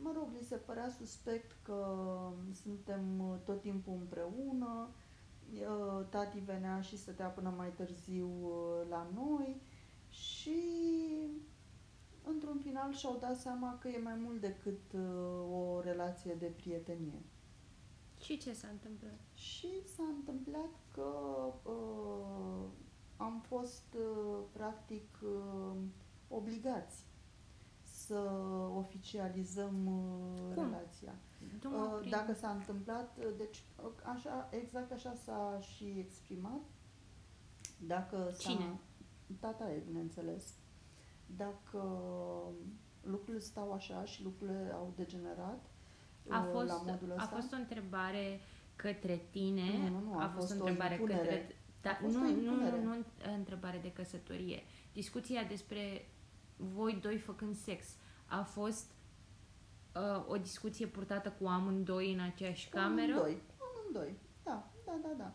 mă 0.03 0.13
rog, 0.15 0.29
li 0.33 0.45
se 0.45 0.57
părea 0.57 0.89
suspect 0.99 1.57
că 1.63 1.99
suntem 2.63 3.19
uh, 3.19 3.37
tot 3.45 3.61
timpul 3.61 3.97
împreună, 4.01 4.89
Uh, 5.53 6.07
tati 6.09 6.39
venea 6.39 6.81
și 6.81 6.99
stătea 6.99 7.27
până 7.27 7.55
mai 7.57 7.73
târziu 7.73 8.29
uh, 8.43 8.89
la 8.89 9.07
noi 9.15 9.61
și 10.09 10.61
într-un 12.25 12.59
final 12.59 12.93
și-au 12.93 13.17
dat 13.21 13.41
seama 13.41 13.79
că 13.81 13.89
e 13.89 14.01
mai 14.03 14.15
mult 14.15 14.41
decât 14.41 14.93
uh, 14.93 15.01
o 15.53 15.81
relație 15.81 16.35
de 16.35 16.47
prietenie. 16.47 17.23
Și 18.21 18.39
ce 18.39 18.53
s-a 18.53 18.69
întâmplat? 18.69 19.21
Și 19.35 19.69
s-a 19.97 20.03
întâmplat 20.03 20.71
că 20.95 21.11
uh, 21.71 22.67
am 23.17 23.41
fost 23.47 23.95
uh, 23.95 24.39
practic 24.53 25.19
uh, 25.23 25.77
obligați 26.29 27.05
să 28.09 28.19
oficializăm 28.77 29.87
uh, 29.87 30.55
Cum? 30.55 30.63
relația. 30.65 31.15
Du-mă 31.61 31.77
Uh, 31.77 31.99
prin- 31.99 32.11
Dacă 32.11 32.33
s-a 32.35 32.51
întâmplat, 32.51 33.17
uh, 33.19 33.25
deci 33.37 33.63
uh, 33.85 33.91
așa, 34.15 34.49
exact 34.51 34.93
așa 34.93 35.15
s-a 35.25 35.59
și 35.61 35.85
exprimat. 35.99 36.61
Dacă 37.87 38.31
s-a, 38.33 38.49
Cine? 38.51 38.79
Tata 39.41 39.71
e, 39.71 39.83
bineînțeles. 39.87 40.55
Dacă 41.27 41.83
lucrurile 43.03 43.39
stau 43.43 43.73
așa 43.73 44.05
și 44.05 44.23
lucrurile 44.23 44.73
au 44.75 44.93
degenerat 44.97 45.65
A 46.29 46.39
uh, 46.45 46.49
fost, 46.53 46.67
la 46.67 46.77
modul 46.87 47.11
ăsta, 47.11 47.23
a 47.23 47.27
fost 47.27 47.53
o 47.53 47.57
întrebare 47.57 48.41
către 48.77 49.21
tine? 49.31 49.89
Nu, 49.91 49.99
nu, 49.99 50.01
nu, 50.13 50.19
a 50.19 50.29
fost 50.37 50.51
o 50.51 50.55
o 50.55 50.59
întrebare 50.67 50.95
impunere. 50.95 51.19
către... 51.21 51.57
Da, 51.83 51.91
A 51.91 51.95
fost 51.95 52.15
nu, 52.15 52.21
o 52.21 52.25
nu, 52.25 52.31
impunere. 52.31 52.83
nu, 52.83 52.95
nu 52.95 53.05
întrebare 53.37 53.79
de 53.83 53.93
căsătorie. 53.93 54.63
Discuția 54.93 55.43
despre 55.45 56.09
voi 56.59 56.99
doi 57.03 57.19
făcând 57.19 57.57
sex 57.57 57.97
a 58.27 58.43
fost 58.43 58.91
uh, 59.95 60.25
o 60.29 60.37
discuție 60.37 60.87
purtată 60.87 61.31
cu 61.41 61.47
amândoi 61.47 62.13
în 62.13 62.21
aceeași 62.21 62.69
cameră? 62.69 63.13
Amândoi, 63.13 63.43
amândoi, 63.59 64.17
da, 64.43 64.71
da, 64.85 64.99
da, 65.03 65.15
da. 65.17 65.35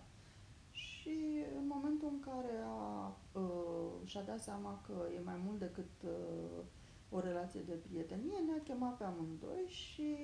Și 0.71 1.43
în 1.57 1.67
momentul 1.67 2.07
în 2.11 2.19
care 2.19 2.63
a, 2.65 3.15
uh, 3.39 3.91
și-a 4.03 4.21
dat 4.21 4.41
seama 4.41 4.81
că 4.85 4.93
e 5.15 5.19
mai 5.23 5.41
mult 5.45 5.59
decât 5.59 5.91
uh, 6.03 6.63
o 7.09 7.19
relație 7.19 7.61
de 7.61 7.73
prietenie, 7.73 8.37
ne-a 8.47 8.61
chemat 8.63 8.97
pe 8.97 9.03
amândoi 9.03 9.65
și 9.67 10.15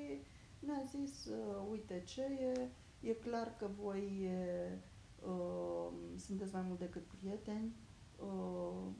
ne-a 0.60 0.84
zis, 0.86 1.26
uh, 1.26 1.68
uite 1.70 2.04
ce 2.06 2.22
e, 2.22 2.70
e 3.00 3.14
clar 3.14 3.56
că 3.58 3.68
voi 3.82 4.22
e, 4.24 4.78
uh, 5.26 5.92
sunteți 6.16 6.54
mai 6.54 6.64
mult 6.68 6.80
decât 6.80 7.04
prieteni, 7.04 7.76
uh, 8.18 8.92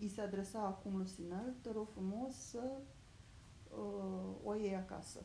îi 0.00 0.08
se 0.08 0.20
adresa 0.20 0.60
acum 0.60 0.96
Lucinel, 0.96 1.54
te 1.60 1.72
rog 1.72 1.88
frumos 1.88 2.34
să 2.34 2.80
uh, 3.70 4.34
o 4.44 4.54
iei 4.54 4.74
acasă. 4.76 5.24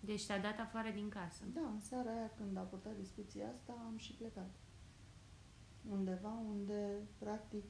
Deci 0.00 0.26
te-a 0.26 0.40
dat 0.40 0.58
afară 0.58 0.90
din 0.90 1.08
casă. 1.08 1.44
Da, 1.54 1.60
în 1.60 1.80
seara 1.80 2.10
aia 2.10 2.30
când 2.36 2.56
a 2.56 2.60
purtat 2.60 2.96
discuția 2.96 3.48
asta 3.48 3.72
am 3.86 3.96
și 3.96 4.12
plecat. 4.12 4.50
Undeva 5.90 6.28
unde, 6.48 6.98
practic, 7.18 7.64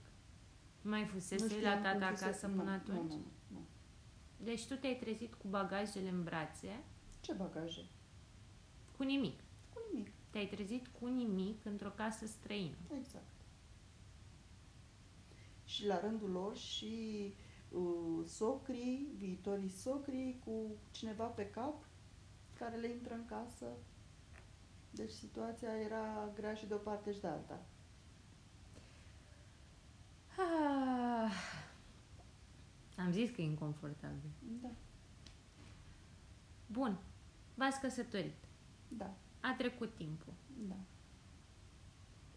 Mai 0.83 1.01
nu 1.01 1.07
fusese 1.07 1.49
știam 1.49 1.83
la 1.83 1.91
cum 1.91 1.99
tata 2.01 2.07
fusese- 2.11 2.25
acasă 2.25 2.47
nu, 2.47 2.57
până 2.57 2.71
atunci? 2.71 3.11
Nu, 3.13 3.17
nu, 3.17 3.25
nu. 3.49 3.61
Deci 4.37 4.67
tu 4.67 4.75
te-ai 4.77 4.97
trezit 4.97 5.35
cu 5.35 5.49
bagajele 5.49 6.09
în 6.09 6.23
brațe, 6.23 6.85
Ce 7.21 7.33
bagaje? 7.33 7.87
cu 8.97 9.03
nimic. 9.03 9.41
Cu 9.75 9.81
nimic, 9.93 10.11
Te-ai 10.31 10.47
trezit 10.47 10.87
cu 10.87 11.07
nimic 11.07 11.65
într-o 11.65 11.89
casă 11.91 12.27
străină. 12.27 12.77
exact. 12.99 13.25
Și 15.71 15.87
la 15.87 16.01
rândul 16.01 16.31
lor 16.31 16.57
și 16.57 17.35
uh, 17.71 18.25
socrii, 18.27 19.09
viitorii 19.17 19.69
socrii, 19.69 20.41
cu 20.45 20.77
cineva 20.91 21.25
pe 21.25 21.51
cap, 21.51 21.85
care 22.59 22.77
le 22.77 22.89
intră 22.89 23.15
în 23.15 23.25
casă. 23.25 23.67
Deci 24.91 25.11
situația 25.11 25.77
era 25.85 26.31
grea 26.35 26.55
și 26.55 26.67
de 26.67 26.75
o 26.75 26.77
parte 26.77 27.13
și 27.13 27.21
de 27.21 27.27
alta. 27.27 27.67
Ah, 30.37 31.33
am 32.97 33.13
zis 33.13 33.31
că 33.31 33.41
e 33.41 33.45
inconfortabil. 33.45 34.31
Da, 34.63 34.71
Bun, 36.67 36.99
v-ați 37.55 37.81
căsătorit. 37.81 38.37
da, 38.89 39.15
A 39.41 39.55
trecut 39.59 39.95
timpul. 39.95 40.33
da. 40.69 40.77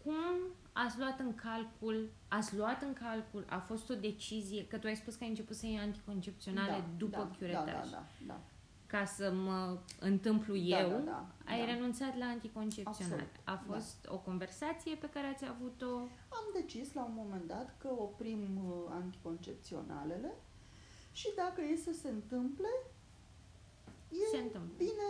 Cum 0.02 0.36
ați 0.74 0.98
luat 0.98 1.18
în 1.18 1.34
calcul, 1.34 2.10
ați 2.28 2.56
luat 2.56 2.82
în 2.82 2.92
calcul, 2.92 3.44
a 3.48 3.58
fost 3.58 3.90
o 3.90 3.94
decizie, 3.94 4.66
că 4.66 4.78
tu 4.78 4.86
ai 4.86 4.96
spus 4.96 5.14
că 5.14 5.22
ai 5.24 5.28
început 5.30 5.56
să 5.56 5.66
iei 5.66 5.78
anticoncepționale 5.78 6.70
da, 6.70 6.84
după 6.96 7.16
da, 7.16 7.36
curetaj. 7.38 7.64
Da, 7.64 7.72
da, 7.72 7.88
da, 7.90 8.04
da. 8.26 8.40
Ca 8.86 9.04
să 9.04 9.32
mă 9.32 9.78
întâmplu 10.00 10.54
Da, 10.54 10.80
eu, 10.80 10.88
da, 10.88 10.96
da, 10.98 11.26
ai 11.46 11.58
da. 11.58 11.64
renunțat 11.64 12.16
la 12.18 12.24
anticoncepționale. 12.24 13.28
Absolut, 13.44 13.68
A 13.68 13.72
fost 13.72 14.06
o 14.08 14.16
conversație 14.18 14.94
pe 14.94 15.08
care 15.12 15.26
ați 15.26 15.44
avut-o... 15.44 15.96
Am 16.28 16.46
decis 16.54 16.92
la 16.92 17.04
un 17.04 17.12
moment 17.14 17.46
dat 17.46 17.74
că 17.78 17.88
oprim 17.98 18.40
uh, 18.66 18.72
anticoncepționalele 18.90 20.32
și 21.12 21.28
dacă 21.36 21.60
e 21.72 21.76
să 21.76 21.92
se 22.02 22.08
întâmple, 22.08 22.68
e 24.10 24.36
Se 24.36 24.42
întâmplă. 24.42 24.74
bine, 24.76 25.08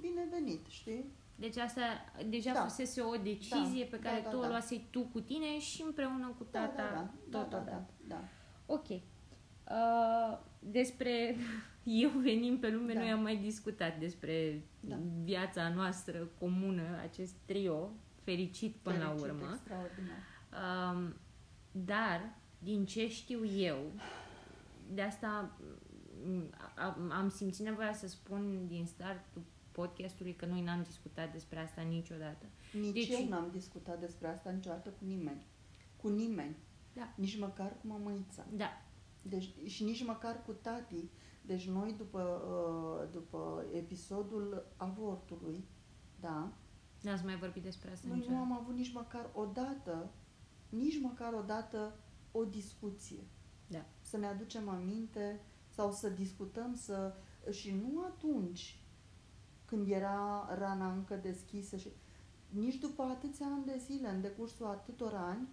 binevenit, 0.00 0.66
știi? 0.66 1.04
Deci 1.34 1.56
asta 1.56 1.80
deja 2.28 2.52
Da. 2.52 2.60
fusese 2.60 3.00
o 3.00 3.16
decizie 3.16 3.84
Da, 3.90 3.96
pe 3.96 4.02
care 4.02 4.16
da, 4.16 4.22
da, 4.22 4.28
tu 4.30 4.36
o 4.36 4.40
da. 4.40 4.48
luasei 4.48 4.86
tu 4.90 5.02
cu 5.12 5.20
tine 5.20 5.58
și 5.58 5.82
împreună 5.82 6.34
cu 6.38 6.44
tata 6.44 6.74
da, 6.76 6.82
da, 6.82 7.10
da, 7.30 7.38
totodată. 7.38 7.70
da, 7.70 7.84
da, 8.06 8.14
da. 8.16 8.22
Ok. 8.66 8.88
Uh, 8.88 10.38
despre 10.58 11.36
eu 12.02 12.08
venim 12.08 12.58
pe 12.58 12.70
lume, 12.70 12.92
Da. 12.92 13.00
noi 13.00 13.10
am 13.10 13.22
mai 13.22 13.36
discutat 13.36 13.98
despre 13.98 14.62
Da. 14.80 14.96
viața 15.24 15.68
noastră 15.68 16.28
comună, 16.38 16.82
acest 17.02 17.34
trio 17.44 17.90
fericit 18.22 18.74
până 18.82 18.96
Fericit, 18.96 19.20
la 19.26 19.32
urmă. 19.32 19.48
Extraordinar. 19.52 20.18
Um, 20.94 21.14
dar, 21.72 22.34
din 22.58 22.84
ce 22.84 23.08
știu 23.08 23.44
eu, 23.46 23.76
de 24.92 25.02
asta 25.02 25.50
m, 26.24 26.50
am, 26.74 27.10
am 27.12 27.28
simțit 27.28 27.64
nevoia 27.64 27.92
să 27.92 28.08
spun 28.08 28.66
din 28.66 28.86
startul 28.86 29.42
podcastului 29.72 30.34
că 30.34 30.46
noi 30.46 30.62
n-am 30.62 30.82
discutat 30.82 31.32
despre 31.32 31.58
asta 31.58 31.80
niciodată. 31.80 32.46
Nici 32.72 33.08
Deci- 33.08 33.20
eu 33.20 33.28
n-am 33.28 33.48
discutat 33.52 34.00
despre 34.00 34.28
asta 34.28 34.50
niciodată 34.50 34.88
cu 34.88 35.04
nimeni. 35.04 35.42
Cu 35.96 36.08
nimeni. 36.08 36.56
Da. 36.92 37.12
Nici 37.16 37.38
măcar 37.38 37.76
cu 37.80 37.86
mămăița. 37.86 38.46
Da, 38.52 38.82
Deci, 39.22 39.54
și 39.66 39.84
nici 39.84 40.04
măcar 40.04 40.42
cu 40.46 40.52
tati. 40.52 41.08
Deci 41.42 41.68
noi 41.68 41.94
după, 41.98 42.22
uh, 42.22 43.12
după 43.12 43.64
episodul 43.72 44.66
avortului, 44.76 45.64
Da. 46.20 46.52
N-ați 47.02 47.24
mai 47.24 47.36
vorbit 47.36 47.62
despre 47.62 47.90
asta 47.90 48.08
Noi 48.08 48.26
nu 48.28 48.36
am 48.36 48.52
avut 48.52 48.74
nici 48.74 48.92
măcar 48.92 49.30
o 49.34 49.44
dată, 49.44 50.10
nici 50.68 51.00
măcar 51.00 51.32
o 51.32 51.42
dată 51.42 51.98
o 52.32 52.44
discuție. 52.44 53.26
Da. 53.66 53.84
Să 54.00 54.16
ne 54.16 54.26
aducem 54.26 54.68
aminte 54.68 55.40
sau 55.68 55.92
să 55.92 56.08
discutăm 56.08 56.74
să... 56.74 57.14
Și 57.50 57.70
nu 57.70 58.00
atunci 58.00 58.81
când 59.72 59.88
era 59.88 60.48
rana 60.58 60.92
încă 60.92 61.16
deschisă 61.16 61.76
și 61.76 61.92
nici 62.48 62.74
după 62.78 63.02
atâția 63.02 63.46
ani 63.46 63.64
de 63.64 63.76
zile, 63.78 64.08
în 64.08 64.20
decursul 64.20 64.66
atâtor 64.66 65.14
ani, 65.14 65.48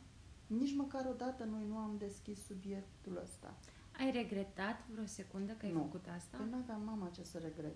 nici 0.47 0.75
măcar 0.75 1.05
o 1.09 1.13
dată 1.13 1.43
noi 1.43 1.65
nu 1.67 1.77
am 1.77 1.95
deschis 1.97 2.45
subiectul 2.45 3.19
ăsta. 3.23 3.57
Ai 3.99 4.11
regretat 4.11 4.87
vreo 4.91 5.05
secundă 5.05 5.51
că 5.53 5.65
ai 5.65 5.71
Nu. 5.71 5.79
făcut 5.79 6.05
asta? 6.15 6.37
Păi 6.37 6.47
nu 6.49 6.57
aveam 6.57 6.81
mama 6.83 7.09
ce 7.09 7.23
să 7.23 7.37
regret. 7.37 7.75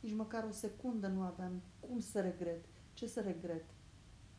Nici 0.00 0.14
măcar 0.14 0.44
o 0.44 0.50
secundă 0.50 1.06
nu 1.06 1.20
aveam 1.20 1.62
cum 1.80 2.00
să 2.00 2.20
regret. 2.20 2.64
Ce 2.92 3.06
să 3.06 3.20
regret? 3.20 3.64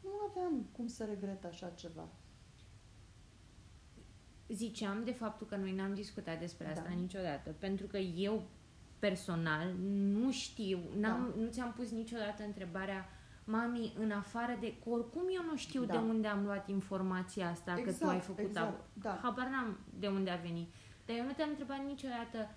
Nu 0.04 0.10
aveam 0.30 0.66
cum 0.72 0.88
să 0.88 1.06
regret 1.06 1.46
așa 1.46 1.70
ceva. 1.70 2.08
Ziceam 4.48 5.04
de 5.04 5.12
faptul 5.12 5.48
că 5.48 5.56
noi 5.56 5.72
n-am 5.72 5.94
discutat 5.94 6.40
despre 6.40 6.68
asta 6.68 6.84
Da. 6.90 6.96
niciodată, 6.96 7.56
pentru 7.60 7.88
că 7.88 7.98
eu 7.98 8.44
personal 9.06 9.68
nu 10.14 10.32
știu, 10.32 10.80
n-am, 11.00 11.34
nu 11.38 11.48
ți-am 11.50 11.74
pus 11.74 11.92
niciodată 11.92 12.44
întrebarea 12.44 13.10
Mami, 13.44 13.94
în 14.00 14.12
afară 14.12 14.58
de... 14.60 14.74
că 14.84 14.90
Oricum 14.90 15.22
eu 15.36 15.44
nu 15.52 15.56
știu 15.58 15.86
Da. 15.86 15.92
de 15.94 15.98
unde 16.00 16.28
am 16.28 16.44
luat 16.44 16.70
informația 16.70 17.50
asta, 17.50 17.74
că 17.86 17.92
tu 17.94 18.08
ai 18.08 18.20
făcut 18.20 18.40
exact, 18.46 18.68
abort. 18.68 18.86
da. 18.94 19.20
Habar 19.22 19.48
n-am 19.48 19.78
de 20.00 20.08
unde 20.08 20.30
a 20.30 20.36
venit. 20.36 20.74
Dar 21.06 21.16
eu 21.18 21.24
nu 21.26 21.32
te-am 21.32 21.50
întrebat 21.50 21.86
niciodată 21.86 22.50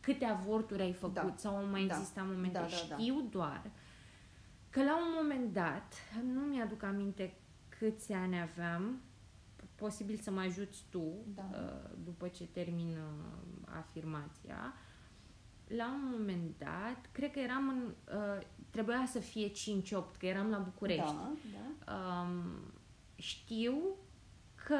câte 0.00 0.24
avorturi 0.24 0.82
ai 0.82 0.92
făcut 0.92 1.14
Da. 1.14 1.32
sau 1.36 1.56
au 1.56 1.64
mai 1.64 1.86
Da. 1.86 1.94
existat 1.94 2.26
momente. 2.26 2.52
Da, 2.58 2.60
da, 2.60 2.66
da. 2.88 2.96
Știu 2.96 3.20
doar 3.30 3.70
că 4.70 4.82
la 4.82 4.96
un 4.96 5.08
moment 5.22 5.52
dat, 5.52 5.94
nu 6.34 6.40
mi-aduc 6.40 6.82
aminte 6.82 7.34
câți 7.68 8.12
ani 8.12 8.40
aveam, 8.40 9.00
posibil 9.74 10.16
să 10.16 10.30
mă 10.30 10.40
ajuți 10.40 10.84
tu 10.90 11.12
Da. 11.34 11.48
uh, 11.52 11.90
după 12.04 12.28
ce 12.28 12.46
termin 12.46 12.88
uh, 12.88 13.68
afirmația, 13.78 14.72
la 15.76 15.86
un 15.86 16.08
moment 16.10 16.58
dat, 16.58 17.08
cred 17.12 17.30
că 17.30 17.38
eram 17.38 17.68
în... 17.68 17.94
Uh, 18.16 18.46
trebuia 18.70 19.04
să 19.06 19.18
fie 19.18 19.48
5-8, 19.50 19.52
că 20.18 20.26
eram 20.26 20.50
la 20.50 20.58
București. 20.58 21.02
Da, 21.04 21.32
da. 21.84 21.94
Um, 21.94 22.60
știu 23.14 23.96
că 24.54 24.78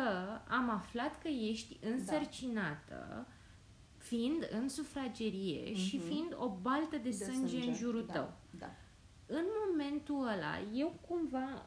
am 0.49 0.70
aflat 0.70 1.18
că 1.22 1.28
ești 1.28 1.78
însărcinată 1.86 3.26
fiind 3.97 4.49
în 4.51 4.68
sufragerie 4.68 5.74
și 5.74 5.97
Mhm. 5.97 6.07
fiind 6.07 6.34
o 6.38 6.49
baltă 6.49 6.97
de, 6.97 7.11
sânge, 7.11 7.57
în 7.68 7.74
jurul 7.74 8.07
da, 8.07 8.12
tău. 8.12 8.32
Da. 8.59 8.70
În 9.26 9.45
momentul 9.68 10.20
ăla, 10.22 10.59
eu 10.74 10.99
cumva 11.09 11.66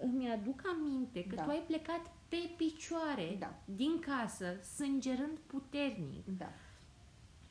îmi 0.00 0.30
aduc 0.30 0.62
aminte 0.66 1.24
că 1.24 1.34
Da. 1.34 1.42
tu 1.42 1.50
ai 1.50 1.62
plecat 1.66 2.12
pe 2.28 2.36
picioare 2.56 3.36
Da. 3.38 3.54
din 3.64 3.98
casă, 3.98 4.46
sângerând 4.74 5.38
puternic 5.46 6.26
Da. 6.26 6.48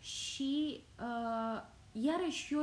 Și 0.04 0.84
uh, 1.00 1.62
iarăși 1.92 2.54
eu 2.54 2.62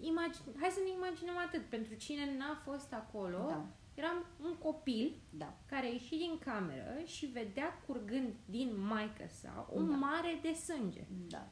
imagine, 0.00 0.44
hai 0.60 0.70
să 0.70 0.80
ne 0.84 0.90
imaginăm 0.90 1.36
atât, 1.46 1.62
pentru 1.64 1.94
cine 1.94 2.36
n-a 2.38 2.60
fost 2.64 2.92
acolo, 2.92 3.44
Da. 3.48 3.66
eram 3.94 4.26
un 4.44 4.54
copil 4.54 5.14
Da. 5.30 5.54
care 5.66 5.86
a 5.86 5.90
ieșit 5.90 6.18
din 6.18 6.38
cameră 6.44 6.94
și 7.04 7.26
vedea 7.26 7.82
curgând 7.86 8.32
din 8.44 8.86
maică 8.86 9.24
sa 9.28 9.68
un 9.72 9.88
Da. 9.90 9.96
mare 9.96 10.38
de 10.42 10.52
sânge. 10.52 11.04
Da. 11.28 11.48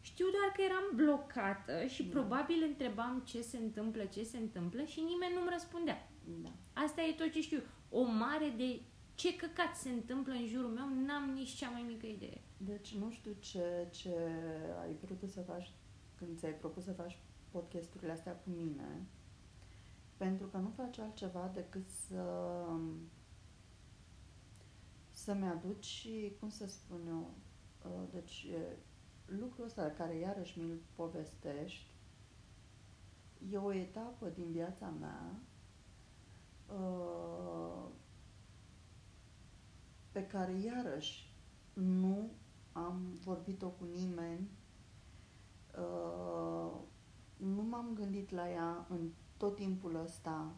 Știu 0.00 0.26
doar 0.30 0.52
că 0.56 0.62
eram 0.62 0.84
blocată 0.94 1.86
și 1.86 2.02
Da. 2.02 2.10
probabil 2.20 2.62
întrebam 2.66 3.22
ce 3.26 3.40
se 3.42 3.56
întâmplă, 3.56 4.04
ce 4.04 4.22
se 4.22 4.36
întâmplă 4.36 4.84
și 4.84 5.00
nimeni 5.00 5.34
nu-mi 5.34 5.48
răspundea. 5.52 6.08
Da. 6.24 6.50
Asta 6.72 7.02
e 7.02 7.12
tot 7.12 7.30
ce 7.32 7.40
știu. 7.40 7.62
O 7.90 8.02
mare 8.02 8.54
de 8.56 8.80
ce 9.16 9.36
căcat 9.36 9.76
se 9.76 9.90
întâmplă 9.90 10.32
în 10.32 10.46
jurul 10.46 10.70
meu, 10.70 10.88
n-am 11.06 11.30
nici 11.30 11.54
cea 11.54 11.70
mai 11.70 11.84
mică 11.86 12.06
idee. 12.06 12.40
Deci 12.56 12.94
nu 12.94 13.10
știu 13.10 13.32
ce, 13.32 13.88
ce 13.90 14.16
ai 14.82 14.96
vrut 15.02 15.18
tu 15.18 15.26
să 15.26 15.40
faci 15.40 15.72
când 16.14 16.38
ți-ai 16.38 16.52
propus 16.52 16.84
să 16.84 16.92
faci 16.92 17.18
podcasturile 17.50 18.12
astea 18.12 18.32
cu 18.32 18.50
mine, 18.50 19.06
pentru 20.16 20.46
că 20.46 20.56
nu 20.56 20.72
faci 20.76 20.98
altceva 20.98 21.50
decât 21.54 21.88
să 21.88 22.22
să-mi 25.10 25.46
aduci, 25.46 26.08
cum 26.40 26.48
să 26.48 26.66
spun 26.66 27.00
eu, 27.08 27.30
uh, 27.84 28.08
deci 28.12 28.42
e, 28.42 28.76
lucrul 29.26 29.64
ăsta 29.64 29.90
care 29.90 30.16
iarăși 30.16 30.58
mi-l 30.58 30.78
povestești, 30.94 31.90
e 33.50 33.56
o 33.56 33.72
etapă 33.72 34.28
din 34.28 34.50
viața 34.50 34.88
mea 35.00 35.40
uh, 36.66 37.88
pe 40.16 40.26
care 40.26 40.52
iarăși 40.52 41.34
nu 41.72 42.30
am 42.72 43.18
vorbit-o 43.24 43.68
cu 43.68 43.84
nimeni, 43.94 44.48
uh, 45.78 46.72
nu 47.36 47.62
m-am 47.62 47.90
gândit 47.94 48.30
la 48.30 48.50
ea 48.50 48.86
în 48.88 49.10
tot 49.36 49.54
timpul 49.56 50.00
ăsta. 50.04 50.52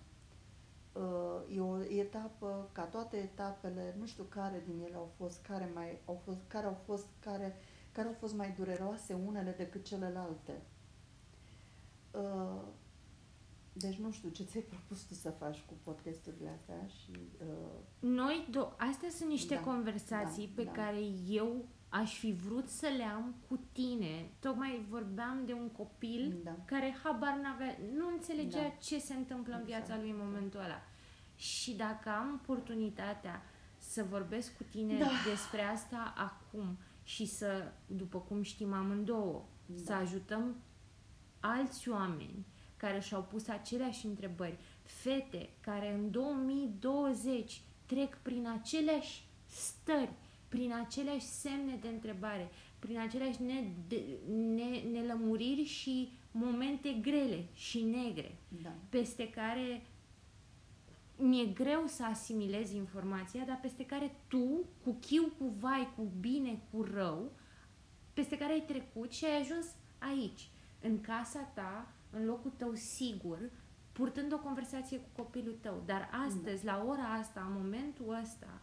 Uh, 0.92 1.56
e 1.56 1.60
o 1.60 1.82
etapă, 1.82 2.68
ca 2.72 2.82
toate 2.82 3.16
etapele, 3.16 3.94
nu 3.98 4.06
știu 4.06 4.24
care 4.24 4.62
din 4.66 4.80
ele 4.80 4.96
au 4.96 5.10
fost, 5.16 5.42
care 5.42 5.70
mai 5.74 6.00
au 6.04 6.20
fost, 6.24 6.38
care 6.46 6.66
au 6.66 6.78
fost, 6.84 7.06
care, 7.20 7.56
care 7.92 8.08
au 8.08 8.14
fost 8.18 8.34
mai 8.34 8.54
dureroase 8.58 9.14
unele 9.14 9.50
decât 9.50 9.84
celelalte. 9.84 10.62
Uh, 12.10 12.62
deci 13.78 13.96
nu 13.98 14.10
știu 14.10 14.28
ce 14.28 14.42
ți-ai 14.44 14.62
propus 14.62 15.02
tu 15.02 15.14
să 15.14 15.30
faci 15.30 15.58
cu 15.66 15.74
podcasturile 15.82 16.48
astea 16.58 16.86
și 16.86 17.10
uh, 17.40 17.46
Noi, 17.98 18.48
do- 18.50 18.76
astea 18.76 19.08
sunt 19.10 19.28
niște 19.30 19.54
Da, 19.54 19.60
conversații 19.60 20.46
da, 20.46 20.52
pe 20.54 20.62
da. 20.64 20.70
care 20.70 21.00
eu 21.28 21.64
aș 21.88 22.18
fi 22.18 22.32
vrut 22.32 22.68
să 22.68 22.86
le 22.96 23.02
am 23.02 23.34
cu 23.48 23.60
tine. 23.72 24.30
Tocmai 24.40 24.86
vorbeam 24.88 25.42
de 25.46 25.52
un 25.52 25.68
copil 25.68 26.40
da. 26.44 26.56
care 26.64 26.96
habar 27.02 27.38
n-avea, 27.42 27.78
nu 27.96 28.08
înțelegea 28.12 28.62
Da. 28.62 28.68
ce 28.80 28.98
se 28.98 29.14
întâmplă 29.14 29.54
în 29.54 29.64
viața 29.64 29.82
Exact. 29.82 30.00
lui 30.00 30.10
în 30.10 30.16
momentul 30.24 30.60
ăla. 30.60 30.82
Și 31.36 31.74
dacă 31.76 32.08
am 32.08 32.40
oportunitatea 32.42 33.42
să 33.78 34.04
vorbesc 34.08 34.56
cu 34.56 34.62
tine 34.70 34.98
Da. 34.98 35.08
despre 35.30 35.60
asta 35.62 36.14
acum 36.16 36.78
și 37.02 37.26
să, 37.26 37.72
după 37.86 38.18
cum 38.18 38.42
știm 38.42 38.72
amândouă, 38.72 39.44
Da. 39.66 39.76
să 39.84 39.92
ajutăm 39.92 40.56
alți 41.40 41.88
oameni 41.88 42.46
care 42.78 43.00
și-au 43.00 43.22
pus 43.22 43.48
aceleași 43.48 44.06
întrebări, 44.06 44.58
fete 44.82 45.48
care 45.60 45.94
în 45.94 46.10
2020 46.10 47.60
trec 47.86 48.18
prin 48.22 48.48
aceleași 48.60 49.24
stări, 49.46 50.12
prin 50.48 50.72
aceleași 50.72 51.26
semne 51.26 51.78
de 51.80 51.88
întrebare, 51.88 52.48
prin 52.78 52.98
aceleași 52.98 53.42
ne, 53.42 53.64
de, 53.88 54.02
ne, 54.54 54.80
nelămuriri 54.92 55.64
și 55.64 56.12
momente 56.30 56.92
grele 57.00 57.44
și 57.54 57.82
negre, 57.82 58.36
Da. 58.62 58.72
peste 58.88 59.30
care 59.30 59.82
mi-e 61.16 61.46
greu 61.46 61.86
să 61.86 62.04
asimilez 62.04 62.72
informația, 62.72 63.44
dar 63.44 63.58
peste 63.62 63.86
care 63.86 64.14
tu, 64.28 64.64
cu 64.84 64.96
chiu, 65.00 65.32
cu 65.38 65.54
vai, 65.58 65.92
cu 65.96 66.12
bine, 66.20 66.62
cu 66.70 66.82
rău, 66.82 67.32
peste 68.14 68.38
care 68.38 68.52
ai 68.52 68.64
trecut 68.66 69.12
și 69.12 69.24
ai 69.24 69.40
ajuns 69.40 69.66
aici, 69.98 70.48
în 70.80 71.00
casa 71.00 71.40
ta, 71.40 71.92
în 72.10 72.24
locul 72.24 72.50
tău 72.50 72.74
sigur, 72.74 73.50
purtând 73.92 74.32
o 74.32 74.38
conversație 74.38 74.98
cu 74.98 75.08
copilul 75.22 75.58
tău. 75.60 75.82
Dar 75.86 76.10
astăzi, 76.26 76.64
la 76.64 76.84
ora 76.88 77.12
asta, 77.12 77.40
în 77.40 77.52
momentul 77.52 78.18
ăsta, 78.22 78.60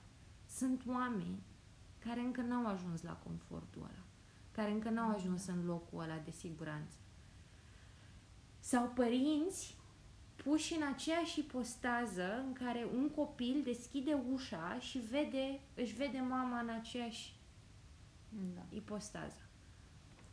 sunt 0.48 0.84
oameni 0.88 1.43
care 2.00 2.20
încă 2.20 2.41
n-au 2.41 2.66
ajuns 2.66 3.02
la 3.02 3.14
confortul 3.14 3.82
ăla, 3.82 4.04
care 4.52 4.72
încă 4.72 4.89
n-au 4.89 5.10
ajuns 5.16 5.46
în 5.48 5.66
locul 5.66 6.02
ăla 6.02 6.18
de 6.18 6.32
siguranță. 6.32 6.98
Sau 8.60 8.88
părinți 8.88 9.78
puși 10.36 10.76
în 10.76 10.84
aceeași 10.93 11.39
ipostază 11.39 12.43
în 12.46 12.54
care 12.54 12.88
un 12.96 13.10
copil 13.10 13.62
deschide 13.64 14.24
ușa 14.32 14.80
și 14.80 14.98
vede, 14.98 15.60
își 15.74 15.93
vede 15.93 16.20
mama 16.20 16.60
în 16.60 16.70
aceeași 16.70 17.36
Da. 18.56 18.62
ipostază. 18.70 19.50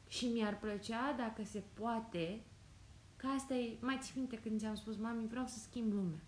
Și 0.08 0.26
mi-ar 0.26 0.58
plăcea, 0.58 1.12
dacă 1.12 1.44
se 1.44 1.62
poate, 1.74 2.42
că 3.22 3.28
asta 3.28 3.54
e, 3.54 3.76
mai 3.80 3.98
ții 4.00 4.12
minte 4.16 4.36
când 4.38 4.58
ți-am 4.60 4.74
spus, 4.74 4.96
mami, 4.96 5.26
vreau 5.28 5.46
să 5.46 5.58
schimb 5.58 5.92
lumea. 5.92 6.20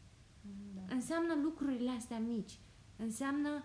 Da. 0.74 0.94
Înseamnă 0.94 1.34
lucrurile 1.42 1.90
astea 1.90 2.18
mici. 2.18 2.58
Înseamnă 2.96 3.64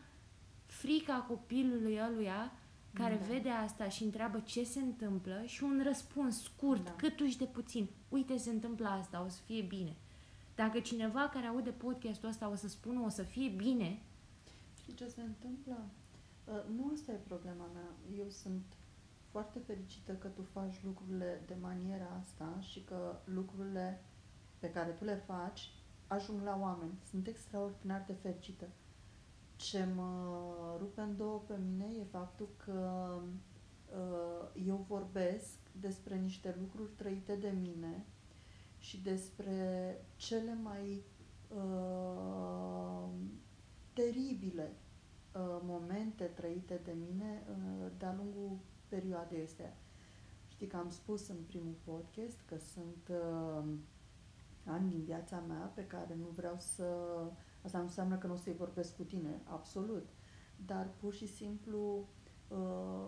frica 0.65 1.13
copilului 1.27 1.99
ăluia 2.09 2.51
care 2.93 3.15
Da. 3.15 3.25
vede 3.33 3.49
asta 3.49 3.89
și 3.89 4.03
întreabă 4.03 4.39
ce 4.39 4.63
se 4.63 4.79
întâmplă 4.79 5.43
și 5.45 5.63
un 5.63 5.81
răspuns 5.83 6.43
scurt, 6.43 6.83
Da. 6.85 6.91
câtuși 6.91 7.37
de 7.37 7.45
puțin. 7.45 7.87
Uite, 8.09 8.37
se 8.37 8.49
întâmplă 8.49 8.87
asta, 8.87 9.23
o 9.25 9.29
să 9.29 9.39
fie 9.45 9.61
bine. 9.61 9.95
Dacă 10.55 10.79
cineva 10.79 11.29
care 11.29 11.45
aude 11.45 11.69
podcastul 11.69 12.29
ăsta 12.29 12.49
o 12.49 12.55
să 12.55 12.67
spună 12.67 12.99
o 12.99 13.09
să 13.09 13.23
fie 13.23 13.49
bine, 13.49 14.01
Știi 14.81 14.93
ce 14.93 15.07
se 15.07 15.21
întâmplă? 15.21 15.85
Uh, 16.45 16.53
Nu 16.75 16.91
asta 16.93 17.11
e 17.11 17.15
problema 17.15 17.65
mea. 17.73 17.89
Eu 18.23 18.29
sunt 18.29 18.63
foarte 19.31 19.59
fericită 19.65 20.13
că 20.13 20.27
tu 20.27 20.41
faci 20.41 20.83
lucrurile 20.83 21.43
de 21.45 21.55
maniera 21.61 22.19
asta 22.19 22.57
și 22.59 22.83
că 22.83 23.15
lucrurile 23.23 24.01
pe 24.59 24.71
care 24.71 24.91
tu 24.91 25.03
le 25.03 25.15
faci 25.15 25.71
ajung 26.07 26.41
la 26.41 26.57
oameni. 26.61 26.99
Sunt 27.09 27.27
extraordinar 27.27 28.03
de 28.07 28.13
fericită. 28.13 28.67
Ce 29.55 29.87
mă 29.95 30.35
rupe 30.77 31.01
în 31.01 31.17
două 31.17 31.41
pe 31.47 31.53
mine 31.69 31.85
e 31.99 32.03
faptul 32.03 32.47
că 32.65 33.11
uh, 33.91 34.65
eu 34.67 34.85
vorbesc 34.87 35.57
despre 35.79 36.15
niște 36.17 36.55
lucruri 36.59 36.91
trăite 36.95 37.35
de 37.35 37.53
mine 37.61 38.05
și 38.77 39.01
despre 39.01 39.95
cele 40.15 40.57
mai 40.63 41.03
uh, 41.47 43.09
teribile 43.93 44.71
uh, 45.33 45.59
momente 45.63 46.23
trăite 46.23 46.81
de 46.83 46.95
mine 46.99 47.43
uh, 47.49 47.91
de-a 47.97 48.13
lungul 48.17 48.57
perioadei 48.89 49.43
astea. 49.43 49.73
Știi 50.47 50.67
că 50.67 50.77
am 50.77 50.89
spus 50.89 51.27
în 51.27 51.37
primul 51.47 51.75
podcast 51.83 52.37
că 52.45 52.55
sunt 52.73 53.07
uh, 53.09 53.63
ani 54.65 54.89
din 54.89 55.03
viața 55.03 55.43
mea 55.47 55.71
pe 55.73 55.85
care 55.85 56.15
nu 56.19 56.27
vreau 56.35 56.57
să... 56.59 56.83
Asta 57.63 57.77
nu 57.77 57.83
înseamnă 57.83 58.15
că 58.15 58.27
nu 58.27 58.33
o 58.33 58.37
să-i 58.37 58.53
vorbesc 58.53 58.95
cu 58.95 59.03
tine, 59.03 59.41
absolut. 59.43 60.07
Dar 60.65 60.87
pur 60.99 61.13
și 61.13 61.27
simplu 61.27 62.07
uh, 62.47 63.07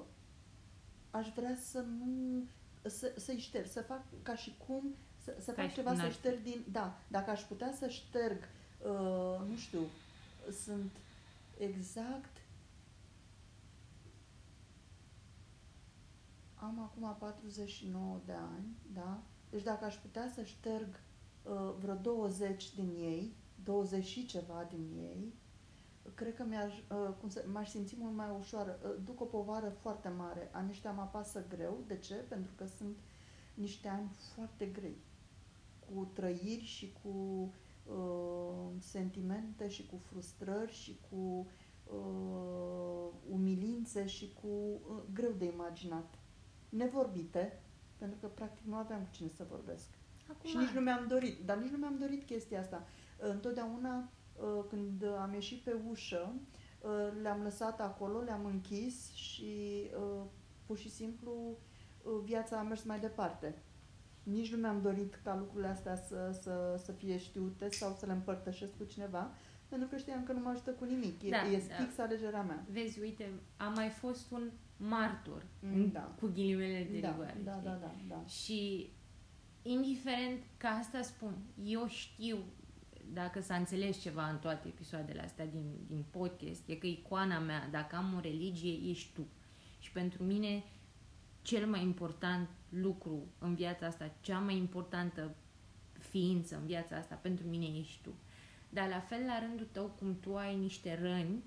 aș 1.11 1.31
vrea 1.35 1.55
să 1.55 1.79
nu... 1.79 2.43
Să, 2.83 3.13
să-i 3.17 3.37
șterg, 3.37 3.67
să 3.67 3.81
fac 3.81 4.03
ca 4.23 4.35
și 4.35 4.55
cum 4.67 4.95
să, 5.23 5.35
să 5.39 5.51
fac 5.51 5.73
ceva 5.73 5.95
să 5.95 6.09
șterg 6.09 6.43
din... 6.43 6.65
Da, 6.71 6.99
dacă 7.07 7.29
aș 7.29 7.41
putea 7.41 7.73
să 7.73 7.87
șterg, 7.87 8.37
uh, 8.83 9.47
nu 9.49 9.55
știu, 9.55 9.81
sunt 10.63 10.91
exact 11.57 12.40
am 16.61 16.79
acum 16.79 17.15
49 17.19 18.19
de 18.25 18.31
ani, 18.31 18.77
da? 18.93 19.23
Deci 19.49 19.63
dacă 19.63 19.85
aș 19.85 19.95
putea 19.95 20.31
să 20.35 20.43
șterg 20.43 20.99
uh, 21.43 21.73
vreo 21.79 21.95
20 21.95 22.73
din 22.73 22.89
ei, 22.97 23.35
20 23.63 24.05
și 24.05 24.25
ceva 24.25 24.67
din 24.69 24.87
ei, 24.97 25.33
cred 26.15 26.35
că 26.35 26.43
mi-aș, 26.43 26.77
uh, 26.77 27.13
cum 27.19 27.29
să, 27.29 27.43
m-aș 27.51 27.69
simți 27.69 27.95
mult 27.99 28.15
mai 28.15 28.35
ușoară. 28.39 28.79
Uh, 28.83 29.03
duc 29.05 29.21
o 29.21 29.25
povară 29.25 29.69
foarte 29.69 30.09
mare. 30.09 30.49
Anii 30.51 30.71
ăștia 30.71 30.91
mă 30.91 31.01
apasă 31.01 31.45
greu. 31.49 31.83
De 31.87 31.97
ce? 31.97 32.13
Pentru 32.13 32.51
că 32.55 32.65
sunt 32.65 32.97
niște 33.53 33.87
ani 33.87 34.09
foarte 34.33 34.65
grei. 34.65 34.97
Cu 35.79 36.09
trăiri 36.13 36.63
și 36.63 36.93
cu 37.03 37.09
uh, 37.85 38.69
sentimente 38.79 39.67
și 39.67 39.85
cu 39.85 39.97
frustrări 39.97 40.73
și 40.73 40.99
cu 41.09 41.47
uh, 41.95 43.09
umilințe 43.31 44.05
și 44.05 44.33
cu 44.41 44.47
uh, 44.47 45.01
greu 45.13 45.31
de 45.31 45.45
imaginat 45.45 46.20
nevorbite, 46.71 47.59
pentru 47.97 48.17
că 48.21 48.27
practic 48.27 48.65
nu 48.65 48.75
aveam 48.75 49.01
cu 49.01 49.11
cine 49.11 49.29
să 49.35 49.45
vorbesc. 49.49 49.87
Acum. 50.29 50.49
Și 50.49 50.57
nici 50.57 50.69
nu 50.69 50.81
mi-am 50.81 51.05
dorit, 51.07 51.45
dar 51.45 51.57
nici 51.57 51.71
nu 51.71 51.77
mi-am 51.77 51.97
dorit 51.99 52.23
chestia 52.23 52.59
asta. 52.59 52.87
Întotdeauna 53.17 53.97
uh, 53.97 54.63
când 54.69 55.03
am 55.19 55.33
ieșit 55.33 55.61
pe 55.61 55.75
ușă, 55.89 56.33
uh, 56.81 56.89
le-am 57.21 57.41
lăsat 57.43 57.81
acolo, 57.81 58.21
le-am 58.21 58.45
închis 58.45 59.13
și 59.13 59.89
uh, 59.95 60.23
pur 60.65 60.77
și 60.77 60.89
simplu 60.89 61.57
viața 62.23 62.57
a 62.57 62.61
mers 62.61 62.83
mai 62.83 62.99
departe. 62.99 63.55
Nici 64.23 64.51
nu 64.51 64.57
mi-am 64.57 64.81
dorit 64.81 65.19
ca 65.23 65.35
lucrurile 65.37 65.67
astea 65.67 65.95
să, 65.95 66.37
să, 66.41 66.81
să 66.83 66.91
fie 66.91 67.17
știute 67.17 67.69
sau 67.69 67.95
să 67.99 68.05
le 68.05 68.11
împărtășesc 68.11 68.77
cu 68.77 68.83
cineva, 68.83 69.31
pentru 69.67 69.87
că 69.87 69.97
știam 69.97 70.23
că 70.23 70.31
nu 70.31 70.39
mă 70.39 70.49
ajută 70.49 70.71
cu 70.71 70.83
nimic. 70.83 71.21
E, 71.23 71.29
da, 71.29 71.47
e 71.47 71.63
da. 71.67 71.83
fix 71.83 71.97
alegerea 71.97 72.41
mea. 72.41 72.65
Vezi, 72.71 72.99
uite, 72.99 73.31
a 73.57 73.67
mai 73.67 73.89
fost 73.89 74.31
un 74.31 74.49
martor, 74.87 75.45
mm, 75.59 75.91
da. 75.91 76.15
cu 76.19 76.27
ghilimele 76.33 76.87
de 76.91 76.99
da, 76.99 77.09
rigoare. 77.09 77.41
Da, 77.43 77.59
da, 77.63 77.71
da, 77.71 77.95
da. 78.07 78.25
Și 78.25 78.89
indiferent 79.61 80.43
că 80.57 80.67
asta 80.67 81.01
spun, 81.01 81.33
eu 81.63 81.87
știu 81.87 82.37
dacă 83.13 83.41
s-a 83.41 83.55
înțeles 83.55 84.01
ceva 84.01 84.29
în 84.29 84.37
toate 84.37 84.67
episoadele 84.67 85.21
astea 85.21 85.45
din, 85.45 85.65
din 85.87 86.05
podcast, 86.09 86.67
e 86.67 86.75
că 86.75 86.87
icoana 86.87 87.39
mea, 87.39 87.67
dacă 87.71 87.95
am 87.95 88.13
o 88.15 88.19
religie, 88.19 88.89
ești 88.89 89.13
tu. 89.13 89.27
Și 89.79 89.91
pentru 89.91 90.23
mine, 90.23 90.63
cel 91.41 91.67
mai 91.67 91.81
important 91.81 92.49
lucru 92.69 93.27
în 93.37 93.55
viața 93.55 93.85
asta, 93.85 94.11
cea 94.21 94.39
mai 94.39 94.57
importantă 94.57 95.35
ființă 95.99 96.55
în 96.55 96.65
viața 96.65 96.95
asta, 96.95 97.15
pentru 97.15 97.47
mine 97.47 97.65
ești 97.79 98.01
tu. 98.03 98.13
Dar 98.69 98.89
la 98.89 98.99
fel, 98.99 99.25
la 99.25 99.39
rândul 99.39 99.67
tău, 99.71 99.85
cum 99.99 100.19
tu 100.19 100.35
ai 100.35 100.55
niște 100.57 100.99
răni, 101.01 101.43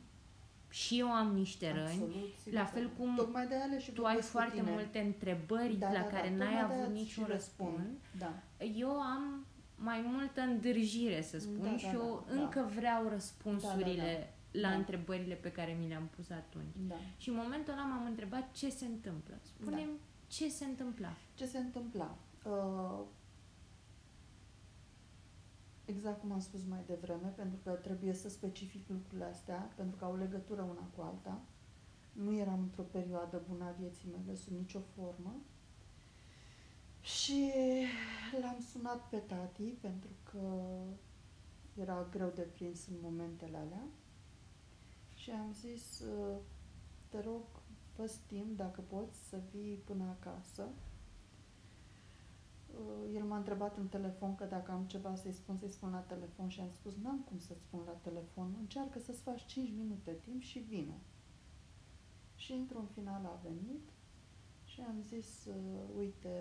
și 0.75 0.99
eu 0.99 1.13
am 1.13 1.35
niște 1.35 1.73
răni, 1.73 1.89
Absolut, 1.89 2.53
la 2.53 2.65
fel 2.65 2.91
cum 2.99 3.15
Tocmai 3.17 3.47
de 3.47 3.55
ale 3.55 3.79
și 3.81 3.91
tu 3.91 4.05
ai 4.05 4.21
foarte 4.21 4.59
tine. 4.59 4.71
multe 4.71 4.99
întrebări 4.99 5.77
da, 5.77 5.93
la 5.93 6.01
da, 6.01 6.07
care 6.07 6.35
da, 6.39 6.45
n-ai 6.45 6.63
avut 6.63 6.93
niciun 6.93 7.25
răspuns. 7.29 7.81
Da. 8.19 8.33
Eu 8.77 8.91
am 8.91 9.47
mai 9.77 10.01
multă 10.07 10.41
îndârjire, 10.41 11.23
să 11.23 11.39
spun, 11.39 11.63
da, 11.63 11.77
și 11.77 11.85
da, 11.85 11.93
eu 11.93 12.25
da, 12.29 12.41
încă 12.41 12.59
da. 12.59 12.67
vreau 12.67 13.09
răspunsurile 13.09 13.95
da, 13.97 14.03
da, 14.03 14.61
da. 14.61 14.61
la 14.61 14.69
da. 14.69 14.75
întrebările 14.75 15.35
pe 15.35 15.53
care 15.53 15.77
mi 15.81 15.89
le-am 15.89 16.09
pus 16.17 16.31
atunci. 16.31 16.77
Da. 16.89 16.97
Și 17.17 17.29
în 17.29 17.35
momentul 17.35 17.73
ăla 17.73 17.83
m-am 17.83 18.07
întrebat 18.07 18.53
ce 18.53 18.69
se 18.71 18.85
întâmplă. 18.85 19.35
Spune-mi 19.43 19.97
da. 19.97 20.05
ce 20.27 20.49
se 20.49 20.65
întâmpla. 20.65 21.13
Ce 21.35 21.47
se 21.47 21.59
întâmpla? 21.59 22.17
Uh, 22.43 23.01
Exact 25.85 26.21
cum 26.21 26.33
am 26.33 26.41
spus 26.41 26.65
mai 26.65 26.83
devreme, 26.87 27.29
pentru 27.29 27.59
că 27.65 27.71
trebuie 27.71 28.13
să 28.13 28.29
specific 28.29 28.89
lucrurile 28.89 29.25
astea, 29.25 29.73
pentru 29.77 29.97
că 29.97 30.05
au 30.05 30.17
legătură 30.17 30.63
una 30.63 30.89
cu 30.97 31.03
alta. 31.03 31.41
Nu 32.13 32.37
eram 32.37 32.61
într-o 32.61 32.83
perioadă 32.83 33.43
bună 33.49 33.65
a 33.65 33.75
vieții 33.79 34.09
mele, 34.11 34.37
sub 34.37 34.53
nicio 34.53 34.81
formă. 34.95 35.35
Și 37.01 37.53
l-am 38.41 38.61
sunat 38.73 39.09
pe 39.09 39.17
tati, 39.17 39.63
pentru 39.63 40.11
că 40.23 40.73
era 41.81 42.07
greu 42.11 42.33
de 42.35 42.43
prins 42.43 42.87
în 42.87 42.95
momentele 43.03 43.57
alea. 43.57 43.87
Și 45.15 45.31
am 45.31 45.53
zis, 45.53 46.03
te 47.09 47.21
rog, 47.21 47.43
fă 47.93 48.11
timp, 48.27 48.57
dacă 48.57 48.81
poți, 48.81 49.29
să 49.29 49.41
vii 49.53 49.83
până 49.85 50.05
acasă 50.19 50.69
Uh, 52.81 53.14
el 53.14 53.14
m-a 53.35 53.41
întrebat 53.41 53.77
în 53.77 53.89
telefon 53.89 54.35
că 54.35 54.45
dacă 54.45 54.71
am 54.71 54.85
ceva 54.85 55.15
să-i 55.15 55.33
spun, 55.33 55.57
să-i 55.57 55.69
spun 55.69 55.91
la 55.91 55.99
telefon 55.99 56.49
și 56.49 56.61
am 56.61 56.71
spus, 56.71 56.95
n-am 57.03 57.21
cum 57.21 57.39
să-ți 57.39 57.63
spun 57.63 57.81
la 57.87 57.93
telefon, 57.93 58.55
încearcă 58.59 58.99
să-ți 58.99 59.21
faci 59.21 59.47
5 59.47 59.71
minute 59.77 60.13
timp 60.13 60.41
și 60.41 60.59
vină. 60.59 60.95
Și 62.35 62.53
într-un 62.53 62.87
final 62.87 63.25
a 63.25 63.41
venit 63.43 63.89
și 64.65 64.81
am 64.81 65.03
zis, 65.03 65.45
uh, 65.45 65.97
uite, 65.97 66.37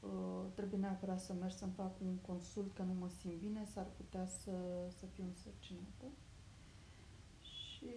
uh, 0.00 0.44
trebuie 0.54 0.80
neapărat 0.80 1.20
să 1.20 1.32
merg 1.32 1.52
să-mi 1.52 1.72
fac 1.72 2.00
un 2.00 2.16
consult, 2.16 2.74
că 2.74 2.82
nu 2.82 2.92
mă 2.92 3.08
simt 3.08 3.38
bine, 3.38 3.64
s-ar 3.64 3.86
putea 3.96 4.26
să, 4.26 4.86
să 4.98 5.06
fiu 5.06 5.24
însărcinată. 5.24 6.06
Și 7.40 7.90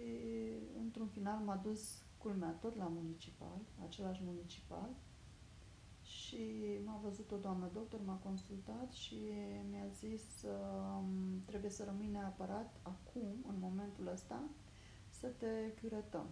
într-un 0.78 1.06
final 1.06 1.38
m-a 1.44 1.56
dus 1.56 2.02
culmea 2.18 2.50
tot 2.50 2.76
la 2.76 2.86
municipal, 2.86 3.58
același 3.84 4.22
municipal, 4.24 4.88
și 6.28 6.80
m-a 6.84 7.00
văzut 7.02 7.30
o 7.30 7.36
doamnă 7.36 7.70
doctor, 7.72 8.00
m-a 8.04 8.20
consultat 8.22 8.92
și 8.92 9.18
mi-a 9.70 9.86
zis 10.00 10.42
uh, 10.42 11.02
trebuie 11.44 11.70
să 11.70 11.84
rămâi 11.84 12.08
neapărat 12.12 12.76
acum, 12.82 13.28
în 13.48 13.54
momentul 13.58 14.08
ăsta, 14.12 14.42
să 15.10 15.26
te 15.26 15.46
curetăm. 15.80 16.26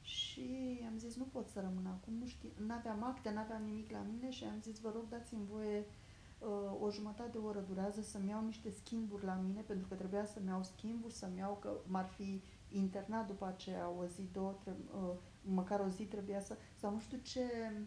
Și 0.00 0.80
am 0.86 0.98
zis, 0.98 1.16
nu 1.16 1.24
pot 1.24 1.48
să 1.48 1.60
rămân 1.60 1.86
acum, 1.86 2.14
nu 2.14 2.26
știu, 2.26 2.48
n-aveam 2.66 3.02
acte, 3.02 3.30
n-aveam 3.30 3.62
nimic 3.62 3.90
la 3.90 4.04
mine 4.12 4.30
și 4.30 4.44
am 4.44 4.60
zis, 4.62 4.80
vă 4.80 4.90
rog, 4.94 5.08
dați-mi 5.08 5.46
voie 5.50 5.78
uh, 5.78 6.80
o 6.80 6.90
jumătate 6.90 7.30
de 7.30 7.38
oră 7.38 7.60
durează 7.60 8.02
să-mi 8.02 8.28
iau 8.28 8.44
niște 8.44 8.70
schimburi 8.70 9.24
la 9.24 9.34
mine, 9.34 9.60
pentru 9.60 9.86
că 9.88 9.94
trebuia 9.94 10.24
să-mi 10.24 10.46
iau 10.46 10.62
schimburi, 10.62 11.12
să-mi 11.12 11.38
iau 11.38 11.58
că 11.60 11.72
m-ar 11.86 12.06
fi 12.06 12.42
internat 12.68 13.26
după 13.26 13.46
aceea 13.46 13.88
o 13.88 14.04
zi, 14.06 14.28
două, 14.32 14.54
tre- 14.62 14.76
uh, 14.94 15.14
măcar 15.42 15.80
o 15.80 15.88
zi 15.88 16.04
trebuia 16.04 16.40
să, 16.40 16.56
sau 16.76 16.92
nu 16.92 17.00
știu 17.00 17.18
ce, 17.18 17.40
uh, 17.40 17.86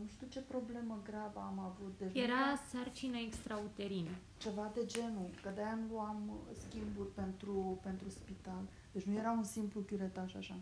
nu 0.00 0.06
știu 0.06 0.26
ce 0.26 0.40
problemă 0.40 1.00
gravă 1.04 1.40
am 1.40 1.58
avut. 1.58 1.94
Deci 1.98 2.22
Era 2.22 2.56
sarcină 2.72 3.16
extrauterină. 3.18 4.10
Ceva 4.38 4.70
de 4.74 4.86
genul, 4.86 5.30
că 5.42 5.50
de-aia 5.54 5.74
nu 5.74 5.94
luam 5.94 6.32
schimburi 6.52 7.08
pentru, 7.08 7.78
pentru 7.82 8.08
spital. 8.08 8.62
Deci 8.92 9.02
nu 9.02 9.18
era 9.18 9.30
un 9.30 9.44
simplu 9.44 9.80
curetaj 9.80 10.34
așa. 10.34 10.56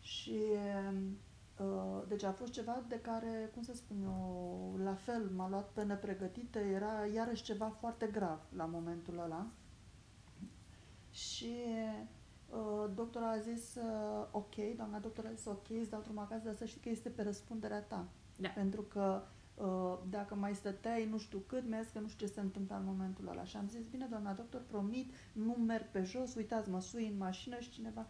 Și 0.00 0.40
uh, 1.58 2.02
deci 2.08 2.22
a 2.22 2.32
fost 2.32 2.52
ceva 2.52 2.82
de 2.88 3.00
care, 3.00 3.50
cum 3.54 3.62
să 3.62 3.74
spun 3.74 3.96
eu, 4.02 4.78
la 4.84 4.94
fel, 4.94 5.30
m-a 5.36 5.48
luat 5.48 5.68
pe 5.68 5.84
nepregătită, 5.84 6.58
era 6.58 7.06
iarăși 7.14 7.42
ceva 7.42 7.68
foarte 7.68 8.06
grav 8.06 8.40
la 8.56 8.64
momentul 8.64 9.18
ăla. 9.18 9.46
Și 11.10 11.54
Uh, 11.78 12.17
doctorul 12.94 13.28
a 13.28 13.38
zis 13.38 13.74
uh, 13.74 14.26
ok, 14.30 14.54
doamna 14.76 14.98
doctor 14.98 15.26
a 15.26 15.32
zis 15.32 15.44
ok, 15.44 15.66
îți 15.80 15.90
dau 15.90 16.00
drumul 16.00 16.22
acasă, 16.22 16.44
dar 16.44 16.54
să 16.54 16.64
știi 16.64 16.80
că 16.80 16.88
este 16.88 17.08
pe 17.08 17.22
răspunderea 17.22 17.82
ta. 17.82 18.08
Da. 18.36 18.48
Pentru 18.48 18.82
că 18.82 19.22
uh, 19.54 19.98
dacă 20.10 20.34
mai 20.34 20.54
stăteai 20.54 21.08
nu 21.10 21.18
știu 21.18 21.38
cât, 21.38 21.64
mi 21.64 21.88
că 21.92 21.98
nu 21.98 22.08
știu 22.08 22.26
ce 22.26 22.32
se 22.32 22.40
întâmplă 22.40 22.76
în 22.76 22.84
momentul 22.84 23.28
ăla. 23.28 23.44
Și 23.44 23.56
am 23.56 23.68
zis, 23.68 23.86
bine, 23.90 24.06
doamna 24.10 24.32
doctor, 24.32 24.62
promit, 24.66 25.12
nu 25.32 25.52
merg 25.52 25.90
pe 25.90 26.02
jos, 26.02 26.34
uitați, 26.34 26.70
mă 26.70 26.80
sui 26.80 27.06
în 27.06 27.16
mașină 27.16 27.58
și 27.58 27.70
cineva... 27.70 28.06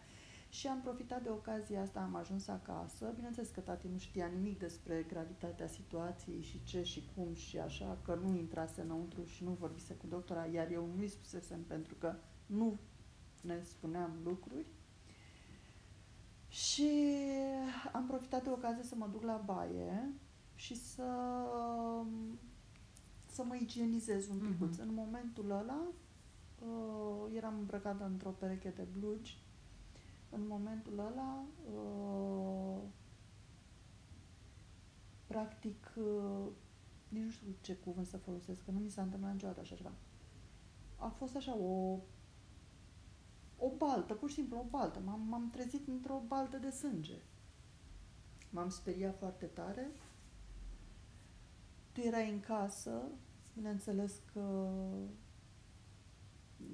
Și 0.51 0.67
am 0.67 0.81
profitat 0.81 1.23
de 1.23 1.29
ocazia 1.29 1.81
asta, 1.81 1.99
am 1.99 2.15
ajuns 2.15 2.47
acasă. 2.47 3.11
Bineînțeles 3.15 3.49
că 3.49 3.59
tati 3.59 3.87
nu 3.87 3.97
știa 3.97 4.25
nimic 4.25 4.59
despre 4.59 5.05
gravitatea 5.07 5.67
situației 5.67 6.41
și 6.41 6.63
ce 6.63 6.83
și 6.83 7.09
cum 7.15 7.33
și 7.33 7.59
așa, 7.59 7.97
că 8.05 8.19
nu 8.23 8.35
intrase 8.35 8.81
înăuntru 8.81 9.25
și 9.25 9.43
nu 9.43 9.51
vorbise 9.59 9.93
cu 9.93 10.07
doctora, 10.07 10.45
iar 10.45 10.71
eu 10.71 10.89
nu-i 10.95 11.07
spusesem 11.07 11.63
pentru 11.63 11.95
că 11.95 12.15
nu 12.45 12.79
ne 13.41 13.61
spuneam 13.63 14.11
lucruri. 14.23 14.65
Și 16.47 16.91
am 17.91 18.07
profitat 18.07 18.43
de 18.43 18.49
ocazie 18.49 18.83
să 18.83 18.95
mă 18.95 19.07
duc 19.11 19.23
la 19.23 19.41
baie 19.45 20.13
și 20.55 20.75
să, 20.75 21.11
să 23.25 23.43
mă 23.43 23.55
igienizez 23.55 24.29
un 24.29 24.37
pic. 24.37 24.59
Mhm. 24.59 24.81
În 24.81 24.93
momentul 24.93 25.51
ăla 25.51 25.87
uh, 26.59 27.35
eram 27.35 27.57
îmbrăcată 27.57 28.05
într-o 28.05 28.29
pereche 28.29 28.69
de 28.69 28.87
blugi. 28.97 29.37
În 30.29 30.47
momentul 30.47 30.99
ăla 30.99 31.43
uh, 31.73 32.81
practic 35.27 35.93
uh, 35.95 36.47
nici 37.09 37.23
nu 37.23 37.29
știu 37.29 37.47
ce 37.61 37.75
cuvânt 37.75 38.07
să 38.07 38.17
folosesc, 38.17 38.65
că 38.65 38.71
nu 38.71 38.79
mi 38.79 38.89
s-a 38.89 39.01
întâmplat 39.01 39.31
niciodată 39.31 39.59
așa 39.59 39.75
ceva. 39.75 39.91
A 40.95 41.07
fost 41.07 41.35
așa 41.35 41.57
o 41.57 41.99
o 43.59 43.69
baltă, 43.77 44.13
pur 44.13 44.29
și 44.29 44.35
simplu 44.35 44.57
o 44.57 44.63
baltă. 44.69 44.99
M-am, 45.05 45.21
m-am 45.29 45.49
trezit 45.49 45.87
într-o 45.87 46.21
baltă 46.27 46.57
de 46.57 46.69
sânge. 46.69 47.17
M-am 48.49 48.69
speriat 48.69 49.17
foarte 49.17 49.45
tare. 49.45 49.89
Tu 51.91 51.99
erai 51.99 52.31
în 52.31 52.39
casă, 52.39 53.01
bineînțeles 53.55 54.21
că 54.33 54.69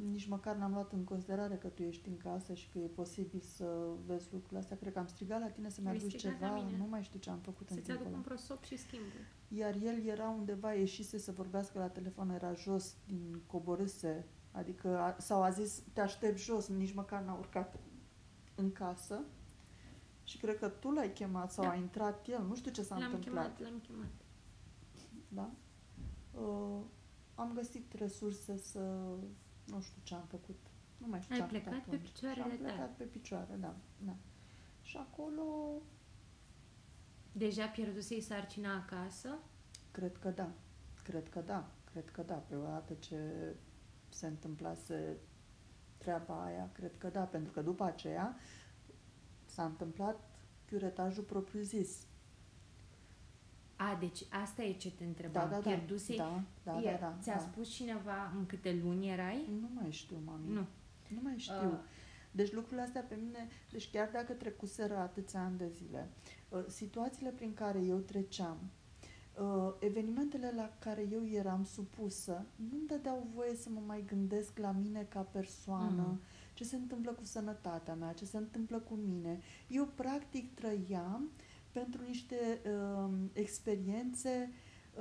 nici 0.09 0.27
măcar 0.27 0.55
n-am 0.55 0.71
luat 0.73 0.91
în 0.91 1.03
considerare 1.03 1.55
că 1.55 1.67
tu 1.67 1.81
ești 1.83 2.07
în 2.09 2.17
casă 2.17 2.53
și 2.53 2.69
că 2.69 2.77
e 2.77 2.87
posibil 2.87 3.39
să 3.39 3.87
vezi 4.05 4.27
lucrurile 4.31 4.59
astea. 4.59 4.77
Cred 4.77 4.93
că 4.93 4.99
am 4.99 5.07
strigat 5.07 5.39
la 5.39 5.47
tine 5.47 5.69
să-mi 5.69 5.87
Ai 5.87 5.95
aduci 5.95 6.11
strigat 6.13 6.39
la 6.39 6.47
ceva, 6.47 6.61
mine. 6.65 6.77
nu 6.77 6.85
mai 6.89 7.03
știu 7.03 7.19
ce 7.19 7.29
am 7.29 7.39
făcut 7.39 7.69
în 7.69 7.75
Să-ți 7.75 7.85
timpul 7.87 7.93
aduc 8.05 8.07
ăla. 8.07 8.17
un 8.17 8.23
prosop 8.23 8.63
și 8.63 8.77
schimbul. 8.77 9.19
Iar 9.47 9.75
el 9.83 10.05
era 10.05 10.29
undeva, 10.29 10.73
ieșise 10.73 11.17
să 11.17 11.31
vorbească 11.31 11.79
la 11.79 11.87
telefon, 11.87 12.29
era 12.29 12.53
jos 12.53 12.95
din 13.07 13.41
coborâse, 13.47 14.25
adică, 14.55 14.99
a, 14.99 15.15
sau 15.19 15.41
a 15.43 15.49
zis, 15.49 15.81
te 15.93 16.01
aștept 16.01 16.37
jos, 16.37 16.67
nici 16.67 16.93
măcar 16.93 17.21
n-a 17.21 17.33
urcat 17.33 17.79
în 18.55 18.71
casă. 18.71 19.19
Și 20.23 20.37
cred 20.37 20.57
că 20.57 20.67
tu 20.69 20.91
l-ai 20.91 21.13
chemat 21.13 21.51
sau 21.51 21.63
Da. 21.63 21.69
a 21.71 21.75
intrat 21.75 22.27
el, 22.27 22.43
nu 22.47 22.55
știu 22.55 22.71
ce 22.71 22.81
s-a 22.83 22.97
L-am 22.97 23.13
întâmplat. 23.13 23.55
chemat, 23.55 23.71
l-am 23.71 23.79
chemat. 23.87 24.11
Da? 25.27 25.51
Uh, 26.41 26.81
am 27.35 27.51
găsit 27.53 27.93
resurse 27.93 28.57
să, 28.57 28.79
nu 29.65 29.81
știu 29.81 30.01
ce 30.03 30.13
am 30.15 30.25
făcut. 30.27 30.57
Nu 30.97 31.07
mai 31.07 31.21
știu 31.21 31.33
Ai 31.33 31.39
ce 31.39 31.43
am 31.45 31.49
făcut 31.49 31.63
plecat 31.63 31.83
pe 31.85 31.95
atunci. 31.95 32.11
picioarele 32.11 32.43
Și 32.43 32.51
am 32.51 32.57
tale. 32.57 32.71
plecat 32.73 32.95
pe 32.95 33.03
picioare, 33.03 33.55
da. 33.59 33.75
da. 33.97 34.15
Și 34.81 34.97
acolo, 34.97 35.43
Deja 37.31 37.65
pierdusei 37.67 38.21
sarcina 38.21 38.75
acasă? 38.75 39.37
Cred 39.91 40.17
că 40.17 40.29
da. 40.29 40.51
Cred 41.03 41.29
că 41.29 41.39
da. 41.41 41.71
Cred 41.91 42.09
că 42.11 42.21
da. 42.21 42.33
Pe 42.35 42.55
odată 42.55 42.93
ce 42.93 43.19
se 44.15 44.27
întâmplase 44.27 45.17
treaba 45.97 46.43
aia, 46.43 46.69
cred 46.73 46.91
că 46.97 47.07
da. 47.07 47.21
Pentru 47.21 47.51
că 47.51 47.61
după 47.61 47.83
aceea 47.83 48.35
s-a 49.45 49.63
întâmplat 49.63 50.29
chiuretajul 50.69 51.23
propriu-zis. 51.23 52.07
A, 53.75 53.97
deci 53.99 54.23
asta 54.29 54.63
e 54.63 54.73
ce 54.73 54.91
te 54.91 55.03
întrebam. 55.03 55.49
Da, 55.49 55.55
da, 55.55 55.61
da. 55.61 55.69
Pierdusei... 55.69 56.17
Da, 56.17 56.43
da, 56.63 56.71
da, 56.71 56.79
Iar 56.79 56.99
da. 56.99 57.17
Ți-a 57.21 57.33
da. 57.33 57.39
spus 57.39 57.69
cineva 57.69 58.31
în 58.35 58.45
câte 58.45 58.79
luni 58.83 59.09
erai? 59.09 59.49
Nu 59.61 59.69
mai 59.73 59.91
știu, 59.91 60.17
mami. 60.25 60.47
Nu. 60.47 60.65
Nu 61.07 61.19
mai 61.23 61.37
știu. 61.37 61.71
Uh. 61.71 61.79
Deci 62.31 62.51
lucrurile 62.51 62.81
astea 62.81 63.01
pe 63.01 63.15
mine, 63.15 63.47
deci 63.71 63.89
chiar 63.91 64.09
dacă 64.13 64.33
trecuseră 64.33 64.97
atâția 64.97 65.43
ani 65.43 65.57
de 65.57 65.67
zile, 65.67 66.09
uh, 66.49 66.63
situațiile 66.67 67.29
prin 67.29 67.53
care 67.53 67.79
eu 67.79 67.97
treceam, 67.97 68.57
uh, 69.41 69.73
evenimentele 69.79 70.53
la 70.55 70.71
care 70.79 71.07
eu 71.11 71.25
eram 71.27 71.63
supusă, 71.63 72.45
nu-mi 72.71 72.87
dădeau 72.87 73.27
voie 73.35 73.55
să 73.55 73.69
mă 73.69 73.79
mai 73.85 74.03
gândesc 74.07 74.57
la 74.57 74.71
mine 74.71 75.05
ca 75.09 75.21
persoană, 75.21 76.01
Mhm. 76.11 76.19
ce 76.53 76.63
se 76.63 76.75
întâmplă 76.75 77.11
cu 77.11 77.23
sănătatea 77.23 77.93
mea, 77.93 78.13
ce 78.13 78.25
se 78.25 78.37
întâmplă 78.37 78.79
cu 78.79 78.93
mine. 78.93 79.39
Eu 79.67 79.85
practic 79.95 80.53
trăiam 80.53 81.29
pentru 81.71 82.01
niște 82.07 82.61
uh, 82.65 83.09
experiențe 83.33 84.51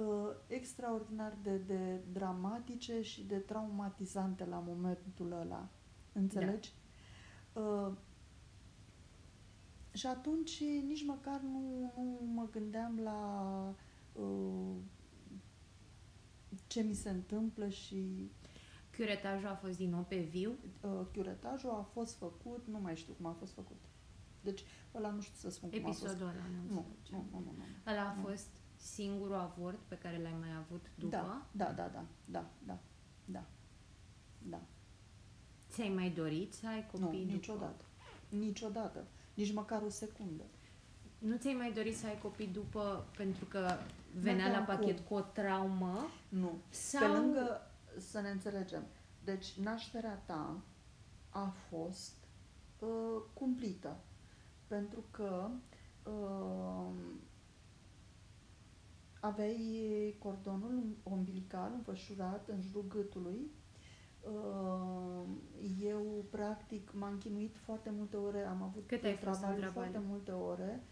uh, 0.00 0.28
extraordinar 0.46 1.36
de, 1.42 1.56
de 1.56 2.00
dramatice 2.12 3.02
și 3.02 3.22
de 3.24 3.36
traumatizante 3.36 4.44
la 4.44 4.62
momentul 4.66 5.32
ăla. 5.40 5.68
Înțelegi? 6.12 6.72
Uh, 7.52 7.92
și 9.92 10.06
atunci 10.06 10.62
nici 10.86 11.04
măcar 11.04 11.40
nu, 11.40 11.92
nu 11.96 12.18
mă 12.34 12.48
gândeam 12.50 13.00
la 13.02 13.18
uh, 13.68 13.74
ce 16.66 16.80
mi 16.82 16.94
se 16.94 17.10
întâmplă 17.10 17.68
și 17.68 18.30
Curetajul 18.96 19.48
a 19.48 19.54
fost 19.54 19.76
din 19.76 19.90
nou 19.90 20.02
pe 20.08 20.16
viu? 20.18 20.50
uh, 20.80 20.90
chiuretajul 21.12 21.70
a 21.70 21.88
fost 21.92 22.14
făcut, 22.14 22.66
nu 22.66 22.78
mai 22.80 22.96
știu 22.96 23.12
cum 23.12 23.26
a 23.26 23.32
fost 23.38 23.52
făcut. 23.52 23.76
Deci, 24.40 24.64
ăla 24.94 25.10
nu 25.10 25.20
știu 25.20 25.34
să 25.36 25.50
spun 25.50 25.70
cum 25.70 25.78
a 25.78 25.82
fost. 25.86 26.02
Episodul 26.02 26.26
ăla, 26.26 26.42
nu, 26.68 26.74
Nu, 26.74 26.86
înțelegem. 26.96 27.28
nu, 27.32 27.38
nu, 27.38 27.44
nu, 27.44 27.52
nu. 27.56 27.92
Ăla 27.92 28.08
a 28.08 28.14
Nu. 28.14 28.22
fost 28.22 28.48
singurul 28.76 29.34
avort 29.34 29.78
pe 29.88 29.98
care 29.98 30.22
l-ai 30.22 30.36
mai 30.40 30.54
avut 30.56 30.86
după? 30.98 31.10
Da, 31.16 31.46
da, 31.52 31.72
da, 31.72 31.88
da, 31.88 32.04
da, 32.24 32.50
da, 32.66 32.78
da, 33.26 33.44
da. 34.38 34.60
Ți-ai 35.70 35.88
mai 35.88 36.10
dorit 36.10 36.52
să 36.52 36.66
ai 36.66 36.86
Nu, 36.92 37.00
copii 37.00 37.20
după? 37.20 37.32
niciodată. 37.32 37.84
Niciodată. 38.28 39.06
Nici 39.34 39.52
măcar 39.52 39.82
o 39.82 39.88
secundă. 39.88 40.44
Nu 41.26 41.36
ți-ai 41.36 41.54
mai 41.54 41.72
dorit 41.72 41.96
să 41.96 42.06
ai 42.06 42.18
copii 42.18 42.46
după 42.46 43.04
pentru 43.16 43.44
că 43.44 43.76
venea 44.20 44.46
la 44.46 44.58
N-aveam 44.58 44.78
pachet 44.78 44.96
cum. 44.96 45.04
cu 45.06 45.14
o 45.14 45.20
traumă? 45.20 46.08
Nu. 46.28 46.58
Sau... 46.70 47.12
Pe 47.12 47.18
lângă, 47.18 47.60
să 47.98 48.20
ne 48.20 48.30
înțelegem, 48.30 48.82
deci 49.24 49.58
nașterea 49.58 50.22
ta 50.26 50.60
a 51.28 51.54
fost 51.68 52.14
uh, 52.78 53.22
cumplită. 53.32 53.96
Pentru 54.66 55.04
că 55.10 55.48
uh, 56.04 56.92
aveai 59.20 60.16
cordonul 60.18 60.82
umbilical 61.02 61.72
înfășurat 61.74 62.48
în 62.48 62.60
jurul 62.60 62.84
gâtului. 62.88 63.50
Uh, 64.20 65.24
eu, 65.80 66.24
practic, 66.30 66.92
m-am 66.92 67.18
chinuit 67.18 67.56
foarte 67.56 67.90
multe 67.96 68.16
ore, 68.16 68.44
am 68.44 68.62
avut 68.62 68.86
Cât 68.86 69.04
ai 69.04 69.12
fost 69.16 69.24
în 69.24 69.30
travaliu 69.30 69.60
travaliu? 69.60 69.72
foarte 69.72 70.08
multe 70.08 70.30
ore. 70.30 70.82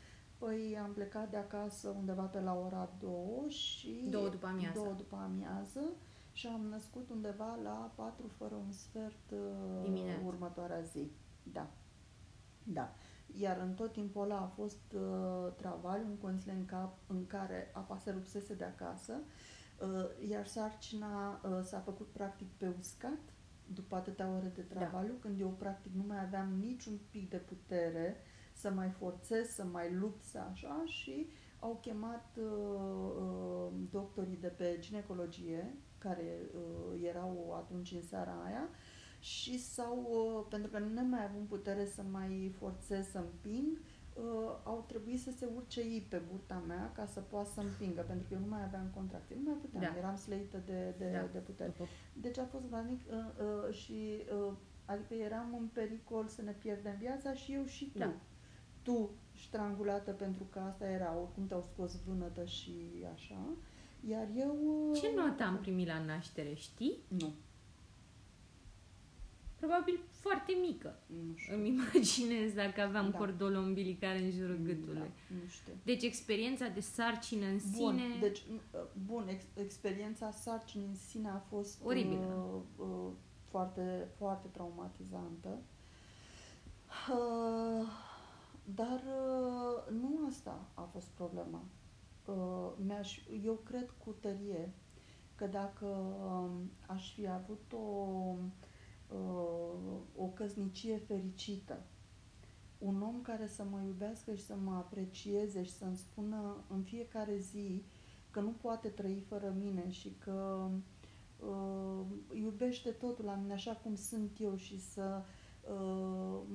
Păi 0.44 0.78
am 0.82 0.92
plecat 0.92 1.30
de 1.30 1.36
acasă 1.36 1.88
undeva 1.88 2.22
pe 2.22 2.40
la 2.40 2.54
ora 2.54 2.90
2 2.98 3.48
și... 3.48 4.06
Două 4.10 4.28
după 4.28 4.46
amiază. 4.46 4.78
Două 4.78 4.92
după 4.96 5.16
amiază 5.16 5.80
și 6.32 6.46
am 6.46 6.66
născut 6.70 7.10
undeva 7.10 7.58
la 7.62 7.92
4 7.94 8.26
fără 8.26 8.54
un 8.54 8.72
sfert 8.72 9.30
uh, 9.30 9.82
Dimineața. 9.82 10.26
următoarea 10.26 10.80
zi. 10.80 11.10
Da. 11.42 11.70
Da. 12.62 12.94
Iar 13.26 13.58
în 13.58 13.74
tot 13.74 13.92
timpul 13.92 14.22
ăla 14.22 14.38
a 14.38 14.46
fost 14.46 14.92
uh, 14.94 15.52
travaliu 15.56 16.06
în 16.06 16.16
condițiile 16.16 16.56
în, 16.56 16.64
cap, 16.64 16.98
în 17.06 17.26
care 17.26 17.70
apa 17.74 17.98
se 17.98 18.10
rupsese 18.10 18.54
de 18.54 18.64
acasă, 18.64 19.12
uh, 19.80 20.28
iar 20.28 20.46
sarcina 20.46 21.40
uh, 21.44 21.60
s-a 21.62 21.78
făcut 21.78 22.08
practic 22.08 22.48
pe 22.56 22.74
uscat 22.78 23.20
după 23.66 23.94
atâtea 23.96 24.28
ore 24.36 24.52
de 24.54 24.62
travaliu, 24.62 25.14
când 25.20 25.40
eu 25.40 25.48
practic 25.48 25.92
nu 25.92 26.04
mai 26.06 26.20
aveam 26.20 26.48
niciun 26.60 26.98
pic 27.10 27.30
de 27.30 27.36
putere 27.36 28.16
să 28.62 28.70
mai 28.70 28.88
forțez, 28.88 29.48
să 29.48 29.64
mai 29.64 29.94
lupt, 29.94 30.22
să 30.22 30.38
așa 30.52 30.82
și 30.86 31.26
au 31.58 31.78
chemat 31.80 32.36
uh, 32.36 33.12
uh, 33.16 33.68
doctorii 33.90 34.36
de 34.40 34.46
pe 34.48 34.76
ginecologie, 34.80 35.74
care 35.98 36.40
uh, 36.54 37.00
erau 37.08 37.54
atunci 37.56 37.92
în 37.92 38.02
seara 38.02 38.42
aia, 38.46 38.68
și 39.18 39.58
sau 39.58 39.96
uh, 40.10 40.46
pentru 40.50 40.70
că 40.70 40.78
nu 40.78 41.02
mai 41.02 41.24
avut 41.24 41.46
putere 41.48 41.86
să 41.86 42.02
mai 42.10 42.54
forțez 42.58 43.06
să 43.06 43.18
împing, 43.18 43.78
uh, 44.14 44.50
au 44.64 44.84
trebuit 44.88 45.20
să 45.20 45.30
se 45.36 45.48
urce 45.56 45.80
ei 45.80 46.06
pe 46.08 46.22
burta 46.30 46.62
mea 46.66 46.92
ca 46.94 47.06
să 47.06 47.20
poată 47.20 47.50
să 47.54 47.60
împingă, 47.60 48.04
pentru 48.06 48.26
că 48.28 48.34
eu 48.34 48.40
nu 48.40 48.48
mai 48.48 48.64
aveam 48.64 48.90
contracție. 48.94 49.36
Nu 49.36 49.42
mai 49.50 49.58
puteam, 49.60 49.92
Da. 49.92 49.98
eram 49.98 50.16
slăită 50.16 50.62
de, 50.66 50.94
de, 50.98 51.10
Da. 51.12 51.28
de 51.32 51.38
putere. 51.38 51.70
După... 51.70 51.88
Deci 52.12 52.38
a 52.38 52.44
fost 52.44 52.66
groaznic 52.68 53.00
uh, 53.10 53.14
uh, 53.16 53.74
și 53.74 54.22
uh, 54.46 54.52
adică 54.84 55.14
eram 55.14 55.56
în 55.58 55.66
pericol 55.72 56.26
să 56.26 56.42
ne 56.42 56.52
pierdem 56.52 56.96
viața 56.98 57.32
și 57.32 57.52
eu 57.52 57.64
și 57.64 57.90
tu. 57.92 57.98
Da. 57.98 58.14
Tu 58.82 59.10
strangulată 59.46 60.10
pentru 60.10 60.42
că 60.50 60.58
asta 60.58 60.88
era, 60.88 61.16
oricum 61.18 61.46
te-au 61.46 61.62
scos 61.72 62.00
vânătă 62.06 62.44
și 62.44 62.74
așa, 63.14 63.38
iar 64.08 64.28
eu... 64.36 64.56
uh, 64.90 65.00
Ce 65.00 65.12
notă 65.16 65.42
am 65.42 65.58
primit 65.58 65.86
la 65.86 66.04
naștere, 66.04 66.54
știi? 66.54 66.98
Nu, 67.08 67.32
Probabil 69.58 70.00
foarte 70.10 70.52
mică. 70.68 70.98
nu 71.06 71.36
știu. 71.36 71.54
Îmi 71.56 71.68
imaginez 71.68 72.52
dacă 72.52 72.80
aveam 72.80 73.10
Da. 73.10 73.18
cordol 73.18 73.54
umbilical 73.54 74.16
în 74.16 74.30
jurul 74.30 74.56
gâtului. 74.64 74.94
Da, 74.98 75.34
nu 75.42 75.48
știu. 75.48 75.72
Deci 75.84 76.02
experiența 76.02 76.68
de 76.68 76.80
sarcină 76.80 77.46
în 77.46 77.58
Bun, 77.76 77.98
sine... 77.98 78.16
deci, 78.20 78.38
uh, 78.38 78.80
bun, 79.06 79.28
ex- 79.28 79.46
experiența 79.54 80.30
sarcinii 80.30 80.86
în 80.86 80.94
sine 80.94 81.28
a 81.28 81.38
fost 81.38 81.80
Oribilă. 81.84 82.62
Uh, 82.78 82.86
uh, 82.86 83.10
foarte, 83.50 84.08
foarte 84.16 84.48
traumatizantă. 84.48 85.58
Uh, 87.10 87.86
dar 88.74 89.02
uh, 89.06 90.00
nu 90.00 90.26
asta 90.28 90.68
a 90.74 90.82
fost 90.82 91.06
problema. 91.06 91.64
Uh, 92.24 92.72
mi-aș, 92.86 93.20
eu 93.44 93.54
cred 93.54 93.94
cu 94.04 94.10
tărie 94.20 94.72
că 95.34 95.46
dacă 95.46 95.86
um, 95.86 96.70
aș 96.86 97.14
fi 97.14 97.28
avut 97.28 97.72
o, 97.72 98.06
uh, 99.14 99.96
o 100.16 100.24
căsnicie 100.24 100.96
fericită, 100.96 101.82
un 102.78 103.02
om 103.02 103.20
care 103.22 103.46
să 103.46 103.64
mă 103.70 103.80
iubească 103.86 104.34
și 104.34 104.44
să 104.44 104.54
mă 104.64 104.74
aprecieze 104.74 105.62
și 105.62 105.72
să-mi 105.72 105.96
spună 105.96 106.64
în 106.68 106.82
fiecare 106.82 107.36
zi 107.36 107.84
că 108.30 108.40
nu 108.40 108.50
poate 108.60 108.88
trăi 108.88 109.24
fără 109.28 109.54
mine 109.58 109.90
și 109.90 110.16
că 110.18 110.68
uh, 111.38 112.04
iubește 112.32 112.90
totul 112.90 113.24
la 113.24 113.34
mine 113.34 113.52
așa 113.52 113.72
cum 113.72 113.94
sunt 113.94 114.30
eu 114.40 114.56
și 114.56 114.80
să 114.80 115.18
uh, 115.18 115.24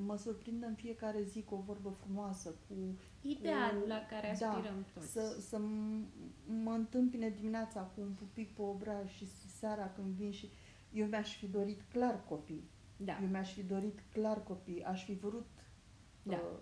mă 0.06 0.16
surprindă 0.18 0.66
în 0.66 0.74
fiecare 0.74 1.24
zi 1.24 1.44
cu 1.44 1.56
o 1.56 1.62
vorbă 1.66 1.90
frumoasă, 1.90 2.50
cu... 2.50 2.76
Idealul 3.22 3.82
cu, 3.82 3.88
la 3.88 4.06
care 4.10 4.32
aspirăm 4.32 4.86
da, 4.86 4.92
toți. 4.94 5.12
Să, 5.12 5.38
să 5.40 5.60
mă 6.64 6.72
întâmpine 6.72 7.30
dimineața 7.30 7.82
cu 7.82 8.02
un 8.02 8.12
pupic 8.12 8.56
pe 8.56 8.62
obraj 8.62 9.12
și 9.12 9.28
seara 9.48 9.92
când 9.92 10.08
vin 10.08 10.32
și... 10.32 10.50
Eu 10.92 11.06
mi-aș 11.08 11.38
fi 11.38 11.48
dorit 11.48 11.82
clar 11.82 12.24
copii. 12.24 12.70
Da. 12.98 13.20
Eu 13.22 13.28
mi-aș 13.28 13.54
fi 13.54 13.64
dorit 13.64 14.00
clar 14.12 14.44
copii. 14.44 14.84
Aș 14.84 15.04
fi 15.04 15.14
vrut... 15.14 15.48
Da. 16.24 16.36
Uh, 16.36 16.60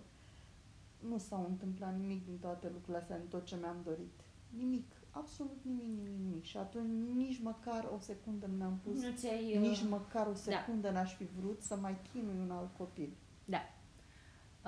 nu 1.08 1.18
s-au 1.18 1.44
întâmplat 1.48 1.98
nimic 1.98 2.24
din 2.24 2.38
toate 2.38 2.68
lucrurile 2.68 2.98
astea, 2.98 3.18
din 3.18 3.28
tot 3.28 3.44
ce 3.44 3.56
mi-am 3.56 3.80
dorit. 3.84 4.20
Nimic. 4.56 4.95
Absolut 5.16 5.58
nimic, 5.62 5.86
nimic, 5.86 6.18
nimic. 6.18 6.44
Și 6.44 6.56
atunci 6.56 7.16
nici 7.16 7.40
măcar 7.42 7.88
o 7.94 7.98
secundă 7.98 8.46
nu 8.46 8.56
mi-am 8.56 8.80
pus, 8.82 9.02
Nu 9.02 9.12
ți-ai... 9.14 9.58
nici 9.58 9.80
uh, 9.80 9.86
măcar 9.88 10.26
o 10.26 10.34
secundă 10.34 10.90
n-aș 10.90 11.14
fi 11.14 11.24
vrut 11.24 11.62
să 11.62 11.76
mai 11.76 11.96
chinui 12.12 12.38
un 12.40 12.50
alt 12.50 12.76
copil. 12.76 13.16
Da. 13.44 13.60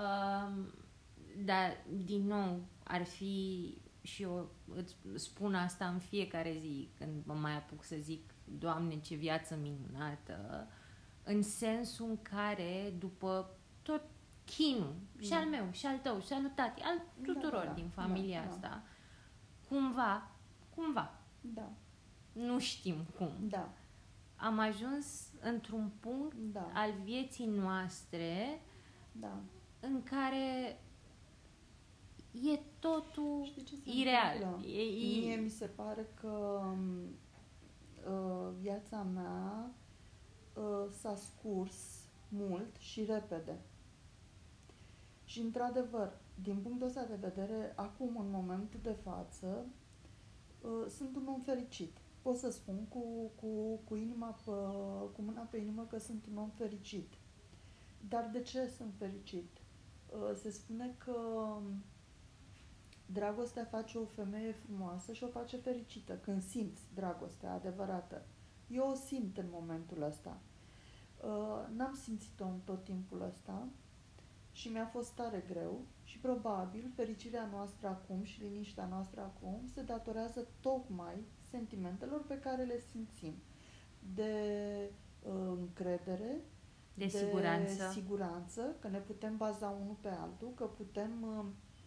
Um, 0.03 0.75
dar, 1.45 1.85
din 2.05 2.27
nou, 2.27 2.61
ar 2.85 3.05
fi 3.05 3.77
și 4.03 4.23
eu 4.23 4.51
îți 4.75 4.97
spun 5.15 5.55
asta 5.55 5.87
în 5.87 5.99
fiecare 5.99 6.57
zi 6.61 6.89
când 6.99 7.25
mă 7.25 7.35
mai 7.35 7.57
apuc 7.57 7.85
să 7.85 7.97
zic 7.99 8.35
Doamne, 8.45 9.01
ce 9.01 9.15
viață 9.15 9.57
minunată 9.63 10.67
în 11.23 11.43
sensul 11.43 12.07
în 12.09 12.23
care 12.23 12.95
după 12.99 13.51
tot 13.83 14.03
chinul 14.45 14.95
și 15.19 15.29
Da. 15.29 15.37
al 15.37 15.47
meu, 15.47 15.69
și 15.71 15.87
al 15.87 15.99
tău, 15.99 16.21
și 16.21 16.33
al 16.33 16.43
lui 16.43 16.53
tati, 16.55 16.83
al 16.83 17.03
tuturor 17.23 17.65
da, 17.65 17.67
da, 17.67 17.73
din 17.73 17.91
da, 17.95 18.03
familia 18.03 18.41
da. 18.41 18.49
asta 18.49 18.83
cumva, 19.69 20.31
cumva, 20.79 21.15
Da, 21.41 21.71
nu 22.33 22.59
știm 22.59 22.97
cum 23.17 23.31
da, 23.41 23.73
am 24.37 24.59
ajuns 24.59 25.29
într-un 25.41 25.91
punct 26.01 26.37
da, 26.37 26.71
al 26.75 26.93
vieții 27.05 27.47
noastre 27.47 28.61
da. 29.13 29.41
în 29.81 30.03
care 30.03 30.81
e 32.33 32.61
totul 32.79 33.45
Știi 33.45 33.63
ce 33.63 33.77
se 33.77 33.91
ireal. 33.91 34.37
întâmplă? 34.37 34.69
E, 34.69 34.83
e, 34.83 35.21
Mie 35.21 35.37
mi 35.37 35.49
se 35.49 35.67
pare 35.67 36.07
că 36.21 36.63
uh, 38.11 38.53
viața 38.61 39.03
mea 39.03 39.71
uh, 40.55 40.91
s-a 40.91 41.15
scurs 41.15 41.77
mult 42.29 42.77
și 42.77 43.05
repede. 43.05 43.59
Și 45.25 45.41
într-adevăr, 45.41 46.13
din 46.43 46.57
punctul 46.57 46.87
ăsta 46.87 47.05
de 47.05 47.15
vedere, 47.21 47.73
acum, 47.77 48.17
în 48.17 48.31
momentul 48.31 48.81
de 48.83 48.97
față, 49.05 49.47
uh, 49.47 49.78
sunt 50.89 51.17
un 51.17 51.27
om 51.27 51.41
fericit. 51.41 51.97
Pot 52.23 52.37
să 52.37 52.51
spun 52.51 52.87
cu, 52.89 53.31
cu, 53.41 53.81
cu, 53.85 53.97
inima 53.97 54.27
pe, 54.45 54.51
cu 55.15 55.23
mâna 55.23 55.41
pe 55.41 55.57
inimă 55.57 55.87
că 55.91 55.99
sunt 55.99 56.27
un 56.27 56.37
om 56.37 56.49
fericit. 56.49 57.13
Dar 58.09 58.31
de 58.33 58.43
ce 58.43 58.69
sunt 58.77 58.95
fericit? 58.99 59.57
Uh, 60.09 60.35
se 60.35 60.51
spune 60.51 60.95
că 60.99 61.17
dragostea 63.07 63.65
face 63.65 63.99
o 63.99 64.05
femeie 64.05 64.53
frumoasă 64.53 65.13
și 65.13 65.25
o 65.25 65.29
face 65.29 65.57
fericită 65.57 66.15
când 66.17 66.43
simți 66.43 66.81
dragostea 66.95 67.53
adevărată. 67.53 68.27
Eu 68.69 68.89
o 68.91 68.95
simt 68.95 69.39
în 69.39 69.47
momentul 69.51 70.03
ăsta. 70.03 70.41
Uh, 71.25 71.77
N-am 71.77 71.95
simțit-o 72.03 72.45
în 72.45 72.59
tot 72.65 72.85
timpul 72.85 73.23
ăsta 73.23 73.69
și 74.53 74.69
mi-a 74.69 74.87
fost 74.87 75.13
tare 75.13 75.45
greu 75.49 75.81
și 76.09 76.19
probabil 76.19 76.93
fericirea 76.95 77.49
noastră 77.53 77.89
acum 77.89 78.23
și 78.23 78.43
liniștea 78.43 78.87
noastră 78.87 79.21
acum 79.21 79.61
se 79.75 79.83
datorează 79.83 80.47
tocmai 80.61 81.25
sentimentelor 81.51 82.25
pe 82.27 82.39
care 82.39 82.63
le 82.63 82.81
simțim 82.91 83.35
de 84.15 84.33
uh, 85.23 85.33
încredere, 85.59 86.41
de 86.95 87.09
siguranță. 87.09 87.91
siguranță, 87.93 88.77
că 88.81 88.89
ne 88.89 88.99
putem 88.99 89.37
baza 89.37 89.69
unul 89.69 89.97
pe 90.01 90.09
altul, 90.09 90.53
că 90.55 90.65
putem 90.65 91.11
uh, 91.23 91.45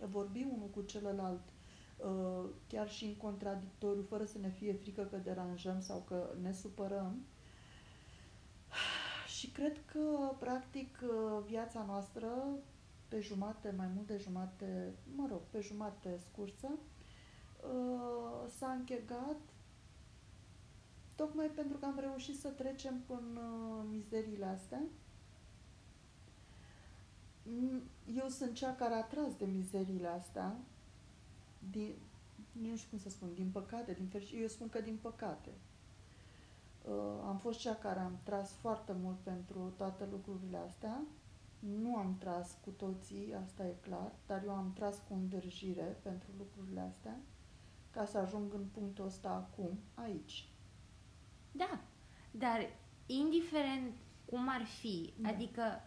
vorbi 0.10 0.48
unul 0.54 0.70
cu 0.70 0.82
celălalt 0.82 1.50
uh, 1.98 2.50
chiar 2.68 2.90
și 2.90 3.06
în 3.06 3.16
contradictoriu, 3.16 4.04
fără 4.10 4.26
să 4.26 4.38
ne 4.38 4.50
fie 4.50 4.74
frică 4.74 5.02
că 5.02 5.18
deranjăm 5.18 5.80
sau 5.80 6.04
că 6.08 6.36
ne 6.42 6.52
supărăm. 6.52 7.26
Și 9.38 9.50
cred 9.50 9.86
că, 9.86 10.36
practic, 10.40 11.00
uh, 11.04 11.44
viața 11.46 11.84
noastră, 11.88 12.28
pe 13.12 13.20
jumate, 13.20 13.74
mai 13.78 13.88
mult 13.96 14.08
de 14.08 14.18
jumate, 14.18 14.94
mă 15.16 15.28
rog, 15.30 15.42
pe 15.50 15.60
jumate 15.60 16.20
scursă, 16.30 16.68
uh, 16.68 18.50
s-a 18.58 18.72
închegat 18.72 19.40
tocmai 21.16 21.48
pentru 21.48 21.78
că 21.78 21.86
am 21.86 22.00
reușit 22.00 22.40
să 22.40 22.50
trecem 22.50 23.02
până 23.06 23.42
mizeriile 23.90 24.46
astea. 24.46 24.82
Mm, 27.44 27.82
Eu 28.16 28.28
sunt 28.28 28.54
cea 28.54 28.76
care 28.76 28.94
a 28.94 29.04
tras 29.04 29.36
de 29.38 29.46
mizeriile 29.46 30.08
astea, 30.08 30.56
din, 31.72 31.94
nu 32.52 32.76
știu 32.76 32.90
cum 32.90 33.00
să 33.00 33.10
spun, 33.10 33.34
din 33.34 33.50
păcate, 33.52 33.94
din 33.94 34.08
fericire, 34.08 34.42
eu 34.42 34.48
spun 34.48 34.70
că 34.70 34.82
din 34.82 34.98
păcate. 35.02 35.50
Uh, 36.86 37.24
am 37.28 37.38
fost 37.38 37.60
cea 37.60 37.76
care 37.76 38.00
am 38.00 38.20
tras 38.24 38.52
foarte 38.52 38.96
mult 39.02 39.18
pentru 39.18 39.74
toate 39.78 40.08
lucrurile 40.12 40.58
astea. 40.58 41.02
Nu 41.62 41.96
am 41.96 42.16
tras 42.20 42.58
cu 42.64 42.70
toții, 42.70 43.34
asta 43.44 43.66
e 43.66 43.76
clar, 43.82 44.12
dar 44.28 44.44
eu 44.44 44.52
am 44.52 44.74
tras 44.74 44.98
cu 45.08 45.14
îndârjire 45.14 45.98
pentru 46.02 46.28
lucrurile 46.38 46.80
astea, 46.80 47.18
ca 47.92 48.06
să 48.06 48.18
ajung 48.18 48.54
în 48.54 48.66
punctul 48.66 49.06
ăsta 49.06 49.30
acum, 49.30 49.80
aici. 49.94 50.50
Da, 51.52 51.80
dar 52.32 52.70
indiferent 53.06 53.96
cum 54.26 54.50
ar 54.50 54.64
fi, 54.66 55.14
Da. 55.18 55.30
adică 55.30 55.82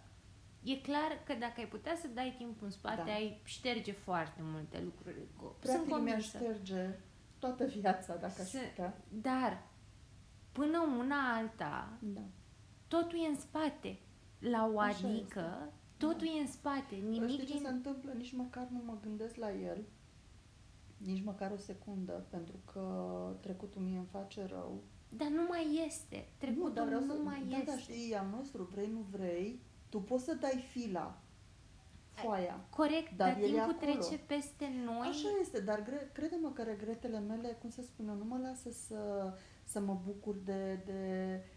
e 0.62 0.76
clar 0.76 1.22
că 1.26 1.34
dacă 1.34 1.54
ai 1.60 1.66
putea 1.68 1.96
să 2.00 2.08
dai 2.08 2.34
timp 2.38 2.62
în 2.62 2.70
spate, 2.70 3.02
Da. 3.06 3.12
ai 3.12 3.40
șterge 3.44 3.92
foarte 3.92 4.40
multe 4.42 4.80
lucruri. 4.82 5.16
Sunt 5.38 5.54
Practic 5.60 5.86
mi-aș 5.86 5.96
convinsă. 5.98 6.38
șterge 6.38 6.98
toată 7.38 7.64
viața, 7.64 8.16
dacă 8.16 8.40
aș 8.42 8.48
Să- 8.48 8.58
putea. 8.68 9.02
Dar, 9.08 9.62
până 10.52 10.78
una 10.98 11.34
alta, 11.36 11.88
Da. 12.00 12.20
totul 12.88 13.18
e 13.24 13.28
în 13.28 13.36
spate. 13.40 13.98
La 14.50 14.70
o 14.74 14.78
Așa 14.78 15.08
adică, 15.08 15.72
totul 15.96 16.26
e 16.26 16.40
în 16.40 16.46
spate. 16.46 16.94
Nimic 16.94 17.28
Știi 17.30 17.46
ce 17.46 17.52
din... 17.52 17.62
se 17.62 17.68
întâmplă? 17.68 18.12
Nici 18.16 18.32
măcar 18.32 18.68
nu 18.70 18.80
mă 18.84 18.96
gândesc 19.02 19.36
la 19.36 19.52
el, 19.52 19.84
nici 20.96 21.24
măcar 21.24 21.50
o 21.50 21.56
secundă, 21.56 22.24
pentru 22.28 22.56
că 22.72 22.82
trecutul 23.40 23.82
mie 23.82 23.96
îmi 23.96 24.06
face 24.10 24.46
rău. 24.46 24.82
Dar 25.08 25.28
nu 25.28 25.42
mai 25.48 25.84
este. 25.86 26.28
Trecutul 26.38 26.72
dar 26.74 26.86
vreau 26.86 27.00
nu 27.04 27.14
să, 27.14 27.20
mai 27.22 27.46
da, 27.50 27.56
este. 27.56 27.70
da, 27.70 27.78
știi, 27.78 28.14
al 28.14 28.26
nostru, 28.36 28.62
vrei, 28.72 28.88
nu 28.92 29.04
vrei, 29.10 29.60
tu 29.88 30.00
poți 30.00 30.24
să 30.24 30.34
dai 30.34 30.64
fila, 30.70 31.18
foaia. 32.10 32.66
Corect, 32.70 33.16
Dar 33.16 33.32
dar, 33.32 33.42
el 33.42 33.42
e 33.42 33.46
timpul 33.46 33.62
acolo. 33.62 33.92
trece 33.92 34.18
peste 34.26 34.68
noi. 34.84 35.08
Așa 35.08 35.28
este, 35.40 35.60
dar 35.60 35.82
gre- 35.82 36.10
crede-mă 36.12 36.50
că 36.50 36.62
regretele 36.62 37.18
mele, 37.18 37.58
cum 37.60 37.70
să 37.70 37.82
spun 37.82 38.08
eu, 38.08 38.14
nu 38.14 38.24
mă 38.24 38.38
lasă 38.42 38.70
să, 38.70 39.32
să 39.64 39.80
mă 39.80 40.00
bucur 40.04 40.36
de, 40.44 40.82
de 40.84 41.00
uh, 41.40 41.53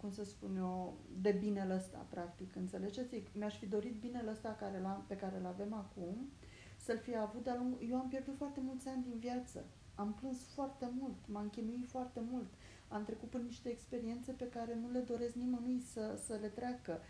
cum 0.00 0.10
să 0.10 0.24
spun 0.24 0.56
eu, 0.56 0.98
de 1.20 1.30
binele 1.30 1.74
ăsta, 1.74 2.06
practic, 2.10 2.56
înțelegeți? 2.56 3.22
Mi-aș 3.32 3.58
fi 3.58 3.66
dorit 3.66 4.00
binele 4.00 4.30
ăsta 4.30 4.56
care 4.60 4.80
l-am, 4.80 5.04
pe 5.06 5.16
care 5.16 5.36
îl 5.38 5.46
avem 5.46 5.72
acum, 5.72 6.28
să-l 6.76 6.98
fi 6.98 7.16
avut 7.16 7.42
de-a 7.42 7.56
lungul... 7.56 7.78
Eu 7.90 7.96
am 7.96 8.08
pierdut 8.08 8.36
foarte 8.36 8.60
mulți 8.60 8.88
ani 8.88 9.02
din 9.02 9.18
viață. 9.18 9.64
Am 9.94 10.14
plâns 10.14 10.38
foarte 10.54 10.90
mult, 10.98 11.28
m-am 11.28 11.48
chinuit 11.48 11.86
foarte 11.86 12.20
mult. 12.30 12.52
Am 12.88 13.04
trecut 13.04 13.28
prin 13.28 13.44
niște 13.44 13.68
experiențe 13.68 14.32
pe 14.32 14.48
care 14.48 14.74
nu 14.74 14.90
le 14.90 15.00
doresc 15.00 15.34
nimănui 15.34 15.80
să, 15.80 16.20
să 16.26 16.38
le 16.40 16.48
treacă. 16.48 17.00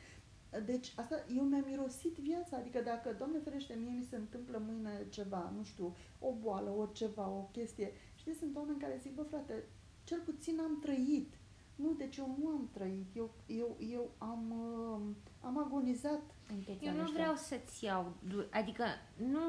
Deci, 0.64 0.92
asta, 0.96 1.24
eu 1.36 1.42
mi-am 1.42 1.64
mirosit 1.66 2.16
viața, 2.16 2.56
adică 2.56 2.80
dacă, 2.80 3.14
Doamne 3.18 3.38
ferește, 3.38 3.74
mie 3.74 3.90
mi 3.90 4.06
se 4.10 4.16
întâmplă 4.16 4.62
mâine 4.66 5.06
ceva, 5.08 5.52
nu 5.56 5.62
știu, 5.62 5.96
o 6.18 6.32
boală, 6.32 6.70
o 6.70 6.86
ceva, 6.86 7.28
o 7.28 7.48
chestie, 7.52 7.92
știți, 8.14 8.38
sunt 8.38 8.56
oameni 8.56 8.80
care 8.80 8.98
zic, 9.02 9.14
bă 9.14 9.22
frate, 9.22 9.64
cel 10.04 10.20
puțin 10.20 10.60
am 10.60 10.78
trăit, 10.80 11.34
Nu, 11.82 11.92
deci 11.98 12.16
eu 12.16 12.36
nu 12.42 12.48
am 12.48 12.68
trăit. 12.72 13.06
Eu, 13.16 13.30
eu, 13.46 13.76
eu 13.92 14.10
am, 14.18 14.50
uh, 14.50 15.00
am 15.40 15.58
agonizat 15.58 16.20
în 16.48 16.56
toți 16.60 16.84
Eu 16.84 16.92
nu 16.94 17.00
ăștia. 17.02 17.14
vreau 17.20 17.34
să-ți 17.36 17.84
iau, 17.84 18.12
du- 18.28 18.46
adică 18.50 18.84
nu 19.16 19.40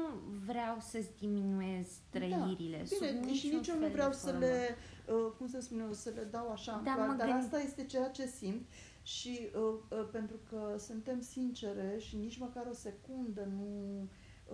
vreau 0.46 0.76
să-ți 0.80 1.10
diminuez 1.18 1.88
trăirile 2.10 2.76
Da, 2.78 2.84
sub 2.84 2.98
bine, 2.98 3.10
niciun 3.20 3.34
și 3.34 3.54
nici 3.54 3.68
eu 3.68 3.74
fel 3.74 3.84
nu 3.86 3.92
vreau 3.92 4.08
de 4.10 4.14
să 4.16 4.24
formă. 4.30 4.38
le, 4.44 4.76
uh, 5.12 5.32
cum 5.38 5.46
să 5.46 5.60
spun 5.60 5.80
eu, 5.80 5.92
să 5.92 6.10
le 6.14 6.22
dau 6.30 6.50
așa, 6.50 6.80
Da, 6.84 6.92
clar, 6.94 7.08
mă 7.08 7.14
dar 7.14 7.26
gând- 7.28 7.42
asta 7.42 7.58
este 7.60 7.84
ceea 7.84 8.08
ce 8.10 8.26
simt 8.26 8.68
și 9.02 9.48
uh, 9.54 9.74
uh, 9.90 10.08
pentru 10.12 10.36
că 10.48 10.74
suntem 10.78 11.20
sincere 11.20 11.96
și 11.98 12.16
nici 12.16 12.38
măcar 12.38 12.66
o 12.70 12.72
secundă 12.72 13.48
nu 13.56 14.00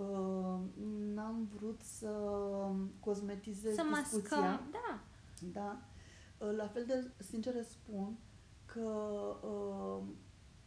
uh, 0.02 0.59
n-am 1.14 1.48
vrut 1.56 1.80
să 1.82 2.10
cosmetizez 3.00 3.74
Să 3.74 3.82
discuția. 4.02 4.36
mascăm, 4.40 4.60
da, 4.72 5.00
Da. 5.52 5.80
Uh, 6.39 6.56
La 6.56 6.66
fel 6.69 6.85
de 6.86 7.10
sincer 7.19 7.62
spun 7.62 8.16
că 8.66 8.81
uh, 9.43 10.02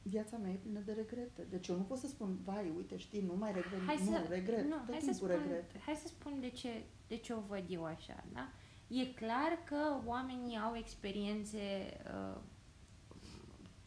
viața 0.01 0.37
mea 0.37 0.51
e 0.51 0.55
plină 0.55 0.79
de 0.79 0.91
regrete. 0.91 1.47
Deci 1.49 1.67
eu 1.67 1.75
nu 1.75 1.81
pot 1.83 1.97
să 1.97 2.07
spun, 2.07 2.37
vai, 2.43 2.73
uite, 2.77 2.97
știi, 2.97 3.21
nu 3.21 3.35
mai 3.35 3.51
regret, 3.51 3.79
hai 3.85 3.97
nu, 4.05 4.11
să, 4.11 4.25
regret, 4.29 4.63
nu, 4.65 4.75
tot 4.75 4.89
hai 4.91 4.99
să 5.01 5.09
timpul 5.09 5.27
spun, 5.29 5.41
regret. 5.41 5.81
hai 5.85 5.95
să 5.95 6.07
spun 6.07 6.39
de 6.39 6.49
ce, 6.49 6.83
de 7.07 7.15
ce 7.17 7.33
o 7.33 7.39
văd 7.47 7.63
eu 7.69 7.83
așa, 7.83 8.23
da? 8.33 8.49
E 8.87 9.05
clar 9.05 9.59
că 9.65 9.99
oamenii 10.05 10.57
au 10.57 10.75
experiențe 10.75 11.57
uh, 12.05 12.37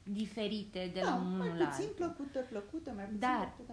diferite 0.02 0.90
de 0.94 1.01
da, 1.01 1.09
la 1.09 1.15
unul 1.16 1.39
mai 1.39 1.59
la 1.59 1.65
puțin 1.66 1.85
altul. 1.89 1.94
plăcute, 1.97 2.39
plăcute, 2.39 2.90
mai 2.93 3.05
puțin 3.05 3.19
Dar- 3.20 3.55
plăcute, 3.56 3.73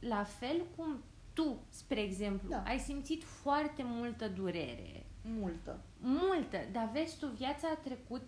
da. 0.00 0.06
La 0.08 0.24
fel 0.24 0.66
cum 0.76 1.02
tu, 1.32 1.62
spre 1.68 2.00
exemplu, 2.00 2.48
Da. 2.48 2.62
ai 2.66 2.78
simțit 2.78 3.22
foarte 3.24 3.82
multă 3.84 4.28
durere, 4.28 4.99
Multă. 5.24 5.80
multă, 6.00 6.56
dar 6.72 6.90
vezi 6.92 7.18
tu, 7.18 7.26
viața 7.26 7.68
a 7.68 7.74
trecut 7.84 8.22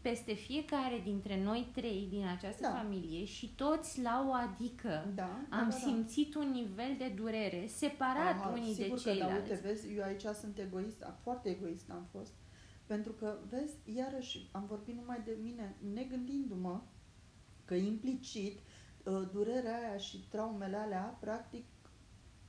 peste 0.00 0.32
fiecare 0.34 1.00
dintre 1.04 1.42
noi 1.42 1.68
trei 1.74 2.06
din 2.10 2.26
această 2.26 2.62
Da. 2.62 2.74
familie 2.74 3.24
și 3.24 3.54
toți 3.54 4.00
la 4.02 4.24
o 4.28 4.32
adică 4.32 4.88
Da, 4.88 5.12
da, 5.14 5.56
am 5.56 5.68
da, 5.68 5.68
da. 5.68 5.70
simțit 5.70 6.34
un 6.34 6.50
nivel 6.50 6.94
de 6.98 7.12
durere 7.16 7.66
separat 7.66 8.34
Aha, 8.40 8.48
unii 8.48 8.74
de 8.76 8.82
sigur 8.82 8.98
ceilalți. 9.00 9.34
Că, 9.34 9.40
da, 9.40 9.42
uite, 9.54 9.68
vezi, 9.68 9.94
eu 9.94 10.02
aici 10.02 10.22
sunt 10.22 10.58
egoist, 10.58 11.06
foarte 11.22 11.48
egoist 11.48 11.90
am 11.90 12.06
fost, 12.10 12.32
pentru 12.86 13.12
că, 13.12 13.38
vezi, 13.48 13.74
iarăși 13.84 14.48
am 14.52 14.64
vorbit 14.68 14.94
numai 14.94 15.20
de 15.24 15.36
mine, 15.42 15.76
negândindu-mă 15.94 16.80
că 17.64 17.74
implicit 17.74 18.58
uh, 19.04 19.22
durerea 19.32 19.78
aia 19.78 19.96
și 19.96 20.26
traumele 20.28 20.76
alea, 20.76 21.16
practic, 21.20 21.64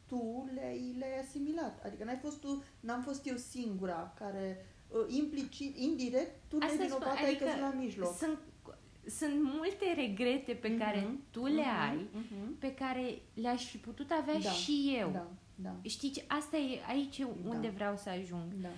tu 0.08 0.50
le-ai, 0.54 0.96
le-ai 0.98 1.20
asimilat. 1.20 1.84
Adică 1.86 2.04
n-ai 2.04 2.18
fost 2.22 2.40
tu, 2.40 2.64
n-am 2.80 3.02
fost 3.02 3.28
eu 3.28 3.36
singura 3.36 4.14
care, 4.20 4.66
uh, 4.88 5.06
implicit, 5.08 5.78
indirect, 5.78 6.32
tu 6.48 6.58
Asta 6.62 6.76
nevinovat 6.76 7.02
spun, 7.16 7.18
ai 7.26 7.30
adică 7.30 7.44
căzut 7.46 7.60
la 7.60 7.74
mijloc. 7.78 8.16
Sunt, 8.18 8.38
sunt 9.10 9.34
multe 9.44 9.94
regrete 9.96 10.54
pe 10.54 10.78
care 10.78 11.00
Mhm, 11.00 11.20
tu 11.32 11.46
le 11.46 11.62
mhm, 11.62 11.80
ai, 11.90 12.08
mhm. 12.14 12.58
pe 12.60 12.74
care 12.74 13.22
le-aș 13.34 13.66
fi 13.66 13.78
putut 13.78 14.12
avea 14.12 14.40
Da, 14.40 14.50
și 14.50 14.96
eu. 15.00 15.10
Da, 15.12 15.28
da, 15.56 15.76
Știi, 15.82 16.12
ce- 16.12 16.24
asta 16.28 16.58
e 16.58 16.80
aici 16.88 17.18
e 17.18 17.28
unde 17.46 17.68
Da. 17.68 17.74
vreau 17.74 17.98
să 17.98 18.10
ajung. 18.10 18.54
da. 18.62 18.70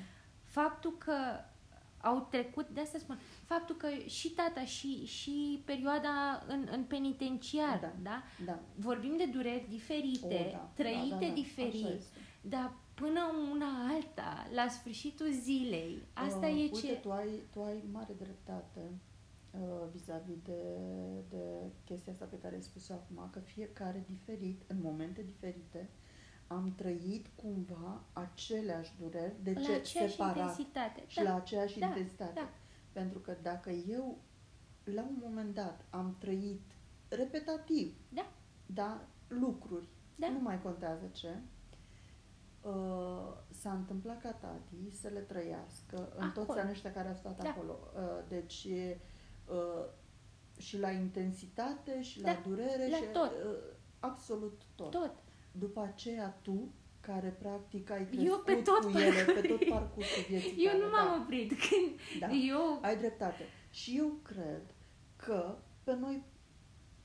Faptul 0.44 0.96
că 0.98 1.14
au 2.02 2.28
trecut, 2.32 2.68
de 2.70 2.80
asta 2.82 2.98
spun, 2.98 3.20
faptul 3.44 3.76
că 3.76 3.88
și 4.06 4.30
tata 4.30 4.66
și, 4.66 5.06
și 5.06 5.62
perioada 5.66 6.44
în, 6.48 6.68
în 6.72 6.84
penitenciar, 6.84 7.80
Da. 7.80 7.94
da. 8.04 8.24
da. 8.46 8.60
Vorbim 8.76 9.18
de 9.18 9.26
dureri 9.26 9.66
diferite, 9.70 10.46
O, 10.48 10.52
da, 10.52 10.72
trăite 10.76 11.08
da, 11.10 11.16
da, 11.20 11.26
da, 11.28 11.34
diferit, 11.34 11.86
așa 11.86 11.94
este. 11.96 12.18
dar 12.42 12.74
până 12.94 13.22
una 13.52 13.88
alta, 13.94 14.48
la 14.54 14.68
sfârșitul 14.68 15.32
zilei, 15.32 16.02
asta 16.14 16.48
Uh, 16.48 16.54
e 16.54 16.62
uite, 16.62 16.80
ce... 16.88 16.94
tu 16.94 17.12
ai, 17.12 17.30
tu 17.52 17.62
ai 17.64 17.84
mare 17.92 18.14
dreptate 18.18 18.82
uh, 19.52 19.88
vis-a-vis 19.92 20.38
de, 20.44 20.62
de 21.30 21.44
chestia 21.84 22.12
asta 22.12 22.26
pe 22.26 22.38
care 22.42 22.56
ai 22.56 22.62
spus-o 22.62 22.94
acum, 22.94 23.30
că 23.32 23.40
fiecare 23.40 24.04
diferit, 24.08 24.62
în 24.68 24.78
momente 24.82 25.22
diferite, 25.22 25.90
am 26.52 26.74
trăit 26.76 27.28
cumva 27.36 28.02
aceleași 28.14 28.92
dureri, 29.00 29.36
de 29.44 29.52
la 29.54 29.60
ce 29.62 29.72
aceeași 29.72 30.12
separat 30.16 30.36
intensitate. 30.38 31.04
și 31.08 31.24
la 31.24 31.36
aceeași 31.36 31.80
da, 31.80 31.86
intensitate. 31.86 32.34
da. 32.34 32.50
Pentru 32.92 33.20
că 33.20 33.36
dacă 33.42 33.70
eu, 33.70 34.18
la 34.84 35.02
un 35.02 35.18
moment 35.24 35.54
dat, 35.54 35.86
am 35.90 36.16
trăit 36.20 36.62
repetativ, 37.10 37.96
Da. 38.10 38.32
da, 38.66 39.02
lucruri, 39.28 39.88
Da. 40.16 40.30
nu 40.30 40.40
mai 40.40 40.62
contează 40.62 41.08
ce, 41.12 41.38
uh, 42.62 43.34
s-a 43.50 43.72
întâmplat 43.72 44.22
ca 44.22 44.32
tati 44.32 44.92
să 45.02 45.08
le 45.08 45.20
trăiască 45.20 46.14
în 46.16 46.24
Acolo. 46.24 46.46
toți 46.46 46.60
anii 46.60 46.72
ăștia 46.72 46.92
care 46.94 47.08
au 47.08 47.16
stat 47.16 47.44
Da. 47.44 47.50
acolo. 47.50 47.80
Uh, 47.96 48.02
deci, 48.28 48.68
uh, 49.48 49.86
și 50.58 50.80
la 50.80 50.90
intensitate, 50.92 52.02
și 52.02 52.22
Da, 52.22 52.32
la 52.32 52.40
durere, 52.48 52.88
la 52.90 52.98
și 52.98 53.04
tot. 53.14 53.32
Uh, 53.32 53.58
absolut 54.00 54.62
tot. 54.76 54.92
Tot. 54.92 55.24
După 55.52 55.92
aceea 55.94 56.40
tu, 56.42 56.72
care 57.00 57.28
practic 57.40 57.90
ai 57.92 58.08
Eu 58.12 58.38
crescut 58.38 58.44
pe 58.46 58.54
tot 58.62 58.92
cu 58.92 58.98
ele, 58.98 59.24
pe 59.42 59.48
tot 59.48 59.70
parcursul 59.70 60.24
vieții 60.30 60.56
Eu 60.66 60.72
tale, 60.72 60.84
nu 60.84 60.90
m-am 60.90 61.08
da. 61.08 61.22
oprit. 61.22 61.50
Când 61.50 62.00
Da. 62.20 62.28
eu... 62.30 62.80
Ai 62.82 62.98
dreptate. 62.98 63.44
Și 63.70 63.98
eu 63.98 64.12
cred 64.24 64.62
că 65.16 65.58
pe 65.84 65.96
noi 65.96 66.24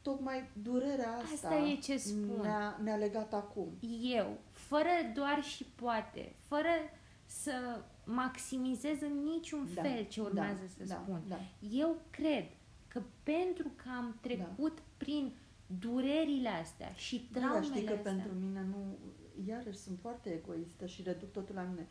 tocmai 0.02 0.50
durerea 0.62 1.12
asta, 1.16 1.48
Asta 1.48 1.56
e 1.56 1.76
ce 1.76 1.96
spun. 1.96 2.38
Ne-a, 2.40 2.78
ne-a 2.82 2.96
legat 2.96 3.32
acum. 3.34 3.68
eu, 4.16 4.38
fără 4.50 4.88
doar 5.14 5.42
și 5.42 5.64
poate, 5.64 6.34
fără 6.48 6.68
să 7.26 7.80
maximizez 8.04 9.00
în 9.00 9.22
niciun 9.22 9.68
Da, 9.74 9.82
fel 9.82 10.06
ce 10.08 10.20
urmează 10.20 10.60
da, 10.62 10.84
să 10.84 10.84
da, 10.84 10.94
spun. 11.02 11.22
Da. 11.28 11.40
Eu 11.70 11.96
cred 12.10 12.46
că 12.88 13.02
pentru 13.22 13.68
că 13.76 13.88
am 13.96 14.18
trecut 14.20 14.78
prin 14.96 15.32
durerile 15.66 16.49
astea 16.49 16.93
și 16.93 17.28
Da, 17.32 17.41
dar 17.41 17.49
traumele 17.49 17.73
știi 17.74 17.86
că 17.86 17.93
astea, 17.93 18.12
pentru 18.12 18.32
mine 18.32 18.66
nu, 18.70 18.97
iarăși 19.47 19.78
sunt 19.78 19.99
foarte 20.01 20.31
egoistă 20.31 20.86
și 20.86 21.03
reduc 21.03 21.32
totul 21.32 21.55
la 21.55 21.62
mine. 21.62 21.86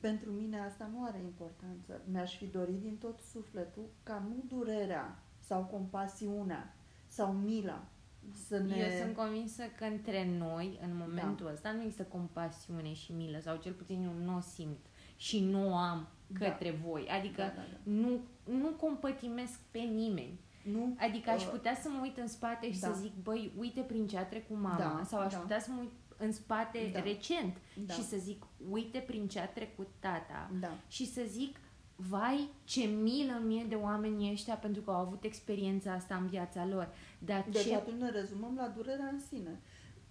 Pentru 0.00 0.30
mine 0.30 0.60
asta 0.60 0.90
nu 0.92 1.04
are 1.04 1.18
importanță. 1.18 2.02
Mi-aș 2.10 2.36
fi 2.36 2.46
dorit 2.46 2.80
din 2.80 2.96
tot 2.96 3.20
sufletul 3.20 3.88
ca 4.02 4.22
nu 4.28 4.56
durerea 4.56 5.22
sau 5.38 5.64
compasiunea 5.64 6.76
sau 7.06 7.32
mila 7.32 7.88
să 8.32 8.58
ne... 8.58 8.76
Eu 8.76 9.04
sunt 9.04 9.16
convinsă 9.16 9.62
că 9.78 9.84
între 9.84 10.28
noi, 10.38 10.78
în 10.82 10.96
momentul 10.96 11.46
da. 11.46 11.52
ăsta, 11.52 11.72
nu 11.72 11.80
există 11.80 12.02
compasiune 12.02 12.92
și 12.92 13.12
milă, 13.12 13.40
sau 13.40 13.56
cel 13.56 13.72
puțin 13.72 14.02
eu 14.02 14.12
nu 14.24 14.36
o 14.36 14.40
simt 14.40 14.86
și 15.16 15.44
nu 15.44 15.70
o 15.70 15.74
am 15.74 16.08
Da. 16.26 16.38
către 16.38 16.70
voi. 16.70 17.06
Adică 17.08 17.40
Da, 17.40 17.46
da, 17.46 17.62
da. 17.72 17.90
nu, 17.90 18.20
nu 18.44 18.68
compătimesc 18.68 19.60
pe 19.70 19.78
nimeni. 19.78 20.40
Nu? 20.72 20.94
Adică 20.98 21.30
aș 21.30 21.42
Uh, 21.44 21.50
putea 21.50 21.74
să 21.74 21.88
mă 21.88 21.98
uit 22.02 22.16
în 22.16 22.28
spate 22.28 22.72
și 22.72 22.80
da. 22.80 22.86
să 22.86 22.98
zic, 23.00 23.12
băi, 23.22 23.52
uite 23.58 23.80
prin 23.80 24.06
ce 24.06 24.18
a 24.18 24.24
trecut 24.24 24.56
mama, 24.60 24.76
Da, 24.78 25.02
sau 25.06 25.20
aș 25.20 25.32
da. 25.32 25.38
putea 25.38 25.60
să 25.60 25.70
mă 25.70 25.80
uit 25.80 25.90
în 26.16 26.32
spate 26.32 26.90
Da. 26.92 27.00
recent 27.02 27.56
Da. 27.86 27.94
și 27.94 28.02
să 28.02 28.16
zic, 28.16 28.44
uite 28.70 28.98
prin 28.98 29.28
ce 29.28 29.40
a 29.40 29.46
trecut 29.48 29.88
tata 29.98 30.50
Da. 30.60 30.70
și 30.88 31.06
să 31.06 31.22
zic, 31.26 31.56
vai, 31.96 32.48
ce 32.64 32.80
milă 32.84 33.42
mie 33.46 33.64
de 33.68 33.74
oamenii 33.74 34.32
ăștia 34.32 34.54
pentru 34.54 34.82
că 34.82 34.90
au 34.90 35.00
avut 35.00 35.24
experiența 35.24 35.92
asta 35.92 36.14
în 36.16 36.26
viața 36.26 36.66
lor. 36.66 36.94
Dar 37.18 37.46
Deci 37.50 37.62
ce 37.62 37.74
atunci 37.74 38.00
ne 38.00 38.10
rezumăm 38.10 38.54
la 38.56 38.66
durerea 38.68 39.08
în 39.12 39.20
sine. 39.20 39.60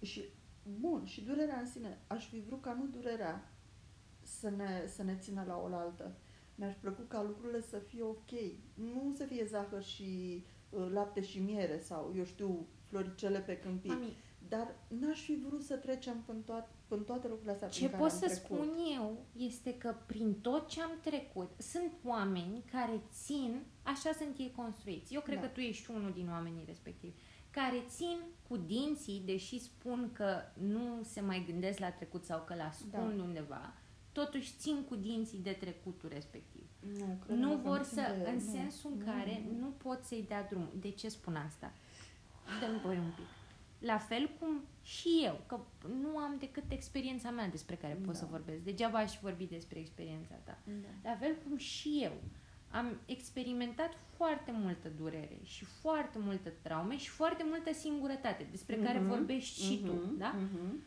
Și, 0.02 0.24
bun, 0.80 1.04
și 1.04 1.20
durerea 1.24 1.58
în 1.58 1.66
sine. 1.66 1.98
Aș 2.06 2.28
fi 2.28 2.40
vrut 2.46 2.62
ca 2.62 2.72
nu 2.72 2.84
durerea 2.86 3.52
să 4.22 4.50
ne, 4.56 4.84
să 4.86 5.02
ne 5.02 5.14
țină 5.20 5.44
la 5.46 5.56
oaltă. 5.70 6.12
Mi-aș 6.58 6.74
plăcut 6.80 7.08
ca 7.08 7.22
lucrurile 7.22 7.60
să 7.60 7.78
fie 7.78 8.02
ok. 8.02 8.30
Nu 8.74 9.12
să 9.16 9.24
fie 9.24 9.44
zahăr 9.48 9.82
și 9.82 10.42
uh, 10.70 10.88
lapte 10.92 11.20
și 11.22 11.38
miere 11.38 11.78
sau, 11.80 12.12
eu 12.16 12.24
știu, 12.24 12.66
floricele 12.84 13.38
pe 13.40 13.56
câmpii. 13.58 13.90
Mami, 13.90 14.16
Dar 14.48 14.74
n-aș 14.88 15.20
fi 15.24 15.36
vrut 15.46 15.62
să 15.62 15.74
trecem 15.76 16.22
până, 16.26 16.38
toat, 16.44 16.70
până 16.86 17.02
toate 17.02 17.26
lucrurile 17.26 17.52
astea 17.52 17.68
Ce 17.68 17.78
prin 17.78 17.90
care 17.90 18.02
pot 18.02 18.10
am 18.12 18.18
să 18.18 18.26
trecut. 18.26 18.44
spun 18.56 18.68
eu 18.94 19.16
este 19.36 19.74
că 19.78 19.94
prin 20.06 20.34
tot 20.40 20.68
ce 20.68 20.82
am 20.82 20.90
trecut, 21.02 21.50
sunt 21.58 21.92
oameni 22.04 22.64
care 22.72 23.00
țin, 23.12 23.62
așa 23.82 24.12
sunt 24.12 24.38
ei 24.38 24.52
construiți. 24.56 25.14
Eu 25.14 25.20
cred 25.20 25.36
Da. 25.40 25.42
că 25.42 25.48
tu 25.48 25.60
ești 25.60 25.90
unul 25.90 26.12
din 26.12 26.28
oamenii 26.28 26.64
respectivi, 26.66 27.14
care 27.50 27.82
țin 27.88 28.18
cu 28.48 28.56
dinții, 28.56 29.22
deși 29.24 29.58
spun 29.60 30.10
că 30.12 30.36
nu 30.60 31.02
se 31.02 31.20
mai 31.20 31.44
gândesc 31.50 31.78
la 31.78 31.90
trecut 31.90 32.24
sau 32.24 32.44
că 32.46 32.54
l-ascund 32.54 33.16
Da. 33.16 33.22
undeva, 33.22 33.74
totuși 34.22 34.52
țin 34.58 34.84
cu 34.88 34.94
dinții 34.96 35.38
de 35.38 35.52
trecutul 35.52 36.08
respectiv. 36.12 36.64
Nu, 36.98 37.18
cred 37.24 37.36
nu 37.38 37.50
că 37.50 37.56
vor 37.68 37.78
țin 37.78 37.96
să, 37.98 38.14
de- 38.22 38.28
în 38.30 38.34
nu, 38.34 38.40
sensul 38.52 38.90
în 38.92 38.98
nu, 38.98 39.04
care 39.04 39.42
nu. 39.52 39.58
nu 39.58 39.66
pot 39.66 40.04
să-i 40.04 40.24
dea 40.28 40.46
drum. 40.50 40.68
De 40.80 40.90
ce 40.90 41.08
spun 41.08 41.34
asta? 41.36 41.72
Dă-mi 42.60 42.80
voi 42.84 42.96
un 42.96 43.10
pic. 43.16 43.24
La 43.78 43.98
fel 43.98 44.30
cum 44.40 44.60
și 44.82 45.08
eu, 45.24 45.40
că 45.46 45.60
nu 46.02 46.16
am 46.16 46.36
decât 46.38 46.64
experiența 46.68 47.30
mea 47.30 47.48
despre 47.48 47.74
care 47.74 47.94
pot 47.94 48.12
Da. 48.12 48.18
să 48.18 48.26
vorbesc. 48.30 48.60
Degeaba 48.62 48.98
aș 48.98 49.18
vorbi 49.22 49.44
despre 49.44 49.78
experiența 49.78 50.34
ta. 50.44 50.58
Da. 50.64 51.10
La 51.10 51.16
fel 51.16 51.34
cum 51.48 51.56
și 51.56 52.00
eu 52.02 52.12
am 52.70 53.00
experimentat 53.06 53.92
foarte 54.16 54.50
multă 54.54 54.88
durere 54.96 55.38
și 55.42 55.64
foarte 55.64 56.18
multă 56.18 56.52
traume 56.62 56.96
și 56.98 57.08
foarte 57.08 57.44
multă 57.46 57.72
singurătate, 57.72 58.46
despre 58.50 58.76
care 58.76 58.98
Mhm, 58.98 59.08
vorbești 59.08 59.62
și 59.64 59.82
tu, 59.84 59.92
mhm, 59.92 60.18
da? 60.18 60.28
mhm. 60.38 60.82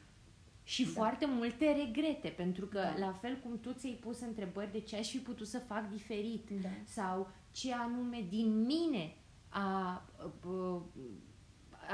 Și 0.71 0.83
Da. 0.83 0.89
foarte 0.93 1.25
multe 1.25 1.71
regrete, 1.85 2.27
pentru 2.27 2.65
că 2.65 2.79
Da. 2.79 3.05
la 3.05 3.11
fel 3.11 3.37
cum 3.43 3.59
tu 3.59 3.71
ți-ai 3.73 3.93
pus 4.01 4.19
întrebări 4.21 4.71
de 4.71 4.79
ce 4.79 4.95
aș 4.97 5.09
fi 5.09 5.17
putut 5.17 5.47
să 5.47 5.59
fac 5.59 5.89
diferit 5.89 6.49
Da. 6.61 6.69
sau 6.85 7.29
ce 7.51 7.73
anume 7.73 8.25
din 8.29 8.61
mine 8.65 9.15
a, 9.49 9.61
a, 9.61 10.83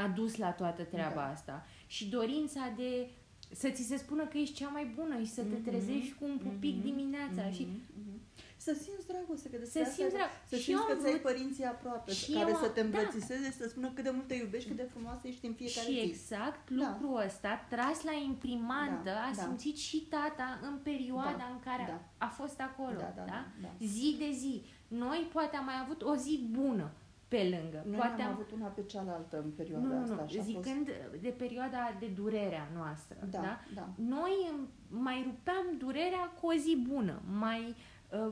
a 0.04 0.08
dus 0.16 0.36
la 0.36 0.52
toată 0.52 0.84
treaba 0.84 1.16
Da. 1.16 1.30
asta 1.30 1.66
și 1.88 2.10
dorința 2.10 2.74
de 2.76 3.10
să 3.52 3.70
ți 3.70 3.84
se 3.84 3.98
spună 3.98 4.26
că 4.26 4.38
ești 4.38 4.56
cea 4.56 4.68
mai 4.68 4.86
bună 4.96 5.18
și 5.20 5.26
să 5.30 5.42
te 5.42 5.56
Mhm. 5.56 5.64
trezești 5.64 6.14
cu 6.20 6.26
un 6.26 6.38
pupic 6.38 6.76
Mhm. 6.76 6.84
dimineața 6.84 7.42
Mhm. 7.44 7.54
și 7.54 7.68
Mhm. 7.68 8.17
Să 8.66 8.72
simți 8.84 9.08
dragoste, 9.08 9.48
că 9.50 9.58
despre 9.58 9.82
să 9.84 9.88
asta 9.88 9.94
simți 10.00 10.14
e- 10.14 10.18
drag. 10.18 10.30
Să 10.52 10.56
și 10.56 10.64
simți 10.64 10.80
eu 10.80 10.86
că 10.88 10.92
am 10.94 11.00
ți-ai 11.00 11.12
vrut 11.16 11.26
părinții 11.32 11.64
aproape, 11.76 12.12
Și 12.12 12.32
care 12.38 12.50
eu 12.54 12.56
să 12.64 12.68
am- 12.70 12.74
te 12.76 12.82
da. 12.82 12.86
îmbrățișeze 12.86 13.46
și 13.52 13.58
să 13.62 13.68
spună 13.68 13.88
cât 13.96 14.04
de 14.08 14.10
mult 14.18 14.28
te 14.28 14.36
iubești, 14.44 14.68
cât 14.70 14.78
de 14.84 14.88
frumoasă 14.94 15.22
ești 15.32 15.46
în 15.50 15.54
fiecare 15.62 15.88
și 15.92 15.94
zi. 16.02 16.08
exact 16.10 16.70
Da. 16.70 16.76
lucrul 16.88 17.16
ăsta, 17.28 17.52
tras 17.74 17.98
la 18.10 18.16
imprimantă, 18.32 19.10
Da, 19.18 19.24
a 19.30 19.32
da. 19.36 19.42
simțit 19.44 19.78
și 19.88 19.98
tata 20.16 20.48
în 20.68 20.76
perioada 20.90 21.38
Da, 21.46 21.50
în 21.56 21.60
care 21.70 21.84
da. 21.88 22.26
a 22.26 22.30
fost 22.40 22.60
acolo. 22.70 22.98
Da, 23.06 23.14
da, 23.16 23.24
da, 23.34 23.42
da. 23.62 23.70
Zi 23.96 24.16
de 24.20 24.30
zi. 24.42 24.56
Noi 24.88 25.30
poate 25.34 25.56
am 25.58 25.66
mai 25.66 25.80
avut 25.84 26.02
o 26.02 26.16
zi 26.16 26.48
bună 26.52 26.92
pe 27.28 27.38
lângă. 27.62 27.84
Noi 27.86 27.98
poate 27.98 28.22
am 28.22 28.32
avut 28.32 28.52
una 28.52 28.66
pe 28.68 28.84
cealaltă 28.84 29.38
în 29.44 29.50
perioada 29.52 29.86
Nu, 29.88 29.94
nu, 29.96 30.02
asta. 30.02 30.16
nu. 30.22 30.28
și 30.28 30.38
a 30.38 30.42
fost- 30.44 30.48
Zicând 30.66 30.90
de 31.22 31.30
perioada 31.30 31.96
de 32.00 32.06
durerea 32.06 32.70
noastră. 32.76 33.18
Da, 33.32 33.40
da? 33.42 33.60
da. 33.76 33.90
Noi 33.96 34.52
mai 34.90 35.24
rupeam 35.26 35.66
durerea 35.78 36.32
cu 36.42 36.48
o 36.48 36.54
zi 36.54 36.78
bună, 36.90 37.22
mai 37.40 37.60
uh, 37.68 37.76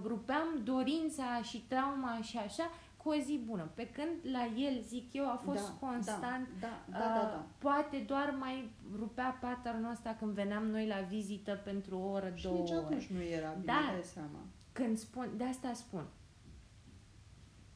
rupeam 0.03 0.61
dorința 0.64 1.41
și 1.41 1.61
trauma 1.68 2.19
și 2.22 2.38
așa 2.38 2.69
cu 2.97 3.10
o 3.10 3.14
zi 3.14 3.41
bună. 3.45 3.69
Pe 3.76 3.88
când 3.89 4.10
la 4.34 4.45
el, 4.57 4.81
zic 4.81 5.14
eu, 5.14 5.30
a 5.30 5.41
fost 5.43 5.65
da, 5.80 5.88
constant, 5.88 6.47
Da, 6.60 6.68
da, 6.68 6.81
uh, 6.88 6.91
da, 6.91 6.99
da, 6.99 7.22
da. 7.22 7.45
poate 7.57 7.97
doar 8.07 8.35
mai 8.39 8.72
rupea 8.95 9.38
patternul 9.41 9.91
ăsta 9.91 10.15
când 10.19 10.31
veneam 10.31 10.65
noi 10.65 10.88
la 10.88 10.99
vizită 10.99 11.61
pentru 11.64 11.97
o 11.97 12.10
oră, 12.10 12.31
Și 12.35 12.43
două 12.43 12.57
nici 12.57 12.69
ore. 12.69 12.80
atunci 12.80 13.06
nu 13.06 13.22
era 13.22 13.49
bine, 13.49 13.65
Da. 13.65 13.91
dai 13.93 14.03
seama. 14.03 14.39
Când 14.72 14.97
spun, 14.97 15.30
de 15.38 15.43
asta 15.43 15.73
spun, 15.73 16.06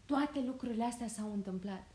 toate 0.05 0.43
lucrurile 0.45 0.83
astea 0.83 1.07
s-au 1.07 1.31
întâmplat. 1.33 1.87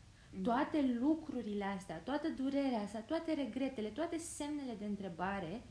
Toate 0.42 0.96
lucrurile 1.00 1.64
astea, 1.64 1.96
toată 1.98 2.28
durerea 2.28 2.80
asta, 2.80 2.98
toate 2.98 3.32
regretele, 3.34 3.88
toate 3.88 4.18
semnele 4.18 4.74
de 4.78 4.84
întrebare, 4.84 5.62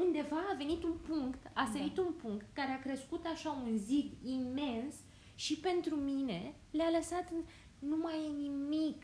undeva 0.00 0.36
a 0.52 0.56
venit 0.56 0.82
un 0.82 0.92
punct, 1.08 1.50
a 1.52 1.68
sărit 1.72 1.98
un 1.98 2.12
punct 2.22 2.46
care 2.52 2.70
a 2.70 2.80
crescut 2.80 3.24
așa 3.32 3.50
un 3.50 3.76
zid 3.76 4.12
imens 4.22 4.94
și 5.34 5.56
pentru 5.58 5.94
mine 5.96 6.54
le-a 6.70 6.90
lăsat, 6.96 7.30
în- 7.32 7.44
nu 7.88 7.96
mai 7.96 8.14
e 8.24 8.42
nimic. 8.42 9.02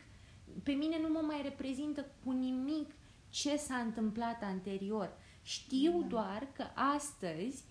Pe 0.63 0.71
mine 0.71 0.99
nu 1.01 1.09
mă 1.09 1.19
mai 1.25 1.41
reprezintă 1.43 2.05
cu 2.25 2.31
nimic 2.31 2.91
ce 3.29 3.55
s-a 3.57 3.75
întâmplat 3.75 4.43
anterior. 4.43 5.17
Știu 5.43 5.99
Da. 6.01 6.07
doar 6.07 6.47
că 6.53 6.63
astăzi 6.73 7.63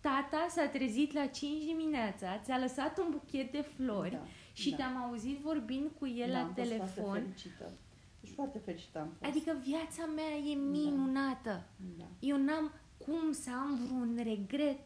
tata 0.00 0.46
s-a 0.50 0.66
trezit 0.68 1.12
la 1.12 1.26
5 1.26 1.64
dimineața, 1.64 2.38
ți-a 2.44 2.58
lăsat 2.58 2.98
un 2.98 3.06
buchet 3.10 3.52
de 3.52 3.60
flori 3.76 4.10
Da, 4.10 4.22
și 4.52 4.70
da. 4.70 4.76
te-am 4.76 4.96
auzit 4.96 5.38
vorbind 5.38 5.90
cu 5.98 6.06
el 6.06 6.26
da, 6.30 6.32
la 6.32 6.38
am 6.40 6.54
fost 6.54 6.68
telefon. 6.68 7.34
Foarte 8.30 8.58
fericită. 8.58 8.98
Deci 8.98 8.98
foarte 8.98 8.98
fericită 8.98 8.98
am 8.98 9.08
fost. 9.08 9.30
Adică 9.30 9.52
viața 9.68 10.04
mea 10.14 10.36
e 10.50 10.54
minunată. 10.54 11.64
Da. 11.98 12.04
Eu 12.20 12.36
n-am 12.36 12.70
cum 12.98 13.32
să 13.32 13.50
am 13.50 13.74
vreun 13.84 14.18
regret 14.22 14.78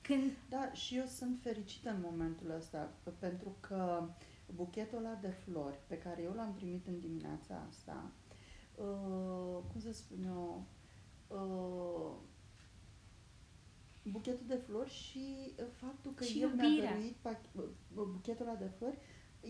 când... 0.00 0.30
Da, 0.48 0.72
și 0.72 0.96
eu 0.96 1.04
sunt 1.04 1.38
fericită 1.42 1.90
în 1.90 2.00
momentul 2.10 2.50
ăsta, 2.56 2.92
p- 3.02 3.18
pentru 3.18 3.56
că 3.60 4.08
buchetul 4.54 4.98
ăla 4.98 5.14
de 5.14 5.28
flori 5.28 5.78
pe 5.86 5.98
care 5.98 6.22
eu 6.22 6.32
l-am 6.32 6.54
primit 6.54 6.86
în 6.86 7.00
dimineața 7.00 7.64
asta, 7.68 8.10
uh, 8.74 9.62
cum 9.72 9.80
să 9.80 9.92
spun 9.92 10.22
eu, 10.24 10.64
uh, 11.28 12.12
buchetul 14.10 14.46
de 14.46 14.54
flori 14.66 14.90
și 14.90 15.52
uh, 15.58 15.64
faptul 15.74 16.12
că 16.14 16.24
Și 16.24 16.40
el 16.42 16.48
mi-a 16.54 16.64
iubirea. 16.66 16.90
dăruit 16.92 17.16
pach- 17.28 17.52
uh, 17.54 17.64
buchetul 17.94 18.46
ăla 18.48 18.56
de 18.56 18.70
flori, 18.78 18.98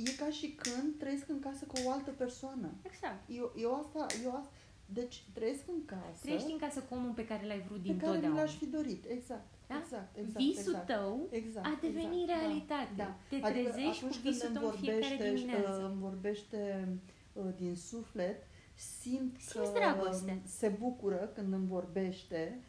e 0.05 0.11
ca 0.25 0.31
și 0.31 0.49
când 0.63 0.99
trăiesc 0.99 1.29
în 1.29 1.39
casă 1.41 1.65
cu 1.65 1.75
o 1.87 1.91
altă 1.91 2.11
persoană. 2.11 2.69
Exact. 2.83 3.23
Eu, 3.29 3.53
eu 3.57 3.75
asta, 3.75 4.07
eu 4.25 4.31
asta, 4.37 4.51
deci 4.87 5.25
trăiesc 5.33 5.63
în 5.69 5.85
casă 5.85 6.21
Trăiești 6.23 6.53
în 6.53 6.59
casă 6.59 6.81
cu 6.81 6.95
omul 6.95 7.13
pe 7.13 7.27
care 7.27 7.47
l-ai 7.47 7.61
vrut 7.67 7.77
pe 7.83 7.83
din 7.89 7.97
care 7.99 8.09
mi 8.11 8.15
totdeauna. 8.15 8.41
l-aș 8.41 8.57
fi 8.57 8.67
dorit, 8.67 9.05
exact. 9.09 9.47
Da? 9.69 9.77
Exact, 9.83 10.17
exact, 10.17 10.45
Visul 10.45 10.61
exact. 10.73 10.87
tău 10.87 11.27
Exact, 11.31 11.67
a 11.67 11.79
devenit 11.81 12.21
exact, 12.23 12.41
da, 12.41 12.47
realitate. 12.47 12.93
Da, 12.97 13.17
Te 13.29 13.35
Adică 13.35 13.49
trezești 13.71 14.01
cu 14.01 14.07
atunci 14.07 14.23
când 14.23 14.35
visul 14.35 14.49
îmi 14.49 14.57
tău 14.59 14.67
în 14.69 14.77
fiecare 14.77 15.15
vorbește, 15.17 15.35
dimineață. 15.35 15.79
uh, 15.83 15.91
îmi 15.91 16.01
vorbește 16.01 16.89
uh, 17.33 17.45
din 17.57 17.77
suflet, 17.77 18.47
simt 18.75 19.37
Simți 19.41 19.53
că 19.55 19.71
dragoste. 19.75 20.43
se 20.45 20.69
bucură 20.69 21.31
când 21.35 21.53
îmi 21.53 21.67
vorbește. 21.67 22.61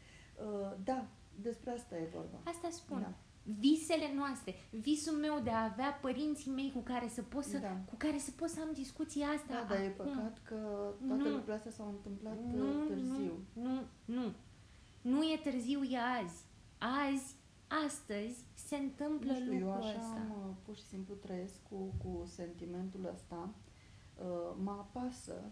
Uh, 0.46 0.72
Da, 0.84 1.08
despre 1.42 1.72
asta 1.72 1.96
e 1.98 2.08
vorba. 2.14 2.38
Asta 2.44 2.68
spun. 2.72 3.00
Da. 3.02 3.14
Visele 3.60 4.14
noastre, 4.16 4.56
visul 4.72 5.18
meu 5.18 5.40
de 5.44 5.50
a 5.50 5.64
avea 5.64 5.92
părinții 6.02 6.52
mei 6.52 6.72
cu 6.76 6.80
care 6.80 7.08
să 7.08 7.22
pot 7.22 7.44
să, 7.44 7.58
Da. 7.58 7.82
cu 7.86 7.96
care 7.98 8.18
să 8.18 8.32
pot 8.32 8.50
să 8.50 8.60
am 8.62 8.74
discuția 8.74 9.28
asta 9.28 9.54
Da, 9.54 9.66
dar 9.74 9.80
e 9.84 9.86
acum. 10.00 10.06
păcat 10.06 10.42
că 10.44 10.56
toate 11.08 11.22
Nu. 11.24 11.30
lucrurile 11.30 11.54
astea 11.54 11.72
s-au 11.72 11.88
întâmplat 11.88 12.38
uh, 12.38 12.54
Nu, 12.54 12.86
târziu. 12.86 13.40
nu, 13.54 13.62
nu, 13.64 13.82
nu. 14.06 14.34
Nu 15.02 15.24
e 15.24 15.40
târziu, 15.44 15.84
e 15.84 15.98
azi. 16.22 16.46
Azi, 16.78 17.36
astăzi, 17.86 18.46
se 18.54 18.76
întâmplă 18.76 19.32
Nu 19.32 19.38
știu, 19.40 19.54
eu 19.54 19.60
lucrul 19.60 19.82
așa 19.84 19.98
ăsta. 20.00 20.14
am, 20.20 20.50
uh, 20.50 20.56
pur 20.66 20.76
și 20.76 20.84
simplu 20.84 21.14
trăiesc 21.16 21.54
cu, 21.70 21.76
cu 22.04 22.24
sentimentul 22.26 23.10
ăsta. 23.14 23.50
Uh, 24.16 24.56
mă 24.64 24.72
apasă 24.72 25.52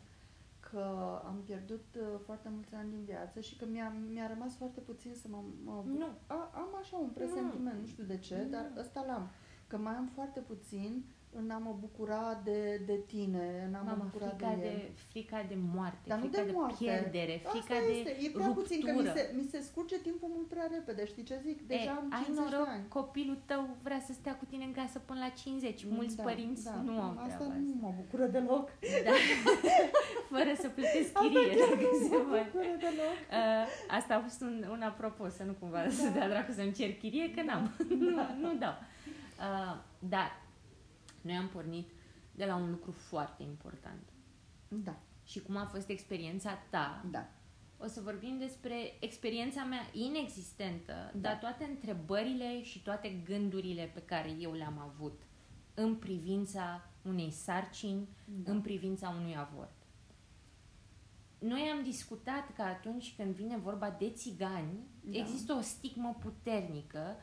că 0.71 0.83
am 1.25 1.41
pierdut 1.45 1.85
uh, 1.97 2.19
foarte 2.25 2.49
mulți 2.49 2.73
ani 2.73 2.89
din 2.89 3.03
viață 3.03 3.39
și 3.39 3.55
că 3.57 3.65
mi-a, 3.65 3.93
mi-a 4.13 4.27
rămas 4.27 4.55
foarte 4.55 4.79
puțin 4.79 5.13
să 5.15 5.27
mă... 5.29 5.43
mă 5.63 5.83
Nu. 5.85 6.07
A, 6.27 6.51
am 6.53 6.69
așa 6.79 6.97
un 6.97 7.09
presentiment, 7.09 7.79
nu 7.79 7.85
știu 7.85 8.03
de 8.03 8.17
ce, 8.17 8.41
Nu. 8.43 8.49
dar 8.49 8.71
ăsta 8.77 9.03
l-am. 9.07 9.29
Că 9.67 9.77
mai 9.77 9.93
am 9.93 10.09
foarte 10.13 10.39
puțin 10.39 11.05
în 11.39 11.49
a 11.49 11.57
mă 11.57 11.75
bucura 11.79 12.41
de, 12.43 12.81
de 12.85 12.97
tine, 13.07 13.45
în 13.67 13.73
a 13.73 13.81
mă 13.81 13.89
Mama, 13.89 14.03
bucura 14.03 14.29
frica 14.29 14.49
de, 14.55 14.61
de, 14.61 14.67
el. 14.67 14.89
frica 15.11 15.39
de 15.51 15.57
moarte, 15.73 16.05
Dar 16.11 16.17
nu 16.17 16.23
frica 16.25 16.41
de 16.41 16.45
de, 16.49 16.51
moarte. 16.59 16.75
pierdere, 16.83 17.35
frica 17.51 17.75
Asta 17.75 17.87
de 17.87 17.91
este, 17.97 18.11
e 18.25 18.29
prea 18.37 18.47
puțin, 18.59 18.79
că 18.85 18.91
mi 18.91 18.97
ruptură. 18.97 19.13
se, 19.17 19.31
mi 19.39 19.45
se 19.51 19.59
scurge 19.69 19.97
timpul 20.07 20.29
mult 20.35 20.47
prea 20.53 20.67
repede, 20.75 21.05
știi 21.05 21.23
ce 21.29 21.35
zic? 21.47 21.57
Deja 21.67 21.81
e, 21.83 21.89
am 21.99 22.07
ai 22.17 22.23
50 22.23 22.43
noroc, 22.43 22.65
de 22.67 22.73
ani. 22.75 22.87
copilul 22.97 23.37
tău 23.45 23.61
vrea 23.87 23.99
să 24.07 24.11
stea 24.13 24.35
cu 24.41 24.45
tine 24.51 24.63
în 24.69 24.75
casă 24.79 24.97
până 25.09 25.19
la 25.25 25.29
50. 25.29 25.85
Mulți 25.97 26.15
Da, 26.15 26.23
părinți 26.23 26.63
da. 26.63 26.75
nu 26.87 26.93
au 27.05 27.11
Asta 27.25 27.25
treaba 27.27 27.43
nu 27.65 27.71
asta. 27.73 27.77
mă 27.85 27.89
bucură 27.99 28.25
deloc. 28.35 28.65
Da. 29.07 29.13
Fără 30.33 30.51
să 30.63 30.67
plătesc 30.77 31.09
Asta 31.13 31.19
chirie, 31.21 31.47
chiar 31.57 31.69
dacă 31.73 31.85
nu 31.93 31.97
se 32.07 32.15
mă 32.15 32.23
poate. 32.29 32.49
bucură 32.51 32.73
deloc. 32.85 33.15
Uh, 33.39 33.65
asta 33.97 34.11
a 34.15 34.19
fost 34.27 34.39
un, 34.47 34.55
un 34.75 34.81
apropo, 34.91 35.23
să 35.37 35.43
nu 35.49 35.53
cumva 35.59 35.81
da. 35.83 35.89
să 35.89 36.07
dea 36.15 36.27
dracu 36.29 36.51
să-mi 36.51 36.71
cer 36.79 36.91
chirie, 37.01 37.25
că 37.35 37.41
n-am. 37.47 37.63
nu, 37.99 38.09
nu 38.41 38.49
dau. 38.63 38.75
Uh, 39.47 39.75
dar 40.13 40.29
noi 41.25 41.35
am 41.35 41.47
pornit 41.47 41.89
de 42.31 42.45
la 42.45 42.55
un 42.55 42.69
lucru 42.69 42.91
foarte 42.91 43.43
important. 43.43 44.09
Da, 44.67 44.99
Și 45.23 45.41
cum 45.41 45.55
a 45.55 45.65
fost 45.65 45.89
experiența 45.89 46.53
ta, 46.69 47.05
da. 47.11 47.29
o 47.77 47.87
să 47.87 48.01
vorbim 48.01 48.37
despre 48.37 48.75
experiența 48.99 49.63
mea 49.63 49.81
inexistentă, 49.93 51.11
Da. 51.13 51.19
dar 51.19 51.37
toate 51.37 51.63
întrebările 51.63 52.63
și 52.63 52.81
toate 52.81 53.09
gândurile 53.23 53.91
pe 53.93 54.01
care 54.01 54.29
eu 54.39 54.53
le-am 54.53 54.77
avut 54.79 55.21
în 55.73 55.95
privința 55.95 56.89
unei 57.01 57.31
sarcini, 57.31 58.07
Da. 58.43 58.51
în 58.51 58.61
privința 58.61 59.09
unui 59.19 59.35
avort. 59.37 59.73
Noi 61.39 61.61
am 61.61 61.83
discutat 61.83 62.53
că 62.53 62.61
atunci 62.61 63.13
când 63.17 63.35
vine 63.35 63.57
vorba 63.57 63.89
de 63.99 64.09
țigani, 64.09 64.79
Da. 65.01 65.17
există 65.17 65.53
o 65.53 65.61
stigmă 65.61 66.17
puternică 66.19 67.15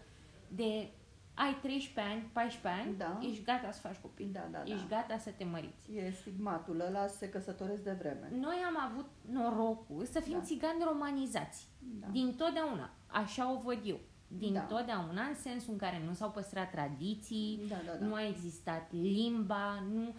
de 0.48 0.90
ai 1.34 1.58
13 1.62 2.12
ani, 2.14 2.30
14 2.32 2.82
ani, 2.82 2.96
Da. 2.96 3.18
ești 3.22 3.44
gata 3.44 3.70
să 3.70 3.80
faci 3.80 3.96
copii. 3.96 4.26
Da, 4.26 4.48
da, 4.50 4.62
Ești 4.62 4.88
da. 4.88 4.96
gata 4.96 5.18
să 5.18 5.30
te 5.30 5.44
măriți. 5.44 5.92
E 5.94 6.10
stigmatul 6.10 6.80
ăla, 6.80 7.06
se 7.06 7.28
căsătoresc 7.28 7.82
de 7.82 7.92
vreme. 7.98 8.28
Noi 8.40 8.56
am 8.66 8.90
avut 8.90 9.08
norocul 9.30 10.04
să 10.04 10.20
fim 10.20 10.32
Da. 10.38 10.40
țigani 10.44 10.84
romanizați. 10.84 11.68
Da. 12.00 12.06
Din 12.06 12.34
totdeauna. 12.34 12.90
Așa 13.06 13.52
o 13.52 13.60
văd 13.60 13.78
eu. 13.84 13.98
Din 14.28 14.52
Da. 14.52 14.60
totdeauna, 14.60 15.22
în 15.22 15.34
sensul 15.34 15.72
în 15.72 15.78
care 15.78 16.02
nu 16.06 16.12
s-au 16.12 16.30
păstrat 16.30 16.70
tradiții, 16.70 17.60
Da, 17.68 17.76
da, 17.86 17.92
da. 17.98 18.06
nu 18.06 18.14
a 18.14 18.26
existat 18.26 18.92
limba, 18.92 19.80
nu... 19.92 20.14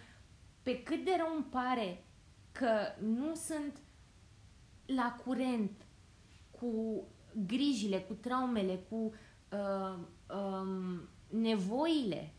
Pe 0.63 0.83
cât 0.83 1.03
de 1.05 1.11
rău 1.17 1.35
îmi 1.35 1.43
pare 1.45 2.03
că 2.51 2.69
nu 3.01 3.35
sunt 3.35 3.77
la 4.85 5.15
curent 5.25 5.85
cu 6.51 7.03
grijile, 7.45 7.99
cu 7.99 8.13
traumele, 8.13 8.75
cu 8.89 8.95
uh, 8.95 9.13
um, 9.57 11.07
nevoile 11.29 12.33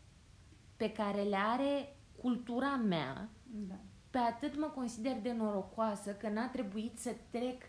pe 0.77 0.91
care 0.91 1.21
le 1.21 1.35
are 1.35 1.95
cultura 2.21 2.75
mea, 2.75 3.29
Da. 3.43 3.75
pe 4.09 4.17
atât 4.17 4.59
mă 4.59 4.65
consider 4.65 5.21
de 5.21 5.31
norocoasă 5.33 6.11
că 6.13 6.29
n-a 6.29 6.47
trebuit 6.47 6.97
să 6.99 7.15
trec 7.29 7.61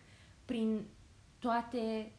prin 0.44 0.86
toate 1.38 2.12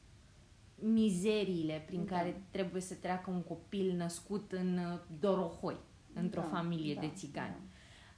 mizeriile 0.76 1.84
prin 1.86 2.06
Da. 2.06 2.16
care 2.16 2.41
trebuie 2.52 2.82
să 2.82 2.94
treacă 2.94 3.30
un 3.30 3.44
copil 3.44 3.95
născut 3.95 4.52
în 4.52 4.78
uh, 4.78 4.99
Dorohoi, 5.20 5.78
într-o 6.14 6.41
Da, 6.41 6.48
familie 6.48 6.94
da, 6.94 6.99
de 6.99 7.12
țigani. 7.16 7.56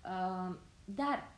da. 0.02 0.10
Uh, 0.49 0.56
dar 0.86 1.38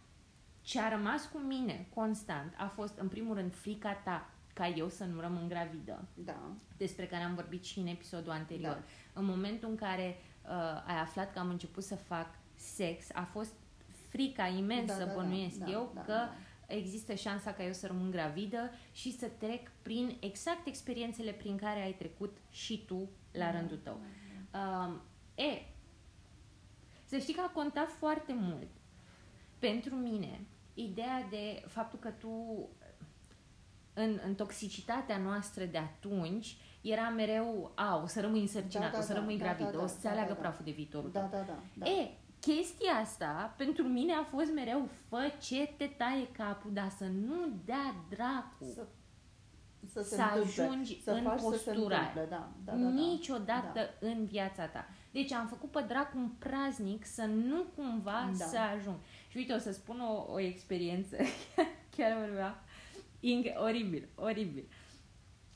Ce 0.64 0.80
a 0.80 0.90
rămas 0.90 1.26
cu 1.26 1.38
mine 1.38 1.88
constant 1.94 2.54
a 2.58 2.66
fost, 2.68 2.98
în 2.98 3.08
primul 3.08 3.36
rând, 3.36 3.56
frica 3.56 3.94
ta 3.94 4.30
ca 4.54 4.68
eu 4.68 4.90
să 4.90 5.04
nu 5.06 5.20
rămân 5.20 5.48
gravidă, 5.48 6.08
Da. 6.14 6.52
despre 6.78 7.06
care 7.08 7.24
am 7.24 7.36
vorbit 7.36 7.64
și 7.64 7.80
în 7.80 7.88
episodul 7.88 8.32
anterior. 8.32 8.74
Da. 8.74 8.84
În 9.20 9.26
momentul 9.26 9.70
în 9.70 9.76
care 9.76 10.16
uh, 10.46 10.84
ai 10.88 11.00
aflat 11.02 11.34
că 11.34 11.40
am 11.40 11.50
început 11.50 11.84
să 11.84 11.96
fac 11.96 12.28
sex, 12.56 13.06
a 13.14 13.24
fost 13.24 13.54
frica 14.10 14.48
imensă, 14.48 14.94
Da, 14.98 15.06
da, 15.06 15.06
da, 15.06 15.14
bănuiesc 15.14 15.58
da, 15.58 15.70
eu, 15.72 15.92
da, 15.96 16.02
că 16.02 16.12
da. 16.14 16.34
există 16.68 17.14
șansa 17.14 17.52
ca 17.54 17.64
eu 17.66 17.74
să 17.74 17.88
rămân 17.88 18.12
gravidă 18.12 18.70
și 18.92 19.18
să 19.18 19.28
trec 19.38 19.72
prin 19.82 20.18
exact 20.20 20.68
experiențele 20.68 21.32
prin 21.32 21.58
care 21.58 21.82
ai 21.82 21.94
trecut 21.94 22.38
și 22.50 22.84
tu 22.86 23.10
la 23.32 23.46
Da, 23.46 23.52
rândul 23.52 23.78
tău. 23.78 24.00
da, 24.52 24.86
Um, 24.86 25.02
e, 25.36 25.62
să 27.06 27.18
știi 27.18 27.34
că 27.34 27.42
a 27.42 27.50
contat 27.50 27.90
foarte 27.90 28.34
mult 28.34 28.68
pentru 29.60 29.96
mine 29.96 30.40
ideea 30.74 31.28
de 31.30 31.64
faptul 31.68 32.00
că 32.00 32.10
tu 32.10 32.30
în, 34.02 34.20
în 34.26 34.36
toxicitatea 34.36 35.18
noastră 35.18 35.64
de 35.66 35.78
atunci 35.78 36.58
era 36.82 37.10
mereu, 37.10 37.72
a, 37.76 38.02
o 38.04 38.08
să 38.08 38.22
rămâi 38.22 38.42
însărcinat, 38.42 38.86
Da, 38.86 38.92
da, 38.92 38.98
o 38.98 39.02
să 39.02 39.14
da, 39.14 39.20
rămâi 39.20 39.38
da, 39.38 39.44
gravidă, 39.44 39.70
da, 39.72 39.78
da, 39.78 39.84
o 39.84 39.88
să-ți 39.88 40.04
da, 40.04 40.10
aleagă 40.10 40.28
da, 40.28 40.34
da. 40.34 40.40
praful 40.42 40.66
de 40.66 40.72
viitorul 40.72 41.10
Da, 41.12 41.20
tău. 41.20 41.30
da, 41.40 41.46
da. 41.48 41.60
da. 41.74 41.86
E, 41.90 42.12
chestia 42.40 42.92
asta 43.04 43.54
pentru 43.58 43.84
mine 43.84 44.14
a 44.14 44.24
fost 44.24 44.54
mereu 44.54 44.90
fă 45.10 45.32
ce 45.42 45.74
te 45.78 45.86
taie 45.86 46.28
capul, 46.32 46.72
dar 46.74 46.90
să 46.98 47.04
nu 47.06 47.36
dea 47.66 47.96
dracu. 48.10 48.66
Să, 48.74 48.86
să, 49.94 50.02
se 50.02 50.16
Să 50.16 50.22
întâmple, 50.22 50.64
ajungi 50.64 51.02
să 51.04 51.12
în 51.12 51.24
faci 51.24 51.40
să 51.40 51.46
se 51.58 51.72
postura 51.72 51.96
aia. 51.98 52.08
întâmple, 52.08 52.28
da, 52.38 52.50
da, 52.66 52.72
da, 52.72 52.78
da. 52.84 52.90
Niciodată 52.90 53.90
în 54.00 54.26
viața 54.26 54.66
ta. 54.66 54.88
Deci 55.12 55.32
am 55.32 55.48
făcut 55.48 55.72
pe 55.72 55.86
dracu 55.88 56.18
un 56.18 56.30
praznic 56.40 57.06
să 57.06 57.24
nu 57.26 57.64
cumva 57.76 58.30
Da. 58.38 58.46
să 58.46 58.58
ajung. 58.78 58.96
Și 59.28 59.38
uite, 59.38 59.54
o 59.54 59.58
să 59.58 59.72
spun 59.72 60.00
o, 60.00 60.32
o 60.34 60.40
experiență, 60.40 61.16
chiar 61.96 62.18
vorbea, 62.20 62.64
Inge, 63.24 63.54
oribil, 63.58 64.08
oribil. 64.16 64.68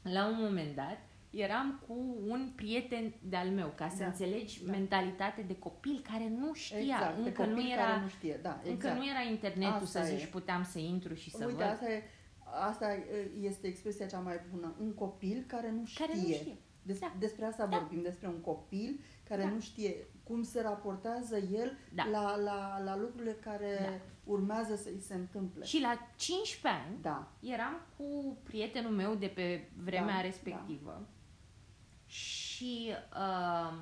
La 0.02 0.28
un 0.28 0.36
moment 0.40 0.76
dat, 0.76 0.98
eram 1.30 1.84
cu 1.88 2.16
un 2.28 2.52
prieten 2.56 3.14
de-al 3.22 3.50
meu, 3.50 3.74
ca 3.76 3.90
să 3.90 3.96
Da, 4.00 4.06
înțelegi 4.06 4.64
da. 4.66 4.72
mentalitate 4.72 5.42
de 5.42 5.56
copil 5.58 6.02
care 6.12 6.30
nu 6.40 6.54
știa, 6.54 6.80
Exact, 6.80 7.16
de 7.16 7.22
încă, 7.28 7.42
copil 7.42 7.54
nu 7.64 7.70
era, 7.72 7.82
care 7.84 8.02
nu 8.02 8.08
știe, 8.08 8.40
da, 8.42 8.60
exact. 8.64 8.84
încă 8.84 8.94
nu 9.00 9.10
era 9.10 9.22
internetul 9.30 9.74
Asta 9.84 10.04
să 10.04 10.12
e. 10.12 10.18
zici 10.18 10.28
puteam 10.28 10.64
să 10.64 10.80
intru 10.80 11.14
și 11.14 11.30
să 11.30 11.46
Uite, 11.46 11.58
văd. 11.58 11.66
asta, 11.72 11.92
e, 11.92 12.04
asta 12.68 12.88
este 13.42 13.68
expresia 13.68 14.06
cea 14.06 14.20
mai 14.20 14.40
bună. 14.52 14.76
Un 14.80 14.94
copil 14.94 15.44
care 15.48 15.72
nu 15.72 15.86
știe. 15.86 16.06
Care 16.06 16.18
nu 16.20 16.34
știe. 16.34 16.56
Des, 16.82 17.00
Da. 17.00 17.14
Despre 17.20 17.46
asta 17.46 17.66
Da. 17.66 17.78
vorbim, 17.78 18.02
despre 18.02 18.28
un 18.28 18.40
copil 18.42 19.00
care 19.30 19.42
Da. 19.42 19.48
nu 19.50 19.60
știe 19.60 19.96
cum 20.28 20.44
se 20.44 20.62
raportează 20.62 21.38
el 21.38 21.78
Da. 21.94 22.06
la, 22.06 22.36
la, 22.36 22.82
la 22.84 22.98
lucrurile 22.98 23.32
care 23.32 24.02
urmează 24.24 24.76
să-i 24.76 25.00
se 25.00 25.14
întâmple. 25.14 25.64
Și 25.66 25.80
la 25.82 25.98
15 26.16 26.82
ani, 26.88 26.98
Da, 27.02 27.28
eram 27.40 27.82
cu 27.98 28.38
prietenul 28.44 28.92
meu 28.92 29.16
de 29.16 29.28
pe 29.28 29.70
vremea 29.84 30.16
Da, 30.16 30.22
respectivă 30.22 31.08
și 32.06 32.92
uh, 33.14 33.74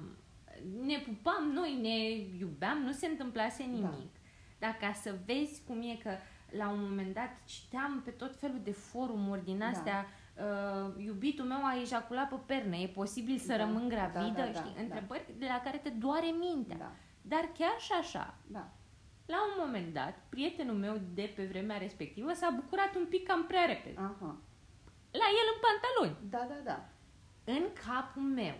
ne 0.85 0.97
pupam 0.97 1.51
noi, 1.53 1.77
ne 1.81 2.11
iubeam, 2.37 2.77
nu 2.77 2.91
se 2.91 3.07
întâmplase 3.07 3.63
nimic. 3.63 4.15
Dar 4.59 4.77
ca 4.79 4.93
să 4.93 5.15
vezi 5.25 5.61
cum 5.67 5.81
e 5.81 5.95
că 6.03 6.11
la 6.57 6.69
un 6.69 6.79
moment 6.81 7.13
dat 7.13 7.29
citeam 7.45 8.01
pe 8.05 8.11
tot 8.11 8.35
felul 8.35 8.59
de 8.63 8.71
forumuri 8.71 9.43
din 9.43 9.57
Da. 9.57 10.05
Astea 10.35 10.85
uh, 10.95 11.03
iubitul 11.05 11.45
meu 11.45 11.65
a 11.65 11.81
ejaculat 11.81 12.29
pe 12.29 12.35
pernă, 12.45 12.75
e 12.75 12.87
posibil 12.87 13.37
să 13.37 13.47
Da, 13.47 13.57
rămân 13.57 13.87
da, 13.87 13.95
gravidă, 13.95 14.41
da, 14.41 14.45
da, 14.45 14.59
știi? 14.59 14.73
da. 14.75 14.81
Întrebări 14.81 15.33
de 15.37 15.45
la 15.45 15.61
care 15.63 15.77
te 15.77 15.89
doare 15.89 16.27
mintea. 16.39 16.77
da, 16.77 16.91
Dar 17.21 17.49
chiar 17.57 17.75
și 17.79 17.91
așa, 17.99 18.35
da. 18.47 18.71
la 19.25 19.37
un 19.43 19.53
moment 19.65 19.93
dat, 19.93 20.19
prietenul 20.29 20.75
meu 20.75 21.01
de 21.13 21.33
pe 21.35 21.45
vremea 21.45 21.77
respectivă 21.77 22.33
s-a 22.33 22.49
bucurat 22.55 22.95
un 22.95 23.05
pic 23.05 23.27
cam 23.27 23.45
prea 23.45 23.65
repede. 23.65 23.97
Aha. 23.99 24.37
La 25.11 25.27
el 25.39 25.47
în 25.53 25.59
pantaloni. 25.65 26.29
Da, 26.29 26.55
da, 26.55 26.61
da. 26.71 26.89
În 27.53 27.63
capul 27.85 28.21
meu, 28.21 28.55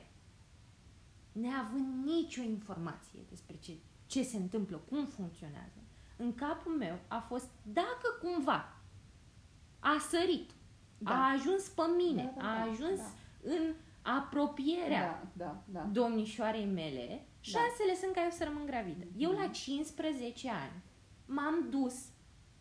neavând 1.31 2.05
nicio 2.05 2.41
informație 2.41 3.19
despre 3.29 3.55
ce, 3.55 3.71
ce 4.05 4.23
se 4.23 4.37
întâmplă, 4.37 4.77
cum 4.77 5.05
funcționează, 5.05 5.77
în 6.17 6.35
capul 6.35 6.71
meu 6.71 6.99
a 7.07 7.19
fost 7.19 7.49
dacă 7.63 8.07
cumva 8.21 8.73
a 9.79 9.97
sărit, 10.09 10.49
Da. 11.03 11.11
a 11.11 11.31
ajuns 11.31 11.67
pe 11.67 11.81
mine, 11.97 12.33
Da, 12.35 12.41
da, 12.41 12.49
a 12.49 12.55
da, 12.65 12.71
ajuns 12.71 12.97
da. 12.99 13.09
în 13.43 13.73
apropierea 14.01 15.01
Da, 15.33 15.45
da, 15.45 15.61
da. 15.65 15.79
domnișoarei 15.91 16.65
mele, 16.65 17.25
șansele 17.39 17.95
sunt 18.01 18.13
ca 18.13 18.23
eu 18.23 18.29
să 18.29 18.43
rămân 18.43 18.65
gravidă. 18.65 19.05
Eu 19.17 19.31
la 19.31 19.47
15 19.47 20.49
ani 20.49 20.71
m-am 21.25 21.67
dus 21.69 21.95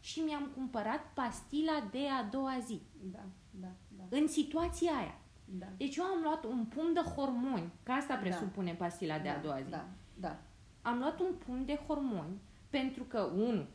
și 0.00 0.20
mi-am 0.20 0.50
cumpărat 0.54 1.00
pastila 1.14 1.88
de 1.90 2.08
a 2.20 2.22
doua 2.22 2.58
zi. 2.66 2.80
Da, 3.12 3.18
da, 3.50 3.68
da. 3.88 4.16
În 4.16 4.28
situația 4.28 4.92
aia. 4.92 5.14
da. 5.44 5.66
Deci 5.76 5.96
eu 5.96 6.04
am 6.04 6.22
luat 6.22 6.44
un 6.44 6.64
pumn 6.64 6.92
de 6.92 7.00
hormoni, 7.00 7.70
că 7.82 7.92
asta 7.92 8.14
presupune 8.14 8.72
pastila 8.74 9.18
de 9.18 9.28
a 9.28 9.34
da, 9.34 9.40
doua 9.40 9.60
zi. 9.60 9.70
Da, 9.70 9.84
da. 10.14 10.36
Am 10.82 10.98
luat 10.98 11.20
un 11.20 11.32
pumn 11.46 11.64
de 11.64 11.80
hormoni 11.86 12.40
pentru 12.70 13.02
că, 13.04 13.20
unu, 13.20 13.66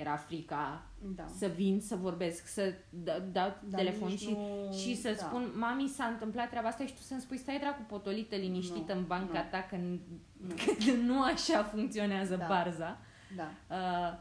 era 0.00 0.16
frica 0.16 0.86
da. 1.14 1.26
să 1.38 1.46
vin 1.46 1.80
să 1.80 1.96
vorbesc, 1.96 2.46
să 2.46 2.74
da- 2.90 3.18
dau 3.18 3.56
Da, 3.68 3.76
telefon 3.76 4.08
nici 4.08 4.18
și, 4.20 4.30
nu- 4.30 4.72
și 4.72 4.96
să 4.96 5.08
da. 5.10 5.16
spun, 5.26 5.52
mami, 5.56 5.88
s-a 5.88 6.04
întâmplat 6.04 6.48
treaba 6.50 6.68
asta 6.68 6.86
și 6.86 6.94
tu 6.94 7.00
să-mi 7.00 7.20
spui, 7.20 7.36
stai 7.36 7.58
dracu 7.58 7.82
potolită, 7.88 8.36
liniștită 8.36 8.92
Nu, 8.92 8.98
în 8.98 9.06
banca 9.06 9.42
nu. 9.42 9.48
ta, 9.50 9.66
că, 9.70 9.76
n- 9.76 10.00
Nu. 10.46 10.54
că 10.84 10.92
nu 10.92 11.22
așa 11.22 11.62
funcționează 11.64 12.36
Da. 12.36 12.46
barza. 12.46 12.98
Da. 13.36 13.48
Uh, 13.76 14.18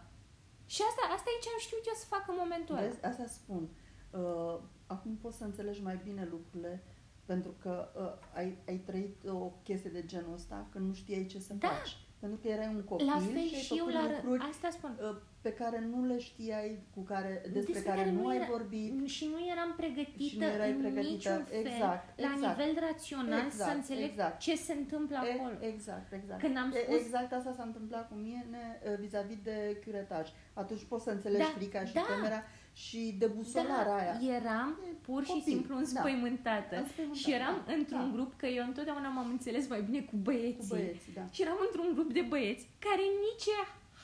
și 0.66 0.82
asta, 0.90 1.02
asta 1.16 1.30
e 1.38 1.42
ce 1.44 1.50
am 1.54 1.60
știut 1.60 1.84
eu 1.88 1.94
să 1.96 2.06
fac 2.10 2.24
în 2.28 2.36
momentul 2.38 2.76
ăla. 2.76 2.86
Vezi? 2.86 3.04
Asta 3.06 3.26
spun. 3.28 3.70
Uh, 4.10 4.60
acum 4.88 5.16
poți 5.22 5.38
să 5.38 5.44
înțelegi 5.44 5.82
mai 5.84 6.00
bine 6.04 6.28
lucrurile 6.32 6.84
pentru 7.26 7.56
că 7.60 7.90
uh, 7.96 8.28
ai, 8.38 8.58
ai 8.68 8.78
trăit 8.78 9.24
o 9.28 9.52
chestie 9.64 9.90
de 9.90 10.06
genul 10.06 10.34
ăsta 10.34 10.68
când 10.72 10.88
nu 10.88 10.94
știai 10.94 11.26
ce 11.26 11.40
să 11.40 11.54
Da. 11.54 11.68
faci. 11.68 11.98
Pentru 12.20 12.38
că 12.42 12.48
erai 12.48 12.68
un 12.76 12.84
copil 12.84 13.06
La 13.06 13.20
fel 13.20 13.48
și 13.52 13.56
ai 13.56 13.62
și 13.62 13.74
eu 13.78 13.86
făcut 13.86 13.94
la 13.94 14.00
rând. 14.02 14.14
lucruri 14.24 14.44
Asta 14.52 14.70
spun. 14.70 14.92
uh, 15.02 15.16
pe 15.42 15.52
care 15.54 15.80
nu 15.92 16.06
le 16.06 16.18
știai, 16.20 16.80
cu 16.96 17.02
care, 17.02 17.42
despre, 17.54 17.80
care, 17.82 17.98
care 17.98 18.12
nu 18.12 18.22
nu 18.22 18.28
ai 18.28 18.36
era- 18.36 18.46
vorbit. 18.50 19.08
Și 19.08 19.26
nu 19.34 19.40
eram 19.54 19.74
pregătită 19.78 20.24
Și 20.24 20.38
nu 20.38 20.46
erai 20.46 20.72
în 20.72 20.78
pregătită, 20.84 21.12
niciun 21.12 21.44
fel, 21.50 21.66
exact, 21.66 22.20
la 22.20 22.32
exact. 22.36 22.58
nivel 22.58 22.74
rațional, 22.90 23.46
Exact, 23.46 23.70
să 23.72 23.76
înțeleg 23.76 24.10
exact. 24.10 24.40
ce 24.40 24.56
se 24.56 24.74
întâmplă 24.74 25.18
acolo. 25.18 25.52
E, 25.62 25.66
exact, 25.74 26.14
exact. 26.14 26.40
Când 26.42 26.58
am 26.58 26.72
E, 26.76 26.80
spus- 26.80 26.96
Exact 26.96 27.32
asta 27.34 27.52
s-a 27.58 27.64
întâmplat 27.64 28.08
cu 28.08 28.14
mine 28.28 28.44
uh, 28.84 28.98
vis-a-vis 29.00 29.38
de 29.44 29.82
curetaj. 29.86 30.26
Atunci 30.54 30.84
poți 30.84 31.04
să 31.04 31.10
înțelegi 31.10 31.44
Da, 31.48 31.54
frica 31.58 31.86
și 31.86 31.94
da. 31.94 32.02
temerea 32.16 32.44
și 32.86 33.16
debusolarea 33.18 33.96
aia. 34.20 34.36
eram 34.36 34.80
E 34.90 34.94
pur 35.02 35.24
și 35.24 35.30
copil, 35.30 35.44
simplu 35.54 35.74
da. 35.74 35.80
înspăimântată. 35.80 36.76
Înspăimântată, 36.78 37.20
Și 37.30 37.32
eram 37.34 37.64
da, 37.68 37.74
într-un 37.74 38.06
da. 38.10 38.12
grup, 38.16 38.34
că 38.38 38.46
eu 38.46 38.64
întotdeauna 38.66 39.10
m-am 39.10 39.30
înțeles 39.30 39.68
mai 39.68 39.82
bine 39.82 40.00
cu 40.00 40.10
Cu 40.16 40.18
băieții. 40.18 40.68
băieții, 40.70 41.14
da. 41.14 41.22
Și 41.32 41.42
eram 41.42 41.58
într-un 41.68 41.90
grup 41.94 42.14
de 42.14 42.22
băieți 42.22 42.68
care 42.80 43.02
nici 43.02 43.50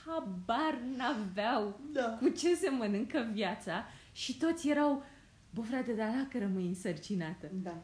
habar 0.06 0.80
n-aveau 0.98 1.80
Da. 1.92 2.18
cu 2.22 2.30
ce 2.30 2.56
se 2.56 2.70
mănâncă 2.70 3.30
viața 3.34 3.86
și 4.12 4.38
toți 4.38 4.70
erau, 4.70 5.04
bă 5.54 5.62
frate, 5.62 5.92
dar 5.94 6.10
dacă 6.10 6.38
rămâi 6.46 6.68
însărcinată? 6.68 7.50
Da. 7.64 7.76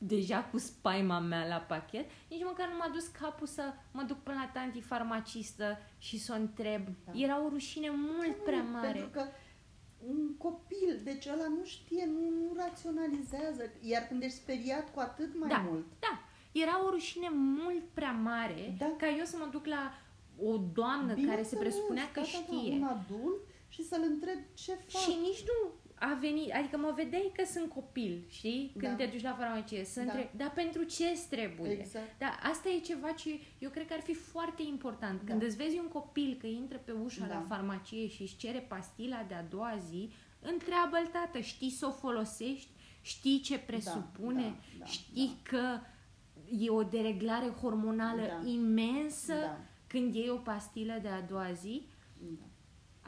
deja 0.00 0.44
cu 0.50 0.58
spaima 0.58 1.18
mea 1.18 1.46
la 1.46 1.56
pachet, 1.56 2.10
nici 2.30 2.44
măcar 2.44 2.68
nu 2.68 2.76
m-a 2.76 2.90
dus 2.92 3.06
capul 3.06 3.46
să 3.46 3.62
mă 3.92 4.02
duc 4.02 4.18
până 4.22 4.36
la 4.36 4.50
tanti 4.60 4.80
farmacistă 4.80 5.78
și 5.98 6.18
să 6.18 6.32
o 6.36 6.40
întreb. 6.40 6.82
Da. 7.04 7.12
Era 7.14 7.44
o 7.44 7.48
rușine 7.48 7.88
mult 7.90 8.36
prea 8.44 8.62
mare. 8.62 8.86
Pentru 8.92 9.08
că 9.08 9.22
un 10.06 10.36
copil, 10.36 11.00
deci 11.04 11.26
ăla 11.26 11.48
nu 11.48 11.64
știe, 11.64 12.04
nu, 12.06 12.28
nu 12.30 12.52
raționalizează, 12.56 13.70
iar 13.80 14.02
când 14.08 14.22
ești 14.22 14.36
speriat 14.38 14.92
cu 14.94 15.00
atât 15.00 15.38
mai 15.38 15.48
Da. 15.48 15.58
mult. 15.68 15.86
Da, 15.98 16.20
era 16.52 16.84
o 16.86 16.90
rușine 16.90 17.28
mult 17.32 17.82
prea 17.94 18.12
mare 18.12 18.74
Da. 18.78 18.94
ca 18.98 19.08
eu 19.08 19.24
să 19.24 19.36
mă 19.36 19.48
duc 19.50 19.66
la 19.66 19.92
o 20.42 20.56
doamnă 20.56 21.06
care 21.06 21.16
se 21.16 21.20
Bineînțeles, 21.20 21.58
presupunea 21.62 22.10
că 22.12 22.20
da, 22.20 22.26
da, 22.32 22.38
da, 22.38 22.56
știe. 22.56 22.72
un 22.74 22.82
adult 22.82 23.40
și 23.68 23.84
să-l 23.84 24.02
întreb 24.06 24.38
ce 24.54 24.72
fac. 24.74 25.00
Și 25.02 25.18
nici 25.20 25.42
nu 25.48 25.70
a 26.00 26.16
venit, 26.20 26.52
adică 26.52 26.76
mă 26.76 26.92
vedeai 26.96 27.32
că 27.36 27.44
sunt 27.44 27.70
copil, 27.70 28.24
știi? 28.28 28.74
Când 28.78 28.96
Da. 28.96 29.04
te 29.04 29.10
duci 29.10 29.22
la 29.22 29.32
farmacie, 29.32 29.84
să 29.84 30.00
Da. 30.00 30.04
întreb, 30.12 30.28
dar 30.36 30.52
pentru 30.52 30.82
ce 30.82 31.04
îți 31.06 31.28
trebuie? 31.28 31.70
Exact. 31.70 32.18
Da, 32.18 32.38
asta 32.42 32.68
e 32.68 32.78
ceva 32.80 33.10
ce 33.12 33.30
eu 33.58 33.70
cred 33.70 33.86
că 33.86 33.92
ar 33.92 34.00
fi 34.00 34.14
foarte 34.14 34.62
important. 34.62 35.22
Când 35.24 35.40
Da. 35.40 35.46
îți 35.46 35.56
vezi 35.56 35.78
un 35.78 35.88
copil 35.88 36.36
că 36.40 36.46
intră 36.46 36.78
pe 36.84 36.92
ușa 36.92 37.26
Da. 37.26 37.34
la 37.34 37.44
farmacie 37.48 38.08
și 38.08 38.22
își 38.22 38.36
cere 38.36 38.58
pastila 38.58 39.24
de 39.28 39.34
a 39.34 39.42
doua 39.42 39.76
zi, 39.88 40.10
întreabă-l 40.40 41.06
tată, 41.12 41.38
știi 41.40 41.70
să 41.70 41.86
o 41.86 41.90
folosești? 41.90 42.68
Știi 43.00 43.40
ce 43.40 43.58
presupune? 43.58 44.42
da, 44.42 44.56
da, 44.78 44.84
știi 44.84 45.30
că 45.42 45.78
e 46.58 46.70
o 46.70 46.82
dereglare 46.82 47.48
hormonală 47.48 48.22
Da. 48.26 48.48
imensă 48.50 49.34
Da. 49.34 49.60
când 49.86 50.14
iei 50.14 50.28
o 50.28 50.36
pastilă 50.36 50.98
de 51.02 51.08
a 51.08 51.20
doua 51.20 51.52
zi? 51.52 51.86
Da. 52.18 52.42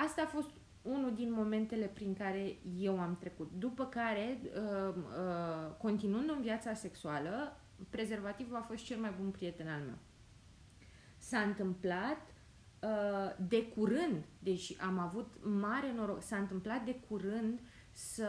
Asta 0.04 0.22
a 0.22 0.26
fost 0.26 0.50
unul 0.82 1.14
din 1.14 1.32
momentele 1.32 1.86
prin 1.86 2.14
care 2.14 2.58
eu 2.78 3.00
am 3.00 3.16
trecut. 3.20 3.50
După 3.58 3.86
care, 3.86 4.40
uh, 4.42 4.94
uh, 4.94 5.74
continuând 5.78 6.30
în 6.30 6.40
viața 6.40 6.74
sexuală, 6.74 7.60
prezervativul 7.88 8.56
a 8.56 8.60
fost 8.60 8.84
cel 8.84 8.98
mai 8.98 9.14
bun 9.20 9.30
prieten 9.30 9.68
al 9.68 9.80
meu. 9.80 9.98
S-a 11.18 11.38
întâmplat 11.38 12.34
uh, 12.80 13.46
de 13.48 13.66
curând, 13.66 14.24
deci 14.38 14.76
am 14.80 14.98
avut 14.98 15.34
mare 15.42 15.92
noroc, 15.92 16.22
s-a 16.22 16.36
întâmplat 16.36 16.84
de 16.84 17.00
curând 17.08 17.60
să, 17.92 18.28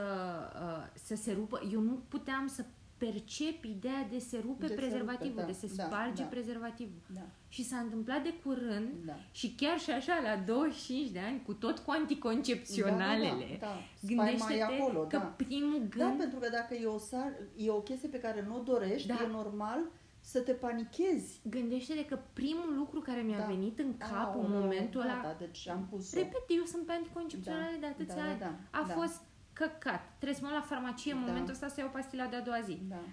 uh, 0.56 1.00
să 1.04 1.16
se 1.16 1.34
rupă, 1.34 1.62
eu 1.72 1.82
nu 1.82 2.04
puteam 2.08 2.48
să 2.48 2.66
percep 3.06 3.64
ideea 3.64 4.08
de 4.12 4.20
se 4.20 4.38
rupe 4.46 4.66
De 4.66 4.68
se 4.68 4.74
prezervativul, 4.74 5.28
rupe, 5.40 5.42
da, 5.42 5.48
de 5.48 5.68
se 5.68 5.74
da, 5.76 5.84
sparge 5.84 6.22
da. 6.22 6.28
prezervativul. 6.28 7.02
Da, 7.14 7.22
Și 7.48 7.64
s-a 7.64 7.78
întâmplat 7.78 8.24
de 8.24 8.34
curând 8.44 8.90
da. 9.06 9.14
și 9.32 9.56
chiar 9.58 9.80
și 9.80 9.92
așa, 9.92 10.14
la 10.24 10.44
25 10.46 11.10
de 11.10 11.20
ani, 11.20 11.42
cu 11.46 11.54
tot 11.54 11.80
cu 11.80 11.92
anticoncepționalele, 11.92 13.58
Da, 13.60 13.66
da, 13.66 13.72
da. 13.72 14.08
gândește-te 14.08 14.38
Spai 14.44 14.58
mai 14.58 14.80
acolo, 14.80 15.00
că 15.00 15.18
da. 15.18 15.24
primul 15.24 15.78
gând... 15.90 16.10
Da, 16.10 16.16
pentru 16.18 16.40
că 16.40 16.50
dacă 16.52 16.74
e 16.76 16.86
o, 16.86 16.98
sar, 16.98 17.32
e 17.56 17.70
o 17.70 17.82
chestie 17.82 18.10
pe 18.10 18.20
care 18.20 18.46
nu 18.48 18.56
o 18.56 18.62
dorești, 18.64 19.08
Da. 19.08 19.20
e 19.24 19.28
normal 19.32 19.80
să 20.20 20.40
te 20.40 20.52
panichezi. 20.52 21.40
Gândește-te 21.50 22.06
că 22.06 22.20
primul 22.34 22.74
lucru 22.78 23.00
care 23.00 23.22
mi-a 23.22 23.38
Da. 23.40 23.46
venit 23.46 23.80
în 23.80 23.98
cap 23.98 24.36
în 24.36 24.42
Aoleu, 24.46 24.60
momentul 24.60 25.02
ăla... 25.02 25.14
gata, 25.22 25.36
deci 25.40 25.68
am 25.68 25.88
pus 25.90 26.14
Repet, 26.14 26.44
eu 26.58 26.64
sunt 26.64 26.86
pe 26.86 26.92
anticoncepționale 26.92 27.78
de 27.80 27.86
atâția 27.86 28.16
da, 28.16 28.30
ani. 28.30 28.40
da, 28.40 28.80
A 28.80 28.86
da. 28.88 28.94
fost 28.94 29.22
căcat. 29.54 30.04
Trebuie 30.18 30.34
să 30.40 30.46
mă 30.46 30.52
la 30.52 30.62
farmacie 30.62 31.12
în 31.14 31.20
Da. 31.20 31.26
momentul 31.26 31.54
ăsta 31.54 31.68
să 31.68 31.80
iau 31.80 31.90
pastila 31.90 32.26
de 32.26 32.36
a 32.36 32.42
doua 32.42 32.62
zi. 32.62 32.80
Da. 32.88 33.04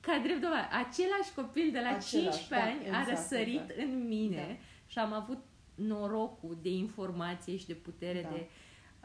Ca 0.00 0.18
drept 0.22 0.40
dovadă, 0.40 0.66
același 0.70 1.34
copil 1.34 1.70
de 1.72 1.80
la 1.80 1.86
Același, 1.88 2.08
15 2.10 2.48
da, 2.48 2.60
ani 2.62 2.80
a 2.80 3.00
exact, 3.00 3.08
răsărit 3.08 3.60
exact. 3.70 3.78
în 3.78 4.06
mine 4.06 4.46
Da. 4.48 4.64
și 4.86 4.98
am 4.98 5.12
avut 5.12 5.38
norocul 5.74 6.58
de 6.62 6.68
informație 6.70 7.56
și 7.56 7.66
de 7.66 7.74
putere 7.74 8.22
Da. 8.22 8.28
de... 8.28 8.48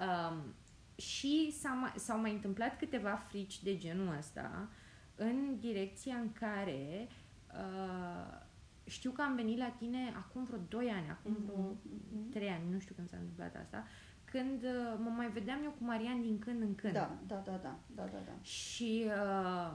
Um, 0.05 0.53
și 0.95 1.51
s-a 1.59 1.69
mai, 1.69 1.91
s-au 1.95 2.19
mai 2.19 2.31
întâmplat 2.31 2.77
câteva 2.77 3.15
frici 3.15 3.63
de 3.63 3.77
genul 3.77 4.15
ăsta 4.17 4.69
în 5.15 5.57
direcția 5.59 6.15
în 6.15 6.31
care 6.31 7.07
uh, 7.53 8.37
știu 8.83 9.11
că 9.11 9.21
am 9.21 9.35
venit 9.35 9.57
la 9.57 9.69
tine 9.69 10.13
acum 10.15 10.43
vreo 10.43 10.59
2 10.67 10.89
ani, 10.89 11.09
acum 11.09 11.37
vreo 11.45 11.57
Mhm, 11.57 11.77
mhm. 12.13 12.29
3 12.29 12.49
ani, 12.49 12.63
nu 12.71 12.79
știu 12.79 12.95
când 12.95 13.09
s-a 13.09 13.17
întâmplat 13.17 13.55
asta, 13.61 13.87
când 14.31 14.63
uh, 14.63 14.97
mă 15.03 15.09
mai 15.09 15.29
vedeam 15.29 15.59
eu 15.63 15.69
cu 15.69 15.83
Marian 15.83 16.21
din 16.21 16.39
când 16.39 16.61
în 16.61 16.75
când. 16.75 16.93
Da, 16.93 17.17
da, 17.27 17.35
da, 17.45 17.51
da, 17.51 17.79
da, 17.95 18.03
da, 18.03 18.17
da. 18.25 18.31
Și 18.41 19.03
uh, 19.05 19.71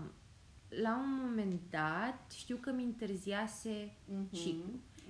la 0.83 0.97
un 0.99 1.21
moment 1.27 1.61
dat 1.71 2.31
știu 2.37 2.57
că 2.57 2.71
mi 2.73 2.83
întârziase 2.85 3.93
Mhm. 4.05 4.35
și 4.35 4.63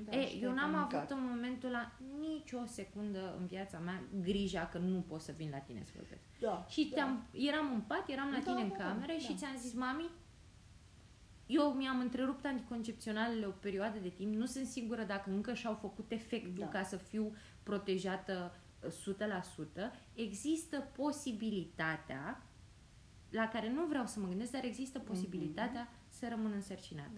Da, 0.04 0.16
e, 0.16 0.26
și 0.26 0.34
eu 0.34 0.40
te-ai 0.40 0.54
n-am 0.54 0.72
panicat. 0.72 0.94
avut 1.10 1.10
în 1.10 1.28
momentul 1.30 1.68
ăla 1.68 1.92
nicio 2.20 2.64
secundă 2.66 3.36
în 3.38 3.46
viața 3.46 3.78
mea 3.78 4.02
grija 4.22 4.68
că 4.68 4.78
nu 4.78 5.00
pot 5.08 5.20
să 5.20 5.32
vin 5.36 5.50
la 5.50 5.58
tine 5.58 5.82
să 5.84 5.92
vorbesc. 5.94 6.20
Da, 6.40 6.66
Și 6.68 6.88
da. 6.88 6.94
te-am, 6.94 7.26
eram 7.30 7.72
în 7.74 7.80
pat, 7.80 8.08
eram 8.08 8.30
la 8.30 8.36
Da, 8.36 8.42
tine 8.42 8.60
în 8.62 8.68
da, 8.68 8.76
da, 8.76 8.84
cameră 8.84 9.12
și 9.18 9.28
da. 9.30 9.34
ți-am 9.36 9.56
zis, 9.56 9.74
mami, 9.74 10.10
eu 11.46 11.72
mi-am 11.72 12.00
întrerupt 12.00 12.44
anticoncepționalele 12.44 13.46
o 13.46 13.50
perioadă 13.50 13.98
de 13.98 14.08
timp, 14.08 14.34
nu 14.34 14.44
sunt 14.46 14.66
sigură 14.66 15.02
dacă 15.02 15.30
încă 15.30 15.54
și-au 15.54 15.74
făcut 15.74 16.10
efectul 16.10 16.52
Da. 16.64 16.68
ca 16.68 16.82
să 16.82 16.96
fiu 16.96 17.32
protejată 17.62 18.52
uh, 18.54 18.64
100%. 18.90 19.92
Există 20.14 20.80
posibilitatea, 20.96 22.42
la 23.30 23.48
care 23.48 23.70
nu 23.72 23.86
vreau 23.86 24.06
să 24.06 24.20
mă 24.20 24.28
gândesc, 24.28 24.52
dar 24.52 24.64
există 24.64 24.98
Mhm. 24.98 25.06
posibilitatea 25.06 25.88
să 26.08 26.26
rămân 26.28 26.52
însărcinată. 26.52 27.10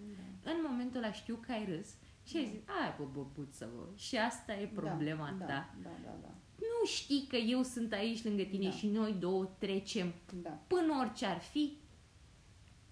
Da. 0.43 0.51
În 0.51 0.57
momentul 0.69 0.97
ăla 1.03 1.11
știu 1.11 1.35
că 1.45 1.51
ai 1.51 1.65
râs 1.65 1.87
și 2.23 2.37
ai 2.37 2.45
zis, 2.45 2.59
ai 2.81 2.95
bă, 2.97 3.03
băbuță, 3.13 3.69
bă, 3.75 3.83
și 3.95 4.17
asta 4.17 4.53
e 4.53 4.65
problema 4.67 5.35
da, 5.39 5.45
ta. 5.45 5.75
Da, 5.83 5.89
da, 6.03 6.17
da, 6.21 6.33
Nu 6.57 6.85
știi 6.85 7.25
că 7.29 7.35
eu 7.35 7.63
sunt 7.63 7.93
aici 7.93 8.23
lângă 8.23 8.43
tine 8.43 8.63
Da. 8.69 8.71
și 8.75 8.87
noi 8.87 9.13
două 9.13 9.45
trecem 9.57 10.13
da, 10.41 10.49
până 10.49 10.97
orice 10.99 11.25
ar 11.25 11.39
fi, 11.39 11.77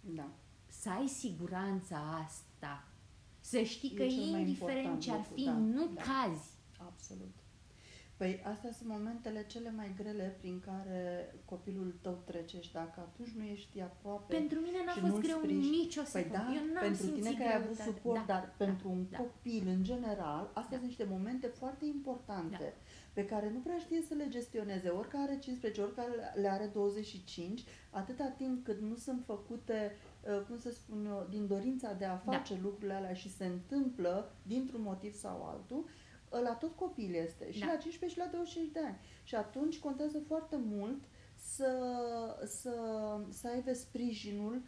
da. 0.02 0.30
să 0.68 0.90
ai 0.90 1.08
siguranța 1.08 2.22
asta. 2.26 2.88
Să 3.40 3.62
știi 3.62 3.92
E 3.94 3.98
că 3.98 4.06
cel 4.08 4.24
mai 4.32 4.40
indiferent 4.42 4.78
important 4.78 5.02
ce 5.02 5.12
ar 5.12 5.18
lucru, 5.18 5.34
fi, 5.34 5.44
da, 5.44 5.52
nu 5.52 5.88
da. 5.94 6.02
cazi. 6.02 6.50
Absolut. 6.80 7.36
Păi 8.18 8.42
astea 8.52 8.72
sunt 8.72 8.90
momentele 8.90 9.46
cele 9.48 9.72
mai 9.76 9.94
grele 9.98 10.36
prin 10.40 10.60
care 10.66 11.34
copilul 11.46 11.96
tău 12.02 12.22
trece 12.26 12.60
și 12.62 12.72
dacă 12.72 13.00
atunci 13.00 13.30
nu 13.30 13.44
ești 13.44 13.82
aproape... 13.82 14.36
Pentru 14.36 14.60
mine 14.60 14.78
n-a 14.86 14.92
și 14.92 15.00
fost 15.00 15.12
nu-l 15.12 15.22
greu 15.22 15.38
sprijini. 15.38 15.70
nicio 15.78 16.02
Păi 16.02 16.10
secundă. 16.12 16.38
da, 16.38 16.54
Eu 16.60 16.66
n-am 16.74 16.84
pentru 16.84 17.04
simțit 17.06 17.24
tine 17.24 17.36
că 17.38 17.44
ai 17.44 17.56
avut 17.56 17.74
greutate. 17.76 17.90
suport, 17.98 18.26
da, 18.26 18.34
dar 18.34 18.54
pentru 18.58 18.90
un 18.90 19.06
da. 19.10 19.18
copil 19.18 19.64
în 19.68 19.84
general, 19.84 20.44
astea 20.54 20.64
Da. 20.64 20.76
sunt 20.78 20.82
niște 20.88 21.06
momente 21.10 21.48
foarte 21.48 21.86
importante 21.86 22.58
Da. 22.74 22.82
pe 23.14 23.26
care 23.26 23.50
nu 23.54 23.60
prea 23.60 23.78
știe 23.78 24.02
să 24.02 24.14
le 24.14 24.28
gestioneze, 24.30 24.90
ori 24.90 25.08
că 25.10 25.18
are 25.18 25.38
15, 25.40 25.82
ori 25.82 25.94
că 25.96 26.04
le 26.42 26.48
are 26.48 26.66
25, 26.74 27.64
atâta 27.90 28.28
timp 28.38 28.66
cât 28.66 28.80
nu 28.82 28.96
sunt 28.96 29.24
făcute, 29.26 29.96
uh, 30.28 30.42
cum 30.48 30.58
să 30.58 30.72
spun 30.72 31.06
eu, 31.06 31.28
din 31.30 31.48
dorința 31.48 31.94
de 31.94 32.06
a 32.06 32.22
Da. 32.26 32.32
face 32.32 32.60
lucrurile 32.64 32.94
alea 32.94 33.14
și 33.14 33.30
se 33.30 33.46
întâmplă 33.46 34.32
dintr-un 34.44 34.82
motiv 34.82 35.14
sau 35.14 35.44
altul, 35.54 35.86
la 36.30 36.54
tot 36.54 36.76
copil 36.76 37.14
este, 37.14 37.52
și 37.52 37.60
Da. 37.60 37.66
la 37.66 37.76
15 37.76 38.20
și 38.20 38.26
la 38.26 38.32
25 38.34 38.72
de 38.72 38.80
ani. 38.86 38.98
Și 39.24 39.36
atunci 39.36 39.80
contează 39.80 40.20
foarte 40.28 40.58
mult 40.66 41.04
să, 41.36 41.72
să, 42.46 42.74
să 43.30 43.48
aibă 43.48 43.74
sprijinul 43.74 44.62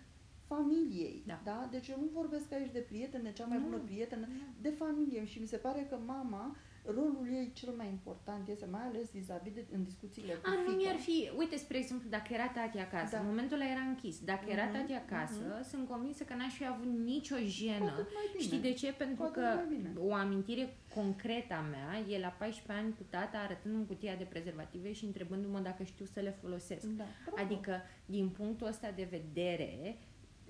familiei. 0.45 1.23
Da. 1.27 1.41
Da? 1.43 1.67
Deci 1.71 1.87
eu 1.87 1.97
nu 1.99 2.09
vorbesc 2.13 2.51
aici 2.51 2.71
de 2.71 2.79
prietene, 2.79 3.33
cea 3.33 3.45
mai 3.45 3.57
Nu. 3.57 3.63
bună 3.63 3.77
prietenă, 3.77 4.25
Nu. 4.27 4.35
de 4.61 4.69
familie 4.69 5.25
și 5.25 5.39
mi 5.39 5.47
se 5.47 5.57
pare 5.57 5.87
că 5.89 5.97
mama, 6.05 6.55
rolul 6.95 7.27
ei 7.31 7.51
cel 7.53 7.73
mai 7.77 7.87
important 7.87 8.47
este 8.47 8.67
mai 8.71 8.81
ales 8.81 9.11
vis-a-vis 9.11 9.53
de 9.53 9.65
în 9.73 9.83
discuțiile 9.83 10.33
cu 10.33 10.39
A, 10.43 10.49
nu 10.53 10.55
fiica. 10.63 10.75
mi-ar 10.81 10.95
fi... 10.95 11.29
Uite, 11.37 11.55
spre 11.57 11.77
exemplu, 11.77 12.09
dacă 12.09 12.33
era 12.33 12.47
tati 12.47 12.77
acasă, 12.77 13.15
Da. 13.15 13.19
în 13.21 13.25
momentul 13.27 13.55
ăla 13.59 13.69
era 13.71 13.79
închis. 13.79 14.19
Dacă 14.23 14.45
era 14.49 14.63
Mhm, 14.63 14.73
tati 14.73 14.93
acasă, 14.93 15.43
sunt 15.69 15.87
convinsă 15.87 16.23
că 16.23 16.33
n-aș 16.35 16.53
fi 16.53 16.65
avut 16.67 16.85
nicio 16.85 17.35
Cu 17.35 17.41
jenă. 17.45 17.85
atât 17.91 18.09
mai 18.17 18.27
bine. 18.31 18.43
Știi 18.47 18.59
de 18.67 18.73
ce? 18.73 18.93
Pentru 18.93 19.15
Cu 19.15 19.23
atât 19.23 19.35
că 19.35 19.49
mai 19.55 19.65
bine. 19.75 19.89
o 19.97 20.13
amintire 20.13 20.77
concretă 20.95 21.53
a 21.53 21.61
mea 21.75 21.89
e 22.15 22.19
la 22.19 22.27
14 22.39 22.83
ani 22.83 22.93
cu 22.97 23.03
tata 23.09 23.37
arătând-mi 23.37 23.85
cutia 23.85 24.15
de 24.15 24.23
prezervative 24.23 24.93
și 24.93 25.05
întrebându-mă 25.05 25.59
dacă 25.59 25.83
știu 25.83 26.05
să 26.05 26.19
le 26.19 26.37
folosesc. 26.41 26.85
Da, 26.85 27.03
bravo. 27.25 27.41
Adică, 27.45 27.81
din 28.05 28.29
punctul 28.29 28.67
ăsta 28.67 28.91
de 28.95 29.07
vedere, 29.09 29.97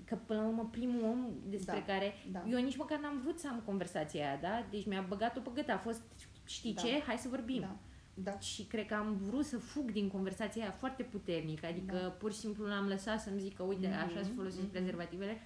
că 0.04 0.16
până 0.26 0.40
la 0.40 0.46
urmă 0.46 0.68
primul 0.70 1.02
om 1.04 1.26
despre 1.48 1.82
Da, 1.86 1.92
care 1.92 2.12
da. 2.32 2.44
eu 2.50 2.58
nici 2.62 2.76
măcar 2.76 2.98
n-am 2.98 3.20
vrut 3.22 3.38
să 3.38 3.48
am 3.48 3.62
conversația 3.64 4.26
aia, 4.28 4.38
da? 4.42 4.66
Deci 4.70 4.86
mi-a 4.86 5.04
băgat-o 5.08 5.40
pe 5.40 5.50
gât, 5.54 5.68
a 5.68 5.78
fost, 5.78 6.02
știi 6.50 6.74
Da. 6.74 6.82
ce? 6.82 7.00
Hai 7.06 7.16
să 7.18 7.28
vorbim. 7.28 7.60
Da, 7.60 7.76
da. 8.14 8.38
Și 8.38 8.62
cred 8.64 8.86
că 8.86 8.94
am 8.94 9.16
vrut 9.16 9.44
să 9.44 9.58
fug 9.58 9.90
din 9.92 10.08
conversația 10.08 10.62
aia 10.62 10.70
foarte 10.72 11.02
puternic, 11.02 11.64
adică 11.64 11.96
Da. 12.02 12.08
pur 12.08 12.32
și 12.32 12.38
simplu 12.38 12.66
l-am 12.66 12.86
lăsat 12.88 13.20
să-mi 13.20 13.40
zică, 13.40 13.62
uite, 13.62 13.86
Mhm, 13.86 13.96
așa 13.96 14.22
se 14.22 14.30
folosesc 14.34 14.62
mhm. 14.62 14.70
prezervativele 14.70 15.40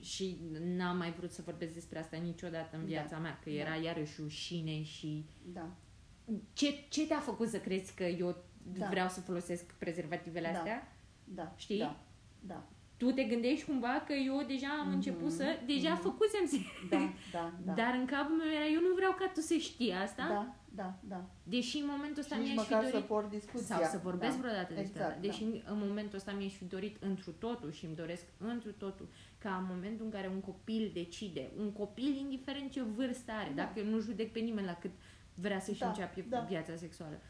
și 0.00 0.38
n-am 0.64 0.96
mai 0.96 1.12
vrut 1.12 1.30
să 1.32 1.42
vorbesc 1.44 1.74
despre 1.74 1.98
asta 1.98 2.16
niciodată 2.16 2.76
în 2.76 2.80
Da. 2.82 2.86
viața 2.86 3.18
mea, 3.18 3.38
că 3.44 3.50
Da. 3.50 3.56
era 3.56 3.74
iarăși 3.74 4.20
rușine 4.20 4.82
și 4.82 5.24
da. 5.52 5.70
ce, 6.52 6.74
ce 6.88 7.06
te-a 7.06 7.20
făcut 7.20 7.48
să 7.48 7.58
crezi 7.58 7.94
că 7.94 8.04
eu 8.04 8.36
Da. 8.78 8.86
vreau 8.88 9.08
să 9.08 9.20
folosesc 9.20 9.72
prezervativele 9.74 10.50
Da. 10.52 10.58
astea? 10.58 10.92
Da, 11.24 11.54
Știi? 11.56 11.78
Da, 11.78 12.00
da, 12.40 12.68
Tu 12.98 13.10
te 13.10 13.22
gândești 13.24 13.64
cumva 13.64 14.02
că 14.06 14.12
eu 14.12 14.42
deja 14.46 14.68
am 14.80 14.86
Mhm, 14.86 14.94
început 14.94 15.32
să... 15.32 15.44
Deja 15.66 15.92
mhm. 15.92 16.00
făcusem 16.00 16.44
să... 16.46 16.56
da, 16.90 17.12
da, 17.32 17.52
da. 17.64 17.72
Dar 17.72 17.94
în 18.00 18.06
capul 18.06 18.36
meu 18.36 18.46
era, 18.58 18.66
eu 18.66 18.80
nu 18.80 18.94
vreau 18.94 19.12
ca 19.18 19.30
tu 19.34 19.40
să 19.40 19.54
știi 19.54 19.92
asta, 19.92 20.24
Da, 20.28 20.54
da, 20.82 20.94
da. 21.08 21.24
deși 21.42 21.76
în 21.78 21.86
momentul 21.94 22.22
Și 22.22 22.28
ăsta 22.32 22.36
nici 22.36 22.44
mi-aș 22.54 22.66
fi 22.66 22.72
măcar 22.72 22.84
dorit... 22.84 22.98
să 23.00 23.06
port 23.12 23.30
discuția. 23.30 23.76
Sau 23.76 23.84
să 23.84 24.00
vorbesc 24.02 24.34
da. 24.34 24.40
vreodată 24.40 24.72
despre 24.74 24.90
Exact, 25.00 25.08
asta. 25.08 25.20
Deși 25.26 25.42
în 25.42 25.78
momentul 25.86 26.16
ăsta 26.16 26.32
mi-aș 26.32 26.52
fi 26.52 26.64
dorit 26.64 26.96
întru 27.02 27.30
totul 27.32 27.70
și 27.72 27.84
îmi 27.84 27.94
doresc 27.94 28.24
întru 28.38 28.72
totul 28.72 29.08
ca 29.38 29.56
în 29.56 29.66
momentul 29.74 30.04
în 30.04 30.10
care 30.10 30.28
un 30.28 30.40
copil 30.40 30.90
decide, 30.94 31.50
un 31.58 31.72
copil 31.72 32.16
indiferent 32.16 32.70
ce 32.70 32.82
vârstă 32.82 33.32
are, 33.32 33.52
Da. 33.54 33.62
dacă 33.62 33.78
eu 33.78 33.84
nu 33.86 33.98
judec 33.98 34.32
pe 34.32 34.38
nimeni 34.38 34.66
la 34.66 34.74
cât 34.74 34.90
vrea 35.34 35.60
să-și 35.60 35.78
Da, 35.80 35.86
înceapă 35.88 36.20
da. 36.28 36.40
viața 36.40 36.76
sexuală. 36.76 37.20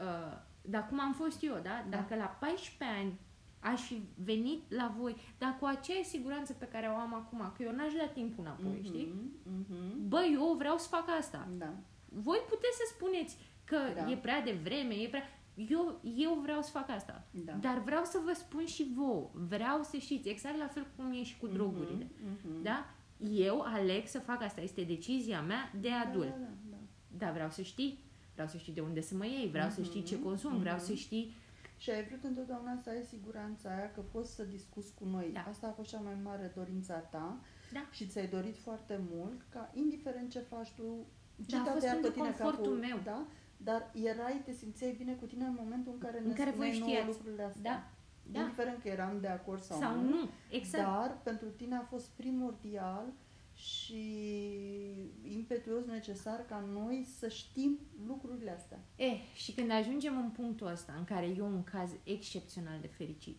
Uh, 0.00 0.36
dar 0.62 0.86
cum 0.88 1.00
am 1.00 1.12
fost 1.12 1.42
eu, 1.42 1.52
da? 1.54 1.60
Da. 1.88 1.96
Dacă 1.96 2.14
la 2.14 2.24
14 2.40 2.98
ani 2.98 3.18
aș 3.60 3.80
fi 3.82 4.02
venit 4.24 4.62
la 4.72 4.94
voi, 4.98 5.16
dar 5.38 5.56
cu 5.60 5.64
aceeași 5.66 6.08
siguranță 6.08 6.52
pe 6.52 6.64
care 6.68 6.86
o 6.86 6.98
am 6.98 7.14
acum, 7.14 7.52
că 7.56 7.62
eu 7.62 7.72
n-aș 7.72 7.92
da 7.92 8.06
timpul 8.06 8.44
înapoi, 8.44 8.78
Mhm, 8.78 8.84
știi? 8.84 9.14
mhm. 9.42 10.08
Bă, 10.08 10.20
eu 10.34 10.54
vreau 10.58 10.78
să 10.78 10.88
fac 10.88 11.04
asta. 11.18 11.48
Da, 11.58 11.72
Voi 12.10 12.38
puteți 12.48 12.76
să 12.76 12.92
spuneți 12.94 13.36
că 13.64 13.76
Da. 13.94 14.10
e 14.10 14.16
prea 14.16 14.42
devreme, 14.42 14.94
e 14.94 15.08
prea... 15.08 15.22
Eu, 15.70 16.00
eu 16.16 16.38
vreau 16.42 16.62
să 16.62 16.70
fac 16.70 16.90
asta. 16.90 17.24
da. 17.44 17.52
Dar 17.52 17.82
vreau 17.84 18.04
să 18.04 18.20
vă 18.24 18.32
spun 18.34 18.64
și 18.66 18.86
vouă. 18.94 19.30
Vreau 19.32 19.82
să 19.82 19.96
știți, 19.96 20.28
exact 20.28 20.58
la 20.58 20.66
fel 20.66 20.86
cum 20.96 21.12
e 21.12 21.22
și 21.22 21.38
cu 21.38 21.46
drogurile. 21.46 22.06
Mhm, 22.22 22.48
mhm. 22.52 22.62
Da? 22.62 22.86
Eu 23.32 23.60
aleg 23.66 24.06
să 24.06 24.18
fac 24.18 24.42
asta. 24.42 24.60
Este 24.60 24.82
decizia 24.82 25.40
mea 25.42 25.72
de 25.80 25.90
adult. 25.90 26.28
Da, 26.28 26.34
da, 26.36 26.44
da, 26.44 26.50
da. 26.70 26.76
Dar 27.18 27.32
vreau 27.32 27.50
să 27.50 27.62
știi. 27.62 27.98
Vreau 28.32 28.48
să 28.48 28.56
știi 28.56 28.72
de 28.72 28.80
unde 28.80 29.00
să 29.00 29.14
mă 29.14 29.26
iei. 29.26 29.48
Vreau 29.48 29.70
să 29.70 29.82
știi 29.82 30.02
ce 30.02 30.14
Mhm, 30.14 30.24
consum. 30.24 30.58
Vreau 30.58 30.78
să 30.78 30.90
mhm. 30.92 31.00
știi... 31.00 31.34
Și 31.82 31.90
ai 31.90 32.04
vrut 32.04 32.24
întotdeauna 32.24 32.76
să 32.82 32.88
ai 32.90 33.02
siguranța 33.02 33.68
aia 33.76 33.90
că 33.94 34.00
poți 34.00 34.34
să 34.34 34.42
discuți 34.44 34.94
cu 34.94 35.04
noi. 35.04 35.30
Da. 35.32 35.44
Asta 35.48 35.66
a 35.66 35.70
fost 35.78 35.88
cea 35.88 36.00
mai 36.00 36.16
mare 36.22 36.52
dorința 36.56 36.94
ta 36.98 37.36
Da. 37.72 37.86
și 37.90 38.06
ți-ai 38.06 38.26
dorit 38.26 38.56
foarte 38.56 39.00
mult 39.10 39.40
ca 39.48 39.70
indiferent 39.74 40.30
ce 40.30 40.38
faci 40.38 40.70
tu, 40.72 41.06
ce 41.46 41.56
Da, 41.56 41.60
a 41.62 41.64
te 41.64 41.70
fost 41.70 41.84
ia 41.84 41.92
pe 41.92 41.98
pentru 42.00 42.20
tine 42.20 42.30
confortul 42.30 42.64
capul, 42.64 42.78
meu. 42.88 42.98
Da? 43.04 43.26
Dar 43.56 43.90
erai, 43.94 44.42
te 44.44 44.52
simțeai 44.52 44.94
bine 44.98 45.12
cu 45.12 45.26
tine 45.26 45.44
în 45.44 45.56
momentul 45.62 45.92
în 45.92 45.98
care 45.98 46.18
În 46.18 46.26
ne 46.26 46.32
care 46.34 46.50
voi 46.50 46.66
spuneai 46.72 46.78
nouă 46.78 46.90
știați. 46.90 47.06
lucrurile 47.08 47.42
astea. 47.42 47.62
Da. 47.72 47.90
Da. 48.32 48.40
Indiferent 48.40 48.82
că 48.82 48.88
eram 48.88 49.20
de 49.20 49.26
acord 49.28 49.62
sau, 49.62 49.78
Sau 49.80 50.00
nu. 50.00 50.28
Exact. 50.50 50.84
Dar 50.84 51.18
pentru 51.22 51.48
tine 51.48 51.76
a 51.76 51.80
fost 51.82 52.08
primordial 52.08 53.04
și 53.58 54.02
impetuos 55.22 55.84
necesar 55.84 56.44
ca 56.48 56.64
noi 56.72 57.06
să 57.18 57.28
știm 57.28 57.78
lucrurile 58.06 58.50
astea. 58.50 58.78
Eh, 58.96 59.20
și 59.34 59.52
când 59.52 59.70
ajungem 59.70 60.16
în 60.16 60.30
punctul 60.30 60.66
ăsta, 60.66 60.92
în 60.98 61.04
care 61.04 61.26
eu 61.26 61.46
un 61.46 61.64
caz 61.64 61.90
excepțional 62.04 62.80
de 62.80 62.86
fericit, 62.86 63.38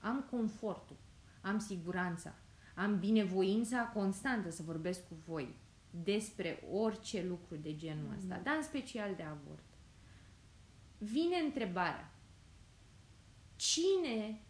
am 0.00 0.26
confortul, 0.30 0.96
am 1.40 1.58
siguranța, 1.58 2.34
am 2.74 2.98
binevoința 2.98 3.86
constantă 3.94 4.50
să 4.50 4.62
vorbesc 4.62 5.08
cu 5.08 5.14
voi 5.26 5.54
despre 5.90 6.62
orice 6.72 7.24
lucru 7.24 7.56
de 7.56 7.76
genul 7.76 8.12
ăsta, 8.16 8.34
Mhm. 8.34 8.44
dar 8.44 8.56
în 8.56 8.62
special 8.62 9.14
de 9.14 9.22
avort. 9.22 9.64
Vine 10.98 11.36
întrebarea, 11.44 12.12
cine 13.56 14.40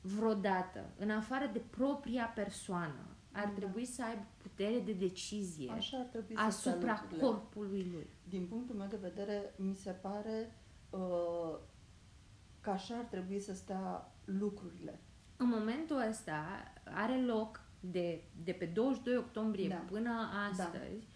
vreodată, 0.00 0.90
în 0.98 1.10
afară 1.10 1.50
de 1.52 1.58
propria 1.58 2.24
persoană, 2.24 3.06
ar 3.32 3.44
Da. 3.44 3.50
trebui 3.50 3.84
să 3.84 4.04
aibă 4.04 4.26
putere 4.42 4.78
de 4.78 4.92
decizie 4.92 5.70
Așa 5.70 5.98
ar 5.98 6.04
trebui 6.04 6.34
să 6.36 6.50
stea 6.50 6.70
asupra 6.72 6.90
lucrurile. 7.00 7.26
corpului 7.26 7.88
lui? 7.92 8.06
Din 8.28 8.46
punctul 8.46 8.74
meu 8.76 8.86
de 8.86 8.96
vedere, 9.00 9.54
mi 9.56 9.74
se 9.74 9.90
pare 9.90 10.56
uh, 10.90 11.58
că 12.60 12.70
așa 12.70 12.94
ar 12.96 13.04
trebui 13.04 13.40
să 13.40 13.54
stea 13.54 14.12
lucrurile. 14.24 15.00
În 15.36 15.48
momentul 15.48 16.04
ăsta 16.08 16.44
are 16.84 17.20
loc 17.22 17.60
de, 17.80 18.24
de 18.44 18.52
pe 18.52 18.64
22 18.64 19.16
octombrie 19.16 19.68
Da. 19.68 19.74
până 19.74 20.10
astăzi, 20.50 21.08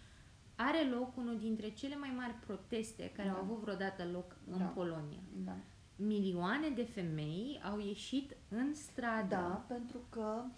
are 0.55 0.89
loc 0.89 1.17
unul 1.17 1.37
dintre 1.39 1.69
cele 1.69 1.95
mai 1.95 2.13
mari 2.17 2.33
proteste 2.33 3.11
care 3.15 3.27
Da. 3.27 3.33
au 3.35 3.41
avut 3.41 3.57
vreodată 3.59 4.03
loc 4.11 4.35
în 4.51 4.57
Da. 4.57 4.63
Polonia. 4.65 5.19
Da. 5.45 5.55
Milioane 5.95 6.69
de 6.69 6.83
femei 6.83 7.61
au 7.71 7.79
ieșit 7.79 8.35
în 8.49 8.73
stradă. 8.73 9.27
Da, 9.35 9.65
pentru 9.67 9.99
că 10.09 10.43
uh, 10.45 10.51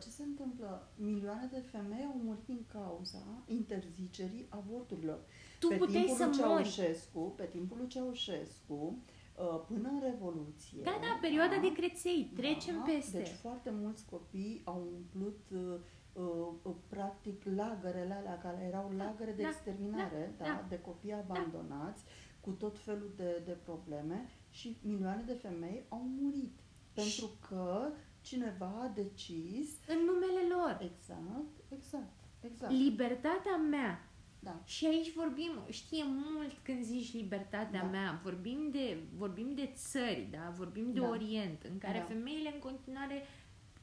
ce 0.00 0.08
se 0.08 0.22
întâmplă? 0.22 0.88
Milioane 0.96 1.48
de 1.52 1.60
femei 1.60 2.04
au 2.04 2.20
murit 2.24 2.44
din 2.44 2.64
cauza 2.72 3.42
interzicerii 3.46 4.46
avorturilor. 4.48 5.20
Tu 5.58 5.68
pe 5.68 5.76
puteai 5.76 6.04
timpul 6.04 6.16
să 6.16 6.24
lui 6.24 6.50
mori. 6.50 6.68
Ceaușescu, 6.68 7.32
pe 7.36 7.44
timpul 7.44 7.76
lui 7.76 7.86
Ceaușescu, 7.86 8.98
uh, 9.36 9.60
până 9.66 9.88
în 9.88 10.00
Revoluție. 10.10 10.82
Da, 10.82 10.98
da, 11.00 11.18
perioada 11.20 11.58
de 11.60 11.72
creței, 11.72 12.32
trecem 12.34 12.74
da, 12.74 12.92
peste. 12.92 13.18
Deci 13.18 13.28
foarte 13.28 13.70
mulți 13.70 14.04
copii 14.10 14.62
au 14.64 14.88
umplut 14.96 15.40
uh, 15.50 15.80
uh, 16.12 16.52
uh, 16.62 16.74
practic 16.88 17.44
lagărele 17.56 18.14
alea 18.14 18.38
care 18.38 18.64
erau 18.68 18.92
lagăre 18.96 19.32
de 19.32 19.42
da, 19.42 19.48
exterminare, 19.48 20.34
da, 20.38 20.44
da, 20.44 20.50
da. 20.50 20.66
de 20.68 20.80
copii 20.80 21.12
abandonați 21.12 22.04
cu 22.40 22.50
tot 22.50 22.78
felul 22.78 23.12
de, 23.16 23.42
de 23.44 23.56
probleme 23.64 24.28
și 24.50 24.76
milioane 24.82 25.22
de 25.26 25.32
femei 25.32 25.84
au 25.88 26.02
murit 26.20 26.58
pentru 26.92 27.30
că 27.48 27.92
cineva 28.20 28.66
a 28.82 28.90
decis 28.94 29.68
În 29.86 29.98
numele 30.04 30.54
lor. 30.54 30.78
exact, 30.80 31.56
exact, 31.68 32.20
exact. 32.40 32.72
Libertatea 32.72 33.56
mea 33.56 34.04
Da. 34.42 34.60
Și 34.64 34.86
aici 34.86 35.12
vorbim, 35.14 35.52
știe 35.68 36.04
mult 36.06 36.52
când 36.62 36.84
zici 36.84 37.14
libertatea 37.14 37.80
Da. 37.80 37.86
mea, 37.86 38.20
vorbim 38.22 38.68
de, 38.72 38.98
vorbim 39.16 39.54
de 39.54 39.72
țări, 39.74 40.28
da? 40.30 40.52
vorbim 40.56 40.92
de 40.92 41.00
Da. 41.00 41.08
Orient, 41.08 41.62
în 41.62 41.78
care 41.78 41.98
Da. 41.98 42.04
femeile 42.04 42.50
în 42.54 42.58
continuare 42.58 43.22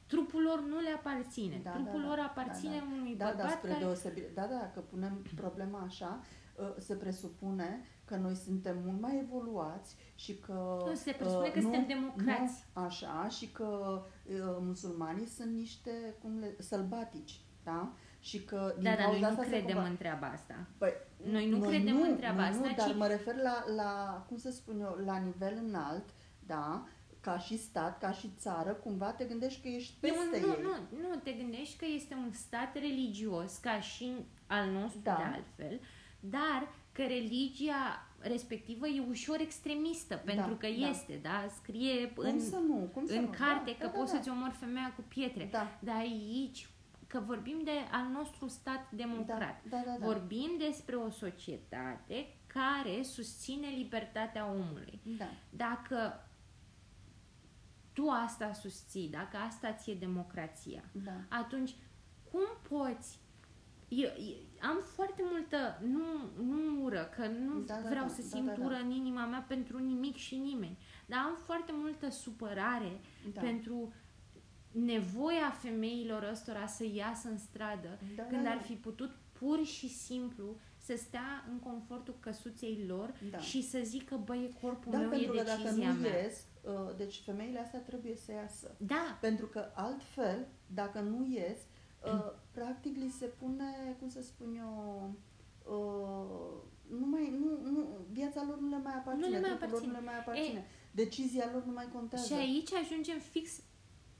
trupul 0.06 0.42
lor 0.42 0.60
nu 0.62 0.80
le 0.80 0.90
aparține. 0.90 1.60
Da, 1.62 1.70
trupul 1.70 2.00
da, 2.00 2.06
lor 2.06 2.16
da, 2.16 2.24
aparține 2.24 2.78
da, 2.78 2.84
unui 2.92 3.14
Da, 3.16 3.24
da, 3.24 3.30
bărbat 3.30 3.56
spre 3.58 3.68
care... 3.70 3.84
deosebire. 3.84 4.30
Da, 4.34 4.42
da, 4.46 4.56
dacă 4.58 4.80
punem 4.80 5.22
problema 5.34 5.78
așa, 5.80 6.20
uh, 6.56 6.74
se 6.76 6.94
presupune 6.94 7.80
că 8.08 8.16
noi 8.16 8.34
suntem 8.34 8.76
mult 8.84 9.00
mai 9.00 9.18
evoluați 9.22 9.96
și 10.14 10.36
că... 10.38 10.82
Nu, 10.86 10.94
se 10.94 11.12
presupune 11.12 11.46
uh, 11.48 11.52
că 11.54 11.60
suntem 11.60 11.86
democrați. 11.86 12.64
Nu, 12.74 12.82
așa, 12.82 13.28
și 13.28 13.48
că 13.52 14.02
uh, 14.24 14.56
musulmanii 14.60 15.26
sunt 15.26 15.52
niște 15.52 15.90
cum 16.22 16.38
le, 16.38 16.54
sălbatici, 16.58 17.40
da? 17.64 17.92
Și 18.20 18.44
că 18.44 18.72
din 18.74 18.82
Da, 18.84 18.90
dar 18.90 18.98
noi 18.98 19.04
cauza 19.20 19.26
nu 19.26 19.32
asta 19.32 19.42
se 19.42 19.48
credem 19.48 19.76
cumva- 19.76 19.88
în 19.88 19.96
treaba 19.96 20.26
asta. 20.26 20.66
Păi, 20.78 20.92
Noi 21.30 21.48
nu 21.48 21.58
credem 21.60 22.00
în 22.02 22.16
treaba 22.16 22.40
noi 22.40 22.48
asta, 22.48 22.66
Nu, 22.68 22.74
dar 22.76 22.90
ci- 22.90 22.96
mă 22.96 23.06
refer 23.06 23.34
la, 23.36 23.64
la, 23.76 24.24
cum 24.28 24.36
să 24.36 24.50
spun 24.50 24.80
eu, 24.80 24.98
la 25.04 25.16
nivel 25.16 25.62
înalt, 25.68 26.04
da? 26.46 26.86
Ca 27.20 27.38
și 27.38 27.58
stat, 27.58 27.98
ca 27.98 28.12
și 28.12 28.32
țară, 28.36 28.72
cumva 28.72 29.10
te 29.12 29.24
gândești 29.24 29.62
că 29.62 29.68
ești 29.68 29.94
Nu, 30.00 30.08
peste 30.08 30.46
nu, 30.46 30.52
ei. 30.52 30.58
nu, 30.62 30.98
nu, 31.08 31.14
te 31.22 31.32
gândești 31.32 31.78
că 31.78 31.84
este 31.94 32.14
un 32.14 32.32
stat 32.32 32.74
religios, 32.74 33.56
ca 33.56 33.80
și 33.80 34.12
al 34.46 34.70
nostru 34.70 35.00
Da. 35.02 35.14
de 35.16 35.22
altfel, 35.22 35.80
dar 36.20 36.68
că 36.98 37.06
religia 37.06 38.06
respectivă 38.18 38.86
e 38.86 39.04
ușor 39.08 39.40
extremistă, 39.40 40.16
pentru 40.16 40.54
că 40.54 40.66
da. 40.66 40.88
este, 40.88 41.18
da? 41.22 41.46
Scrie 41.62 42.08
Cum 42.08 42.24
în, 42.24 42.40
să 42.40 42.56
nu? 42.56 42.90
Cum 42.92 43.06
să 43.06 43.12
în 43.14 43.20
nu? 43.24 43.30
carte 43.30 43.76
da, 43.78 43.84
că 43.84 43.90
da, 43.92 43.98
poți 43.98 44.12
da, 44.12 44.16
să-ți 44.18 44.30
omori 44.30 44.52
femeia 44.54 44.92
cu 44.96 45.02
pietre. 45.08 45.48
Da, 45.50 45.78
Dar 45.80 45.96
aici, 45.96 46.68
că 47.06 47.20
vorbim 47.26 47.60
de 47.64 47.70
al 47.90 48.06
nostru 48.12 48.48
stat 48.48 48.90
democrat, 48.90 49.62
da, 49.68 49.76
da, 49.76 49.82
da, 49.86 49.96
da. 49.98 50.06
vorbim 50.06 50.50
despre 50.58 50.94
o 50.96 51.10
societate 51.10 52.26
care 52.46 53.02
susține 53.02 53.68
libertatea 53.68 54.46
omului. 54.50 55.00
da. 55.18 55.30
Dacă 55.50 56.28
tu 57.92 58.08
asta 58.08 58.52
susții, 58.52 59.08
dacă 59.08 59.36
asta 59.36 59.72
ție 59.72 59.94
democrația, 59.94 60.84
Da. 60.92 61.12
atunci 61.28 61.74
cum 62.30 62.46
poți 62.68 63.18
eu, 63.88 64.10
eu, 64.18 64.36
am 64.62 64.78
foarte 64.94 65.22
multă, 65.30 65.80
nu, 65.86 66.04
nu 66.44 66.82
ură, 66.84 67.08
că 67.16 67.26
nu 67.26 67.60
Da, 67.60 67.74
da, 67.74 67.88
vreau 67.88 68.06
da, 68.06 68.12
să 68.12 68.20
da, 68.22 68.26
simt 68.28 68.46
da, 68.46 68.52
da. 68.54 68.64
ură 68.64 68.74
în 68.74 68.90
inima 68.90 69.26
mea 69.26 69.44
pentru 69.48 69.78
nimic 69.78 70.16
și 70.16 70.36
nimeni, 70.36 70.78
dar 71.06 71.18
am 71.18 71.36
foarte 71.44 71.72
multă 71.74 72.10
supărare 72.10 73.00
Da. 73.34 73.40
pentru 73.40 73.92
nevoia 74.72 75.50
femeilor 75.50 76.28
ăstora 76.32 76.66
să 76.66 76.84
iasă 76.94 77.28
în 77.28 77.38
stradă, 77.38 77.98
Da, 78.16 78.22
când 78.22 78.42
da, 78.44 78.50
ar 78.50 78.56
da. 78.56 78.62
fi 78.62 78.72
putut 78.72 79.10
pur 79.32 79.64
și 79.64 79.88
simplu 79.88 80.56
să 80.78 80.94
stea 80.96 81.44
în 81.50 81.58
confortul 81.58 82.16
căsuței 82.20 82.84
lor 82.86 83.14
Da. 83.30 83.38
și 83.38 83.62
să 83.62 83.80
zică, 83.84 84.20
băi, 84.24 84.44
e 84.44 84.58
corpul 84.60 84.92
Da, 84.92 84.98
meu, 84.98 85.08
pentru 85.08 85.34
e 85.34 85.38
că 85.38 85.44
dacă 85.44 85.60
decizia 85.62 85.92
nu 85.92 86.00
mea. 86.00 86.22
ies, 86.22 86.44
uh, 86.62 86.96
deci 86.96 87.22
femeile 87.24 87.58
astea 87.58 87.78
trebuie 87.80 88.16
să 88.16 88.32
iasă. 88.32 88.74
Da, 88.78 89.18
Pentru 89.20 89.46
că 89.46 89.70
altfel, 89.74 90.46
dacă 90.66 91.00
nu 91.00 91.26
ies, 91.30 91.58
uh, 92.04 92.32
practic 92.50 92.96
li 92.96 93.08
se 93.18 93.26
pune, 93.26 93.96
cum 93.98 94.08
să 94.08 94.22
spun 94.22 94.54
eu, 94.56 95.10
uh, 95.64 96.98
nu 96.98 97.06
mai, 97.06 97.34
nu, 97.40 97.70
nu, 97.70 97.88
viața 98.10 98.44
lor 98.48 98.58
nu 98.58 98.68
le 98.68 98.78
mai 98.78 98.94
aparține, 98.94 99.26
Nu 99.26 99.32
le 99.32 99.40
mai 99.40 99.56
trupul 99.56 99.68
lor 99.72 99.82
nu 99.82 99.88
aparține. 99.88 99.98
le 99.98 100.04
mai 100.04 100.18
aparține, 100.18 100.66
decizia 100.90 101.48
lor 101.52 101.64
nu 101.64 101.72
mai 101.72 101.88
contează. 101.92 102.26
Și 102.26 102.32
aici 102.32 102.72
ajungem 102.72 103.18
fix 103.18 103.60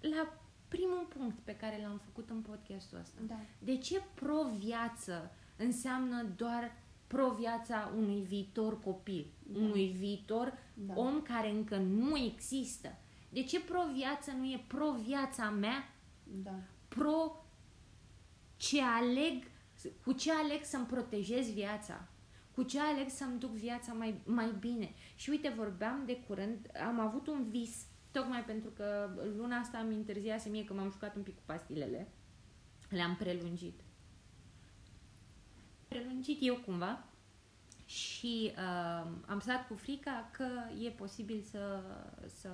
la 0.00 0.32
primul 0.68 1.06
punct 1.18 1.38
pe 1.44 1.56
care 1.56 1.80
l-am 1.82 1.98
făcut 2.04 2.30
în 2.30 2.40
podcastul 2.40 2.98
ăsta. 2.98 3.20
Da, 3.26 3.38
De 3.58 3.76
ce 3.78 4.02
pro-viață 4.14 5.30
înseamnă 5.56 6.22
doar 6.36 6.72
pro-viața 7.06 7.92
unui 7.96 8.20
viitor 8.20 8.80
copil, 8.80 9.26
Da. 9.42 9.58
unui 9.58 9.86
viitor 9.98 10.58
da. 10.74 10.94
om 10.96 11.22
care 11.22 11.50
încă 11.50 11.76
nu 11.76 12.16
există? 12.18 12.96
De 13.30 13.42
ce 13.42 13.60
pro-viață 13.60 14.30
nu 14.32 14.44
e 14.44 14.64
pro-viața 14.68 15.50
mea, 15.50 15.94
da. 16.24 16.54
pro 16.88 17.44
ce 18.58 18.82
aleg, 18.82 19.50
cu 20.04 20.12
ce 20.12 20.32
aleg 20.32 20.64
să-mi 20.64 20.86
protejez 20.86 21.52
viața? 21.52 22.08
Cu 22.54 22.62
ce 22.62 22.80
aleg 22.80 23.08
să-mi 23.08 23.38
duc 23.38 23.50
viața 23.50 23.92
mai, 23.92 24.20
mai 24.24 24.54
bine? 24.60 24.94
Și 25.14 25.30
uite, 25.30 25.52
vorbeam 25.56 26.02
de 26.06 26.16
curând, 26.16 26.70
am 26.88 27.00
avut 27.00 27.26
un 27.26 27.48
vis, 27.50 27.86
tocmai 28.10 28.44
pentru 28.44 28.70
că 28.70 29.10
luna 29.36 29.56
asta 29.56 29.78
am 29.78 29.88
întârziase 29.88 30.48
mie 30.48 30.64
că 30.64 30.72
m-am 30.72 30.90
jucat 30.90 31.16
un 31.16 31.22
pic 31.22 31.34
cu 31.34 31.42
pastilele. 31.46 32.08
Le-am 32.88 33.16
prelungit. 33.16 33.80
Prelungit 35.88 36.38
eu 36.40 36.54
cumva 36.54 37.07
și 37.88 38.52
uh, 38.56 39.10
am 39.26 39.40
stat 39.40 39.66
cu 39.66 39.74
frica 39.74 40.28
că 40.32 40.46
e 40.84 40.88
posibil 40.88 41.40
să, 41.50 41.80
să 42.26 42.48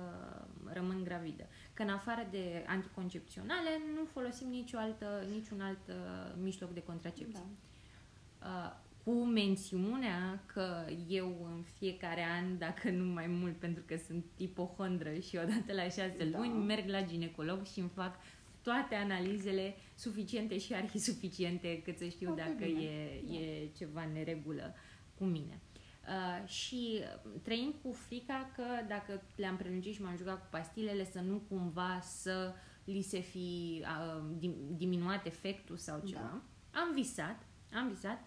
rămân 0.73 1.03
gravidă. 1.03 1.43
Că 1.73 1.81
în 1.81 1.89
afară 1.89 2.27
de 2.31 2.63
anticoncepționale 2.67 3.69
nu 3.95 4.05
folosim 4.05 4.47
nicio 4.49 4.77
altă, 4.77 5.23
niciun 5.31 5.61
alt 5.61 5.87
uh, 5.87 5.95
mijloc 6.41 6.73
de 6.73 6.83
contracepție. 6.83 7.33
da. 7.33 8.47
Uh, 8.47 8.83
cu 9.03 9.11
mențiunea 9.23 10.43
că 10.45 10.85
eu 11.07 11.47
în 11.55 11.63
fiecare 11.77 12.25
an, 12.41 12.57
dacă 12.57 12.89
nu 12.89 13.13
mai 13.13 13.27
mult, 13.27 13.55
pentru 13.57 13.83
că 13.87 13.95
sunt 14.07 14.25
ipohondră 14.37 15.13
și 15.13 15.35
odată 15.43 15.73
la 15.73 15.83
șase 15.83 16.27
Da. 16.31 16.37
luni, 16.37 16.65
merg 16.65 16.87
la 16.89 17.03
ginecolog 17.03 17.65
și 17.65 17.79
îmi 17.79 17.91
fac 17.95 18.15
toate 18.61 18.95
analizele 18.95 19.75
suficiente 19.95 20.57
și 20.57 20.73
arhisuficiente 20.73 21.81
cât 21.81 21.97
să 21.97 22.05
știu 22.07 22.27
Foarte 22.33 22.43
dacă 22.51 22.65
bine. 22.71 22.81
e, 22.81 23.21
Da. 23.27 23.33
e 23.33 23.69
ceva 23.77 24.03
în 24.03 24.11
neregulă 24.11 24.75
cu 25.17 25.23
mine. 25.23 25.59
Uh, 26.07 26.47
și 26.47 26.99
trăim 27.41 27.75
cu 27.83 27.91
frica 27.91 28.49
că 28.55 28.63
dacă 28.87 29.21
le-am 29.35 29.57
prelungit 29.57 29.93
și 29.93 30.01
m-am 30.01 30.15
jucat 30.17 30.39
cu 30.39 30.47
pastilele, 30.51 31.05
să 31.05 31.19
nu 31.19 31.37
cumva 31.49 31.99
să 32.01 32.53
li 32.83 33.01
se 33.01 33.19
fi 33.19 33.81
uh, 33.83 34.23
dim- 34.37 34.77
diminuat 34.77 35.25
efectul 35.25 35.77
sau 35.77 35.97
Da. 35.99 36.05
ceva. 36.05 36.41
Am 36.71 36.93
visat, 36.93 37.41
am 37.73 37.87
visat 37.87 38.19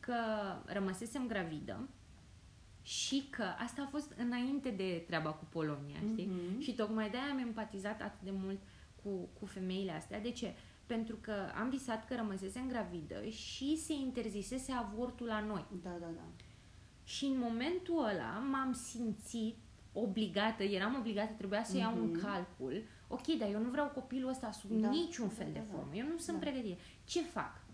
că 0.00 0.14
rămăsesem 0.66 1.26
gravidă 1.26 1.88
și 2.82 3.26
că 3.30 3.42
asta 3.58 3.82
a 3.82 3.88
fost 3.90 4.12
înainte 4.16 4.70
de 4.70 5.04
treaba 5.06 5.30
cu 5.30 5.44
Polonia, 5.44 5.96
știi? 6.12 6.26
Mhm. 6.26 6.60
Și 6.60 6.72
tocmai 6.74 7.10
de-aia 7.10 7.30
am 7.30 7.38
empatizat 7.38 8.00
atât 8.02 8.20
de 8.24 8.30
mult 8.32 8.58
cu, 9.02 9.28
cu 9.40 9.46
femeile 9.46 9.92
astea. 9.92 10.20
De 10.20 10.30
ce? 10.30 10.54
Pentru 10.86 11.16
că 11.20 11.32
am 11.60 11.68
visat 11.68 12.06
că 12.06 12.14
rămăsesem 12.14 12.68
gravidă 12.68 13.24
și 13.24 13.76
se 13.76 13.92
interzisese 13.92 14.72
avortul 14.72 15.26
la 15.26 15.40
noi. 15.40 15.64
Da, 15.82 15.90
da, 16.00 16.06
da. 16.06 16.22
Și 17.04 17.24
în 17.24 17.38
momentul 17.38 17.98
ăla 17.98 18.38
m-am 18.50 18.72
simțit 18.72 19.56
obligată, 19.92 20.62
eram 20.62 20.94
obligată, 20.98 21.32
trebuia 21.36 21.64
să 21.64 21.76
iau 21.76 21.96
un 21.96 22.10
Mhm. 22.10 22.20
calcul. 22.20 22.82
Ok, 23.08 23.26
dar 23.26 23.50
eu 23.52 23.60
nu 23.60 23.68
vreau 23.70 23.88
copilul 23.88 24.30
ăsta 24.30 24.50
sub 24.50 24.70
Da, 24.70 24.88
niciun 24.88 25.26
da, 25.28 25.34
fel 25.34 25.46
de 25.52 25.58
da, 25.58 25.64
da. 25.64 25.72
formă. 25.76 25.94
Eu 25.94 26.06
nu 26.06 26.18
sunt 26.18 26.38
Da. 26.40 26.46
pregătită. 26.50 26.80
Ce 27.04 27.22
fac? 27.22 27.64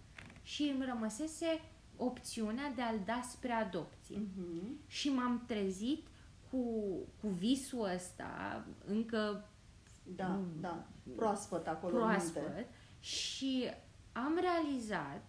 Și 0.43 0.63
îmi 0.75 0.85
rămăsese 0.85 1.61
opțiunea 1.97 2.73
de 2.75 2.83
a-l 2.83 3.01
da 3.05 3.21
spre 3.31 3.53
adopție. 3.53 4.17
Mhm. 4.19 4.79
Și 4.87 5.09
m-am 5.09 5.45
trezit 5.47 6.07
cu, 6.51 6.59
cu 7.21 7.29
visul 7.29 7.89
ăsta, 7.95 8.65
încă 8.87 9.47
Da, 10.17 10.27
Mm. 10.27 10.47
da. 10.61 10.87
Proaspăt 11.17 11.67
acolo 11.67 11.97
în 12.05 12.09
minte. 12.09 12.67
Proaspăt, 13.03 13.11
și 13.11 13.71
am 14.13 14.39
realizat 14.41 15.23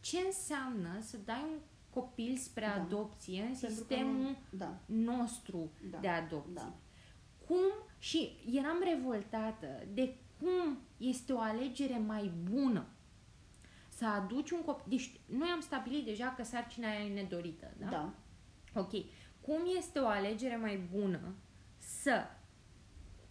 ce 0.00 0.18
înseamnă 0.26 1.00
să 1.00 1.16
dai 1.24 1.42
un 1.52 1.58
copil 1.90 2.36
spre 2.36 2.64
Da. 2.64 2.82
adopție 2.82 3.40
în 3.42 3.46
Pentru 3.46 3.66
că 3.66 3.72
sistemul 3.72 4.14
nu- 4.22 4.36
Da, 4.50 4.78
nostru 4.86 5.70
da. 5.90 5.98
de 5.98 6.08
adopție. 6.08 6.52
Da. 6.54 6.72
Cum, 7.46 7.62
și 7.98 8.38
eram 8.52 8.82
revoltată 8.94 9.66
de 9.94 10.16
cum 10.38 10.78
este 10.96 11.32
o 11.32 11.38
alegere 11.40 11.98
mai 11.98 12.32
bună 12.50 12.86
să 13.88 14.06
aduci 14.06 14.50
un 14.50 14.62
copil. 14.62 14.84
Deci 14.88 15.20
noi 15.26 15.48
am 15.48 15.60
stabilit 15.60 16.04
deja 16.04 16.34
că 16.36 16.42
sarcina 16.44 16.88
aia 16.88 17.04
e 17.04 17.12
nedorită, 17.12 17.70
da? 17.78 17.86
Da. 17.88 18.12
Ok. 18.80 18.90
Cum 19.40 19.60
este 19.76 19.98
o 19.98 20.06
alegere 20.06 20.56
mai 20.56 20.76
bună 20.76 21.34
să 21.78 22.24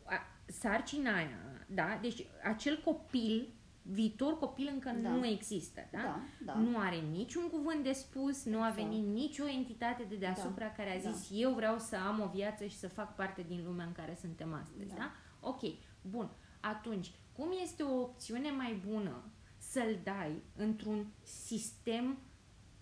a, 0.03 0.13
sarcina 0.45 1.15
aia, 1.15 1.50
da? 1.73 1.99
Deci 2.01 2.25
acel 2.43 2.81
copil, 2.85 3.53
viitor 3.81 4.37
copil 4.37 4.69
încă 4.73 4.91
Da. 5.01 5.09
nu 5.09 5.25
există, 5.25 5.81
da? 5.91 5.99
Da, 6.01 6.21
da. 6.45 6.53
Nu 6.53 6.77
are 6.77 6.95
niciun 7.11 7.49
cuvânt 7.49 7.83
de 7.83 7.91
spus, 7.91 8.43
nu 8.45 8.61
a 8.61 8.67
Exact. 8.67 8.87
venit 8.89 9.13
nicio 9.13 9.47
entitate 9.47 10.03
de 10.03 10.15
deasupra 10.15 10.65
Da, 10.65 10.71
care 10.71 10.97
a 10.99 11.03
da. 11.03 11.11
zis 11.11 11.29
eu 11.41 11.53
vreau 11.53 11.79
să 11.79 11.95
am 11.95 12.19
o 12.19 12.27
viață 12.33 12.65
și 12.65 12.77
să 12.77 12.87
fac 12.87 13.15
parte 13.15 13.45
din 13.47 13.63
lumea 13.65 13.85
în 13.85 13.91
care 13.91 14.17
suntem 14.19 14.53
astăzi, 14.53 14.87
da? 14.89 14.95
Da. 14.95 15.11
Ok, 15.39 15.59
bun. 16.01 16.29
Atunci, 16.59 17.11
cum 17.33 17.47
este 17.63 17.83
o 17.83 17.99
opțiune 18.01 18.49
mai 18.51 18.81
bună 18.89 19.23
să-l 19.57 19.99
dai 20.03 20.41
într-un 20.55 21.05
sistem 21.23 22.17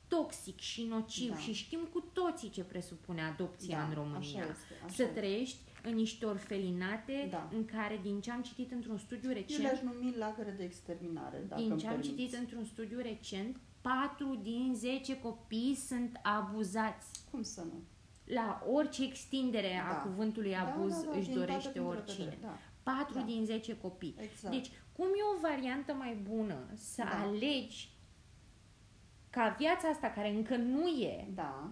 toxic 0.10 0.60
și 0.60 0.84
nociv 0.84 1.30
Da. 1.32 1.38
și 1.38 1.54
știm 1.54 1.80
cu 1.94 2.00
toții 2.14 2.50
ce 2.50 2.64
presupune 2.64 3.22
adopția 3.22 3.78
Da, 3.78 3.84
în 3.88 3.94
România. 3.94 4.20
Așa 4.44 4.50
este, 4.50 4.74
așa 4.84 4.94
să 4.94 5.02
este. 5.04 5.20
trăiești 5.20 5.58
în 5.84 5.96
niște 5.96 6.26
orfelinate 6.26 7.28
Da. 7.32 7.50
în 7.54 7.66
care, 7.66 8.00
din 8.04 8.22
ce 8.22 8.32
am 8.32 8.42
citit 8.42 8.72
într-un 8.72 8.98
studiu 8.98 9.30
Eu 9.30 9.36
recent, 9.36 9.62
le-aș 9.62 9.80
numi 9.82 10.16
lagăre 10.18 10.52
de 10.58 10.64
exterminare, 10.64 11.44
dacă 11.48 11.62
din 11.62 11.72
îmi 11.72 11.80
ce 11.80 11.88
am 11.88 11.94
permiți. 11.94 12.16
citit 12.16 12.34
într-un 12.40 12.64
studiu 12.66 13.00
recent, 13.02 13.58
4 13.82 14.40
din 14.44 14.74
10 14.76 15.20
copii 15.20 15.76
sunt 15.88 16.20
abuzați. 16.24 17.24
Cum 17.32 17.42
să 17.44 17.62
nu? 17.62 17.84
La 18.24 18.64
orice 18.72 19.04
extindere 19.04 19.76
a 19.78 19.88
Da. 19.94 19.96
cuvântului 20.00 20.52
Da, 20.52 20.60
abuz 20.74 20.92
da, 21.04 21.10
da, 21.12 21.18
își 21.18 21.26
din 21.28 21.36
toate 21.36 21.48
dorește 21.52 21.70
punctele 21.70 21.96
de 21.96 22.02
oricine. 22.02 22.24
vedere, 22.26 22.42
Da, 22.42 22.58
4 22.84 23.14
Da. 23.14 23.22
din 23.22 23.46
10 23.46 23.78
copii. 23.78 24.16
exact. 24.18 24.56
Deci, 24.56 24.70
cum 24.92 25.06
e 25.06 25.24
o 25.36 25.40
variantă 25.42 25.94
mai 25.94 26.14
bună 26.30 26.58
să 26.76 27.04
Da. 27.04 27.22
alegi 27.22 27.90
ca 29.30 29.56
viața 29.60 29.88
asta, 29.88 30.10
care 30.10 30.30
încă 30.30 30.56
nu 30.56 30.88
e, 30.88 31.28
da, 31.34 31.70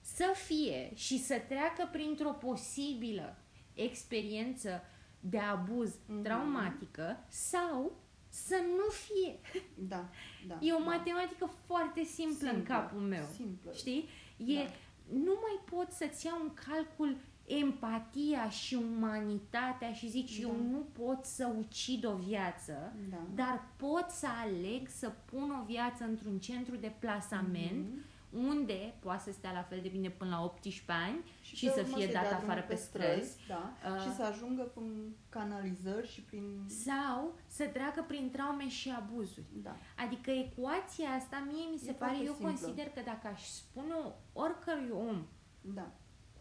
să 0.00 0.32
fie 0.34 0.90
și 0.94 1.18
să 1.18 1.40
treacă 1.48 1.88
printr-o 1.92 2.30
posibilă 2.30 3.36
experiență 3.74 4.82
de 5.20 5.38
abuz 5.38 5.94
Mhm. 6.06 6.22
traumatică 6.22 7.24
sau 7.28 7.92
să 8.28 8.54
nu 8.76 8.90
fie. 8.90 9.40
da, 9.92 10.08
da. 10.46 10.58
E 10.60 10.72
o 10.74 10.78
da. 10.78 10.84
matematică 10.84 11.50
foarte 11.66 12.04
simplă, 12.04 12.48
în 12.48 12.54
Simplă, 12.54 12.74
capul 12.74 13.00
meu. 13.00 13.24
Simplă. 13.34 13.72
Știi? 13.72 14.08
E, 14.36 14.54
Da. 14.54 14.70
Nu 15.12 15.32
mai 15.40 15.60
poți 15.70 15.96
să-ți 15.96 16.26
iau 16.26 16.38
în 16.40 16.52
calcul 16.66 17.16
empatia 17.46 18.48
și 18.48 18.74
umanitatea 18.96 19.92
și 19.92 20.08
zici 20.08 20.38
Da. 20.40 20.48
eu 20.48 20.56
nu 20.70 20.78
pot 20.92 21.24
să 21.24 21.54
ucid 21.58 22.04
o 22.06 22.14
viață, 22.16 22.92
Da. 23.10 23.16
dar 23.34 23.64
pot 23.76 24.06
să 24.08 24.26
aleg 24.44 24.88
să 24.88 25.12
pun 25.24 25.58
o 25.62 25.64
viață 25.64 26.04
într-un 26.04 26.38
centru 26.38 26.76
de 26.76 26.92
plasament 26.98 27.86
Mhm. 27.88 28.04
unde 28.48 28.94
poate 29.00 29.22
să 29.22 29.32
stea 29.32 29.52
la 29.52 29.62
fel 29.62 29.78
de 29.82 29.88
bine 29.88 30.08
până 30.10 30.30
la 30.30 30.42
18 30.44 30.84
ani 31.06 31.18
și, 31.42 31.64
pe 31.66 31.72
să 31.72 31.80
urmă 31.80 31.94
fie 31.96 32.04
să-i 32.04 32.14
dat 32.14 32.22
dea 32.28 32.36
afară 32.36 32.60
drumul 32.60 32.66
pe 32.68 32.74
străzi 32.74 33.36
Da, 33.48 33.72
Uh, 33.94 34.00
și 34.02 34.14
să 34.14 34.22
ajungă 34.22 34.62
prin 34.62 35.14
canalizări 35.28 36.08
și 36.08 36.20
prin... 36.20 36.64
sau 36.84 37.34
să 37.46 37.64
treacă 37.66 38.04
prin 38.08 38.30
traume 38.30 38.68
și 38.68 38.90
abuzuri. 38.96 39.46
Da, 39.62 39.76
Adică 40.04 40.30
ecuația 40.30 41.08
asta 41.10 41.42
mie 41.52 41.64
mi 41.72 41.78
se 41.78 41.90
E 41.90 41.92
pare, 41.92 42.10
foarte 42.10 42.26
eu 42.26 42.32
simplă. 42.34 42.48
consider 42.50 42.86
că 42.88 43.00
dacă 43.04 43.26
aș 43.34 43.42
spune 43.46 43.94
oricărui 44.32 44.90
om 45.08 45.26
da, 45.60 45.90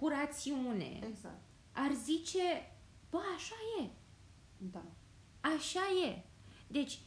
cu 0.01 0.07
rațiune, 0.07 0.99
exact. 1.09 1.41
ar 1.71 1.93
zice, 2.03 2.71
bă, 3.09 3.19
așa 3.35 3.55
e, 3.81 3.89
Da. 4.57 4.83
așa 5.41 5.79
e. 6.07 6.23
Deci, 6.67 6.99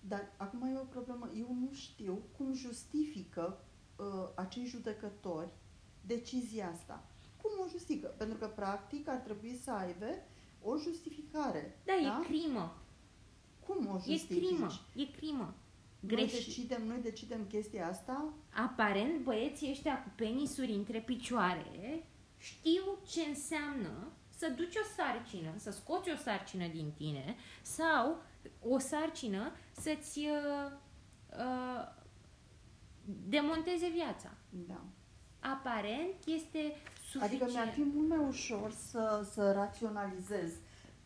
Dar 0.00 0.32
acum 0.36 0.62
e 0.62 0.78
o 0.78 0.84
problemă. 0.84 1.30
Eu 1.38 1.56
nu 1.60 1.72
știu 1.72 2.22
cum 2.36 2.52
justifică 2.54 3.60
uh, 3.96 4.28
acei 4.34 4.64
judecători 4.64 5.52
decizia 6.00 6.70
asta. 6.70 7.04
Cum 7.42 7.50
o 7.64 7.68
justifică? 7.68 8.06
Pentru 8.06 8.38
că, 8.38 8.46
practic, 8.46 9.08
ar 9.08 9.16
trebui 9.16 9.56
să 9.62 9.70
aibă 9.70 10.06
o 10.62 10.76
justificare. 10.76 11.78
da, 11.84 11.92
e 11.92 12.24
crimă, 12.24 12.76
Cum 13.66 13.86
o 13.86 13.96
e 13.96 14.00
justifici? 14.10 14.46
crimă, 14.48 14.68
e 14.94 15.04
crimă. 15.04 15.54
Noi 16.00 16.14
Greșit. 16.14 16.46
decidem, 16.46 16.86
noi 16.86 16.98
decidem 17.02 17.46
chestia 17.48 17.88
asta? 17.88 18.32
Aparent, 18.54 19.22
băieții 19.22 19.70
ăștia 19.70 20.02
cu 20.02 20.12
penisuri 20.16 20.72
între 20.72 21.00
picioare 21.00 22.04
știu 22.36 22.82
ce 23.06 23.20
înseamnă 23.28 24.12
să 24.28 24.48
duci 24.56 24.76
o 24.76 24.84
sarcină, 24.96 25.52
să 25.56 25.70
scoți 25.70 26.10
o 26.10 26.16
sarcină 26.16 26.66
din 26.66 26.92
tine 26.96 27.36
sau 27.62 28.22
o 28.60 28.78
sarcină 28.78 29.52
să-ți 29.72 30.18
uh, 30.18 30.72
uh, 31.38 31.88
demonteze 33.28 33.88
viața. 33.88 34.30
Da. 34.50 34.84
Aparent 35.40 36.14
este 36.26 36.76
suficient. 37.10 37.22
Adică 37.22 37.44
mi-ar 37.50 37.68
fi 37.68 37.82
mult 37.82 38.08
mai 38.08 38.18
ușor 38.28 38.72
să, 38.72 39.26
să 39.32 39.52
raționalizez. 39.52 40.52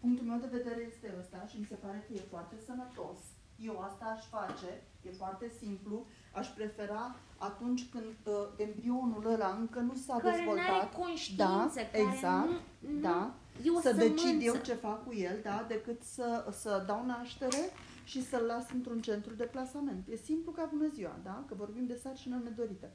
Punctul 0.00 0.26
meu 0.26 0.38
de 0.38 0.56
vedere 0.56 0.80
este 0.92 1.14
ăsta 1.18 1.46
și 1.50 1.58
mi 1.58 1.64
se 1.64 1.74
pare 1.74 2.04
că 2.06 2.12
e 2.12 2.20
foarte 2.30 2.54
sănătos. 2.66 3.18
Eu 3.58 3.80
asta 3.80 4.04
aș 4.04 4.24
face, 4.26 4.82
e 5.02 5.10
foarte 5.10 5.52
simplu. 5.58 6.06
Aș 6.32 6.46
prefera 6.48 7.14
atunci 7.38 7.88
când 7.92 8.14
uh, 8.24 8.34
embrionul 8.56 9.32
ăla 9.32 9.56
încă 9.60 9.78
nu 9.78 9.94
s-a 9.94 10.16
care 10.16 10.44
nu 10.44 10.50
are 10.50 10.60
dezvoltat, 10.60 10.92
conștiință, 10.92 11.42
Da, 11.44 11.70
care 11.74 11.88
exact, 11.92 12.48
nu, 12.48 12.90
nu, 12.90 13.00
da, 13.00 13.34
e 13.64 13.70
o 13.70 13.80
să 13.80 13.92
decid 13.92 14.18
sămânță. 14.18 14.44
eu 14.44 14.56
ce 14.56 14.74
fac 14.74 15.06
cu 15.06 15.14
el, 15.14 15.40
da, 15.42 15.64
decât 15.68 16.02
să, 16.02 16.46
să 16.60 16.84
dau 16.86 17.06
naștere 17.06 17.70
și 18.04 18.24
să-l 18.24 18.42
las 18.42 18.70
într-un 18.70 19.00
centru 19.00 19.34
de 19.34 19.44
plasament. 19.44 20.08
E 20.08 20.16
simplu 20.16 20.52
ca 20.52 20.68
bună 20.72 20.88
ziua, 20.94 21.16
da? 21.22 21.44
Că 21.48 21.54
vorbim 21.54 21.86
de 21.86 22.00
sarcină 22.02 22.40
nedorită. 22.44 22.90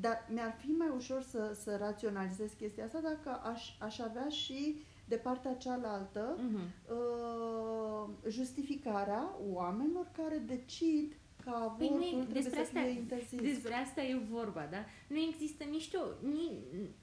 Dar 0.00 0.28
mi-ar 0.32 0.54
fi 0.58 0.70
mai 0.70 0.88
ușor 0.96 1.22
să, 1.22 1.56
să 1.62 1.76
raționalizez 1.76 2.50
chestia 2.58 2.84
asta 2.84 2.98
dacă 3.02 3.40
aș, 3.52 3.68
aș 3.78 3.98
avea 3.98 4.28
și 4.28 4.82
de 5.10 5.16
partea 5.16 5.54
cealaltă 5.54 6.38
Mhm. 6.40 6.60
uh, 6.88 8.08
justificarea 8.28 9.30
oamenilor 9.52 10.10
care 10.16 10.36
decid 10.38 11.12
că 11.44 11.50
Păi 11.50 11.60
avortul 11.62 11.96
nu 11.96 12.04
e- 12.04 12.08
trebuie 12.08 12.32
despre 12.42 12.54
să 12.54 12.60
asta- 12.60 12.80
fie 12.80 12.90
interzis. 12.90 13.40
Despre 13.40 13.74
asta 13.74 14.02
e 14.02 14.14
vorba, 14.30 14.66
da? 14.70 14.84
Nu 15.08 15.18
există 15.18 15.64
nici 15.64 15.90
o, 15.94 16.26
ni, 16.26 16.50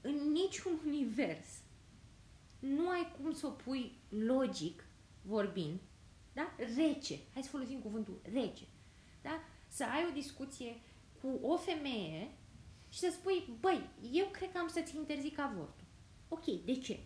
în 0.00 0.14
niciun 0.32 0.72
univers. 0.86 1.48
Nu 2.58 2.88
ai 2.88 3.12
cum 3.22 3.32
să 3.32 3.46
o 3.46 3.50
pui 3.50 3.92
logic 4.08 4.84
vorbind, 5.22 5.78
da? 6.32 6.50
Rece. 6.76 7.18
Hai 7.32 7.42
să 7.42 7.48
folosim 7.50 7.78
cuvântul 7.78 8.20
rece. 8.32 8.64
Da? 9.22 9.40
Să 9.68 9.84
ai 9.84 10.06
o 10.10 10.12
discuție 10.12 10.80
cu 11.22 11.38
o 11.46 11.56
femeie 11.56 12.30
și 12.88 12.98
să 12.98 13.08
spui, 13.12 13.56
băi, 13.60 13.88
eu 14.12 14.26
cred 14.26 14.52
că 14.52 14.58
am 14.58 14.68
să-ți 14.68 14.96
interzic 14.96 15.38
avortul. 15.38 15.84
Ok, 16.28 16.44
de 16.64 16.74
ce? 16.74 16.98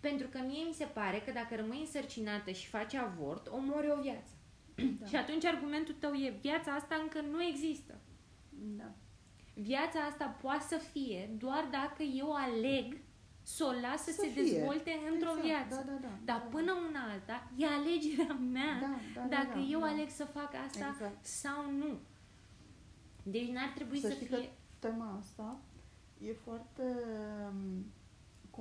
Pentru 0.00 0.26
că 0.26 0.38
mie 0.46 0.64
mi 0.66 0.72
se 0.74 0.84
pare 0.84 1.22
că 1.24 1.30
dacă 1.32 1.56
rămâi 1.56 1.80
însărcinată 1.80 2.50
și 2.50 2.68
faci 2.68 2.94
avort, 2.94 3.46
omori 3.48 3.90
o 3.90 4.00
viață. 4.00 4.32
Da. 5.00 5.06
Și 5.06 5.16
atunci 5.16 5.44
argumentul 5.44 5.94
tău 5.98 6.12
e 6.12 6.38
viața 6.40 6.72
asta 6.72 6.94
încă 7.02 7.20
nu 7.20 7.42
există. 7.42 7.98
Da. 8.76 8.90
Viața 9.54 9.98
asta 10.00 10.24
poate 10.42 10.64
să 10.68 10.76
fie 10.92 11.30
doar 11.38 11.68
dacă 11.70 12.02
eu 12.02 12.32
aleg 12.32 12.96
să 13.42 13.64
o 13.64 13.80
las 13.80 14.02
să, 14.04 14.10
Să 14.10 14.20
se 14.20 14.26
fie. 14.28 14.42
dezvolte 14.42 14.90
într-o 15.12 15.30
Exact, 15.30 15.46
viață. 15.46 15.74
Da, 15.86 15.92
da, 15.92 15.98
da. 16.00 16.08
Dar 16.24 16.40
da, 16.40 16.46
până 16.50 16.72
una 16.88 17.10
alta, 17.12 17.50
e 17.56 17.66
alegerea 17.66 18.34
mea 18.34 18.78
da, 18.80 18.98
da, 19.14 19.20
da, 19.20 19.36
dacă 19.36 19.58
da, 19.58 19.66
eu 19.70 19.80
da. 19.80 19.86
aleg 19.86 20.08
să 20.08 20.24
fac 20.24 20.54
asta 20.66 20.88
Exact. 20.92 21.24
sau 21.24 21.70
nu. 21.78 21.98
Deci 23.22 23.48
n-ar 23.48 23.72
trebui 23.74 23.98
Să 23.98 24.06
să, 24.06 24.12
știi 24.12 24.26
fie... 24.26 24.36
că 24.36 24.42
tema 24.78 25.16
asta 25.20 25.60
e 26.28 26.32
foarte 26.32 26.82
um, 27.48 27.84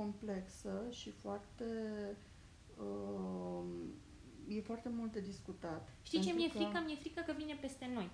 complexă 0.02 0.88
și 0.92 1.12
foarte 1.12 1.66
um, 2.80 3.68
e 4.48 4.62
foarte 4.62 4.90
mult 4.90 5.12
de 5.12 5.20
discutat. 5.20 5.90
Știi 6.02 6.20
ce 6.20 6.26
Pentru 6.26 6.44
mi-e 6.44 6.52
că- 6.52 6.58
frică? 6.58 6.84
Mi-e 6.86 6.96
frică 6.96 7.24
că 7.26 7.34
vine 7.38 7.58
peste 7.62 7.90
noi. 7.94 8.10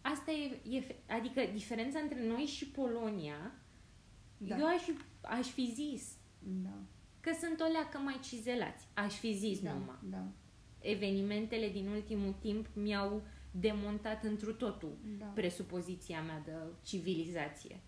Asta 0.00 0.30
e, 0.30 0.76
e 0.76 0.94
adică 1.08 1.40
diferența 1.52 1.98
între 1.98 2.26
noi 2.26 2.44
și 2.44 2.66
Polonia, 2.68 3.52
Da. 4.38 4.58
eu 4.58 4.66
aș 4.66 4.82
fi, 4.82 4.92
aș 5.20 5.46
fi 5.48 5.72
zis 5.74 6.16
Da. 6.38 6.78
că 7.20 7.30
sunt 7.40 7.60
o 7.60 7.72
leacă 7.72 7.98
mai 7.98 8.18
cizelați. 8.22 8.86
Aș 8.94 9.14
fi 9.14 9.32
zis 9.34 9.60
Da, 9.60 9.72
numai. 9.72 9.96
da, 10.02 10.24
Evenimentele 10.80 11.68
din 11.68 11.88
ultimul 11.88 12.32
timp 12.40 12.66
mi-au 12.74 13.22
demontat 13.50 14.24
întru 14.24 14.54
totul 14.54 14.96
da. 15.18 15.24
presupoziția 15.24 16.22
mea 16.22 16.42
de 16.44 16.52
civilizație. 16.82 17.80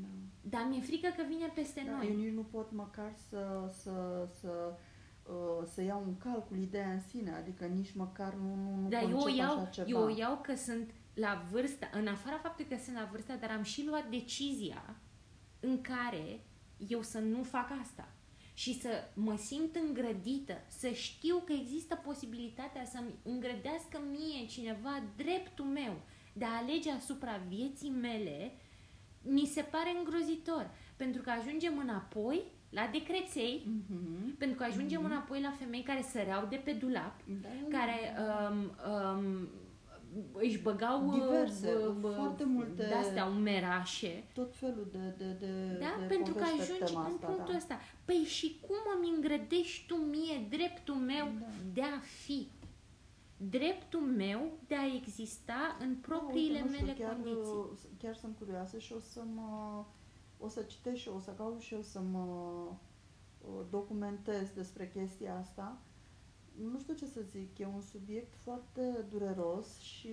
da. 0.00 0.06
Dar 0.42 0.66
mi-e 0.70 0.80
frică 0.80 1.08
că 1.16 1.22
vine 1.28 1.46
peste 1.54 1.82
Da, 1.86 1.96
noi. 1.96 2.08
eu 2.08 2.16
nici 2.16 2.32
nu 2.32 2.42
pot 2.42 2.72
măcar 2.72 3.12
să, 3.28 3.70
să, 3.82 4.28
să, 4.40 4.72
uh, 5.32 5.66
să 5.72 5.82
iau 5.82 6.02
în 6.06 6.16
calcul 6.16 6.58
ideea 6.58 6.90
în 6.90 7.00
sine, 7.00 7.34
adică 7.34 7.64
nici 7.64 7.94
măcar 7.94 8.34
nu, 8.34 8.54
nu, 8.54 8.80
nu 8.80 8.88
Dar 8.88 9.02
eu 9.02 9.16
o, 9.16 9.20
concep 9.20 9.38
iau, 9.38 9.58
așa 9.58 9.64
ceva. 9.70 9.88
eu 9.88 10.04
o 10.04 10.16
iau 10.16 10.38
că 10.42 10.54
sunt 10.54 10.90
la 11.14 11.44
vârsta, 11.50 11.90
în 11.92 12.06
afara 12.06 12.38
faptului 12.38 12.76
că 12.76 12.82
sunt 12.84 12.96
la 12.96 13.08
vârsta, 13.10 13.34
dar 13.34 13.50
am 13.50 13.62
și 13.62 13.86
luat 13.86 14.10
decizia 14.10 14.96
în 15.60 15.80
care 15.80 16.40
eu 16.88 17.02
să 17.02 17.18
nu 17.18 17.42
fac 17.42 17.70
asta. 17.82 18.08
Și 18.54 18.80
să 18.80 18.88
mă 19.14 19.36
simt 19.36 19.76
îngrădită, 19.76 20.54
să 20.68 20.88
știu 20.88 21.36
că 21.44 21.52
există 21.52 21.94
posibilitatea 21.94 22.84
să-mi 22.84 23.14
îngrădească 23.22 24.00
mie 24.10 24.46
cineva 24.46 25.02
dreptul 25.16 25.64
meu 25.64 26.00
de 26.32 26.44
a 26.44 26.56
alege 26.56 26.90
asupra 26.90 27.40
vieții 27.48 27.90
mele, 27.90 28.52
mi 29.22 29.46
se 29.46 29.62
pare 29.62 29.92
îngrozitor. 29.98 30.70
Pentru 30.96 31.22
că 31.22 31.30
ajungem 31.30 31.78
înapoi 31.78 32.42
la 32.70 32.88
decreței, 32.92 33.66
Mhm. 33.66 34.36
pentru 34.38 34.56
că 34.56 34.64
ajungem 34.64 35.00
Mhm. 35.02 35.10
înapoi 35.10 35.40
la 35.40 35.50
femei 35.58 35.82
care 35.82 36.02
săreau 36.02 36.46
de 36.50 36.56
pe 36.64 36.72
dulap, 36.72 37.14
Da, 37.42 37.48
care 37.78 37.98
um, 38.50 38.70
um, 38.92 39.48
își 40.32 40.58
băgau 40.58 41.06
uh, 41.06 41.12
Diverse, 41.14 41.72
uh, 41.72 41.94
uh, 42.02 42.14
foarte 42.16 42.44
multe- 42.44 42.86
de-astea 42.88 43.24
umerașe. 43.24 44.24
tot 44.34 44.54
felul 44.56 44.88
de, 44.92 44.98
de, 45.18 45.36
de, 45.40 45.76
Da? 45.80 45.96
de 46.00 46.06
Pentru 46.14 46.34
că 46.34 46.38
povești 46.44 46.56
pe 46.56 46.62
ajungi 46.72 46.84
tema 46.92 47.00
în 47.06 47.12
asta, 47.14 47.26
punctul 47.26 47.50
da. 47.52 47.56
ăsta. 47.56 47.80
Păi 48.04 48.14
și 48.26 48.58
cum 48.66 48.76
îmi 48.96 49.12
îngrădești 49.14 49.86
tu 49.86 49.94
mie 49.94 50.46
dreptul 50.48 50.94
meu 50.94 51.28
Da. 51.40 51.46
de 51.72 51.82
a 51.82 51.98
fi? 52.24 52.48
Dreptul 53.50 54.00
meu 54.00 54.50
de 54.66 54.74
a 54.74 54.94
exista 54.94 55.76
în 55.80 55.94
propriile 55.96 56.58
Da, 56.58 56.64
uite, 56.64 56.76
nu 56.76 56.80
mele 56.80 56.92
știu, 56.92 57.04
chiar, 57.04 57.14
condiții. 57.14 57.52
uh, 57.52 57.78
Chiar 57.98 58.16
sunt 58.16 58.36
curioasă 58.38 58.78
și 58.78 58.92
o 58.92 58.98
să 59.00 59.22
mă 59.34 59.84
o 60.38 60.48
să 60.48 60.62
citesc 60.62 60.96
și 61.00 61.08
o 61.08 61.18
să 61.18 61.30
caut 61.30 61.60
și 61.60 61.74
eu 61.74 61.82
să 61.82 62.00
mă 62.00 62.26
uh, 63.40 63.64
documentez 63.70 64.50
despre 64.54 64.88
chestia 64.94 65.36
asta. 65.38 65.78
Nu 66.70 66.78
știu 66.78 66.94
ce 66.94 67.06
să 67.06 67.20
zic, 67.20 67.58
e 67.58 67.66
un 67.66 67.80
subiect 67.80 68.34
foarte 68.34 69.06
dureros 69.10 69.78
și 69.78 70.10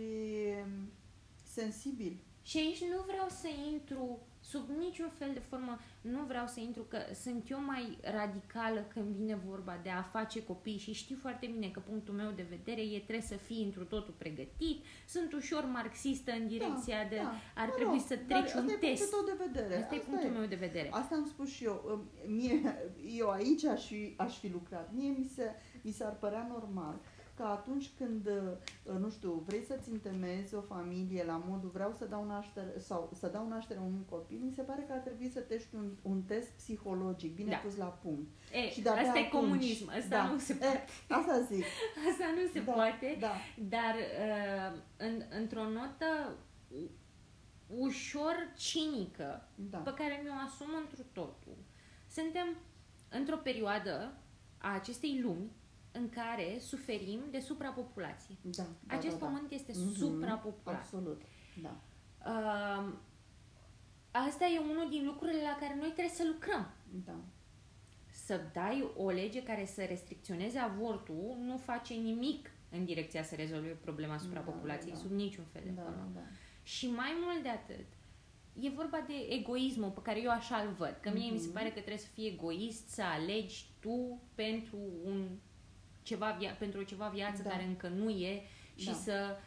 sensibil. 1.43 2.19
Și 2.41 2.57
aici 2.57 2.81
nu 2.83 3.03
vreau 3.07 3.27
să 3.29 3.47
intru 3.73 4.19
sub 4.51 4.69
niciun 4.79 5.09
fel 5.17 5.29
de 5.33 5.39
formă, 5.49 5.79
nu 6.01 6.19
vreau 6.27 6.47
să 6.47 6.59
intru 6.59 6.81
că 6.83 6.97
sunt 7.23 7.49
eu 7.49 7.61
mai 7.65 7.97
radicală 8.01 8.85
când 8.93 9.05
vine 9.15 9.35
vorba 9.47 9.79
de 9.83 9.89
a 9.89 10.01
face 10.01 10.43
copii 10.43 10.77
și 10.77 10.93
știu 10.93 11.17
foarte 11.21 11.45
bine 11.53 11.69
că 11.69 11.79
punctul 11.79 12.13
meu 12.13 12.31
de 12.31 12.45
vedere 12.49 12.81
e 12.81 12.99
trebuie 12.99 13.21
să 13.27 13.35
fii 13.35 13.63
întru 13.63 13.83
totul 13.85 14.13
pregătit, 14.17 14.85
sunt 15.07 15.33
ușor 15.33 15.63
marxistă 15.65 16.31
în 16.31 16.47
direcția 16.47 17.03
de 17.09 17.19
ar 17.55 17.67
Nu, 17.67 17.73
trebui 17.73 17.95
nu, 17.95 18.05
să 18.07 18.15
dar 18.27 18.39
treci 18.41 18.53
un 18.53 18.59
asta 18.59 18.71
e 18.71 18.87
test. 18.89 19.09
punctul 19.09 19.35
tău 19.35 19.47
de 19.47 19.51
vedere. 19.59 19.81
Asta 19.81 19.95
e 19.95 19.97
punctul 19.97 20.29
meu 20.29 20.45
de 20.47 20.55
vedere. 20.55 20.89
Asta 20.91 21.15
am 21.15 21.25
spus 21.25 21.49
și 21.49 21.63
eu. 21.63 22.05
Mie, 22.27 22.75
eu 23.17 23.29
aici 23.29 23.65
aș 23.65 23.85
fi, 23.85 24.13
aș 24.17 24.37
fi 24.37 24.47
lucrat. 24.51 24.89
Mie 24.93 25.09
mi, 25.17 25.31
se, 25.35 25.55
mi 25.81 25.91
s-ar 25.91 26.13
părea 26.15 26.47
normal 26.49 26.99
că 27.39 27.45
atunci 27.45 27.89
când, 27.97 28.27
uh, 28.27 28.97
nu 28.99 29.09
știu, 29.09 29.43
vrei 29.45 29.63
să-ți 29.63 29.89
întemeiezi 29.89 30.55
o 30.55 30.61
familie 30.61 31.23
la 31.23 31.43
modul 31.47 31.69
vreau 31.69 31.93
să 31.97 32.05
dau 32.05 32.25
naștere 32.25 32.79
sau 32.79 33.09
să 33.13 33.27
dau 33.27 33.47
naștere 33.47 33.79
unui 33.79 34.05
copil, 34.09 34.39
mi 34.43 34.51
se 34.51 34.61
pare 34.61 34.81
că 34.87 34.91
ar 34.93 34.99
trebui 34.99 35.29
să 35.29 35.39
tești 35.39 35.75
un, 35.75 35.91
un 36.01 36.21
test 36.21 36.49
psihologic 36.49 37.35
bine 37.35 37.49
Da. 37.49 37.57
pus 37.57 37.75
la 37.75 37.85
punct. 37.85 38.29
E, 38.53 38.69
Și 38.69 38.81
de-abia 38.81 39.01
asta 39.01 39.17
e 39.19 39.25
atunci- 39.25 39.41
comunism, 39.41 39.89
asta 39.89 40.07
da. 40.07 40.31
nu 40.31 40.37
se 40.37 40.53
E, 40.53 40.55
poate. 40.55 40.79
Asta 41.09 41.41
zic. 41.41 41.63
Asta 42.11 42.25
nu 42.35 42.51
se 42.53 42.59
da, 42.61 42.71
poate, 42.71 43.17
Da. 43.19 43.31
dar 43.69 43.95
uh, 43.95 44.79
în, 44.97 45.21
într-o 45.39 45.63
notă 45.69 46.35
u- 46.67 46.91
ușor 47.67 48.35
cinică, 48.57 49.47
Da. 49.55 49.77
pe 49.77 49.93
care 49.93 50.19
mi-o 50.23 50.33
asum 50.45 50.67
întru 50.83 51.03
totul. 51.13 51.57
Suntem 52.09 52.47
într-o 53.09 53.35
perioadă 53.37 54.13
a 54.57 54.73
acestei 54.73 55.19
lumi 55.23 55.51
în 55.99 56.09
care 56.09 56.57
suferim 56.59 57.19
de 57.31 57.39
suprapopulație. 57.39 58.35
Da, 58.41 58.63
da, 58.87 58.95
Acest 58.95 59.19
da, 59.19 59.25
da. 59.25 59.25
pământ 59.25 59.51
este 59.51 59.71
Mhm, 59.75 59.93
suprapopulat. 59.93 60.79
Absolut. 60.79 61.21
Da. 61.61 61.75
Uh, 62.25 62.93
asta 64.11 64.45
e 64.45 64.59
unul 64.59 64.89
din 64.89 65.05
lucrurile 65.05 65.41
la 65.41 65.57
care 65.59 65.75
noi 65.75 65.87
trebuie 65.89 66.13
să 66.15 66.23
lucrăm. 66.33 66.71
Da. 67.05 67.15
Să 68.11 68.41
dai 68.53 68.89
o 68.97 69.09
lege 69.09 69.43
care 69.43 69.65
să 69.65 69.83
restricționeze 69.83 70.57
avortul 70.57 71.37
nu 71.41 71.57
face 71.57 71.93
nimic 71.93 72.51
în 72.71 72.85
direcția 72.85 73.23
să 73.23 73.35
rezolve 73.35 73.67
problema 73.69 74.17
suprapopulației, 74.17 74.91
da, 74.91 74.97
da. 74.97 75.03
sub 75.03 75.11
niciun 75.11 75.45
fel 75.51 75.61
de 75.65 75.69
Da, 75.71 75.81
formă. 75.81 76.09
da, 76.13 76.19
da. 76.19 76.25
Și 76.63 76.89
mai 76.89 77.11
mult 77.25 77.43
de 77.43 77.49
atât, 77.49 77.85
e 78.53 78.69
vorba 78.69 79.03
de 79.07 79.13
egoismul 79.29 79.89
pe 79.89 80.01
care 80.01 80.21
eu 80.21 80.29
așa 80.31 80.55
îl 80.57 80.73
văd. 80.73 80.97
Că 81.01 81.09
mie 81.13 81.31
mi 81.31 81.37
se 81.37 81.45
Mhm. 81.45 81.53
pare 81.53 81.67
că 81.67 81.73
trebuie 81.79 81.97
să 81.97 82.07
fii 82.13 82.27
egoist, 82.27 82.87
să 82.89 83.01
alegi 83.01 83.65
tu 83.79 84.21
pentru 84.35 84.77
un 85.03 85.27
ceva 86.09 86.37
via- 86.41 86.55
pentru 86.59 86.81
ceva 86.83 87.07
viață 87.07 87.41
Da. 87.43 87.49
care 87.49 87.63
încă 87.63 87.87
nu 87.87 88.09
e 88.09 88.41
și 88.75 88.85
Da. 88.85 88.93
să 88.93 89.37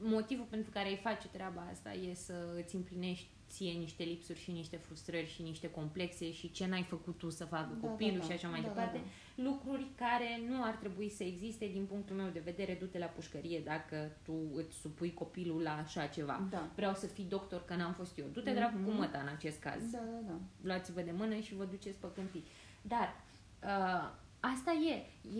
motivul 0.00 0.46
pentru 0.50 0.70
care 0.70 0.88
îi 0.88 1.00
faci 1.02 1.26
treaba 1.32 1.68
asta 1.72 1.92
e 1.92 2.14
să 2.14 2.34
îți 2.62 2.74
împlinești 2.74 3.26
ție 3.48 3.72
niște 3.72 4.02
lipsuri 4.02 4.38
și 4.38 4.50
niște 4.50 4.76
frustrări 4.76 5.26
și 5.34 5.42
niște 5.42 5.70
complexe 5.70 6.32
și 6.32 6.50
ce 6.50 6.66
n-ai 6.66 6.82
făcut 6.82 7.18
tu 7.18 7.30
să 7.30 7.44
facă 7.44 7.78
Da, 7.80 7.88
copilul 7.88 8.18
da, 8.18 8.24
și 8.24 8.32
așa 8.32 8.48
mai 8.48 8.60
da, 8.60 8.66
departe. 8.68 8.96
Da, 8.96 9.02
da. 9.02 9.42
Lucruri 9.50 9.86
care 9.96 10.40
nu 10.48 10.62
ar 10.64 10.74
trebui 10.74 11.08
să 11.10 11.24
existe 11.24 11.66
din 11.66 11.84
punctul 11.86 12.16
meu 12.16 12.28
de 12.28 12.38
vedere, 12.44 12.76
du-te 12.80 12.98
la 12.98 13.06
pușcărie 13.06 13.60
dacă 13.64 14.16
tu 14.22 14.32
îți 14.54 14.76
supui 14.76 15.14
copilul 15.14 15.62
la 15.62 15.76
așa 15.76 16.06
ceva 16.06 16.46
Da. 16.50 16.68
vreau 16.74 16.94
să 16.94 17.06
fii 17.06 17.24
doctor, 17.24 17.64
că 17.64 17.74
n-am 17.74 17.92
fost 17.92 18.18
eu. 18.18 18.26
Du-te 18.32 18.52
dracu 18.52 18.76
cu 18.84 18.90
Mhm. 18.90 18.98
măta 18.98 19.18
în 19.18 19.28
acest 19.36 19.58
caz. 19.60 19.90
Da, 19.90 19.98
da, 19.98 20.20
da. 20.26 20.38
Luați-vă 20.62 21.00
de 21.00 21.12
mână 21.16 21.38
și 21.38 21.54
vă 21.54 21.64
duceți 21.64 21.98
pe 21.98 22.06
câmpii. 22.14 22.44
Dar 22.82 23.14
uh, 23.62 24.10
asta 24.54 24.72
e, 24.72 24.94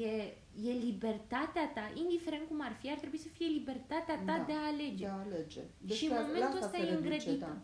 e, 0.07 0.35
e 0.69 0.73
libertatea 0.73 1.67
ta, 1.75 1.91
indiferent 1.95 2.49
cum 2.49 2.61
ar 2.63 2.77
fi, 2.81 2.91
ar 2.91 2.99
trebui 2.99 3.19
să 3.19 3.29
fie 3.29 3.47
libertatea 3.47 4.15
ta 4.17 4.23
Da, 4.25 4.45
de 4.47 4.53
a 4.53 4.67
alege. 4.67 5.05
De 5.05 5.07
a 5.11 5.19
alege. 5.27 5.61
Și 5.95 6.05
în 6.05 6.11
la- 6.11 6.21
la 6.21 6.27
momentul 6.27 6.47
asta 6.55 6.65
ăsta 6.67 6.71
se 6.79 6.83
e 6.87 6.89
reduce, 6.91 7.03
îngrădită. 7.09 7.47
Da. 7.47 7.57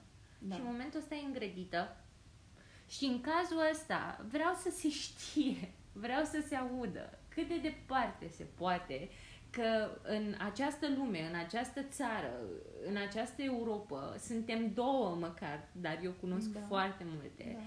Da. 0.48 0.54
Și 0.54 0.60
în 0.60 0.66
momentul 0.66 0.98
ăsta 1.00 1.14
e 1.14 1.24
îngrădită. 1.26 1.96
Și 2.88 3.04
în 3.04 3.20
cazul 3.20 3.60
ăsta 3.72 4.24
vreau 4.30 4.54
să 4.54 4.70
se 4.70 4.88
știe, 4.88 5.72
vreau 5.92 6.24
să 6.24 6.44
se 6.48 6.54
audă 6.54 7.18
cât 7.28 7.48
de 7.48 7.58
departe 7.62 8.28
se 8.28 8.44
poate 8.44 9.08
că 9.50 9.90
în 10.02 10.34
această 10.38 10.86
lume, 10.96 11.28
în 11.32 11.38
această 11.38 11.82
țară, 11.82 12.32
în 12.88 12.96
această 12.96 13.42
Europa, 13.42 14.14
suntem 14.18 14.72
două 14.74 15.16
măcar, 15.20 15.68
dar 15.72 16.00
eu 16.02 16.12
cunosc 16.20 16.46
Da. 16.48 16.60
foarte 16.60 17.04
multe, 17.14 17.52
Da. 17.56 17.60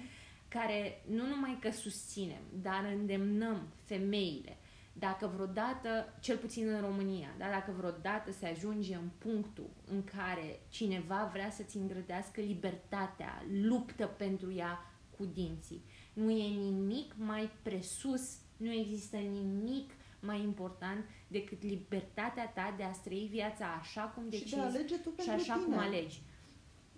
Care 0.57 1.01
nu 1.07 1.27
numai 1.27 1.57
că 1.61 1.71
susținem, 1.71 2.41
dar 2.61 2.91
îndemnăm 2.97 3.67
femeile. 3.83 4.57
Dacă 4.93 5.31
vreodată, 5.33 6.13
cel 6.19 6.37
puțin 6.37 6.67
în 6.67 6.81
România, 6.81 7.35
dar 7.37 7.49
dacă 7.49 7.73
vreodată 7.77 8.31
se 8.31 8.47
ajunge 8.47 8.95
în 8.95 9.09
punctul 9.17 9.69
în 9.91 10.03
care 10.03 10.59
cineva 10.69 11.29
vrea 11.33 11.49
să-ți 11.49 11.77
îngrădească 11.77 12.41
libertatea, 12.41 13.43
luptă 13.61 14.05
pentru 14.05 14.53
ea 14.53 14.91
cu 15.17 15.25
dinții. 15.25 15.83
Nu 16.13 16.29
e 16.29 16.47
nimic 16.47 17.13
mai 17.17 17.49
presus, 17.61 18.37
nu 18.57 18.71
există 18.71 19.17
nimic 19.17 19.91
mai 20.19 20.41
important 20.41 21.05
decât 21.27 21.63
libertatea 21.63 22.47
ta 22.47 22.73
de 22.77 22.83
a 22.83 22.91
trăi 22.91 23.27
viața 23.31 23.65
așa 23.81 24.01
cum 24.01 24.23
Și 24.23 24.29
decizi 24.29 24.55
de 24.55 24.61
a 24.61 24.65
alege 24.65 24.97
tu 24.97 25.09
și 25.09 25.15
pentru 25.15 25.33
așa 25.33 25.53
tine. 25.53 25.65
cum 25.65 25.77
alegi. 25.77 26.21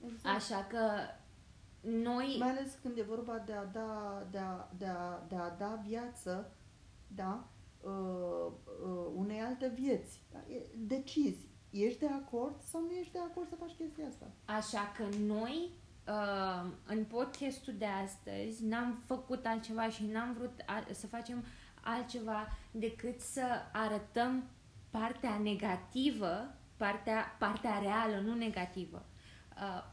Exact. 0.05 0.35
Așa 0.35 0.67
că 0.69 0.79
noi... 1.87 2.35
Mai 2.39 2.49
ales 2.49 2.77
când 2.81 2.97
e 2.97 3.01
vorba 3.01 3.37
de 3.45 3.53
a 3.53 3.63
da, 3.65 4.23
de 4.31 4.37
a, 4.37 4.67
de 4.77 4.85
a, 4.85 5.19
de 5.27 5.35
a 5.35 5.49
da 5.49 5.81
viață, 5.87 6.51
da, 7.07 7.47
uh, 7.81 8.51
uh, 8.85 9.11
unei 9.15 9.39
alte 9.39 9.71
vieți. 9.79 10.21
Da? 10.31 10.39
E- 10.53 10.67
Decizi. 10.77 11.47
Ești 11.69 11.99
de 11.99 12.07
acord 12.07 12.61
sau 12.61 12.81
nu 12.81 12.91
ești 12.91 13.11
de 13.11 13.19
acord 13.19 13.47
să 13.47 13.55
faci 13.55 13.75
chestia 13.77 14.07
asta? 14.07 14.25
Așa 14.45 14.91
că 14.97 15.03
noi, 15.25 15.71
uh, 16.07 16.71
în 16.85 17.03
podcastul 17.05 17.73
de 17.77 17.85
astăzi, 17.85 18.65
n-am 18.65 19.01
făcut 19.05 19.45
altceva 19.45 19.89
și 19.89 20.05
n-am 20.05 20.33
vrut 20.33 20.53
a- 20.65 20.93
să 20.93 21.07
facem 21.07 21.43
altceva 21.83 22.47
decât 22.71 23.19
să 23.19 23.43
arătăm 23.73 24.43
partea 24.89 25.37
negativă, 25.37 26.53
partea, 26.77 27.35
partea 27.39 27.79
reală, 27.79 28.19
nu 28.19 28.33
negativă, 28.35 29.05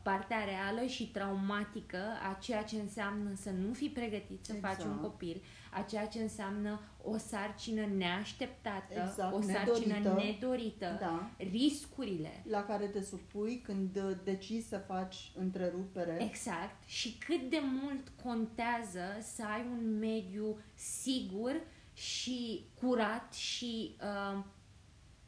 partea 0.02 0.44
reală 0.44 0.86
și 0.86 1.10
traumatică 1.10 2.02
a 2.30 2.38
ceea 2.40 2.62
ce 2.62 2.76
înseamnă 2.76 3.30
să 3.34 3.50
nu 3.50 3.72
fii 3.72 3.90
pregătit 3.90 4.44
să 4.44 4.52
exact. 4.52 4.74
faci 4.74 4.84
un 4.84 4.90
exact. 4.92 5.10
copil, 5.10 5.42
a 5.72 5.82
ceea 5.82 6.06
ce 6.06 6.18
înseamnă 6.18 6.80
o 7.02 7.16
sarcină 7.16 7.86
neașteptată, 7.86 8.94
exact, 9.08 9.34
o 9.34 9.40
sarcină 9.40 9.94
nedorită, 9.94 10.22
nedorită 10.24 10.96
da. 11.00 11.30
riscurile 11.36 12.44
la 12.48 12.64
care 12.64 12.86
te 12.86 13.02
supui 13.02 13.60
când 13.64 13.96
uh, 13.96 14.16
decizi 14.24 14.68
să 14.68 14.78
faci 14.78 15.32
întrerupere. 15.36 16.22
Exact. 16.22 16.82
Și 16.86 17.18
cât 17.18 17.50
de 17.50 17.60
mult 17.82 18.08
contează 18.22 19.04
să 19.20 19.42
ai 19.44 19.66
un 19.70 19.98
mediu 19.98 20.58
sigur 20.74 21.60
și 21.92 22.66
curat 22.80 23.32
și 23.32 23.96
uh, 24.00 24.42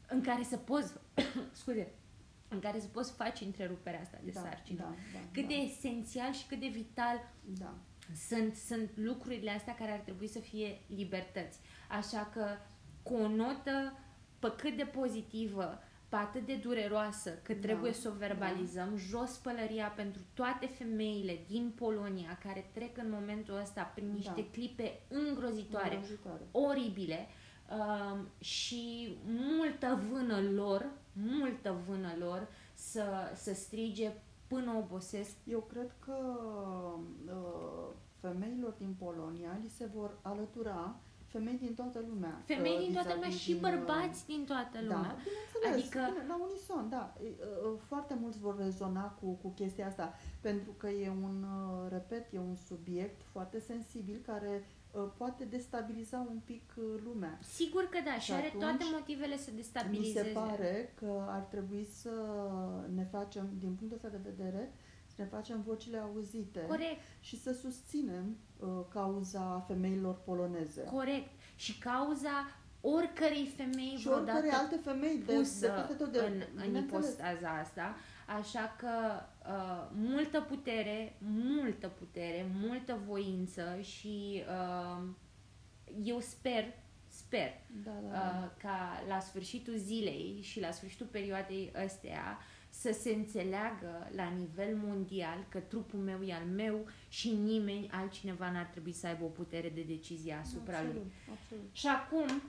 în 0.07 0.21
care 0.21 0.43
să 0.43 0.57
poți 0.57 0.93
scuze, 1.59 1.91
în 2.47 2.59
care 2.59 2.79
să 2.79 2.87
poți 2.87 3.13
face 3.13 3.43
întreruperea 3.43 3.99
asta 4.01 4.17
de 4.23 4.31
da, 4.31 4.39
sarcină. 4.39 4.79
Da, 4.79 4.95
da, 5.13 5.19
cât 5.31 5.41
da. 5.41 5.47
de 5.47 5.53
esențial 5.53 6.33
și 6.33 6.45
cât 6.47 6.59
de 6.59 6.67
vital 6.67 7.31
da. 7.59 7.73
sunt, 8.27 8.55
sunt 8.55 8.89
lucrurile 8.95 9.51
astea 9.51 9.75
care 9.75 9.91
ar 9.91 9.99
trebui 9.99 10.27
să 10.27 10.39
fie 10.39 10.81
libertăți. 10.87 11.59
Așa 11.89 12.29
că 12.33 12.45
cu 13.03 13.13
o 13.13 13.27
notă 13.27 13.99
pe 14.39 14.53
cât 14.57 14.77
de 14.77 14.83
pozitivă, 14.83 15.81
pe 16.09 16.15
atât 16.15 16.45
de 16.45 16.55
dureroasă, 16.55 17.29
că 17.43 17.53
da, 17.53 17.59
trebuie 17.59 17.93
să 17.93 18.09
o 18.09 18.17
verbalizăm, 18.17 18.89
da. 18.89 18.97
jos 18.97 19.35
pălăria 19.35 19.87
pentru 19.87 20.21
toate 20.33 20.65
femeile 20.65 21.39
din 21.47 21.71
Polonia 21.75 22.39
care 22.43 22.69
trec 22.73 22.97
în 22.97 23.09
momentul 23.09 23.59
ăsta 23.61 23.91
prin 23.95 24.11
niște 24.11 24.41
da. 24.41 24.47
clipe 24.51 24.99
îngrozitoare, 25.07 25.95
îngrozitoare. 25.95 26.41
oribile, 26.51 27.27
uh, 27.69 28.19
și 28.39 29.15
multă 29.25 29.99
vână 30.11 30.41
lor, 30.41 30.89
multă 31.25 31.75
vână 31.87 32.09
lor 32.19 32.47
să, 32.73 33.05
să 33.35 33.53
strige 33.53 34.11
până 34.47 34.73
obosesc. 34.77 35.31
Eu 35.43 35.59
cred 35.59 35.95
că 35.99 36.17
uh, 37.25 37.87
femeilor 38.19 38.73
din 38.77 38.95
Polonia 38.99 39.59
li 39.63 39.69
se 39.69 39.89
vor 39.93 40.17
alătura 40.21 40.95
femei 41.27 41.57
din 41.57 41.73
toată 41.73 42.03
lumea. 42.09 42.41
Femei 42.45 42.75
uh, 42.75 42.83
din 42.83 42.93
toată 42.93 43.13
lumea 43.13 43.29
și 43.29 43.51
din, 43.51 43.61
bărbați 43.61 44.25
din 44.25 44.45
toată 44.45 44.77
lumea. 44.81 45.15
Da, 45.15 45.17
bineînțeles, 45.23 45.73
adică... 45.73 45.99
bine, 46.11 46.25
la 46.27 46.37
unison, 46.47 46.89
da. 46.89 47.13
Uh, 47.19 47.79
foarte 47.87 48.17
mulți 48.21 48.39
vor 48.39 48.57
rezona 48.57 49.07
cu, 49.21 49.27
cu 49.41 49.49
chestia 49.49 49.87
asta, 49.87 50.13
pentru 50.41 50.71
că 50.77 50.87
e 50.87 51.09
un, 51.09 51.43
uh, 51.43 51.89
repet, 51.89 52.33
e 52.33 52.39
un 52.39 52.55
subiect 52.55 53.21
foarte 53.31 53.59
sensibil 53.59 54.21
care 54.25 54.63
Uh, 54.63 54.76
poate 55.17 55.43
destabiliza 55.43 56.27
un 56.29 56.39
pic 56.45 56.73
uh, 56.77 56.83
lumea. 57.03 57.39
Sigur 57.41 57.83
că 57.83 57.97
da, 58.05 58.13
și, 58.13 58.25
și 58.25 58.31
are 58.31 58.53
toate 58.59 58.83
motivele 58.91 59.37
să 59.37 59.51
destabilizeze. 59.51 60.19
Mi 60.19 60.25
se 60.25 60.31
pare 60.31 60.93
că 60.95 61.25
ar 61.27 61.41
trebui 61.41 61.85
să 61.85 62.11
ne 62.93 63.03
facem, 63.03 63.49
din 63.59 63.73
punctul 63.73 63.95
ăsta 63.97 64.17
de 64.17 64.29
vedere, 64.29 64.73
să 65.07 65.13
ne 65.17 65.25
facem 65.25 65.61
vocile 65.61 65.97
auzite 65.97 66.65
Corect. 66.67 67.01
și 67.19 67.41
să 67.41 67.53
susținem 67.53 68.37
uh, 68.59 68.67
cauza 68.89 69.63
femeilor 69.67 70.15
poloneze. 70.15 70.83
Corect. 70.83 71.29
Și 71.55 71.79
cauza 71.79 72.29
oricărei 72.81 73.53
femei 73.55 73.95
și 73.99 74.07
oricărei 74.07 74.49
alte 74.49 74.79
femei 74.83 75.23
de, 75.25 75.33
pusă 75.33 75.87
de, 75.97 76.03
de, 76.03 76.09
de, 76.11 76.25
în, 76.25 76.41
în 76.65 76.75
ipostaza 76.75 77.49
asta. 77.49 77.95
Așa 78.39 78.75
că 78.77 79.21
uh, 79.49 79.89
multă 79.93 80.41
putere, 80.41 81.15
multă 81.19 81.87
putere, 81.87 82.45
multă 82.53 82.99
voință 83.07 83.77
și 83.81 84.43
uh, 84.49 85.03
eu 86.03 86.19
sper, 86.19 86.63
sper 87.07 87.49
da, 87.83 87.91
da, 87.91 88.09
da. 88.09 88.43
Uh, 88.43 88.51
ca 88.61 89.03
la 89.07 89.19
sfârșitul 89.19 89.73
zilei 89.75 90.39
și 90.41 90.59
la 90.59 90.71
sfârșitul 90.71 91.05
perioadei 91.05 91.71
ăstea 91.85 92.37
să 92.69 92.97
se 92.99 93.09
înțeleagă 93.09 94.09
la 94.15 94.29
nivel 94.29 94.75
mondial 94.83 95.45
că 95.49 95.59
trupul 95.59 95.99
meu 95.99 96.21
e 96.21 96.33
al 96.33 96.45
meu 96.45 96.87
și 97.07 97.29
nimeni 97.29 97.89
altcineva 97.91 98.51
n-ar 98.51 98.65
trebui 98.65 98.91
să 98.91 99.07
aibă 99.07 99.23
o 99.23 99.27
putere 99.27 99.69
de 99.69 99.81
decizie 99.81 100.33
asupra 100.33 100.77
absolut, 100.77 100.95
lui. 100.95 101.11
Absolut. 101.31 101.69
Și 101.71 101.87
acum, 101.87 102.41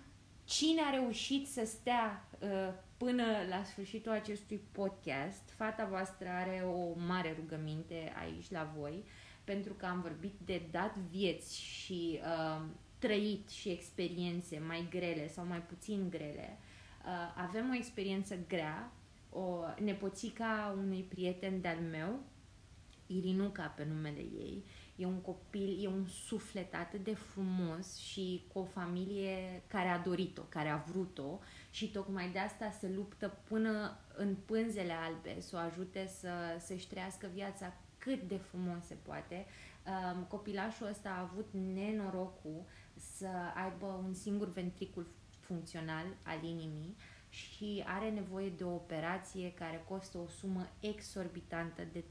cine 0.49 0.81
a 0.81 0.91
reușit 0.91 1.47
să 1.47 1.65
stea 1.65 2.29
uh, 2.39 2.49
până 2.97 3.25
la 3.49 3.62
sfârșitul 3.65 4.12
acestui 4.12 4.61
podcast, 4.73 5.51
fata 5.57 5.87
voastră 5.91 6.29
are 6.29 6.65
o 6.66 6.99
mare 7.07 7.37
rugăminte 7.41 8.12
aici 8.20 8.51
la 8.51 8.73
voi, 8.79 9.05
pentru 9.45 9.73
că 9.73 9.87
am 9.87 10.01
vorbit 10.01 10.35
de 10.45 10.62
dat 10.70 10.97
vieți 10.97 11.61
și 11.61 12.20
uh, 12.23 12.65
trăit 12.99 13.49
și 13.49 13.69
experiențe 13.69 14.62
mai 14.66 14.87
grele 14.91 15.29
sau 15.29 15.45
mai 15.45 15.62
puțin 15.62 16.11
grele. 16.11 16.59
Uh, 17.05 17.11
avem 17.37 17.70
o 17.70 17.75
experiență 17.75 18.37
grea, 18.49 18.93
o 19.31 19.61
nepoțica 19.83 20.77
unui 20.79 21.03
prieten 21.03 21.61
de-al 21.61 21.81
meu, 21.91 22.20
Irinuca 23.07 23.66
pe 23.77 23.85
numele 23.85 24.20
ei, 24.20 24.65
e 24.99 25.07
un 25.07 25.20
copil, 25.20 25.85
e 25.85 25.87
un 25.87 26.07
suflet 26.07 26.75
atât 26.75 27.05
de 27.05 27.15
frumos 27.15 27.97
și 27.97 28.45
cu 28.53 28.59
o 28.59 28.65
familie 28.65 29.62
care 29.66 29.89
a 29.89 29.99
dorit-o, 29.99 30.43
care 30.43 30.69
a 30.69 30.77
vrut-o 30.77 31.39
și 31.70 31.91
tocmai 31.91 32.31
de 32.31 32.39
asta 32.39 32.70
se 32.70 32.93
luptă 32.95 33.37
până 33.49 33.99
în 34.16 34.35
pânzele 34.35 34.93
albe 34.93 35.41
să 35.41 35.57
o 35.57 35.59
ajute 35.59 36.07
să, 36.07 36.31
să-și 36.59 36.89
trăiască 36.89 37.31
viața 37.35 37.73
cât 37.99 38.23
de 38.23 38.37
frumos 38.37 38.85
se 38.85 38.97
poate. 39.03 39.47
Um, 40.15 40.23
copilașul 40.23 40.87
ăsta 40.87 41.09
a 41.09 41.20
avut 41.20 41.49
nenorocul 41.75 42.65
să 42.95 43.29
aibă 43.55 43.87
un 44.07 44.15
singur 44.15 44.53
ventricul 44.53 45.07
funcțional 45.41 46.07
al 46.23 46.45
inimii 46.45 46.97
și 47.39 47.82
are 47.86 48.10
nevoie 48.10 48.48
de 48.48 48.65
o 48.65 48.74
operație 48.74 49.52
care 49.52 49.85
costă 49.89 50.19
o 50.19 50.28
sumă 50.28 50.69
exorbitantă 50.81 51.82
de 51.93 52.05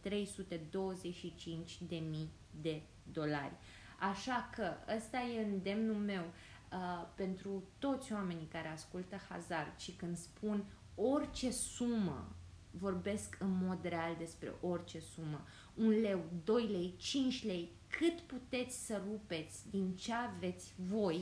325.000 1.89 2.27
de 2.61 2.81
dolari. 3.11 3.53
Așa 3.99 4.49
că 4.55 4.73
ăsta 4.97 5.17
e 5.17 5.43
îndemnul 5.43 5.95
meu 5.95 6.23
uh, 6.23 7.07
pentru 7.15 7.63
toți 7.79 8.13
oamenii 8.13 8.47
care 8.51 8.67
ascultă 8.67 9.15
Hazard 9.29 9.79
și 9.79 9.91
când 9.91 10.17
spun 10.17 10.63
orice 10.95 11.51
sumă, 11.51 12.35
vorbesc 12.71 13.37
în 13.39 13.65
mod 13.65 13.79
real 13.83 14.15
despre 14.17 14.53
orice 14.61 14.99
sumă, 14.99 15.45
un 15.73 15.89
leu, 15.89 16.23
doi 16.43 16.67
lei, 16.67 16.93
cinci 16.97 17.45
lei, 17.45 17.71
cât 17.87 18.19
puteți 18.19 18.85
să 18.85 19.01
rupeți 19.09 19.69
din 19.69 19.95
ce 19.95 20.13
aveți 20.13 20.73
voi, 20.89 21.19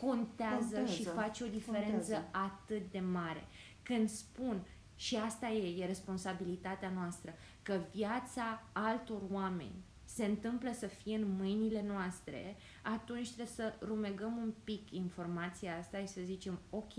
contează, 0.00 0.76
contează 0.76 0.92
și 0.92 1.04
face 1.04 1.44
o 1.44 1.46
diferență 1.46 2.12
contează. 2.12 2.28
atât 2.32 2.90
de 2.90 3.00
mare. 3.00 3.44
Când 3.82 4.08
spun, 4.08 4.66
și 4.96 5.16
asta 5.16 5.48
e, 5.48 5.82
e 5.82 5.86
responsabilitatea 5.86 6.90
noastră, 6.90 7.34
că 7.62 7.80
viața 7.92 8.62
altor 8.72 9.22
oameni 9.30 9.84
se 10.04 10.24
întâmplă 10.24 10.72
să 10.72 10.86
fie 10.86 11.16
în 11.16 11.36
mâinile 11.36 11.84
noastre, 11.86 12.56
atunci 12.82 13.26
trebuie 13.26 13.54
să 13.54 13.74
rumegăm 13.80 14.36
un 14.36 14.52
pic 14.64 14.90
informația 14.90 15.76
asta 15.76 15.98
și 15.98 16.06
să 16.06 16.20
zicem, 16.24 16.60
ok, 16.70 16.94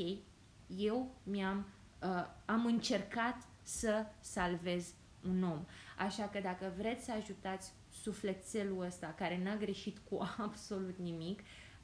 eu 0.67 1.15
mi-am 1.23 1.65
uh, 2.01 2.26
am 2.45 2.65
încercat 2.65 3.47
să 3.63 4.05
salvez 4.19 4.93
un 5.27 5.43
om. 5.43 5.65
Așa 5.97 6.27
că 6.27 6.39
dacă 6.39 6.73
vreți 6.77 7.05
să 7.05 7.11
ajutați 7.11 7.73
sufletelul 8.01 8.85
ăsta 8.85 9.13
care 9.17 9.39
n-a 9.43 9.55
greșit 9.55 9.97
cu 10.09 10.17
absolut 10.47 10.97
nimic, 10.97 11.39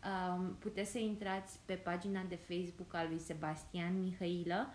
um, 0.06 0.56
puteți 0.60 0.92
să 0.92 0.98
intrați 0.98 1.60
pe 1.66 1.74
pagina 1.74 2.22
de 2.30 2.36
Facebook 2.36 2.94
al 2.94 3.08
lui 3.10 3.20
Sebastian 3.20 4.02
Mihailă, 4.02 4.68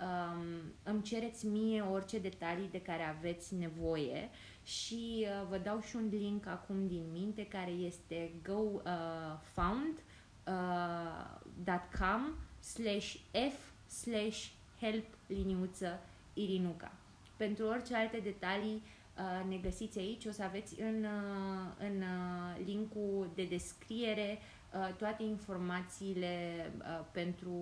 um, 0.00 0.44
îmi 0.82 1.02
cereți 1.02 1.46
mie 1.46 1.80
orice 1.80 2.18
detalii 2.18 2.68
de 2.70 2.80
care 2.82 3.02
aveți 3.02 3.54
nevoie 3.54 4.30
și 4.62 5.26
uh, 5.26 5.46
vă 5.48 5.58
dau 5.58 5.80
și 5.80 5.96
un 5.96 6.08
link 6.10 6.46
acum 6.46 6.86
din 6.86 7.04
minte 7.12 7.46
care 7.46 7.70
este 7.70 8.30
gofound.com 8.42 9.92
uh, 12.22 12.32
slash 12.60 13.14
f 13.32 13.56
slash 13.86 14.46
help 14.80 15.06
liniuță 15.26 16.00
irinuca. 16.34 16.92
Pentru 17.36 17.66
orice 17.66 17.94
alte 17.94 18.18
detalii 18.22 18.82
uh, 19.16 19.48
ne 19.48 19.56
găsiți 19.56 19.98
aici, 19.98 20.24
o 20.24 20.30
să 20.30 20.42
aveți 20.42 20.80
în, 20.80 21.04
uh, 21.04 21.72
în 21.78 22.02
uh, 22.02 22.64
linkul 22.64 23.30
de 23.34 23.44
descriere 23.44 24.38
Uh, 24.40 24.57
toate 24.96 25.22
informațiile 25.22 26.32
uh, 26.78 27.04
pentru, 27.12 27.52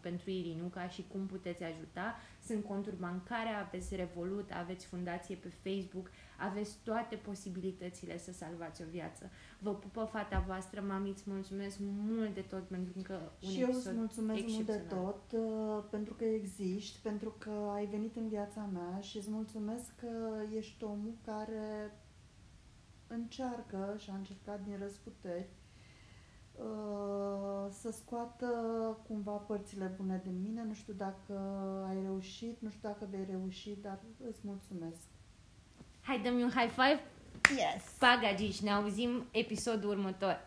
pentru 0.00 0.30
Irinuca 0.30 0.88
și 0.88 1.04
cum 1.08 1.26
puteți 1.26 1.62
ajuta. 1.62 2.16
Sunt 2.46 2.64
conturi 2.64 2.96
bancare, 2.96 3.48
aveți 3.48 3.96
Revolut, 3.96 4.50
aveți 4.50 4.86
fundație 4.86 5.36
pe 5.36 5.48
Facebook, 5.48 6.10
aveți 6.38 6.76
toate 6.84 7.16
posibilitățile 7.16 8.18
să 8.18 8.32
salvați 8.32 8.82
o 8.82 8.84
viață. 8.90 9.30
Vă 9.58 9.74
pupă 9.74 10.08
fata 10.12 10.44
voastră, 10.46 10.80
mami, 10.80 11.10
îți 11.10 11.22
mulțumesc 11.26 11.76
mult 11.80 12.34
de 12.34 12.40
tot 12.40 12.62
pentru 12.62 13.02
că 13.02 13.18
un 13.42 13.50
Și 13.50 13.60
eu 13.60 13.68
îți 13.68 13.92
mulțumesc 13.92 14.42
mult 14.48 14.66
de 14.66 14.82
tot 14.88 15.22
uh, 15.32 15.84
pentru 15.90 16.14
că 16.14 16.24
existi, 16.24 16.98
pentru 17.02 17.34
că 17.38 17.70
ai 17.74 17.86
venit 17.86 18.16
în 18.16 18.28
viața 18.28 18.68
mea 18.72 19.00
și 19.00 19.16
îți 19.16 19.30
mulțumesc 19.30 19.96
că 19.96 20.08
ești 20.56 20.84
omul 20.84 21.14
care 21.24 21.92
încearcă 23.06 23.94
și 23.98 24.10
a 24.10 24.14
încercat 24.14 24.64
din 24.64 24.76
răsputeri 24.78 25.46
Uh, 25.46 25.65
să 27.70 27.90
scoată 27.90 28.46
cumva 29.08 29.32
părțile 29.32 29.94
bune 29.96 30.20
din 30.24 30.42
mine. 30.42 30.64
Nu 30.64 30.74
știu 30.74 30.92
dacă 30.92 31.32
ai 31.88 32.02
reușit, 32.02 32.56
nu 32.60 32.68
știu 32.68 32.88
dacă 32.88 33.08
vei 33.10 33.26
reuși, 33.30 33.70
dar 33.82 33.98
îți 34.28 34.40
mulțumesc. 34.42 35.06
Hai, 36.00 36.20
dă-mi 36.20 36.42
un 36.42 36.50
high 36.50 36.70
five. 36.70 37.00
Yes! 37.50 37.84
Pa, 37.98 38.18
gagici, 38.22 38.62
ne 38.62 38.70
auzim 38.70 39.26
episodul 39.30 39.90
următor. 39.90 40.40